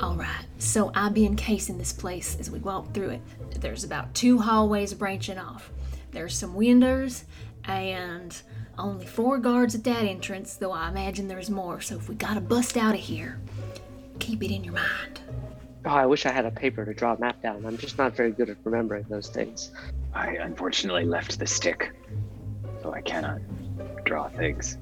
Alright, 0.00 0.46
so 0.58 0.90
I'll 0.94 1.10
be 1.10 1.26
encasing 1.26 1.78
this 1.78 1.92
place 1.92 2.36
as 2.40 2.50
we 2.50 2.58
walk 2.58 2.92
through 2.92 3.10
it. 3.10 3.20
There's 3.60 3.84
about 3.84 4.14
two 4.14 4.38
hallways 4.38 4.92
branching 4.94 5.38
off. 5.38 5.70
There's 6.10 6.36
some 6.36 6.54
windows 6.54 7.24
and 7.64 8.36
only 8.78 9.06
four 9.06 9.38
guards 9.38 9.74
at 9.74 9.84
that 9.84 10.04
entrance, 10.04 10.54
though 10.54 10.72
I 10.72 10.88
imagine 10.88 11.28
there's 11.28 11.50
more, 11.50 11.80
so 11.80 11.96
if 11.96 12.08
we 12.08 12.14
gotta 12.14 12.40
bust 12.40 12.76
out 12.76 12.94
of 12.94 13.00
here, 13.00 13.40
keep 14.18 14.42
it 14.42 14.52
in 14.52 14.64
your 14.64 14.74
mind. 14.74 15.20
Oh, 15.84 15.90
I 15.90 16.06
wish 16.06 16.26
I 16.26 16.32
had 16.32 16.46
a 16.46 16.50
paper 16.50 16.84
to 16.84 16.94
draw 16.94 17.14
a 17.14 17.18
map 17.18 17.42
down. 17.42 17.64
I'm 17.66 17.76
just 17.76 17.98
not 17.98 18.16
very 18.16 18.30
good 18.32 18.50
at 18.50 18.56
remembering 18.64 19.04
those 19.08 19.28
things. 19.28 19.72
I 20.14 20.36
unfortunately 20.36 21.04
left 21.04 21.38
the 21.38 21.46
stick, 21.46 21.92
so 22.82 22.92
I 22.92 23.00
cannot 23.00 23.40
draw 24.04 24.28
things. 24.28 24.78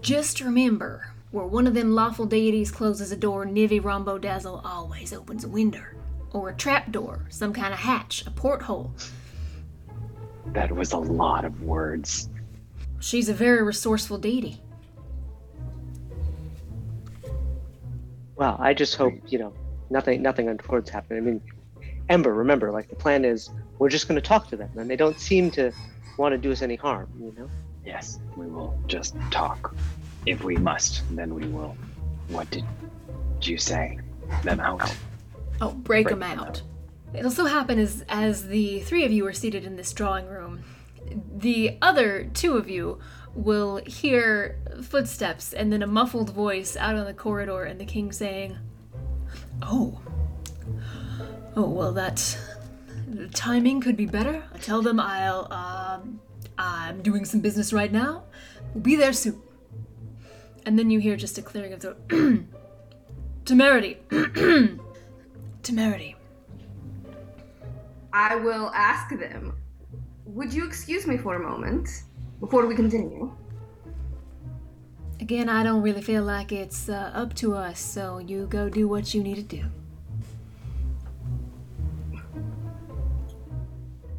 Just 0.00 0.40
remember, 0.40 1.13
where 1.34 1.46
one 1.46 1.66
of 1.66 1.74
them 1.74 1.90
lawful 1.90 2.26
deities 2.26 2.70
closes 2.70 3.10
a 3.10 3.16
door, 3.16 3.44
Nivi 3.44 3.80
Rhombodazzle 3.82 4.60
always 4.64 5.12
opens 5.12 5.42
a 5.42 5.48
window. 5.48 5.82
or 6.32 6.48
a 6.48 6.54
trapdoor, 6.54 7.26
some 7.28 7.52
kind 7.52 7.72
of 7.72 7.78
hatch, 7.78 8.26
a 8.26 8.30
porthole. 8.30 8.92
That 10.46 10.72
was 10.74 10.92
a 10.92 10.98
lot 10.98 11.44
of 11.44 11.62
words. 11.62 12.28
She's 12.98 13.28
a 13.28 13.34
very 13.34 13.62
resourceful 13.62 14.18
deity. 14.18 14.60
Well, 18.34 18.56
I 18.58 18.74
just 18.74 18.96
hope 18.96 19.14
you 19.28 19.38
know 19.38 19.52
nothing 19.90 20.22
nothing 20.22 20.48
untoward's 20.48 20.90
happened. 20.90 21.18
I 21.18 21.20
mean, 21.20 21.40
Ember, 22.08 22.34
remember, 22.34 22.72
like 22.72 22.88
the 22.88 22.96
plan 22.96 23.24
is 23.24 23.50
we're 23.78 23.88
just 23.88 24.08
going 24.08 24.20
to 24.20 24.26
talk 24.26 24.48
to 24.48 24.56
them, 24.56 24.70
and 24.76 24.90
they 24.90 24.96
don't 24.96 25.20
seem 25.20 25.52
to 25.52 25.70
want 26.18 26.32
to 26.32 26.38
do 26.38 26.50
us 26.50 26.62
any 26.62 26.76
harm. 26.76 27.08
You 27.16 27.32
know. 27.38 27.48
Yes, 27.84 28.18
we 28.36 28.46
will 28.46 28.76
just 28.88 29.14
talk. 29.30 29.72
If 30.26 30.42
we 30.42 30.56
must, 30.56 31.02
then 31.14 31.34
we 31.34 31.46
will. 31.46 31.76
What 32.28 32.50
did 32.50 32.64
you 33.42 33.58
say? 33.58 33.98
Them 34.42 34.60
out. 34.60 34.94
Oh, 35.60 35.70
break, 35.72 36.06
Break 36.06 36.08
them 36.08 36.20
them 36.20 36.38
out. 36.38 36.62
It'll 37.14 37.30
so 37.30 37.44
happen 37.44 37.78
as 37.78 38.04
as 38.08 38.48
the 38.48 38.80
three 38.80 39.04
of 39.04 39.12
you 39.12 39.26
are 39.26 39.32
seated 39.32 39.64
in 39.64 39.76
this 39.76 39.92
drawing 39.92 40.26
room, 40.26 40.64
the 41.36 41.78
other 41.80 42.28
two 42.34 42.56
of 42.56 42.68
you 42.68 42.98
will 43.34 43.80
hear 43.86 44.58
footsteps 44.82 45.52
and 45.52 45.72
then 45.72 45.82
a 45.82 45.86
muffled 45.86 46.30
voice 46.30 46.76
out 46.76 46.96
on 46.96 47.04
the 47.04 47.14
corridor 47.14 47.64
and 47.64 47.80
the 47.80 47.84
king 47.84 48.10
saying, 48.10 48.56
"Oh, 49.62 50.00
oh 51.54 51.68
well, 51.68 51.92
that 51.92 52.36
the 53.06 53.28
timing 53.28 53.80
could 53.80 53.96
be 53.96 54.06
better. 54.06 54.42
I 54.52 54.58
tell 54.58 54.82
them 54.82 54.98
I'll 54.98 55.52
um, 55.52 56.20
I'm 56.58 57.00
doing 57.02 57.24
some 57.24 57.40
business 57.40 57.72
right 57.72 57.92
now. 57.92 58.24
We'll 58.72 58.82
be 58.82 58.96
there 58.96 59.12
soon." 59.12 59.40
And 60.66 60.78
then 60.78 60.90
you 60.90 60.98
hear 60.98 61.16
just 61.16 61.36
a 61.38 61.42
clearing 61.42 61.72
of 61.72 61.80
the 61.80 61.96
temerity. 63.44 63.98
temerity. 65.62 66.16
I 68.12 68.36
will 68.36 68.70
ask 68.74 69.10
them. 69.10 69.56
Would 70.24 70.52
you 70.52 70.66
excuse 70.66 71.06
me 71.06 71.16
for 71.16 71.36
a 71.36 71.40
moment 71.40 71.88
before 72.40 72.66
we 72.66 72.74
continue? 72.74 73.32
Again, 75.20 75.48
I 75.48 75.62
don't 75.62 75.82
really 75.82 76.02
feel 76.02 76.24
like 76.24 76.52
it's 76.52 76.88
uh, 76.88 77.10
up 77.14 77.34
to 77.34 77.54
us, 77.54 77.78
so 77.78 78.18
you 78.18 78.46
go 78.46 78.68
do 78.68 78.88
what 78.88 79.14
you 79.14 79.22
need 79.22 79.36
to 79.36 79.42
do. 79.42 79.64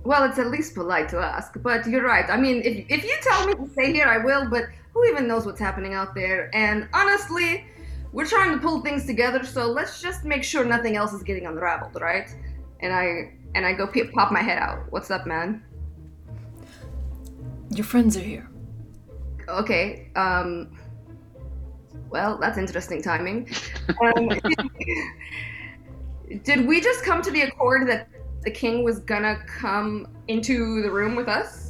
Well, 0.03 0.23
it's 0.30 0.38
at 0.38 0.47
least 0.47 0.76
polite 0.76 1.09
to 1.09 1.17
ask, 1.17 1.55
but 1.61 1.88
you're 1.88 2.03
right. 2.05 2.30
I 2.30 2.38
mean, 2.38 2.61
if, 2.63 2.85
if 2.89 3.03
you 3.03 3.15
tell 3.23 3.47
me 3.47 3.55
to 3.55 3.67
stay 3.72 3.91
here, 3.91 4.05
I 4.05 4.19
will, 4.19 4.47
but 4.49 4.65
who 4.95 5.05
even 5.05 5.27
knows 5.27 5.45
what's 5.45 5.59
happening 5.59 5.93
out 5.93 6.15
there? 6.15 6.49
And 6.55 6.88
honestly, 6.93 7.65
we're 8.13 8.26
trying 8.26 8.53
to 8.53 8.57
pull 8.57 8.81
things 8.81 9.05
together, 9.05 9.43
so 9.43 9.67
let's 9.67 10.01
just 10.01 10.23
make 10.23 10.43
sure 10.43 10.63
nothing 10.63 10.95
else 10.95 11.11
is 11.11 11.22
getting 11.22 11.45
unraveled, 11.45 12.01
right? 12.01 12.34
And 12.80 12.93
I 12.93 13.34
and 13.55 13.65
I 13.65 13.73
go 13.73 13.88
pe- 13.88 14.09
pop 14.11 14.31
my 14.31 14.41
head 14.41 14.57
out. 14.57 14.89
What's 14.91 15.11
up, 15.11 15.27
man? 15.27 15.61
Your 17.72 17.84
friends 17.84 18.15
are 18.15 18.22
here. 18.22 18.49
Okay. 19.49 20.09
Um. 20.15 20.77
Well, 22.09 22.38
that's 22.38 22.57
interesting 22.57 23.01
timing. 23.01 23.49
Um, 24.01 24.30
did 26.43 26.65
we 26.65 26.80
just 26.80 27.03
come 27.03 27.22
to 27.22 27.31
the 27.31 27.41
accord 27.41 27.89
that 27.89 28.07
the 28.43 28.51
king 28.51 28.85
was 28.85 28.99
gonna 28.99 29.43
come 29.45 30.07
into 30.30 30.81
the 30.84 30.89
room 30.89 31.15
with 31.15 31.27
us? 31.27 31.64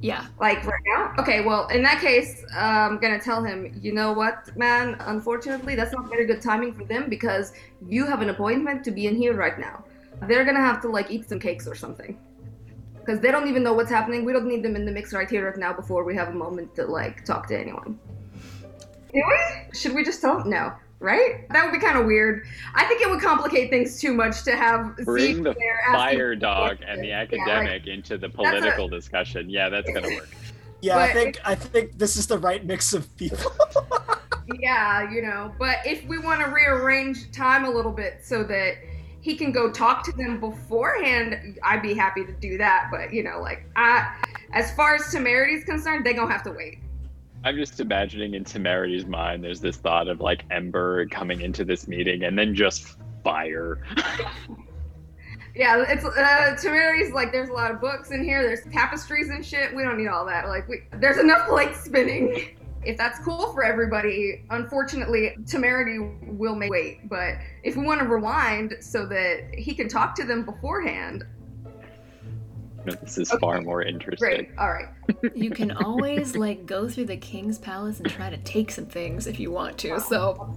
Yeah. 0.00 0.26
Like 0.38 0.64
right 0.64 0.82
now? 0.86 1.12
Okay, 1.18 1.40
well, 1.44 1.66
in 1.68 1.82
that 1.82 2.00
case, 2.00 2.44
uh, 2.54 2.58
I'm 2.58 2.98
gonna 2.98 3.20
tell 3.20 3.42
him, 3.42 3.78
you 3.82 3.92
know 3.92 4.12
what, 4.12 4.56
man, 4.56 4.96
unfortunately, 5.00 5.74
that's 5.74 5.92
not 5.92 6.08
very 6.08 6.24
good 6.24 6.40
timing 6.40 6.72
for 6.74 6.84
them 6.84 7.08
because 7.08 7.52
you 7.86 8.06
have 8.06 8.22
an 8.22 8.30
appointment 8.30 8.84
to 8.84 8.90
be 8.90 9.06
in 9.06 9.16
here 9.16 9.34
right 9.34 9.58
now. 9.58 9.84
They're 10.22 10.44
gonna 10.44 10.60
have 10.60 10.80
to, 10.82 10.88
like, 10.88 11.10
eat 11.10 11.28
some 11.28 11.40
cakes 11.40 11.66
or 11.66 11.74
something. 11.74 12.18
Because 13.00 13.20
they 13.20 13.30
don't 13.30 13.48
even 13.48 13.62
know 13.62 13.72
what's 13.72 13.90
happening. 13.90 14.24
We 14.24 14.32
don't 14.32 14.46
need 14.46 14.62
them 14.62 14.76
in 14.76 14.84
the 14.84 14.92
mix 14.92 15.12
right 15.12 15.28
here, 15.28 15.46
right 15.46 15.56
now, 15.56 15.72
before 15.72 16.04
we 16.04 16.14
have 16.14 16.28
a 16.28 16.32
moment 16.32 16.74
to, 16.76 16.84
like, 16.84 17.24
talk 17.24 17.48
to 17.48 17.58
anyone. 17.58 17.98
Do 19.12 19.22
we? 19.26 19.74
Should 19.78 19.94
we 19.94 20.04
just 20.04 20.20
tell? 20.20 20.44
No. 20.44 20.74
Right? 21.00 21.48
That 21.50 21.64
would 21.64 21.72
be 21.72 21.78
kind 21.78 21.96
of 21.96 22.06
weird. 22.06 22.44
I 22.74 22.84
think 22.86 23.00
it 23.00 23.08
would 23.08 23.20
complicate 23.20 23.70
things 23.70 24.00
too 24.00 24.12
much 24.12 24.42
to 24.44 24.56
have 24.56 24.96
Bring 25.04 25.36
Zeke 25.36 25.44
the 25.44 25.54
there 25.54 25.80
fire 25.92 26.34
dog 26.34 26.78
and 26.86 27.00
the 27.02 27.08
Yeah, 27.08 27.20
like- 27.20 27.32
academic 27.34 27.86
into 27.86 28.18
the 28.18 28.26
a- 28.26 28.30
political 28.30 28.88
discussion. 28.88 29.48
Yeah, 29.48 29.68
that's 29.68 29.88
gonna 29.92 30.08
work. 30.14 30.28
Yeah, 30.80 30.96
I 30.96 31.06
But- 31.08 31.12
think 31.14 31.38
I 31.44 31.54
think 31.56 31.98
this 31.98 32.16
is 32.16 32.26
the 32.28 32.38
right 32.38 32.64
mix 32.64 32.92
of 32.92 33.14
people. 33.16 33.52
Yeah, 34.60 35.10
you 35.12 35.20
know, 35.20 35.52
but 35.58 35.76
if 35.84 36.06
we 36.06 36.18
want 36.18 36.40
to 36.40 36.46
rearrange 36.50 37.30
time 37.32 37.66
a 37.66 37.70
little 37.70 37.92
bit 37.92 38.20
so 38.22 38.42
that 38.44 38.76
he 39.20 39.36
can 39.36 39.52
go 39.52 39.70
talk 39.70 40.02
to 40.04 40.12
them 40.12 40.40
beforehand, 40.40 41.58
I'd 41.62 41.82
be 41.82 41.92
happy 41.92 42.24
to 42.24 42.32
do 42.32 42.56
that. 42.56 42.88
But 42.90 43.12
you 43.12 43.22
know, 43.22 43.40
like, 43.42 43.66
I, 43.76 44.10
as 44.54 44.72
far 44.74 44.94
as 44.94 45.12
temerity's 45.12 45.64
concerned, 45.64 46.06
they 46.06 46.14
gonna 46.14 46.32
have 46.32 46.42
to 46.44 46.50
wait. 46.52 46.78
I'm 47.48 47.56
just 47.56 47.80
imagining 47.80 48.34
in 48.34 48.44
Temerity's 48.44 49.06
mind, 49.06 49.42
there's 49.42 49.62
this 49.62 49.78
thought 49.78 50.08
of 50.08 50.20
like 50.20 50.44
Ember 50.50 51.06
coming 51.06 51.40
into 51.40 51.64
this 51.64 51.88
meeting 51.88 52.24
and 52.24 52.38
then 52.38 52.54
just 52.54 52.98
fire. 53.24 53.82
Yeah, 55.54 55.82
it's 55.88 56.04
uh, 56.04 56.56
temerity's 56.60 57.12
like 57.12 57.32
there's 57.32 57.48
a 57.48 57.52
lot 57.52 57.72
of 57.72 57.80
books 57.80 58.12
in 58.12 58.22
here. 58.22 58.42
There's 58.42 58.60
tapestries 58.72 59.30
and 59.30 59.44
shit. 59.44 59.74
We 59.74 59.82
don't 59.82 59.98
need 59.98 60.06
all 60.06 60.24
that. 60.26 60.46
Like, 60.46 60.68
we, 60.68 60.82
there's 61.00 61.18
enough 61.18 61.48
plates 61.48 61.80
spinning. 61.80 62.56
If 62.84 62.96
that's 62.96 63.18
cool 63.24 63.52
for 63.54 63.64
everybody, 63.64 64.44
unfortunately, 64.50 65.34
temerity 65.48 65.98
will 66.28 66.54
make 66.54 66.70
wait. 66.70 67.08
But 67.08 67.38
if 67.64 67.76
we 67.76 67.84
want 67.84 68.00
to 68.00 68.06
rewind 68.06 68.76
so 68.80 69.04
that 69.06 69.52
he 69.52 69.74
can 69.74 69.88
talk 69.88 70.14
to 70.16 70.24
them 70.24 70.44
beforehand, 70.44 71.24
this 72.96 73.18
is 73.18 73.30
Okay. 73.30 73.38
far 73.40 73.60
more 73.60 73.82
interesting. 73.82 74.28
great. 74.28 74.50
All 74.58 74.70
right. 74.72 74.88
You 75.34 75.50
can 75.50 75.70
always 75.72 76.36
like 76.36 76.66
go 76.66 76.88
through 76.88 77.06
the 77.06 77.16
king's 77.16 77.58
palace 77.58 78.00
and 78.00 78.08
try 78.08 78.28
to 78.30 78.36
take 78.38 78.70
some 78.70 78.86
things 78.86 79.26
if 79.26 79.38
you 79.40 79.50
want 79.50 79.78
to. 79.78 80.00
So 80.00 80.54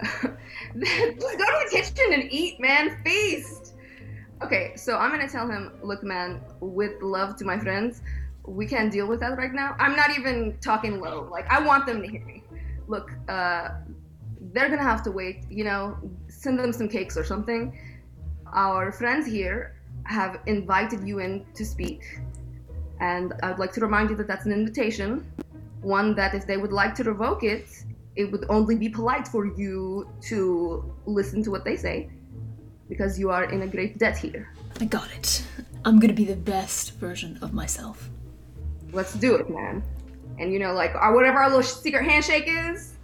Just 0.00 0.22
go 0.22 0.78
to 0.78 1.64
the 1.64 1.68
kitchen 1.70 2.12
and 2.12 2.28
eat, 2.30 2.60
man. 2.60 2.96
Feast. 3.04 3.74
Okay, 4.42 4.72
so 4.76 4.96
I'm 4.96 5.10
gonna 5.10 5.28
tell 5.28 5.48
him, 5.48 5.72
look, 5.82 6.02
man, 6.04 6.40
with 6.60 7.02
love 7.02 7.36
to 7.36 7.44
my 7.44 7.58
friends, 7.58 8.02
we 8.46 8.66
can't 8.66 8.92
deal 8.92 9.06
with 9.08 9.20
that 9.20 9.36
right 9.36 9.52
now. 9.52 9.74
I'm 9.78 9.96
not 9.96 10.16
even 10.16 10.56
talking 10.60 11.00
low. 11.00 11.28
Like, 11.30 11.50
I 11.50 11.60
want 11.60 11.86
them 11.86 12.00
to 12.02 12.08
hear 12.08 12.24
me. 12.24 12.44
Look, 12.86 13.10
uh, 13.28 13.70
they're 14.52 14.68
gonna 14.68 14.82
have 14.82 15.02
to 15.04 15.10
wait. 15.10 15.44
You 15.50 15.64
know, 15.64 15.96
send 16.28 16.58
them 16.58 16.72
some 16.72 16.88
cakes 16.88 17.16
or 17.16 17.24
something. 17.24 17.76
Our 18.54 18.92
friends 18.92 19.26
here 19.26 19.74
have 20.04 20.40
invited 20.46 21.06
you 21.06 21.18
in 21.18 21.44
to 21.54 21.64
speak, 21.64 22.02
and 23.00 23.32
I'd 23.42 23.58
like 23.58 23.72
to 23.72 23.80
remind 23.80 24.10
you 24.10 24.16
that 24.16 24.26
that's 24.26 24.46
an 24.46 24.52
invitation. 24.52 25.30
One 25.82 26.14
that, 26.16 26.34
if 26.34 26.46
they 26.46 26.56
would 26.56 26.72
like 26.72 26.94
to 26.96 27.04
revoke 27.04 27.44
it, 27.44 27.68
it 28.16 28.30
would 28.32 28.46
only 28.48 28.74
be 28.74 28.88
polite 28.88 29.28
for 29.28 29.46
you 29.46 30.08
to 30.22 30.92
listen 31.06 31.42
to 31.44 31.50
what 31.50 31.64
they 31.64 31.76
say 31.76 32.10
because 32.88 33.18
you 33.18 33.30
are 33.30 33.44
in 33.44 33.62
a 33.62 33.66
great 33.66 33.98
debt 33.98 34.16
here. 34.16 34.52
I 34.80 34.86
got 34.86 35.08
it. 35.12 35.44
I'm 35.84 36.00
gonna 36.00 36.12
be 36.14 36.24
the 36.24 36.34
best 36.36 36.94
version 36.94 37.38
of 37.42 37.52
myself. 37.52 38.10
Let's 38.92 39.12
do 39.14 39.36
it, 39.36 39.48
man. 39.50 39.82
And 40.38 40.52
you 40.52 40.58
know, 40.58 40.72
like 40.72 40.94
our 40.94 41.14
whatever 41.14 41.38
our 41.38 41.48
little 41.48 41.62
secret 41.62 42.04
handshake 42.04 42.44
is, 42.48 42.94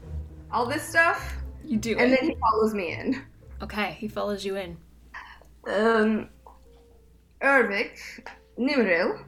all 0.50 0.66
this 0.66 0.82
stuff, 0.82 1.36
You 1.64 1.76
do 1.76 1.96
and 1.98 2.12
it. 2.12 2.20
then 2.20 2.30
he 2.30 2.36
follows 2.36 2.74
me 2.74 2.92
in. 2.94 3.22
Okay, 3.62 3.92
he 4.00 4.08
follows 4.08 4.44
you 4.44 4.56
in. 4.56 4.76
Um, 5.68 6.28
Ervik, 7.42 7.98
Nimril, 8.58 9.24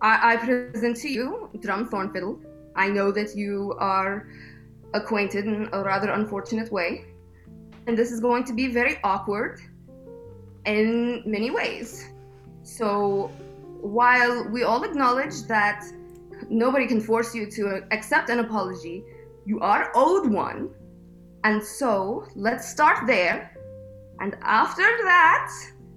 I, 0.00 0.34
I 0.34 0.36
present 0.36 0.96
to 0.98 1.08
you 1.08 1.50
Drum 1.60 1.88
Thornfiddle. 1.88 2.40
I 2.76 2.88
know 2.88 3.10
that 3.12 3.34
you 3.36 3.74
are 3.78 4.28
acquainted 4.94 5.46
in 5.46 5.68
a 5.72 5.82
rather 5.82 6.10
unfortunate 6.10 6.70
way, 6.70 7.04
and 7.86 7.96
this 7.96 8.12
is 8.12 8.20
going 8.20 8.44
to 8.44 8.52
be 8.52 8.68
very 8.68 8.98
awkward 9.02 9.60
in 10.66 11.22
many 11.26 11.50
ways. 11.50 12.08
So, 12.62 13.30
while 13.80 14.48
we 14.50 14.62
all 14.62 14.84
acknowledge 14.84 15.42
that 15.44 15.84
nobody 16.50 16.86
can 16.86 17.00
force 17.00 17.34
you 17.34 17.50
to 17.52 17.82
accept 17.90 18.28
an 18.28 18.40
apology, 18.40 19.02
you 19.46 19.60
are 19.60 19.90
owed 19.94 20.30
one. 20.30 20.70
And 21.44 21.62
so, 21.62 22.26
let's 22.34 22.68
start 22.68 23.06
there. 23.06 23.56
And 24.20 24.36
after 24.42 24.82
that, 24.82 25.50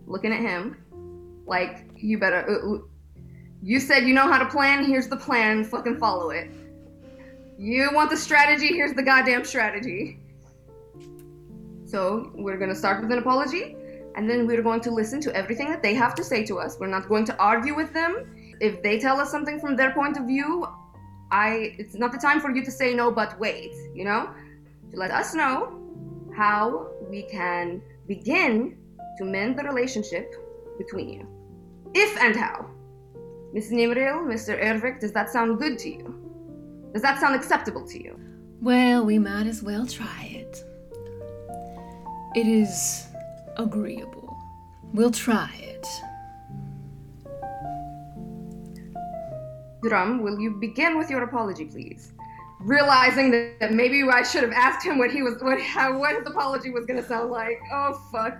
looking 0.07 0.31
at 0.31 0.39
him, 0.39 0.80
like, 1.55 1.75
you 1.97 2.17
better. 2.17 2.41
Uh, 2.49 2.75
uh, 2.75 2.79
you 3.61 3.79
said 3.79 4.07
you 4.07 4.13
know 4.19 4.27
how 4.31 4.39
to 4.39 4.49
plan, 4.55 4.83
here's 4.91 5.07
the 5.07 5.21
plan, 5.27 5.63
fucking 5.63 5.97
follow 5.97 6.29
it. 6.31 6.49
You 7.59 7.89
want 7.93 8.09
the 8.09 8.17
strategy, 8.17 8.69
here's 8.79 8.93
the 8.93 9.03
goddamn 9.03 9.43
strategy. 9.45 10.19
So, 11.85 12.31
we're 12.33 12.57
gonna 12.57 12.79
start 12.83 13.01
with 13.01 13.11
an 13.11 13.19
apology, 13.19 13.75
and 14.15 14.23
then 14.29 14.47
we're 14.47 14.63
going 14.69 14.81
to 14.87 14.91
listen 15.01 15.19
to 15.27 15.35
everything 15.41 15.69
that 15.73 15.83
they 15.83 15.93
have 15.93 16.15
to 16.19 16.23
say 16.23 16.43
to 16.45 16.57
us. 16.57 16.77
We're 16.79 16.95
not 16.97 17.07
going 17.07 17.25
to 17.25 17.35
argue 17.37 17.75
with 17.75 17.91
them. 17.93 18.11
If 18.67 18.81
they 18.81 18.95
tell 18.99 19.19
us 19.19 19.29
something 19.29 19.59
from 19.59 19.75
their 19.75 19.91
point 19.91 20.15
of 20.17 20.25
view, 20.33 20.65
I 21.31 21.75
it's 21.81 21.95
not 22.03 22.11
the 22.15 22.21
time 22.27 22.39
for 22.43 22.49
you 22.55 22.63
to 22.69 22.73
say 22.81 22.93
no, 23.01 23.11
but 23.21 23.39
wait, 23.45 23.73
you 23.93 24.05
know? 24.09 24.21
To 24.91 24.95
let 25.03 25.11
us 25.21 25.35
know 25.39 25.53
how 26.41 26.63
we 27.09 27.23
can 27.37 27.81
begin 28.07 28.77
to 29.17 29.23
mend 29.35 29.51
the 29.59 29.63
relationship 29.71 30.27
between 30.77 31.09
you. 31.15 31.30
If 31.93 32.17
and 32.21 32.35
how. 32.35 32.69
Miss 33.53 33.69
Nimril, 33.69 34.25
Mr. 34.25 34.61
Ervik, 34.61 34.99
does 34.99 35.11
that 35.11 35.29
sound 35.29 35.59
good 35.59 35.77
to 35.79 35.89
you? 35.89 36.89
Does 36.93 37.01
that 37.01 37.19
sound 37.19 37.35
acceptable 37.35 37.85
to 37.87 38.01
you? 38.01 38.19
Well, 38.61 39.05
we 39.05 39.19
might 39.19 39.47
as 39.47 39.61
well 39.61 39.85
try 39.85 40.29
it. 40.31 40.63
It 42.35 42.47
is 42.47 43.07
agreeable. 43.57 44.37
We'll 44.93 45.11
try 45.11 45.49
it. 45.57 45.87
Drum, 49.81 50.21
will 50.21 50.39
you 50.39 50.51
begin 50.51 50.97
with 50.97 51.09
your 51.09 51.23
apology, 51.23 51.65
please? 51.65 52.13
Realizing 52.61 53.31
that, 53.31 53.73
maybe 53.73 54.03
I 54.03 54.21
should 54.21 54.43
have 54.43 54.51
asked 54.51 54.85
him 54.85 54.99
what 54.99 55.11
he 55.11 55.23
was, 55.23 55.41
what, 55.41 55.59
how, 55.59 55.97
what 55.97 56.15
his 56.15 56.27
apology 56.27 56.69
was 56.69 56.85
gonna 56.85 57.03
sound 57.03 57.31
like. 57.31 57.59
Oh 57.73 57.99
fuck. 58.11 58.37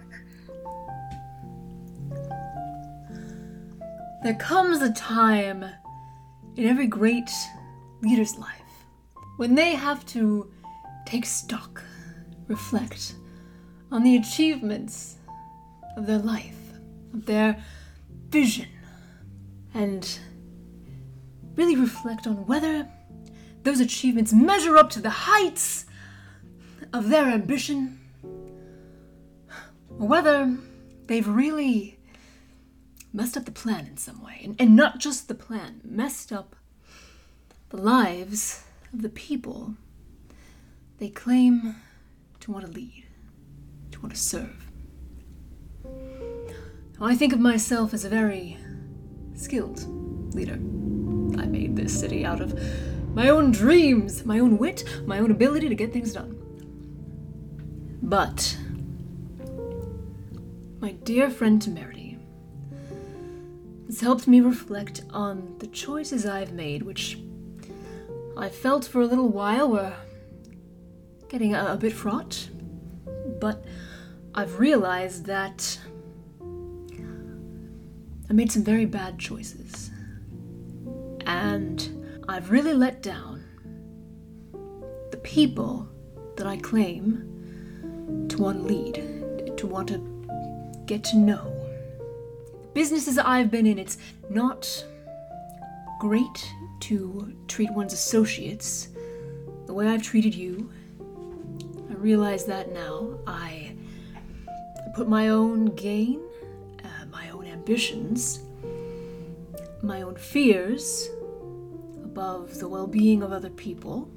There 4.24 4.36
comes 4.36 4.82
a 4.82 4.92
time 4.94 5.66
in 6.56 6.68
every 6.68 6.86
great 6.86 7.32
leader's 8.04 8.38
life 8.38 8.62
when 9.38 9.56
they 9.56 9.72
have 9.72 10.06
to 10.08 10.52
take 11.08 11.26
stock, 11.26 11.84
reflect 12.48 13.16
on 13.92 14.04
the 14.04 14.18
achievements 14.18 15.16
of 15.98 16.06
their 16.06 16.20
life, 16.20 16.56
of 17.16 17.26
their 17.26 17.64
vision, 18.30 18.68
and 19.74 20.20
really 21.56 21.76
reflect 21.76 22.28
on 22.28 22.46
whether 22.46 22.88
those 23.64 23.80
achievements 23.80 24.32
measure 24.32 24.78
up 24.78 24.92
to 24.92 25.02
the 25.02 25.10
heights 25.10 25.86
of 26.94 27.10
their 27.10 27.26
ambition, 27.26 28.00
or 29.98 30.08
whether 30.08 30.56
they've 31.08 31.28
really 31.28 31.98
messed 33.14 33.38
up 33.38 33.46
the 33.46 33.52
plan 33.52 33.86
in 33.88 33.98
some 33.98 34.24
way. 34.24 34.42
And, 34.44 34.56
and 34.60 34.76
not 34.76 35.00
just 35.00 35.28
the 35.28 35.36
plan, 35.36 35.82
messed 35.84 36.32
up 36.32 36.56
the 37.70 37.78
lives 37.78 38.64
of 38.94 39.02
the 39.02 39.10
people 39.10 39.76
they 40.98 41.10
claim 41.10 41.76
to 42.42 42.52
want 42.52 42.66
to 42.66 42.72
lead, 42.72 43.06
to 43.92 44.02
want 44.02 44.14
to 44.14 44.20
serve. 44.20 44.68
Now, 45.84 47.08
I 47.08 47.16
think 47.16 47.34
of 47.34 47.40
myself 47.40 47.94
as 47.94 48.06
a 48.06 48.10
very 48.10 48.58
skilled 49.36 49.86
leader. 50.36 50.54
I 50.54 51.46
made 51.46 51.76
this 51.76 52.00
city 52.00 52.26
out 52.26 52.42
of 52.42 52.60
my 53.14 53.30
own 53.30 53.52
dreams, 53.52 54.26
my 54.26 54.40
own 54.40 54.58
wit, 54.58 54.84
my 55.06 55.20
own 55.20 55.32
ability 55.32 55.68
to 55.70 55.76
get 55.76 55.92
things 55.92 56.14
done. 56.14 56.38
But, 58.02 58.58
my 60.80 60.92
dear 60.92 61.30
friend 61.30 61.62
Temerity 61.62 61.91
has 63.92 64.00
helped 64.00 64.26
me 64.26 64.40
reflect 64.40 65.02
on 65.10 65.54
the 65.60 65.68
choices 65.68 66.26
I've 66.26 66.54
made, 66.54 66.82
which 66.82 67.20
I 68.38 68.48
felt 68.48 68.86
for 68.86 69.02
a 69.02 69.06
little 69.06 69.28
while 69.28 69.70
were 69.70 69.94
getting 71.28 71.54
a, 71.54 71.74
a 71.74 71.76
bit 71.76 71.92
fraught. 71.92 72.48
But 73.42 73.66
I've 74.34 74.60
realized 74.60 75.26
that 75.26 75.78
I 78.30 78.34
made 78.34 78.50
some 78.50 78.64
very 78.64 78.86
bad 78.86 79.20
choices. 79.20 79.92
And 81.26 82.06
I've 82.30 82.50
really 82.50 82.74
let 82.74 83.04
down 83.04 83.44
the 85.12 85.20
people 85.22 85.90
that 86.38 86.48
I 86.48 86.56
claim 86.56 88.26
to 88.30 88.38
want 88.38 88.60
to 88.60 88.74
lead, 88.74 89.58
to 89.58 89.68
want 89.68 89.90
to 89.90 89.98
get 90.86 91.04
to 91.06 91.18
know. 91.18 91.51
Businesses 92.74 93.18
I've 93.18 93.52
been 93.52 93.66
in, 93.66 93.78
it's 93.78 93.98
not 94.30 94.86
great 96.00 96.52
to 96.82 97.36
treat 97.48 97.72
one's 97.72 97.94
associates 97.94 98.90
the 99.66 99.74
way 99.74 99.88
I've 99.88 100.04
treated 100.04 100.34
you. 100.34 100.72
I 101.90 101.94
realize 101.94 102.46
that 102.46 102.72
now. 102.74 103.20
I, 103.28 103.76
put 104.94 105.08
my 105.08 105.30
own 105.30 105.68
gain, 105.68 106.22
uh, 106.84 107.06
my 107.12 107.30
own 107.30 107.46
ambitions, 107.46 108.42
my 109.82 110.02
own 110.02 110.16
fears 110.16 111.10
above 112.04 112.60
the 112.60 112.68
well 112.68 112.88
being 112.88 113.24
of 113.24 113.32
other 113.32 113.50
people. 113.50 114.10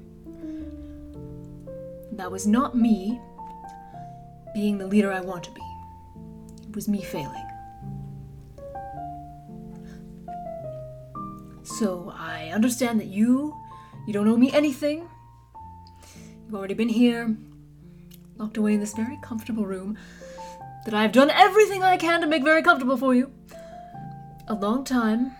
That 2.11 2.31
was 2.31 2.45
not 2.45 2.75
me 2.75 3.19
being 4.53 4.77
the 4.77 4.87
leader 4.87 5.11
I 5.11 5.21
want 5.21 5.43
to 5.45 5.51
be, 5.51 5.61
it 6.67 6.75
was 6.75 6.87
me 6.87 7.01
failing. 7.01 7.43
So 11.65 12.13
I 12.15 12.51
understand 12.53 12.99
that 12.99 13.07
you, 13.07 13.55
you 14.07 14.13
don't 14.13 14.27
owe 14.27 14.37
me 14.37 14.51
anything. 14.53 15.09
You've 16.45 16.55
already 16.55 16.75
been 16.75 16.89
here, 16.89 17.35
locked 18.37 18.57
away 18.57 18.75
in 18.75 18.79
this 18.79 18.93
very 18.93 19.17
comfortable 19.23 19.65
room 19.65 19.97
that 20.85 20.93
I've 20.93 21.11
done 21.11 21.31
everything 21.31 21.83
I 21.83 21.97
can 21.97 22.21
to 22.21 22.27
make 22.27 22.43
very 22.43 22.61
comfortable 22.61 22.97
for 22.97 23.15
you. 23.15 23.31
A 24.47 24.53
long 24.53 24.83
time, 24.83 25.31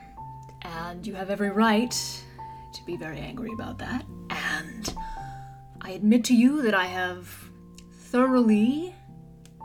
and 0.64 1.06
you 1.06 1.14
have 1.14 1.30
every 1.30 1.52
right 1.52 1.92
to 1.92 2.86
be 2.88 2.98
very 2.98 3.20
angry 3.20 3.52
about 3.54 3.78
that. 3.78 4.04
And 4.32 4.94
I 5.82 5.92
admit 5.92 6.24
to 6.26 6.36
you 6.36 6.64
that 6.64 6.74
I 6.74 6.86
have 6.86 7.30
thoroughly 7.94 8.96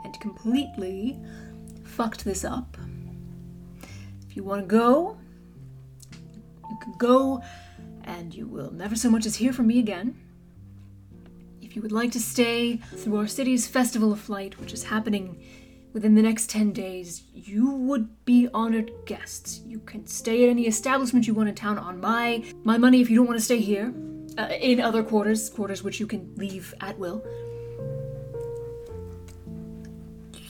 and 0.03 0.19
completely 0.19 1.19
fucked 1.83 2.23
this 2.23 2.45
up. 2.45 2.77
If 4.29 4.37
you 4.37 4.43
want 4.43 4.61
to 4.61 4.67
go, 4.67 5.17
you 6.71 6.77
can 6.77 6.93
go, 6.97 7.43
and 8.05 8.33
you 8.33 8.47
will 8.47 8.71
never 8.71 8.95
so 8.95 9.09
much 9.09 9.25
as 9.25 9.35
hear 9.35 9.53
from 9.53 9.67
me 9.67 9.79
again. 9.79 10.15
If 11.61 11.75
you 11.75 11.81
would 11.81 11.91
like 11.91 12.11
to 12.13 12.19
stay 12.19 12.77
through 12.77 13.17
our 13.17 13.27
city's 13.27 13.67
Festival 13.67 14.11
of 14.11 14.19
Flight, 14.19 14.59
which 14.59 14.73
is 14.73 14.83
happening 14.83 15.41
within 15.93 16.15
the 16.15 16.21
next 16.21 16.49
10 16.49 16.71
days, 16.71 17.23
you 17.33 17.69
would 17.71 18.25
be 18.25 18.47
honored 18.53 18.91
guests. 19.05 19.61
You 19.65 19.79
can 19.79 20.07
stay 20.07 20.43
at 20.43 20.49
any 20.49 20.67
establishment 20.67 21.27
you 21.27 21.33
want 21.33 21.49
in 21.49 21.55
town 21.55 21.77
on 21.77 21.99
my 21.99 22.43
my 22.63 22.77
money 22.77 23.01
if 23.01 23.09
you 23.09 23.17
don't 23.17 23.27
want 23.27 23.39
to 23.39 23.45
stay 23.45 23.59
here. 23.59 23.93
Uh, 24.37 24.47
in 24.61 24.79
other 24.79 25.03
quarters, 25.03 25.49
quarters 25.49 25.83
which 25.83 25.99
you 25.99 26.07
can 26.07 26.33
leave 26.35 26.73
at 26.79 26.97
will. 26.97 27.23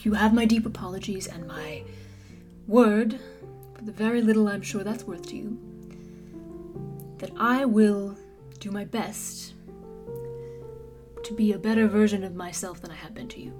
You 0.03 0.13
have 0.13 0.33
my 0.33 0.45
deep 0.45 0.65
apologies 0.65 1.27
and 1.27 1.47
my 1.47 1.83
word, 2.67 3.19
for 3.75 3.83
the 3.83 3.91
very 3.91 4.21
little 4.21 4.47
I'm 4.47 4.61
sure 4.61 4.83
that's 4.83 5.03
worth 5.03 5.27
to 5.29 5.35
you, 5.35 5.59
that 7.21 7.31
I 7.37 7.65
will 7.65 8.17
do 8.59 8.71
my 8.71 8.83
best 8.83 9.53
to 11.23 11.33
be 11.35 11.53
a 11.53 11.59
better 11.59 11.87
version 11.87 12.23
of 12.23 12.33
myself 12.33 12.81
than 12.81 12.89
I 12.89 12.95
have 12.95 13.13
been 13.13 13.27
to 13.29 13.39
you. 13.39 13.53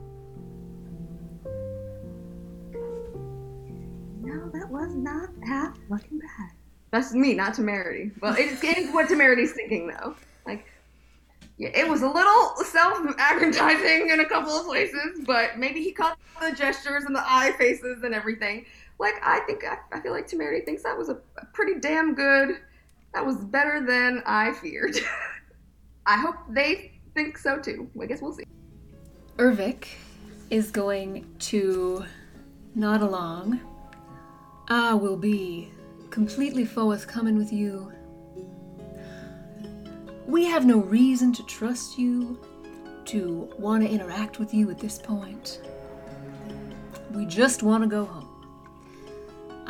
No, 4.20 4.50
that 4.50 4.68
was 4.68 4.96
not 4.96 5.30
half 5.48 5.78
fucking 5.88 6.18
bad. 6.18 6.52
That's 6.90 7.14
me, 7.14 7.36
not 7.36 7.54
Temerity. 7.54 8.12
Well, 8.20 8.36
it's 8.36 8.60
getting 8.62 8.92
what 8.94 9.08
Temerity's 9.08 9.54
thinking 9.54 9.88
though. 9.88 10.16
Like, 10.48 10.66
yeah, 11.60 11.70
it 11.76 11.88
was 11.88 12.02
a 12.02 12.10
little 12.10 12.56
self-aggrandizing 12.66 14.10
in 14.10 14.22
a 14.22 14.26
couple 14.26 14.54
of 14.54 14.66
places, 14.66 15.22
but 15.28 15.60
maybe 15.60 15.84
he 15.84 15.92
caught 15.92 16.18
the 16.42 16.52
gestures 16.52 17.04
and 17.04 17.16
the 17.16 17.24
eye 17.24 17.54
faces 17.60 18.02
and 18.02 18.16
everything. 18.16 18.66
Like, 18.98 19.16
I 19.22 19.42
think 19.42 19.64
I, 19.64 19.78
I 19.96 20.02
feel 20.02 20.14
like 20.14 20.26
Temerity 20.26 20.66
thinks 20.66 20.82
that 20.82 20.98
was 20.98 21.10
a, 21.10 21.20
a 21.38 21.46
pretty 21.54 21.80
damn 21.80 22.16
good. 22.16 22.58
That 23.14 23.26
was 23.26 23.38
better 23.38 23.86
than 23.86 24.24
I 24.26 24.54
feared. 24.54 24.96
I 26.06 26.18
hope 26.18 26.36
they 26.50 27.00
think 27.14 27.38
so 27.38 27.60
too. 27.60 27.90
I 28.02 28.06
guess 28.06 28.22
we'll 28.22 28.34
see. 28.34 28.44
Ervik 29.38 29.88
is 30.50 30.72
going 30.72 31.26
to 31.40 32.06
nod 32.76 33.02
along. 33.02 33.60
Ah, 34.70 34.92
I 34.92 34.94
will 34.94 35.18
be 35.18 35.72
completely 36.10 36.66
forthcoming 36.66 37.38
with 37.38 37.52
you. 37.52 37.92
We 40.26 40.46
have 40.46 40.66
no 40.66 40.80
reason 40.80 41.34
to 41.34 41.44
trust 41.44 41.98
you, 41.98 42.40
to 43.06 43.50
want 43.58 43.84
to 43.84 43.90
interact 43.90 44.40
with 44.40 44.54
you 44.54 44.70
at 44.70 44.80
this 44.80 44.98
point. 44.98 45.62
We 47.12 47.26
just 47.26 47.64
want 47.64 47.84
to 47.84 47.90
go 47.90 48.06
home. 48.06 48.31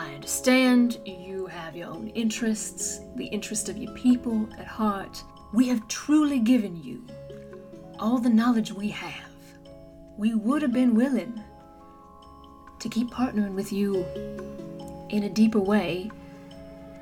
I 0.01 0.15
understand 0.15 0.97
you 1.05 1.45
have 1.45 1.75
your 1.75 1.89
own 1.89 2.07
interests, 2.15 3.01
the 3.17 3.27
interest 3.27 3.69
of 3.69 3.77
your 3.77 3.93
people 3.93 4.49
at 4.57 4.65
heart. 4.65 5.23
We 5.53 5.67
have 5.67 5.87
truly 5.87 6.39
given 6.39 6.75
you 6.83 7.05
all 7.99 8.17
the 8.17 8.27
knowledge 8.27 8.71
we 8.73 8.89
have. 8.89 9.29
We 10.17 10.33
would 10.33 10.63
have 10.63 10.73
been 10.73 10.95
willing 10.95 11.39
to 12.79 12.89
keep 12.89 13.11
partnering 13.11 13.53
with 13.53 13.71
you 13.71 14.03
in 15.09 15.21
a 15.25 15.29
deeper 15.29 15.59
way 15.59 16.09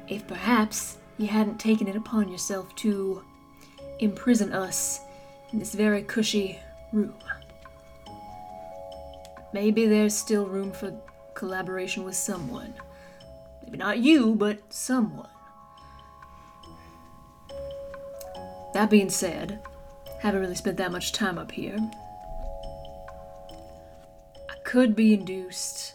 if 0.10 0.28
perhaps 0.28 0.98
you 1.18 1.28
hadn't 1.28 1.58
taken 1.58 1.88
it 1.88 1.95
upon 1.95 2.28
yourself 2.28 2.76
to 2.78 3.24
imprison 4.00 4.52
us 4.52 5.00
in 5.53 5.60
this 5.60 5.74
very 5.74 6.03
cushy 6.03 6.60
room. 6.92 7.14
maybe 9.53 9.86
there's 9.86 10.14
still 10.14 10.45
room 10.48 10.74
for 10.74 10.94
collaboration 11.34 12.03
with 12.03 12.16
someone. 12.16 12.74
Maybe 13.69 13.77
not 13.77 13.99
you, 13.99 14.33
but 14.33 14.73
someone. 14.73 15.30
That 18.73 18.89
being 18.89 19.11
said, 19.11 19.61
haven't 20.22 20.41
really 20.41 20.56
spent 20.56 20.77
that 20.77 20.91
much 20.91 21.11
time 21.11 21.38
up 21.38 21.51
here. 21.51 21.77
I 24.49 24.56
could 24.64 24.95
be 24.95 25.14
induced 25.14 25.93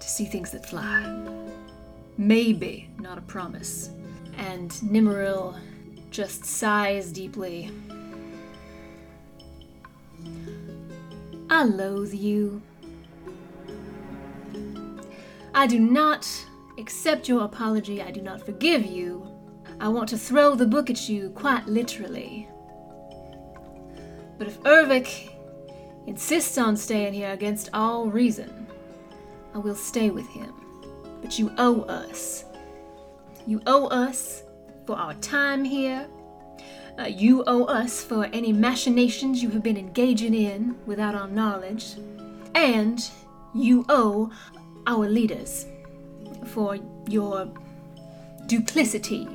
to 0.00 0.08
see 0.08 0.24
things 0.24 0.50
that 0.50 0.66
fly. 0.66 1.04
Maybe, 2.18 2.90
not 2.98 3.18
a 3.18 3.22
promise. 3.22 3.90
And 4.36 4.72
Nimmeril 4.72 5.56
just 6.10 6.44
sighs 6.44 7.12
deeply. 7.12 7.70
I 11.48 11.62
loathe 11.62 12.14
you. 12.14 12.62
I 15.54 15.68
do 15.68 15.78
not 15.78 16.26
accept 16.78 17.28
your 17.28 17.44
apology. 17.44 18.02
I 18.02 18.10
do 18.10 18.20
not 18.20 18.44
forgive 18.44 18.84
you. 18.84 19.26
I 19.80 19.88
want 19.88 20.08
to 20.10 20.18
throw 20.18 20.54
the 20.54 20.66
book 20.66 20.90
at 20.90 21.08
you, 21.08 21.30
quite 21.30 21.66
literally. 21.66 22.48
But 24.38 24.48
if 24.48 24.60
Ervik 24.62 25.30
insists 26.06 26.58
on 26.58 26.76
staying 26.76 27.14
here 27.14 27.32
against 27.32 27.70
all 27.72 28.06
reason, 28.06 28.66
I 29.54 29.58
will 29.58 29.74
stay 29.74 30.10
with 30.10 30.28
him. 30.28 30.52
But 31.22 31.38
you 31.38 31.52
owe 31.58 31.82
us. 31.82 32.44
You 33.46 33.60
owe 33.66 33.86
us 33.86 34.42
for 34.86 34.96
our 34.96 35.14
time 35.14 35.64
here. 35.64 36.08
Uh, 36.98 37.04
you 37.04 37.42
owe 37.46 37.64
us 37.64 38.04
for 38.04 38.26
any 38.26 38.52
machinations 38.52 39.42
you 39.42 39.50
have 39.50 39.62
been 39.62 39.76
engaging 39.76 40.34
in 40.34 40.76
without 40.86 41.14
our 41.14 41.28
knowledge. 41.28 41.94
And 42.54 43.04
you 43.54 43.84
owe 43.88 44.30
our 44.86 45.08
leaders 45.08 45.66
for 46.44 46.78
your 47.08 47.50
duplicity. 48.46 49.28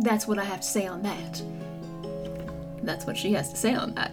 That's 0.00 0.26
what 0.26 0.38
I 0.38 0.44
have 0.44 0.60
to 0.60 0.66
say 0.66 0.86
on 0.86 1.02
that. 1.02 1.42
That's 2.82 3.06
what 3.06 3.16
she 3.16 3.32
has 3.34 3.50
to 3.50 3.56
say 3.56 3.74
on 3.74 3.94
that. 3.94 4.12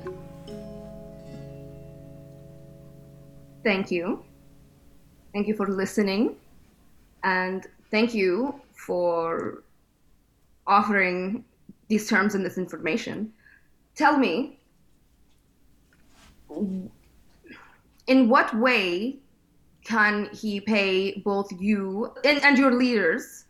Thank 3.63 3.91
you. 3.91 4.23
Thank 5.33 5.47
you 5.47 5.55
for 5.55 5.67
listening. 5.67 6.35
And 7.23 7.65
thank 7.91 8.13
you 8.13 8.59
for 8.73 9.63
offering 10.65 11.43
these 11.87 12.07
terms 12.07 12.35
and 12.35 12.45
this 12.45 12.57
information. 12.57 13.33
Tell 13.95 14.17
me, 14.17 14.57
in 18.07 18.29
what 18.29 18.55
way 18.57 19.17
can 19.83 20.29
he 20.33 20.59
pay 20.59 21.19
both 21.19 21.51
you 21.59 22.13
and, 22.23 22.43
and 22.43 22.57
your 22.57 22.71
leaders? 22.71 23.45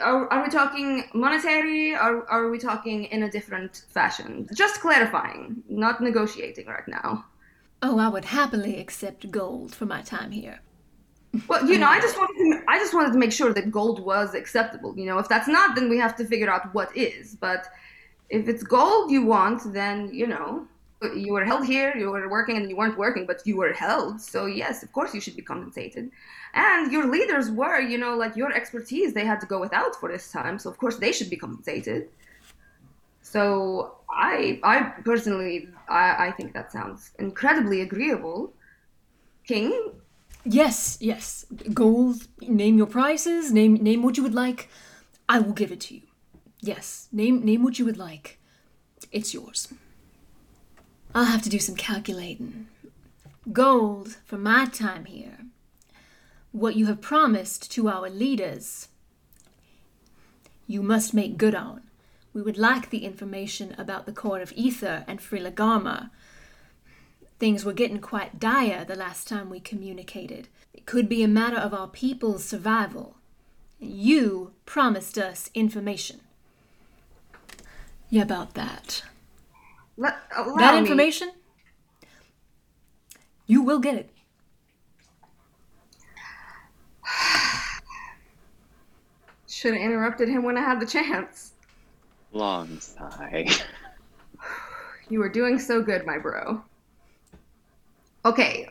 Are, 0.00 0.30
are 0.32 0.42
we 0.42 0.50
talking 0.50 1.04
monetary 1.14 1.94
or 1.94 2.28
are 2.28 2.50
we 2.50 2.58
talking 2.58 3.04
in 3.04 3.22
a 3.22 3.30
different 3.30 3.84
fashion? 3.88 4.48
Just 4.54 4.80
clarifying, 4.80 5.62
not 5.68 6.00
negotiating 6.00 6.66
right 6.66 6.88
now. 6.88 7.24
Oh, 7.82 7.98
I 7.98 8.08
would 8.08 8.24
happily 8.24 8.80
accept 8.80 9.30
gold 9.30 9.74
for 9.74 9.86
my 9.86 10.02
time 10.02 10.30
here. 10.30 10.60
Well, 11.48 11.68
you 11.68 11.78
know, 11.78 11.86
I 11.86 12.00
just 12.00 12.16
wanted 12.18 12.38
to, 12.38 12.62
I 12.68 12.78
just 12.78 12.94
wanted 12.94 13.12
to 13.12 13.18
make 13.18 13.32
sure 13.32 13.52
that 13.52 13.70
gold 13.70 14.04
was 14.04 14.34
acceptable. 14.34 14.96
You 14.98 15.06
know, 15.06 15.18
if 15.18 15.28
that's 15.28 15.48
not, 15.48 15.74
then 15.74 15.88
we 15.88 15.98
have 15.98 16.16
to 16.16 16.24
figure 16.24 16.50
out 16.50 16.74
what 16.74 16.96
is. 16.96 17.36
But 17.36 17.68
if 18.30 18.48
it's 18.48 18.62
gold 18.62 19.10
you 19.10 19.24
want, 19.24 19.72
then 19.72 20.12
you 20.12 20.26
know, 20.26 20.66
you 21.12 21.32
were 21.32 21.44
held 21.44 21.66
here, 21.66 21.94
you 21.96 22.10
were 22.10 22.28
working, 22.28 22.56
and 22.56 22.68
you 22.68 22.76
weren't 22.76 22.98
working, 22.98 23.26
but 23.26 23.42
you 23.44 23.56
were 23.56 23.72
held. 23.72 24.20
So 24.20 24.46
yes, 24.46 24.82
of 24.82 24.92
course 24.92 25.14
you 25.14 25.20
should 25.20 25.36
be 25.36 25.42
compensated. 25.42 26.10
And 26.54 26.92
your 26.92 27.10
leaders 27.10 27.50
were, 27.50 27.80
you 27.80 27.98
know, 27.98 28.16
like 28.16 28.36
your 28.36 28.52
expertise, 28.52 29.12
they 29.12 29.24
had 29.24 29.40
to 29.40 29.46
go 29.46 29.60
without 29.60 29.96
for 29.96 30.08
this 30.10 30.30
time. 30.30 30.58
So 30.58 30.70
of 30.70 30.78
course 30.78 30.96
they 30.96 31.12
should 31.12 31.30
be 31.30 31.36
compensated. 31.36 32.08
So 33.22 33.96
I, 34.08 34.60
I 34.62 34.92
personally, 35.04 35.68
I, 35.88 36.28
I 36.28 36.30
think 36.32 36.54
that 36.54 36.70
sounds 36.70 37.10
incredibly 37.18 37.80
agreeable. 37.80 38.52
King, 39.46 39.92
Yes, 40.44 40.98
yes. 41.00 41.46
Gold. 41.72 42.28
Name 42.42 42.76
your 42.76 42.86
prices. 42.86 43.50
Name 43.50 43.74
name 43.74 44.02
what 44.02 44.16
you 44.16 44.22
would 44.22 44.34
like. 44.34 44.68
I 45.28 45.38
will 45.38 45.54
give 45.54 45.72
it 45.72 45.80
to 45.82 45.94
you. 45.94 46.02
Yes. 46.60 47.08
Name 47.12 47.44
name 47.44 47.62
what 47.62 47.78
you 47.78 47.86
would 47.86 47.96
like. 47.96 48.38
It's 49.10 49.32
yours. 49.32 49.72
I'll 51.14 51.26
have 51.26 51.42
to 51.42 51.48
do 51.48 51.60
some 51.60 51.76
calculating. 51.76 52.66
Gold 53.52 54.16
for 54.24 54.36
my 54.36 54.66
time 54.66 55.04
here. 55.04 55.38
What 56.50 56.74
you 56.74 56.86
have 56.86 57.00
promised 57.00 57.70
to 57.72 57.88
our 57.88 58.10
leaders. 58.10 58.88
You 60.66 60.82
must 60.82 61.14
make 61.14 61.36
good 61.36 61.54
on. 61.54 61.82
We 62.32 62.42
would 62.42 62.58
like 62.58 62.90
the 62.90 63.04
information 63.04 63.76
about 63.78 64.06
the 64.06 64.12
Court 64.12 64.42
of 64.42 64.52
Ether 64.56 65.04
and 65.06 65.20
Frilagarma. 65.20 66.10
Things 67.38 67.64
were 67.64 67.72
getting 67.72 68.00
quite 68.00 68.40
dire 68.40 68.84
the 68.84 68.96
last 68.96 69.28
time 69.28 69.50
we 69.50 69.60
communicated. 69.60 70.48
It 70.72 70.84
could 70.84 71.08
be 71.08 71.22
a 71.22 71.28
matter 71.28 71.58
of 71.58 71.72
our 71.72 71.86
people's 71.86 72.44
survival. 72.44 73.14
You 73.78 74.50
promised 74.66 75.16
us 75.16 75.48
information. 75.54 76.20
Yeah, 78.10 78.22
about 78.22 78.54
that. 78.54 79.04
Let, 79.96 80.16
allow 80.36 80.56
that 80.56 80.74
me- 80.74 80.80
information, 80.80 81.30
you 83.46 83.62
will 83.62 83.78
get 83.78 83.94
it. 83.94 84.10
Should 89.48 89.74
have 89.74 89.82
interrupted 89.82 90.28
him 90.28 90.42
when 90.42 90.56
I 90.56 90.62
had 90.62 90.80
the 90.80 90.86
chance. 90.86 91.52
Long 92.32 92.80
sigh. 92.80 93.48
You 95.10 95.18
were 95.18 95.28
doing 95.28 95.58
so 95.58 95.82
good, 95.82 96.06
my 96.06 96.16
bro. 96.16 96.64
Okay, 98.24 98.70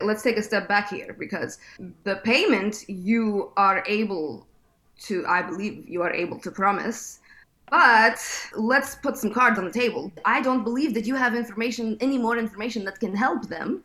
let's 0.00 0.22
take 0.22 0.36
a 0.36 0.42
step 0.42 0.68
back 0.68 0.88
here 0.90 1.16
because 1.18 1.58
the 2.04 2.16
payment 2.22 2.84
you 2.88 3.50
are 3.56 3.82
able 3.88 4.46
to, 5.00 5.26
I 5.26 5.42
believe 5.42 5.88
you 5.88 6.02
are 6.02 6.12
able 6.12 6.38
to 6.40 6.50
promise. 6.50 7.18
But 7.70 8.18
let's 8.54 8.94
put 8.94 9.16
some 9.16 9.32
cards 9.32 9.58
on 9.58 9.64
the 9.64 9.72
table. 9.72 10.12
I 10.24 10.40
don't 10.40 10.62
believe 10.62 10.94
that 10.94 11.04
you 11.04 11.16
have 11.16 11.34
information, 11.34 11.96
any 12.00 12.18
more 12.18 12.38
information 12.38 12.84
that 12.84 13.00
can 13.00 13.14
help 13.14 13.48
them. 13.48 13.82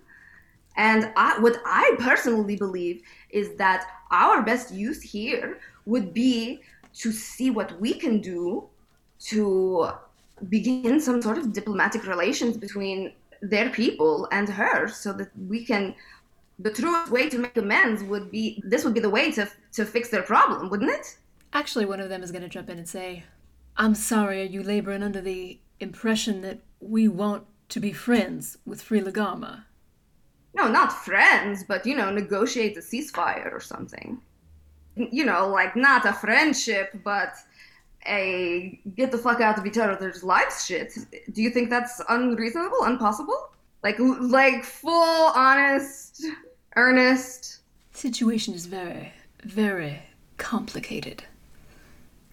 And 0.78 1.12
I, 1.16 1.40
what 1.40 1.58
I 1.66 1.96
personally 2.00 2.56
believe 2.56 3.02
is 3.30 3.56
that 3.56 3.88
our 4.12 4.42
best 4.44 4.72
use 4.74 5.02
here 5.02 5.60
would 5.86 6.14
be 6.14 6.62
to 6.96 7.12
see 7.12 7.50
what 7.50 7.80
we 7.80 7.94
can 7.94 8.22
do 8.22 8.68
to 9.20 9.90
begin 10.50 11.00
some 11.00 11.22
sort 11.22 11.38
of 11.38 11.54
diplomatic 11.54 12.06
relations 12.06 12.58
between 12.58 13.14
their 13.42 13.70
people 13.70 14.28
and 14.32 14.48
her 14.48 14.88
so 14.88 15.12
that 15.14 15.30
we 15.48 15.66
can 15.66 15.96
the 16.60 16.72
truest 16.72 17.12
way 17.12 17.28
to 17.28 17.40
make 17.40 17.58
amends 17.58 18.04
would 18.04 18.30
be 18.30 18.62
this 18.66 18.84
would 18.84 18.94
be 18.94 19.00
the 19.00 19.10
way 19.10 19.32
to 19.32 19.50
to 19.72 19.84
fix 19.84 20.10
their 20.10 20.22
problem 20.22 20.70
wouldn't 20.70 20.92
it 20.92 21.18
Actually, 21.54 21.86
one 21.86 22.00
of 22.00 22.10
them 22.10 22.24
is 22.24 22.32
going 22.32 22.44
to 22.44 22.50
jump 22.50 22.70
in 22.70 22.78
and 22.78 22.88
say, 22.88 23.24
I'm 23.78 23.96
sorry, 23.96 24.42
are 24.42 24.46
you 24.46 24.64
laboring 24.64 25.04
under 25.04 25.22
the 25.22 25.60
impression 25.80 26.42
that 26.42 26.60
we 26.80 27.08
want 27.08 27.46
to 27.70 27.80
be 27.80 27.92
friends 27.92 28.58
with 28.66 28.84
Frilagarma? 28.84 29.64
no 30.54 30.68
not 30.68 30.92
friends 30.92 31.64
but 31.64 31.86
you 31.86 31.96
know 31.96 32.12
negotiate 32.12 32.76
a 32.76 32.82
ceasefire 32.82 33.54
or 33.54 33.62
something 33.62 34.22
you 34.98 35.24
know 35.24 35.48
like 35.48 35.78
not 35.78 36.06
a 36.06 36.12
friendship 36.12 36.90
but 37.06 37.36
a 38.06 38.78
get 38.98 39.14
the 39.14 39.18
fuck 39.18 39.40
out 39.40 39.58
of 39.58 39.66
each 39.66 39.78
other's 39.78 40.26
lives 40.26 40.66
shit 40.66 40.92
do 41.32 41.42
you 41.42 41.50
think 41.50 41.70
that's 41.70 42.02
unreasonable 42.10 42.84
impossible 42.84 43.52
like 43.82 43.96
like 43.98 44.66
full 44.66 45.32
honest 45.34 46.26
earnest 46.76 47.62
Situation 47.94 48.54
is 48.54 48.66
very, 48.66 49.14
very 49.44 50.04
complicated. 50.38 51.24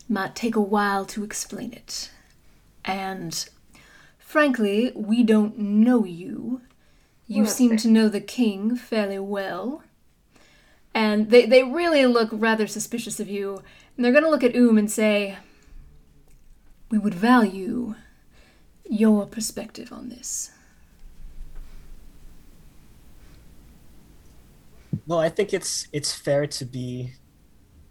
Might 0.09 0.35
take 0.35 0.57
a 0.57 0.61
while 0.61 1.05
to 1.07 1.23
explain 1.23 1.73
it. 1.73 2.11
And 2.85 3.49
frankly, 4.19 4.93
we 4.95 5.23
don't 5.23 5.59
know 5.59 6.05
you. 6.05 6.63
You 7.27 7.43
Well, 7.43 7.53
seem 7.53 7.71
that's 7.71 7.83
to 7.83 7.91
know 7.91 8.09
the 8.09 8.21
king 8.21 8.75
fairly 8.75 9.19
well. 9.19 9.83
And 10.95 11.31
they, 11.31 11.45
they 11.45 11.63
really 11.63 12.07
look 12.07 12.31
rather 12.33 12.67
suspicious 12.67 13.21
of 13.21 13.29
you. 13.29 13.63
And 13.97 14.05
they're 14.05 14.13
going 14.13 14.25
to 14.25 14.31
look 14.31 14.43
at 14.45 14.57
Oom 14.57 14.79
and 14.79 14.91
say, 14.91 15.37
We 16.91 16.97
would 16.97 17.15
value 17.15 17.95
your 18.89 19.27
perspective 19.27 19.93
on 19.93 20.09
this. 20.09 20.51
Well, 25.07 25.19
I 25.19 25.29
think 25.29 25.53
it's 25.53 25.89
it's 25.93 26.13
fair 26.15 26.47
to 26.47 26.65
be 26.65 27.13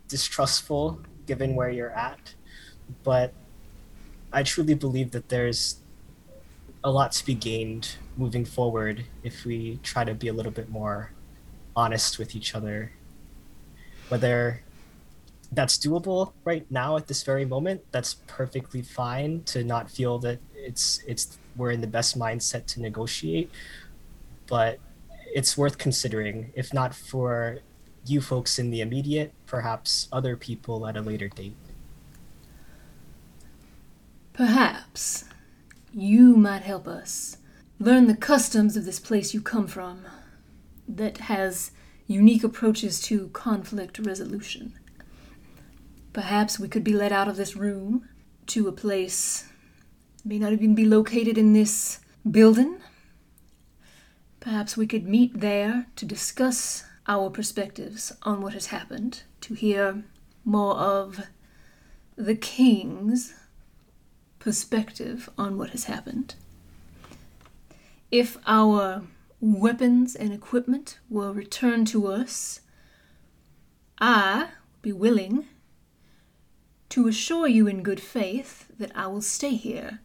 distrustful 0.08 1.02
given 1.27 1.56
where 1.56 1.69
you're 1.69 1.91
at, 1.91 2.33
but 3.03 3.33
I 4.31 4.43
truly 4.43 4.73
believe 4.73 5.11
that 5.11 5.30
there's 5.30 5.77
a 6.83 6.91
lot 6.91 7.11
to 7.11 7.25
be 7.25 7.33
gained 7.33 7.95
moving 8.17 8.45
forward 8.45 9.03
if 9.23 9.45
we 9.45 9.80
try 9.83 10.03
to 10.03 10.14
be 10.14 10.27
a 10.27 10.33
little 10.33 10.51
bit 10.51 10.69
more 10.69 11.11
honest 11.75 12.17
with 12.17 12.35
each 12.35 12.56
other. 12.56 12.91
Whether 14.09 14.64
that's 15.51 15.77
doable 15.77 16.33
right 16.43 16.65
now 16.72 16.97
at 16.97 17.07
this 17.07 17.23
very 17.23 17.45
moment, 17.45 17.81
that's 17.91 18.15
perfectly 18.27 18.81
fine 18.81 19.43
to 19.43 19.64
not 19.64 19.89
feel 19.89 20.19
that 20.19 20.39
it's 20.56 21.01
it's 21.07 21.38
we're 21.56 21.72
in 21.72 21.81
the 21.81 21.88
best 21.88 22.17
mindset 22.17 22.65
to 22.67 22.81
negotiate. 22.81 23.51
But 24.47 24.80
it's 25.33 25.57
worth 25.57 25.77
considering, 25.77 26.51
if 26.56 26.73
not 26.73 26.95
for 26.95 27.59
you 28.10 28.22
folks 28.22 28.60
in 28.60 28.69
the 28.69 28.82
immediate, 28.82 29.34
perhaps 29.45 30.08
other 30.11 30.36
people 30.36 30.88
at 30.88 30.98
a 30.98 31.02
later 31.02 31.27
date. 31.27 31.56
Perhaps 34.34 35.26
you 35.94 36.36
might 36.36 36.61
help 36.61 36.88
us 36.88 37.38
learn 37.80 38.08
the 38.08 38.16
customs 38.16 38.77
of 38.77 38.86
this 38.86 39.00
place 39.00 39.34
you 39.34 39.42
come 39.42 39.68
from 39.68 40.06
that 40.88 41.18
has 41.18 41.72
unique 42.06 42.44
approaches 42.44 43.02
to 43.02 43.30
conflict 43.30 44.00
resolution. 44.00 44.74
Perhaps 46.14 46.60
we 46.60 46.68
could 46.68 46.84
be 46.84 46.94
let 46.94 47.11
out 47.11 47.27
of 47.27 47.36
this 47.36 47.56
room 47.56 48.08
to 48.48 48.68
a 48.68 48.72
place 48.72 49.50
may 50.24 50.40
not 50.40 50.53
even 50.53 50.76
be 50.76 50.86
located 50.86 51.38
in 51.38 51.53
this 51.53 52.00
building. 52.30 52.77
Perhaps 54.40 54.77
we 54.77 54.88
could 54.88 55.08
meet 55.08 55.40
there 55.40 55.88
to 55.95 56.06
discuss 56.06 56.84
our 57.08 57.30
perspectives 57.30 58.11
on 58.24 58.42
what 58.42 58.53
has 58.53 58.68
happened, 58.68 59.24
to 59.42 59.53
hear 59.53 60.03
more 60.44 60.76
of 60.76 61.22
the 62.16 62.36
king's 62.36 63.34
perspective 64.40 65.30
on 65.38 65.58
what 65.58 65.69
has 65.69 65.86
happened. 65.86 66.36
If 68.11 68.38
our 68.48 69.03
weapons 69.40 70.16
and 70.16 70.34
equipment 70.34 71.00
were 71.10 71.32
returned 71.32 71.88
to 71.88 72.08
us, 72.08 72.61
I 74.00 74.40
would 74.40 74.82
be 74.82 74.94
willing 74.94 75.45
to 76.90 77.08
assure 77.08 77.48
you 77.48 77.68
in 77.68 77.84
good 77.84 78.00
faith 78.00 78.72
that 78.80 78.92
I 78.95 79.08
will 79.08 79.22
stay 79.22 79.56
here 79.56 80.00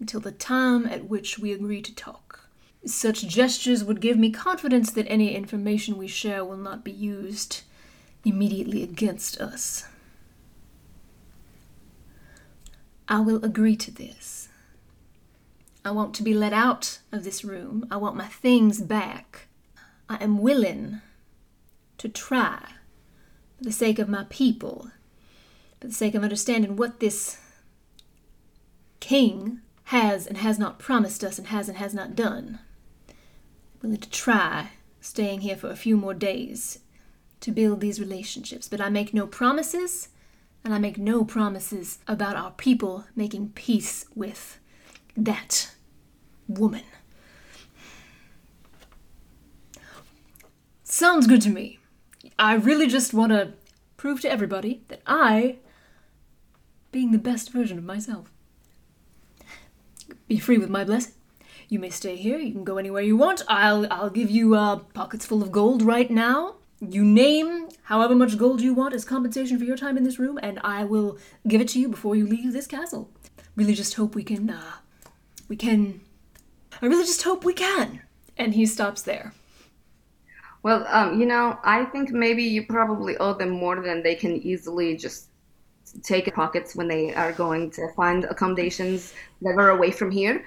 until 0.00 0.20
the 0.20 0.32
time 0.32 0.86
at 0.86 1.08
which 1.08 1.38
we 1.38 1.52
agree 1.52 1.82
to 1.82 1.94
talk. 1.94 2.25
Such 2.84 3.26
gestures 3.26 3.82
would 3.82 4.00
give 4.00 4.18
me 4.18 4.30
confidence 4.30 4.92
that 4.92 5.06
any 5.08 5.34
information 5.34 5.96
we 5.96 6.06
share 6.06 6.44
will 6.44 6.56
not 6.56 6.84
be 6.84 6.92
used 6.92 7.62
immediately 8.24 8.82
against 8.82 9.40
us. 9.40 9.86
I 13.08 13.20
will 13.20 13.44
agree 13.44 13.76
to 13.76 13.90
this. 13.90 14.48
I 15.84 15.92
want 15.92 16.14
to 16.16 16.24
be 16.24 16.34
let 16.34 16.52
out 16.52 16.98
of 17.12 17.22
this 17.22 17.44
room. 17.44 17.86
I 17.90 17.96
want 17.96 18.16
my 18.16 18.26
things 18.26 18.80
back. 18.80 19.46
I 20.08 20.16
am 20.16 20.38
willing 20.38 21.00
to 21.98 22.08
try 22.08 22.70
for 23.56 23.64
the 23.64 23.72
sake 23.72 23.98
of 23.98 24.08
my 24.08 24.26
people, 24.28 24.90
for 25.80 25.86
the 25.86 25.94
sake 25.94 26.14
of 26.14 26.24
understanding 26.24 26.74
what 26.74 26.98
this 26.98 27.38
king 28.98 29.60
has 29.84 30.26
and 30.26 30.38
has 30.38 30.58
not 30.58 30.80
promised 30.80 31.22
us 31.22 31.38
and 31.38 31.46
has 31.46 31.68
and 31.68 31.78
has 31.78 31.94
not 31.94 32.16
done. 32.16 32.58
Willing 33.86 34.00
to 34.00 34.10
try 34.10 34.70
staying 35.00 35.42
here 35.42 35.54
for 35.54 35.70
a 35.70 35.76
few 35.76 35.96
more 35.96 36.12
days 36.12 36.80
to 37.38 37.52
build 37.52 37.80
these 37.80 38.00
relationships, 38.00 38.66
but 38.66 38.80
I 38.80 38.88
make 38.90 39.14
no 39.14 39.28
promises 39.28 40.08
and 40.64 40.74
I 40.74 40.80
make 40.80 40.98
no 40.98 41.24
promises 41.24 42.00
about 42.08 42.34
our 42.34 42.50
people 42.50 43.04
making 43.14 43.50
peace 43.50 44.04
with 44.12 44.58
that 45.16 45.70
woman. 46.48 46.82
Sounds 50.82 51.28
good 51.28 51.42
to 51.42 51.50
me. 51.50 51.78
I 52.40 52.54
really 52.54 52.88
just 52.88 53.14
want 53.14 53.30
to 53.30 53.52
prove 53.96 54.20
to 54.22 54.28
everybody 54.28 54.82
that 54.88 55.02
I 55.06 55.58
being 56.90 57.12
the 57.12 57.18
best 57.18 57.52
version 57.52 57.78
of 57.78 57.84
myself. 57.84 58.32
Be 60.26 60.40
free 60.40 60.58
with 60.58 60.70
my 60.70 60.82
blessing. 60.82 61.12
You 61.68 61.78
may 61.80 61.90
stay 61.90 62.16
here. 62.16 62.38
You 62.38 62.52
can 62.52 62.64
go 62.64 62.78
anywhere 62.78 63.02
you 63.02 63.16
want. 63.16 63.42
I'll 63.48 63.86
I'll 63.92 64.10
give 64.10 64.30
you 64.30 64.54
uh, 64.54 64.76
pockets 64.94 65.26
full 65.26 65.42
of 65.42 65.50
gold 65.50 65.82
right 65.82 66.10
now. 66.10 66.56
You 66.80 67.04
name 67.04 67.68
however 67.84 68.14
much 68.14 68.38
gold 68.38 68.60
you 68.60 68.74
want 68.74 68.94
as 68.94 69.04
compensation 69.04 69.58
for 69.58 69.64
your 69.64 69.76
time 69.76 69.96
in 69.96 70.04
this 70.04 70.18
room, 70.18 70.38
and 70.42 70.60
I 70.62 70.84
will 70.84 71.18
give 71.48 71.60
it 71.60 71.68
to 71.68 71.80
you 71.80 71.88
before 71.88 72.14
you 72.14 72.26
leave 72.26 72.52
this 72.52 72.66
castle. 72.66 73.10
Really, 73.56 73.74
just 73.74 73.94
hope 73.94 74.14
we 74.14 74.22
can. 74.22 74.50
Uh, 74.50 74.74
we 75.48 75.56
can. 75.56 76.02
I 76.80 76.86
really 76.86 77.04
just 77.04 77.22
hope 77.22 77.44
we 77.44 77.54
can. 77.54 78.02
And 78.36 78.54
he 78.54 78.66
stops 78.66 79.02
there. 79.02 79.32
Well, 80.62 80.86
um, 80.88 81.18
you 81.18 81.26
know, 81.26 81.58
I 81.64 81.84
think 81.86 82.10
maybe 82.10 82.42
you 82.42 82.66
probably 82.66 83.16
owe 83.16 83.34
them 83.34 83.50
more 83.50 83.80
than 83.80 84.02
they 84.02 84.14
can 84.14 84.36
easily 84.36 84.96
just 84.96 85.30
take 86.02 86.26
in 86.26 86.34
pockets 86.34 86.76
when 86.76 86.88
they 86.88 87.14
are 87.14 87.32
going 87.32 87.70
to 87.70 87.88
find 87.94 88.24
accommodations 88.24 89.14
that 89.42 89.56
are 89.56 89.70
away 89.70 89.90
from 89.90 90.10
here. 90.10 90.44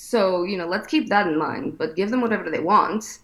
So, 0.00 0.44
you 0.44 0.56
know, 0.56 0.68
let's 0.68 0.86
keep 0.86 1.08
that 1.08 1.26
in 1.26 1.36
mind, 1.36 1.76
but 1.76 1.96
give 1.96 2.10
them 2.10 2.20
whatever 2.20 2.48
they 2.50 2.60
want 2.60 3.18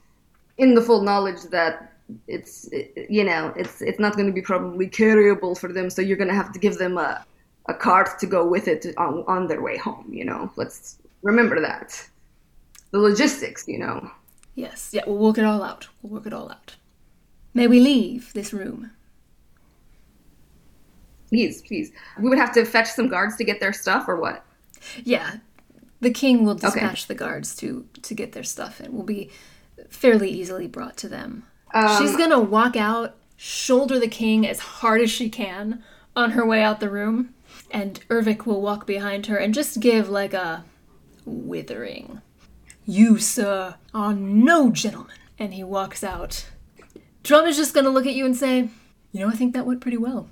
in 0.58 0.74
the 0.74 0.82
full 0.82 1.02
knowledge 1.02 1.42
that 1.52 1.92
it's 2.26 2.68
you 3.08 3.24
know 3.24 3.50
it's 3.56 3.80
it's 3.80 3.98
not 3.98 4.14
going 4.14 4.26
to 4.26 4.32
be 4.32 4.42
probably 4.42 4.86
carryable 4.86 5.56
for 5.56 5.72
them 5.72 5.88
so 5.88 6.02
you're 6.02 6.18
going 6.18 6.28
to 6.28 6.34
have 6.34 6.52
to 6.52 6.58
give 6.58 6.76
them 6.76 6.98
a, 6.98 7.24
a 7.68 7.74
cart 7.74 8.18
to 8.18 8.26
go 8.26 8.46
with 8.46 8.68
it 8.68 8.84
on, 8.98 9.24
on 9.26 9.46
their 9.46 9.62
way 9.62 9.76
home 9.78 10.06
you 10.12 10.24
know? 10.24 10.50
Let's 10.56 10.98
remember 11.22 11.60
that. 11.60 11.88
The 12.90 12.98
logistics 12.98 13.68
you 13.68 13.78
know? 13.78 14.10
Yes, 14.56 14.90
yeah, 14.92 15.04
we'll 15.06 15.16
work 15.16 15.38
it 15.38 15.44
all 15.44 15.62
out. 15.62 15.86
We'll 16.02 16.12
work 16.12 16.26
it 16.26 16.32
all 16.32 16.50
out. 16.50 16.74
May 17.54 17.68
we 17.68 17.78
leave 17.78 18.32
this 18.32 18.52
room? 18.52 18.90
please 21.28 21.62
please. 21.62 21.92
We 22.20 22.28
would 22.28 22.38
have 22.38 22.52
to 22.54 22.64
fetch 22.64 22.90
some 22.90 23.08
guards 23.08 23.36
to 23.36 23.44
get 23.44 23.60
their 23.60 23.72
stuff 23.72 24.08
or 24.08 24.16
what? 24.16 24.44
Yeah, 25.04 25.36
the 26.04 26.10
king 26.12 26.44
will 26.44 26.54
dispatch 26.54 27.06
the 27.08 27.14
guards 27.14 27.56
to 27.56 27.86
to 28.02 28.14
get 28.14 28.32
their 28.32 28.44
stuff 28.44 28.78
and 28.80 28.94
will 28.94 29.02
be 29.04 29.30
fairly 29.90 30.30
easily 30.30 30.66
brought 30.68 30.96
to 30.98 31.08
them. 31.08 31.42
She's 31.98 32.10
Um, 32.12 32.16
gonna 32.18 32.38
walk 32.40 32.76
out, 32.76 33.16
shoulder 33.36 33.98
the 33.98 34.06
king 34.08 34.46
as 34.46 34.60
hard 34.60 35.00
as 35.00 35.10
she 35.10 35.28
can 35.28 35.82
on 36.14 36.30
her 36.32 36.46
way 36.46 36.62
out 36.62 36.78
the 36.78 36.88
room, 36.90 37.34
and 37.72 38.00
Ervic 38.08 38.46
will 38.46 38.62
walk 38.62 38.86
behind 38.86 39.26
her 39.26 39.36
and 39.36 39.52
just 39.52 39.80
give 39.80 40.08
like 40.08 40.32
a 40.32 40.64
withering. 41.24 42.20
You, 42.86 43.18
sir, 43.18 43.74
are 43.92 44.14
no 44.14 44.70
gentleman. 44.70 45.16
And 45.38 45.54
he 45.54 45.64
walks 45.64 46.04
out. 46.04 46.46
Drum 47.24 47.46
is 47.46 47.56
just 47.56 47.74
gonna 47.74 47.88
look 47.90 48.06
at 48.06 48.14
you 48.14 48.24
and 48.24 48.36
say, 48.36 48.68
You 49.10 49.20
know, 49.20 49.28
I 49.28 49.32
think 49.34 49.54
that 49.54 49.66
went 49.66 49.80
pretty 49.80 49.96
well. 49.96 50.28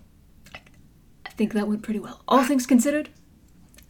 I 1.27 1.31
think 1.31 1.55
that 1.55 1.67
went 1.67 1.83
pretty 1.83 1.99
well. 2.01 2.23
All 2.29 2.45
things 2.45 2.67
considered, 2.67 3.09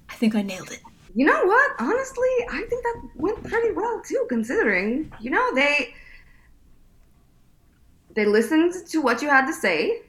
I 0.09 0.15
think 0.15 0.35
I 0.35 0.43
nailed 0.43 0.71
it. 0.71 0.81
You 1.15 1.27
know 1.27 1.45
what? 1.45 1.73
Honestly, 1.79 2.29
I 2.51 2.65
think 2.69 2.83
that 2.83 3.09
went 3.17 3.43
pretty 3.45 3.73
well 3.73 4.01
too, 4.05 4.27
considering 4.29 5.13
you 5.21 5.31
know 5.31 5.55
they 5.55 5.95
they 8.15 8.25
listened 8.25 8.75
to 8.89 9.01
what 9.01 9.23
you 9.23 9.29
had 9.29 9.47
to 9.47 9.53
say. 9.53 10.03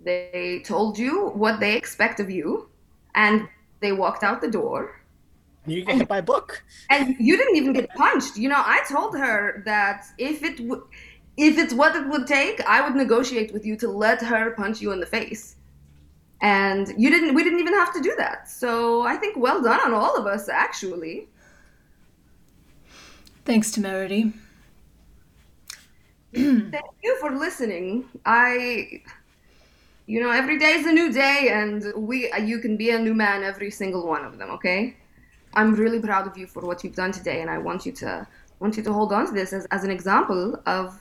They 0.00 0.62
told 0.64 0.98
you 0.98 1.28
what 1.30 1.60
they 1.60 1.76
expect 1.76 2.20
of 2.20 2.30
you, 2.30 2.68
and 3.14 3.48
they 3.80 3.92
walked 3.92 4.22
out 4.22 4.40
the 4.40 4.50
door. 4.50 5.00
You 5.66 5.84
get 5.84 5.96
hit 5.98 6.08
by 6.08 6.18
a 6.18 6.22
book. 6.22 6.64
And 6.90 7.14
you 7.18 7.36
didn't 7.36 7.56
even 7.56 7.72
get 7.72 7.90
punched. 7.90 8.36
You 8.36 8.48
know, 8.48 8.62
I 8.64 8.82
told 8.88 9.16
her 9.18 9.62
that 9.66 10.06
if 10.16 10.42
it 10.42 10.60
would, 10.60 10.82
if 11.36 11.58
it's 11.58 11.74
what 11.74 11.94
it 11.94 12.08
would 12.08 12.26
take, 12.26 12.60
I 12.62 12.80
would 12.80 12.96
negotiate 12.96 13.52
with 13.52 13.66
you 13.66 13.76
to 13.76 13.88
let 13.88 14.22
her 14.22 14.52
punch 14.52 14.80
you 14.80 14.92
in 14.92 15.00
the 15.00 15.06
face. 15.06 15.56
And 16.40 16.94
you 16.96 17.10
didn't. 17.10 17.34
We 17.34 17.42
didn't 17.42 17.58
even 17.58 17.74
have 17.74 17.92
to 17.94 18.00
do 18.00 18.14
that. 18.18 18.48
So 18.48 19.02
I 19.02 19.16
think 19.16 19.36
well 19.36 19.60
done 19.60 19.80
on 19.80 19.92
all 19.92 20.16
of 20.16 20.26
us, 20.26 20.48
actually. 20.48 21.28
Thanks, 23.44 23.70
Temerity. 23.72 24.32
Thank 26.34 26.74
you 27.02 27.16
for 27.20 27.30
listening. 27.30 28.04
I, 28.26 29.02
you 30.06 30.20
know, 30.20 30.30
every 30.30 30.58
day 30.58 30.72
is 30.72 30.86
a 30.86 30.92
new 30.92 31.10
day, 31.10 31.48
and 31.50 31.82
we 31.96 32.30
you 32.40 32.58
can 32.58 32.76
be 32.76 32.90
a 32.90 32.98
new 32.98 33.14
man 33.14 33.42
every 33.42 33.70
single 33.70 34.06
one 34.06 34.24
of 34.24 34.38
them. 34.38 34.50
Okay, 34.50 34.96
I'm 35.54 35.74
really 35.74 36.00
proud 36.00 36.26
of 36.26 36.36
you 36.36 36.46
for 36.46 36.62
what 36.66 36.84
you've 36.84 36.94
done 36.94 37.12
today, 37.12 37.40
and 37.40 37.50
I 37.50 37.58
want 37.58 37.86
you 37.86 37.92
to 37.92 38.26
want 38.60 38.76
you 38.76 38.82
to 38.82 38.92
hold 38.92 39.12
on 39.12 39.26
to 39.26 39.32
this 39.32 39.52
as, 39.52 39.66
as 39.70 39.84
an 39.84 39.90
example 39.90 40.60
of 40.66 41.00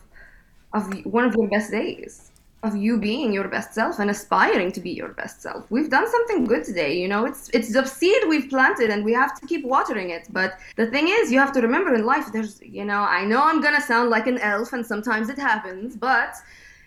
of 0.73 1.05
one 1.05 1.25
of 1.25 1.35
your 1.35 1.49
best 1.49 1.71
days, 1.71 2.26
of 2.63 2.75
you 2.75 2.97
being 2.99 3.31
your 3.31 3.47
best 3.47 3.73
self 3.73 3.99
and 3.99 4.09
aspiring 4.09 4.71
to 4.71 4.81
be 4.81 4.89
your 4.89 5.09
best 5.09 5.41
self. 5.41 5.69
We've 5.69 5.89
done 5.89 6.09
something 6.09 6.45
good 6.45 6.63
today. 6.63 6.99
You 6.99 7.07
know, 7.07 7.25
it's 7.25 7.49
it's 7.49 7.71
the 7.71 7.85
seed 7.85 8.21
we've 8.27 8.49
planted, 8.49 8.89
and 8.89 9.05
we 9.05 9.13
have 9.13 9.39
to 9.39 9.45
keep 9.45 9.63
watering 9.63 10.09
it. 10.09 10.27
But 10.31 10.57
the 10.75 10.87
thing 10.87 11.07
is, 11.07 11.31
you 11.31 11.39
have 11.39 11.53
to 11.53 11.61
remember 11.61 11.93
in 11.93 12.05
life, 12.05 12.31
there's 12.33 12.59
you 12.61 12.85
know, 12.85 13.01
I 13.01 13.25
know 13.25 13.43
I'm 13.43 13.61
gonna 13.61 13.81
sound 13.81 14.09
like 14.09 14.27
an 14.27 14.39
elf, 14.39 14.73
and 14.73 14.85
sometimes 14.85 15.29
it 15.29 15.37
happens, 15.37 15.95
but 15.95 16.35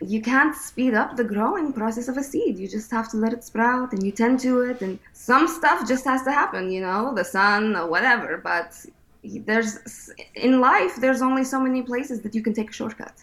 you 0.00 0.22
can't 0.22 0.54
speed 0.54 0.94
up 0.94 1.16
the 1.16 1.24
growing 1.24 1.72
process 1.72 2.08
of 2.08 2.16
a 2.16 2.22
seed. 2.22 2.58
You 2.58 2.66
just 2.68 2.90
have 2.90 3.10
to 3.10 3.16
let 3.18 3.32
it 3.32 3.44
sprout 3.44 3.92
and 3.92 4.02
you 4.02 4.12
tend 4.12 4.40
to 4.40 4.62
it. 4.62 4.80
And 4.80 4.98
some 5.12 5.46
stuff 5.46 5.86
just 5.86 6.04
has 6.06 6.22
to 6.22 6.32
happen, 6.32 6.70
you 6.70 6.80
know, 6.80 7.14
the 7.14 7.24
sun 7.24 7.76
or 7.76 7.86
whatever. 7.86 8.38
But 8.38 8.74
there's 9.22 10.10
in 10.34 10.60
life, 10.60 10.96
there's 10.96 11.20
only 11.20 11.44
so 11.44 11.60
many 11.60 11.82
places 11.82 12.22
that 12.22 12.34
you 12.34 12.42
can 12.42 12.54
take 12.54 12.70
a 12.70 12.72
shortcut. 12.72 13.22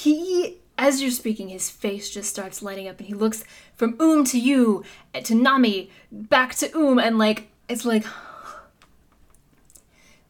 He, 0.00 0.56
as 0.78 1.02
you're 1.02 1.10
speaking, 1.10 1.50
his 1.50 1.68
face 1.68 2.08
just 2.08 2.30
starts 2.30 2.62
lighting 2.62 2.88
up 2.88 2.96
and 3.00 3.06
he 3.06 3.12
looks 3.12 3.44
from 3.76 3.96
Um 4.00 4.24
to 4.24 4.40
you, 4.40 4.82
to 5.12 5.34
Nami, 5.34 5.90
back 6.10 6.54
to 6.54 6.74
Um, 6.74 6.98
and 6.98 7.18
like, 7.18 7.50
it's 7.68 7.84
like, 7.84 8.06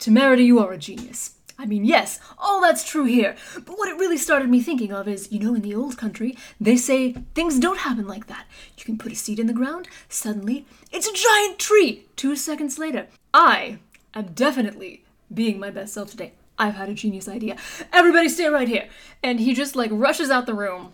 Temerity, 0.01 0.45
you 0.45 0.59
are 0.59 0.73
a 0.73 0.77
genius. 0.77 1.37
I 1.57 1.67
mean, 1.67 1.85
yes, 1.85 2.19
all 2.37 2.61
that's 2.61 2.83
true 2.83 3.05
here, 3.05 3.37
but 3.55 3.79
what 3.79 3.89
it 3.89 3.97
really 3.97 4.17
started 4.17 4.51
me 4.51 4.61
thinking 4.61 4.93
of 4.93 5.07
is, 5.07 5.31
you 5.31 5.39
know, 5.39 5.55
in 5.55 5.63
the 5.63 5.77
old 5.77 5.97
country, 5.97 6.37
they 6.61 6.77
say 6.77 7.13
things 7.37 7.61
don't 7.61 7.87
happen 7.87 8.09
like 8.09 8.27
that. 8.27 8.47
You 8.77 8.85
can 8.85 8.99
put 8.99 9.13
a 9.13 9.15
seed 9.15 9.39
in 9.39 9.47
the 9.47 9.53
ground, 9.53 9.87
suddenly, 10.09 10.67
it's 10.91 11.07
a 11.07 11.13
giant 11.15 11.61
tree! 11.61 12.07
Two 12.17 12.35
seconds 12.35 12.77
later. 12.77 13.07
I 13.33 13.79
am 14.15 14.33
definitely 14.33 15.05
being 15.33 15.61
my 15.61 15.71
best 15.71 15.95
self 15.95 16.11
today. 16.11 16.33
I've 16.61 16.75
had 16.75 16.89
a 16.89 16.95
genius 16.95 17.27
idea. 17.27 17.57
Everybody 17.93 18.29
stay 18.29 18.47
right 18.47 18.69
here. 18.69 18.89
And 19.23 19.41
he 19.41 19.55
just 19.55 19.75
like 19.75 19.91
rushes 19.93 20.31
out 20.31 20.47
the 20.47 20.55
room. 20.55 20.93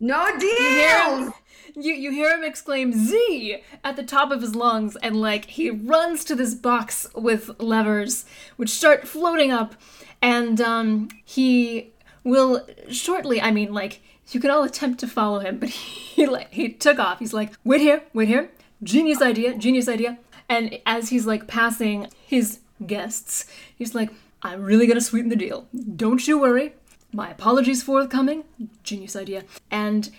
No 0.00 0.26
You 0.26 0.56
hear 0.58 1.16
him, 1.16 1.32
you, 1.76 1.94
you 1.94 2.10
hear 2.10 2.36
him 2.36 2.42
exclaim 2.42 2.92
Z 2.92 3.62
at 3.84 3.96
the 3.96 4.02
top 4.02 4.30
of 4.30 4.42
his 4.42 4.54
lungs, 4.54 4.96
and 4.96 5.20
like 5.20 5.46
he 5.46 5.70
runs 5.70 6.24
to 6.24 6.34
this 6.34 6.54
box 6.54 7.06
with 7.14 7.60
levers, 7.60 8.24
which 8.56 8.70
start 8.70 9.06
floating 9.06 9.52
up, 9.52 9.74
and 10.20 10.60
um, 10.60 11.08
he 11.24 11.92
will 12.24 12.66
shortly. 12.90 13.40
I 13.40 13.50
mean, 13.50 13.72
like 13.72 14.02
you 14.30 14.40
can 14.40 14.50
all 14.50 14.64
attempt 14.64 15.00
to 15.00 15.06
follow 15.06 15.38
him, 15.38 15.58
but 15.58 15.68
he 15.70 16.26
like 16.26 16.52
he 16.52 16.70
took 16.70 16.98
off. 16.98 17.20
He's 17.20 17.32
like, 17.32 17.52
wait 17.64 17.80
here, 17.80 18.02
wait 18.12 18.28
here, 18.28 18.50
genius 18.82 19.22
idea, 19.22 19.56
genius 19.56 19.88
idea. 19.88 20.18
And 20.48 20.78
as 20.84 21.08
he's 21.08 21.24
like 21.24 21.46
passing 21.46 22.08
his 22.26 22.58
guests, 22.86 23.46
he's 23.74 23.94
like, 23.94 24.10
I'm 24.44 24.62
really 24.62 24.86
gonna 24.86 25.00
sweeten 25.00 25.30
the 25.30 25.36
deal. 25.36 25.66
Don't 25.96 26.28
you 26.28 26.38
worry. 26.38 26.74
My 27.12 27.30
apologies 27.30 27.82
forthcoming. 27.82 28.44
Genius 28.82 29.16
idea. 29.16 29.44
And 29.70 30.10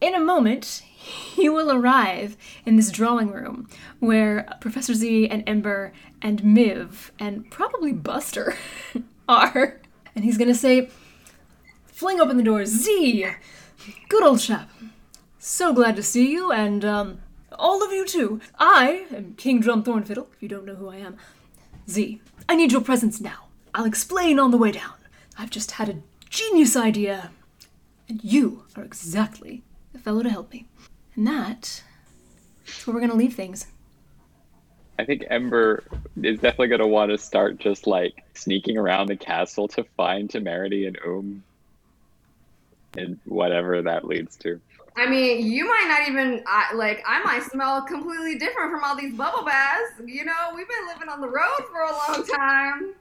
in 0.00 0.14
a 0.14 0.20
moment, 0.20 0.64
he 0.94 1.50
will 1.50 1.70
arrive 1.70 2.38
in 2.64 2.76
this 2.76 2.90
drawing 2.90 3.30
room 3.30 3.68
where 4.00 4.48
Professor 4.60 4.94
Z 4.94 5.28
and 5.28 5.46
Ember 5.46 5.92
and 6.22 6.42
Miv 6.42 7.12
and 7.18 7.50
probably 7.50 7.92
Buster 7.92 8.56
are. 9.28 9.78
And 10.16 10.24
he's 10.24 10.38
gonna 10.38 10.54
say, 10.54 10.88
fling 11.86 12.20
open 12.20 12.38
the 12.38 12.42
door, 12.42 12.64
Z! 12.64 13.26
Good 14.08 14.22
old 14.22 14.40
chap. 14.40 14.70
So 15.38 15.74
glad 15.74 15.96
to 15.96 16.02
see 16.02 16.30
you, 16.32 16.50
and 16.50 16.82
um, 16.82 17.20
all 17.52 17.84
of 17.84 17.92
you 17.92 18.06
too. 18.06 18.40
I 18.58 19.04
am 19.14 19.34
King 19.34 19.60
Drum 19.60 19.84
Thornfiddle, 19.84 20.28
if 20.32 20.42
you 20.42 20.48
don't 20.48 20.64
know 20.64 20.76
who 20.76 20.88
I 20.88 20.96
am. 20.96 21.18
Z, 21.88 22.20
I 22.48 22.56
need 22.56 22.72
your 22.72 22.80
presence 22.80 23.20
now. 23.20 23.46
I'll 23.74 23.84
explain 23.84 24.38
on 24.38 24.50
the 24.50 24.56
way 24.56 24.72
down. 24.72 24.94
I've 25.38 25.50
just 25.50 25.72
had 25.72 25.88
a 25.88 25.96
genius 26.30 26.76
idea, 26.76 27.30
and 28.08 28.22
you 28.22 28.64
are 28.76 28.84
exactly 28.84 29.62
the 29.92 29.98
fellow 29.98 30.22
to 30.22 30.30
help 30.30 30.52
me. 30.52 30.66
And 31.14 31.26
that 31.26 31.82
is 32.66 32.86
where 32.86 32.94
we're 32.94 33.00
gonna 33.00 33.14
leave 33.14 33.34
things. 33.34 33.66
I 34.98 35.04
think 35.04 35.24
Ember 35.28 35.82
is 36.22 36.38
definitely 36.38 36.68
going 36.68 36.80
to 36.80 36.86
want 36.86 37.10
to 37.10 37.18
start 37.18 37.58
just 37.58 37.86
like 37.88 38.22
sneaking 38.34 38.78
around 38.78 39.08
the 39.08 39.16
castle 39.16 39.66
to 39.68 39.82
find 39.96 40.30
Temerity 40.30 40.86
and 40.86 40.96
Um. 41.04 41.42
And 42.96 43.18
whatever 43.24 43.82
that 43.82 44.04
leads 44.04 44.36
to. 44.36 44.60
I 44.96 45.08
mean, 45.08 45.50
you 45.50 45.66
might 45.66 45.86
not 45.88 46.08
even 46.08 46.42
I, 46.46 46.72
like. 46.74 47.02
I 47.06 47.22
might 47.24 47.42
smell 47.42 47.82
completely 47.82 48.38
different 48.38 48.70
from 48.70 48.84
all 48.84 48.96
these 48.96 49.14
bubble 49.14 49.44
baths. 49.44 49.92
You 50.04 50.24
know, 50.24 50.52
we've 50.54 50.68
been 50.68 50.86
living 50.86 51.08
on 51.08 51.20
the 51.20 51.28
road 51.28 51.64
for 51.70 51.82
a 51.82 51.92
long 51.92 52.26
time. 52.26 52.94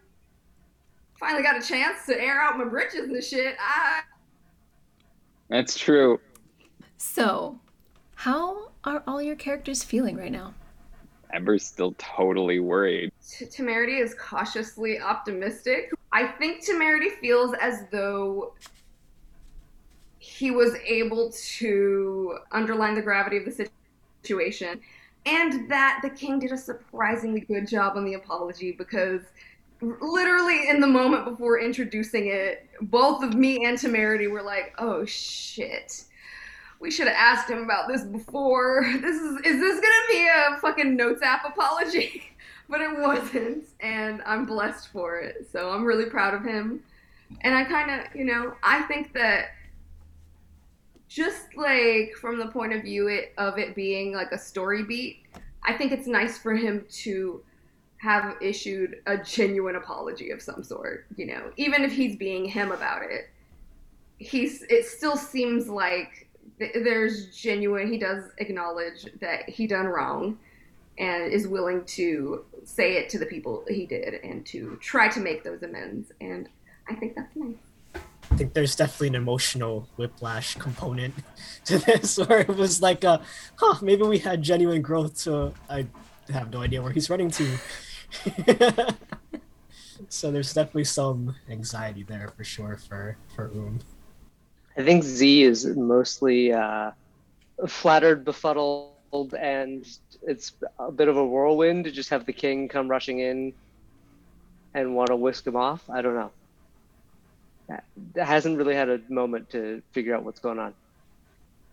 Finally 1.19 1.43
got 1.43 1.63
a 1.63 1.65
chance 1.65 2.05
to 2.07 2.19
air 2.19 2.41
out 2.41 2.57
my 2.57 2.65
britches 2.65 3.09
and 3.09 3.23
shit. 3.23 3.55
I 3.59 4.01
That's 5.49 5.77
true. 5.77 6.19
So, 6.97 7.59
how 8.15 8.71
are 8.83 9.03
all 9.07 9.21
your 9.21 9.35
characters 9.35 9.83
feeling 9.83 10.17
right 10.17 10.31
now? 10.31 10.53
Ember's 11.31 11.65
still 11.65 11.95
totally 11.97 12.59
worried. 12.59 13.11
T- 13.27 13.45
Temerity 13.45 13.97
is 13.97 14.15
cautiously 14.15 14.99
optimistic. 14.99 15.91
I 16.11 16.27
think 16.27 16.63
Temerity 16.63 17.09
feels 17.09 17.53
as 17.59 17.85
though 17.91 18.53
he 20.23 20.51
was 20.51 20.73
able 20.87 21.33
to 21.33 22.37
underline 22.53 22.95
the 22.95 23.01
gravity 23.01 23.35
of 23.35 23.43
the 23.43 23.69
situation 24.21 24.79
and 25.25 25.69
that 25.69 25.99
the 26.01 26.09
king 26.09 26.39
did 26.39 26.53
a 26.53 26.57
surprisingly 26.57 27.41
good 27.41 27.67
job 27.67 27.97
on 27.97 28.05
the 28.05 28.13
apology 28.13 28.71
because 28.71 29.21
literally 29.81 30.69
in 30.69 30.79
the 30.79 30.87
moment 30.87 31.25
before 31.25 31.59
introducing 31.59 32.27
it, 32.27 32.69
both 32.83 33.21
of 33.21 33.33
me 33.33 33.65
and 33.65 33.77
Temerity 33.77 34.27
were 34.27 34.41
like, 34.41 34.73
"Oh 34.77 35.03
shit." 35.03 36.05
We 36.79 36.89
should 36.89 37.07
have 37.07 37.17
asked 37.17 37.49
him 37.49 37.63
about 37.63 37.89
this 37.89 38.03
before. 38.03 38.85
This 39.01 39.15
is 39.15 39.41
is 39.41 39.59
this 39.59 39.79
gonna 39.81 40.07
be 40.09 40.27
a 40.27 40.57
fucking 40.61 40.95
notes 40.95 41.21
app 41.21 41.45
apology? 41.45 42.23
but 42.69 42.79
it 42.79 42.97
wasn't, 42.97 43.65
and 43.81 44.21
I'm 44.25 44.45
blessed 44.45 44.87
for 44.93 45.19
it. 45.19 45.47
So 45.51 45.71
I'm 45.71 45.83
really 45.83 46.05
proud 46.05 46.33
of 46.33 46.45
him. 46.45 46.81
And 47.41 47.55
I 47.55 47.65
kind 47.65 47.91
of, 47.91 48.15
you 48.15 48.25
know, 48.25 48.53
I 48.63 48.83
think 48.83 49.13
that 49.13 49.51
just 51.13 51.55
like 51.55 52.15
from 52.19 52.39
the 52.39 52.47
point 52.47 52.73
of 52.73 52.81
view 52.81 53.07
it, 53.07 53.33
of 53.37 53.59
it 53.59 53.75
being 53.75 54.13
like 54.13 54.31
a 54.31 54.37
story 54.37 54.81
beat, 54.81 55.21
I 55.63 55.73
think 55.73 55.91
it's 55.91 56.07
nice 56.07 56.39
for 56.39 56.55
him 56.55 56.85
to 57.03 57.43
have 57.97 58.35
issued 58.41 58.95
a 59.05 59.17
genuine 59.17 59.75
apology 59.75 60.31
of 60.31 60.41
some 60.41 60.63
sort. 60.63 61.05
You 61.15 61.27
know, 61.27 61.51
even 61.55 61.83
if 61.83 61.91
he's 61.91 62.15
being 62.15 62.45
him 62.45 62.71
about 62.71 63.03
it, 63.03 63.29
he's 64.17 64.63
it 64.63 64.87
still 64.87 65.15
seems 65.15 65.69
like 65.69 66.27
th- 66.57 66.73
there's 66.83 67.27
genuine. 67.35 67.91
He 67.91 67.99
does 67.99 68.23
acknowledge 68.39 69.05
that 69.21 69.47
he 69.47 69.67
done 69.67 69.85
wrong 69.85 70.39
and 70.97 71.31
is 71.31 71.47
willing 71.47 71.85
to 71.85 72.43
say 72.63 72.97
it 72.97 73.09
to 73.09 73.19
the 73.19 73.27
people 73.27 73.63
he 73.67 73.85
did 73.85 74.15
and 74.23 74.43
to 74.47 74.79
try 74.81 75.09
to 75.09 75.19
make 75.19 75.43
those 75.43 75.61
amends. 75.61 76.11
And 76.21 76.49
I 76.89 76.95
think 76.95 77.15
that's 77.15 77.35
nice. 77.35 77.55
I 78.31 78.35
think 78.35 78.53
there's 78.53 78.75
definitely 78.75 79.09
an 79.09 79.15
emotional 79.15 79.87
whiplash 79.97 80.55
component 80.55 81.13
to 81.65 81.77
this, 81.79 82.17
where 82.17 82.39
it 82.39 82.47
was 82.47 82.81
like, 82.81 83.05
uh, 83.05 83.19
huh, 83.55 83.77
maybe 83.81 84.03
we 84.03 84.19
had 84.19 84.41
genuine 84.41 84.81
growth. 84.81 85.17
So 85.17 85.53
I 85.69 85.85
have 86.31 86.51
no 86.51 86.61
idea 86.61 86.81
where 86.81 86.91
he's 86.91 87.09
running 87.09 87.29
to. 87.31 87.57
so 90.09 90.31
there's 90.31 90.53
definitely 90.53 90.83
some 90.85 91.35
anxiety 91.49 92.03
there 92.03 92.29
for 92.35 92.43
sure 92.43 92.77
for 92.77 93.17
for 93.35 93.51
Um. 93.53 93.79
I 94.75 94.83
think 94.83 95.03
Z 95.03 95.43
is 95.43 95.65
mostly 95.65 96.51
uh, 96.51 96.91
flattered, 97.67 98.25
befuddled, 98.25 99.35
and 99.39 99.85
it's 100.23 100.53
a 100.79 100.91
bit 100.91 101.07
of 101.07 101.17
a 101.17 101.25
whirlwind 101.25 101.85
to 101.85 101.91
just 101.91 102.09
have 102.09 102.25
the 102.25 102.33
king 102.33 102.67
come 102.67 102.87
rushing 102.87 103.19
in 103.19 103.53
and 104.73 104.95
want 104.95 105.09
to 105.09 105.15
whisk 105.15 105.45
him 105.45 105.55
off. 105.55 105.87
I 105.89 106.01
don't 106.01 106.15
know. 106.15 106.31
Hasn't 108.15 108.57
really 108.57 108.75
had 108.75 108.89
a 108.89 108.99
moment 109.09 109.49
to 109.51 109.81
figure 109.91 110.15
out 110.15 110.23
what's 110.23 110.39
going 110.39 110.59
on. 110.59 110.73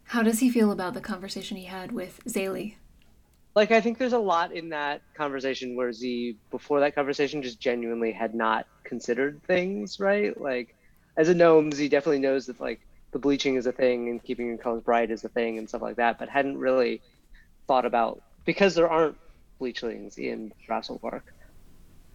How 0.05 0.23
does 0.23 0.41
he 0.41 0.51
feel 0.51 0.73
about 0.73 0.95
the 0.95 1.01
conversation 1.01 1.57
he 1.57 1.67
had 1.67 1.93
with 1.93 2.21
Zaylee? 2.27 2.75
Like 3.55 3.71
I 3.71 3.81
think 3.81 3.99
there's 3.99 4.13
a 4.13 4.19
lot 4.19 4.53
in 4.53 4.69
that 4.71 5.03
conversation 5.15 5.77
where 5.77 5.93
Z 5.93 6.37
before 6.51 6.81
that 6.81 6.95
conversation 6.95 7.43
just 7.43 7.61
genuinely 7.61 8.13
had 8.13 8.35
not 8.35 8.67
considered 8.85 9.43
things, 9.45 9.99
right? 10.01 10.39
Like 10.41 10.75
as 11.17 11.29
a 11.29 11.35
gnome, 11.35 11.73
Z 11.73 11.89
definitely 11.89 12.21
knows 12.21 12.47
that 12.47 12.61
like 12.61 12.81
the 13.13 13.19
bleaching 13.19 13.57
is 13.57 13.67
a 13.67 13.73
thing 13.73 14.09
and 14.09 14.23
keeping 14.23 14.47
your 14.47 14.57
colors 14.57 14.83
bright 14.83 15.11
is 15.11 15.25
a 15.25 15.29
thing 15.29 15.59
and 15.59 15.69
stuff 15.69 15.83
like 15.83 15.97
that, 15.97 16.19
but 16.19 16.29
hadn't 16.29 16.59
really 16.59 17.03
thought 17.67 17.85
about 17.85 18.23
because 18.45 18.75
there 18.75 18.89
aren't 18.89 19.17
bleachlings 19.61 20.19
in 20.19 20.53
Drasselwark, 20.67 21.23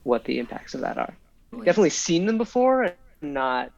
what 0.03 0.23
the 0.25 0.39
impacts 0.39 0.73
of 0.73 0.81
that 0.81 0.97
are. 0.97 1.13
Definitely 1.51 1.91
seen 1.91 2.25
them 2.25 2.37
before 2.37 2.91
not 3.21 3.71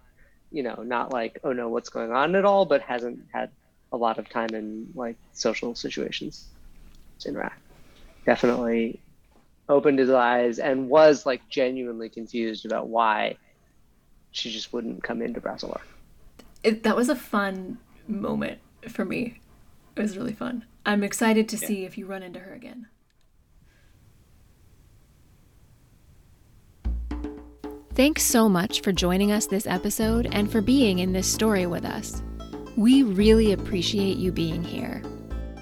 you 0.52 0.64
know, 0.64 0.76
not 0.84 1.12
like, 1.12 1.40
oh 1.44 1.52
no, 1.52 1.70
what's 1.70 1.90
going 1.90 2.12
on 2.12 2.36
at 2.36 2.46
all, 2.46 2.66
but 2.66 2.82
hasn't 2.82 3.20
had 3.34 3.52
a 3.92 3.98
lot 3.98 4.18
of 4.18 4.30
time 4.30 4.50
in 4.54 4.88
like 4.96 5.18
social 5.34 5.76
situations 5.76 6.48
to 7.20 7.30
interact. 7.30 7.62
Definitely 8.26 9.00
opened 9.70 10.00
his 10.00 10.10
eyes 10.10 10.60
and 10.60 10.90
was 10.90 11.26
like 11.26 11.48
genuinely 11.50 12.10
confused 12.10 12.66
about 12.66 12.88
why 12.88 13.38
she 14.32 14.50
just 14.50 14.72
wouldn't 14.72 15.04
come 15.04 15.22
into. 15.22 15.42
It, 16.64 16.84
that 16.84 16.96
was 16.96 17.10
a 17.10 17.16
fun 17.16 17.78
moment 18.08 18.60
for 18.90 19.04
me. 19.04 19.40
It 19.96 20.02
was 20.02 20.18
really 20.18 20.34
fun. 20.34 20.66
I'm 20.86 21.04
excited 21.04 21.50
to 21.50 21.58
see 21.58 21.86
if 21.86 21.98
you 21.98 22.06
run 22.06 22.24
into 22.24 22.40
her 22.40 22.54
again. 22.54 22.88
Thanks 27.98 28.22
so 28.22 28.48
much 28.48 28.82
for 28.82 28.92
joining 28.92 29.32
us 29.32 29.48
this 29.48 29.66
episode 29.66 30.28
and 30.32 30.52
for 30.52 30.62
being 30.62 31.00
in 31.00 31.14
this 31.14 31.26
story 31.26 31.66
with 31.66 31.84
us. 31.84 32.22
We 32.76 33.02
really 33.02 33.54
appreciate 33.54 34.18
you 34.18 34.32
being 34.32 34.64
here. 34.64 35.02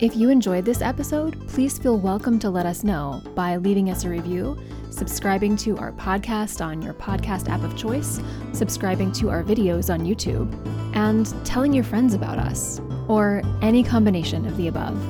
If 0.02 0.18
you 0.18 0.30
enjoyed 0.30 0.66
this 0.66 0.82
episode, 0.82 1.48
please 1.48 1.78
feel 1.78 1.98
welcome 1.98 2.38
to 2.40 2.50
let 2.50 2.66
us 2.66 2.84
know 2.84 3.22
by 3.36 3.56
leaving 3.56 3.90
us 3.90 4.04
a 4.04 4.10
review, 4.10 4.62
subscribing 4.90 5.56
to 5.56 5.78
our 5.78 5.94
podcast 5.94 6.60
on 6.60 6.82
your 6.82 6.94
podcast 6.94 7.48
app 7.48 7.64
of 7.64 7.78
choice, 7.78 8.20
subscribing 8.52 9.14
to 9.14 9.30
our 9.30 9.42
videos 9.42 9.90
on 9.90 10.02
YouTube, 10.02 10.54
and 10.94 11.34
telling 11.46 11.72
your 11.72 11.86
friends 11.86 12.14
about 12.14 12.38
us, 12.38 12.82
or 13.08 13.44
any 13.62 13.82
combination 13.82 14.46
of 14.46 14.58
the 14.58 14.68
above. 14.68 15.02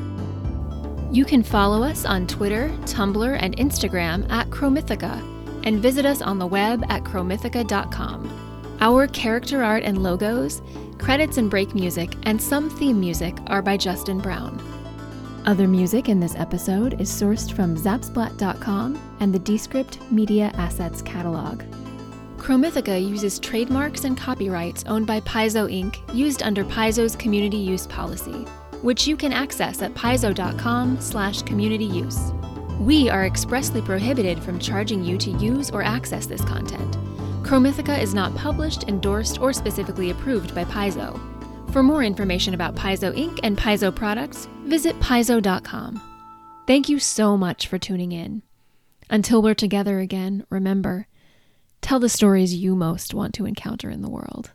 You 1.11 1.25
can 1.25 1.41
follow 1.41 1.81
us 1.81 2.05
on 2.05 2.27
Twitter, 2.27 2.69
Tumblr, 2.83 3.35
and 3.41 3.57
Instagram 3.57 4.29
at 4.29 4.47
Chromythica, 4.51 5.34
and 5.65 5.81
visit 5.81 6.05
us 6.05 6.21
on 6.21 6.39
the 6.39 6.47
web 6.47 6.83
at 6.89 7.03
chromythica.com. 7.03 8.77
Our 8.81 9.07
character 9.07 9.63
art 9.63 9.83
and 9.83 10.01
logos, 10.01 10.61
credits 10.97 11.37
and 11.37 11.49
break 11.49 11.75
music, 11.75 12.15
and 12.23 12.41
some 12.41 12.69
theme 12.69 12.99
music 12.99 13.35
are 13.47 13.61
by 13.61 13.77
Justin 13.77 14.19
Brown. 14.19 14.61
Other 15.45 15.67
music 15.67 16.09
in 16.09 16.19
this 16.19 16.35
episode 16.35 16.99
is 16.99 17.09
sourced 17.09 17.51
from 17.53 17.77
Zapsplat.com 17.77 19.17
and 19.19 19.33
the 19.33 19.39
Descript 19.39 19.99
Media 20.11 20.51
Assets 20.55 21.01
catalog. 21.03 21.61
Chromythica 22.37 22.99
uses 23.07 23.39
trademarks 23.39 24.03
and 24.03 24.17
copyrights 24.17 24.83
owned 24.85 25.07
by 25.07 25.19
Paizo 25.21 25.71
Inc., 25.71 25.97
used 26.15 26.43
under 26.43 26.63
Paizo's 26.63 27.15
community 27.15 27.57
use 27.57 27.87
policy, 27.87 28.45
which 28.81 29.07
you 29.07 29.15
can 29.15 29.33
access 29.33 29.81
at 29.81 29.93
paizo.com/slash 29.93 31.41
community 31.43 31.85
use. 31.85 32.31
We 32.79 33.09
are 33.09 33.25
expressly 33.25 33.81
prohibited 33.81 34.43
from 34.43 34.59
charging 34.59 35.03
you 35.03 35.17
to 35.19 35.31
use 35.31 35.71
or 35.71 35.81
access 35.81 36.25
this 36.25 36.43
content. 36.43 36.97
Chromythica 37.43 38.01
is 38.01 38.13
not 38.13 38.35
published, 38.35 38.83
endorsed, 38.83 39.39
or 39.39 39.53
specifically 39.53 40.09
approved 40.09 40.53
by 40.53 40.65
Paizo. 40.65 41.19
For 41.71 41.83
more 41.83 42.03
information 42.03 42.53
about 42.53 42.75
Paizo 42.75 43.15
Inc. 43.15 43.39
and 43.43 43.57
Paizo 43.57 43.93
products, 43.93 44.47
visit 44.63 44.99
paizo.com. 44.99 46.01
Thank 46.67 46.89
you 46.89 46.99
so 46.99 47.37
much 47.37 47.67
for 47.67 47.77
tuning 47.77 48.11
in. 48.11 48.41
Until 49.09 49.41
we're 49.41 49.53
together 49.53 49.99
again, 49.99 50.45
remember, 50.49 51.07
tell 51.81 51.99
the 51.99 52.09
stories 52.09 52.55
you 52.55 52.75
most 52.75 53.13
want 53.13 53.35
to 53.35 53.45
encounter 53.45 53.89
in 53.89 54.01
the 54.01 54.09
world. 54.09 54.51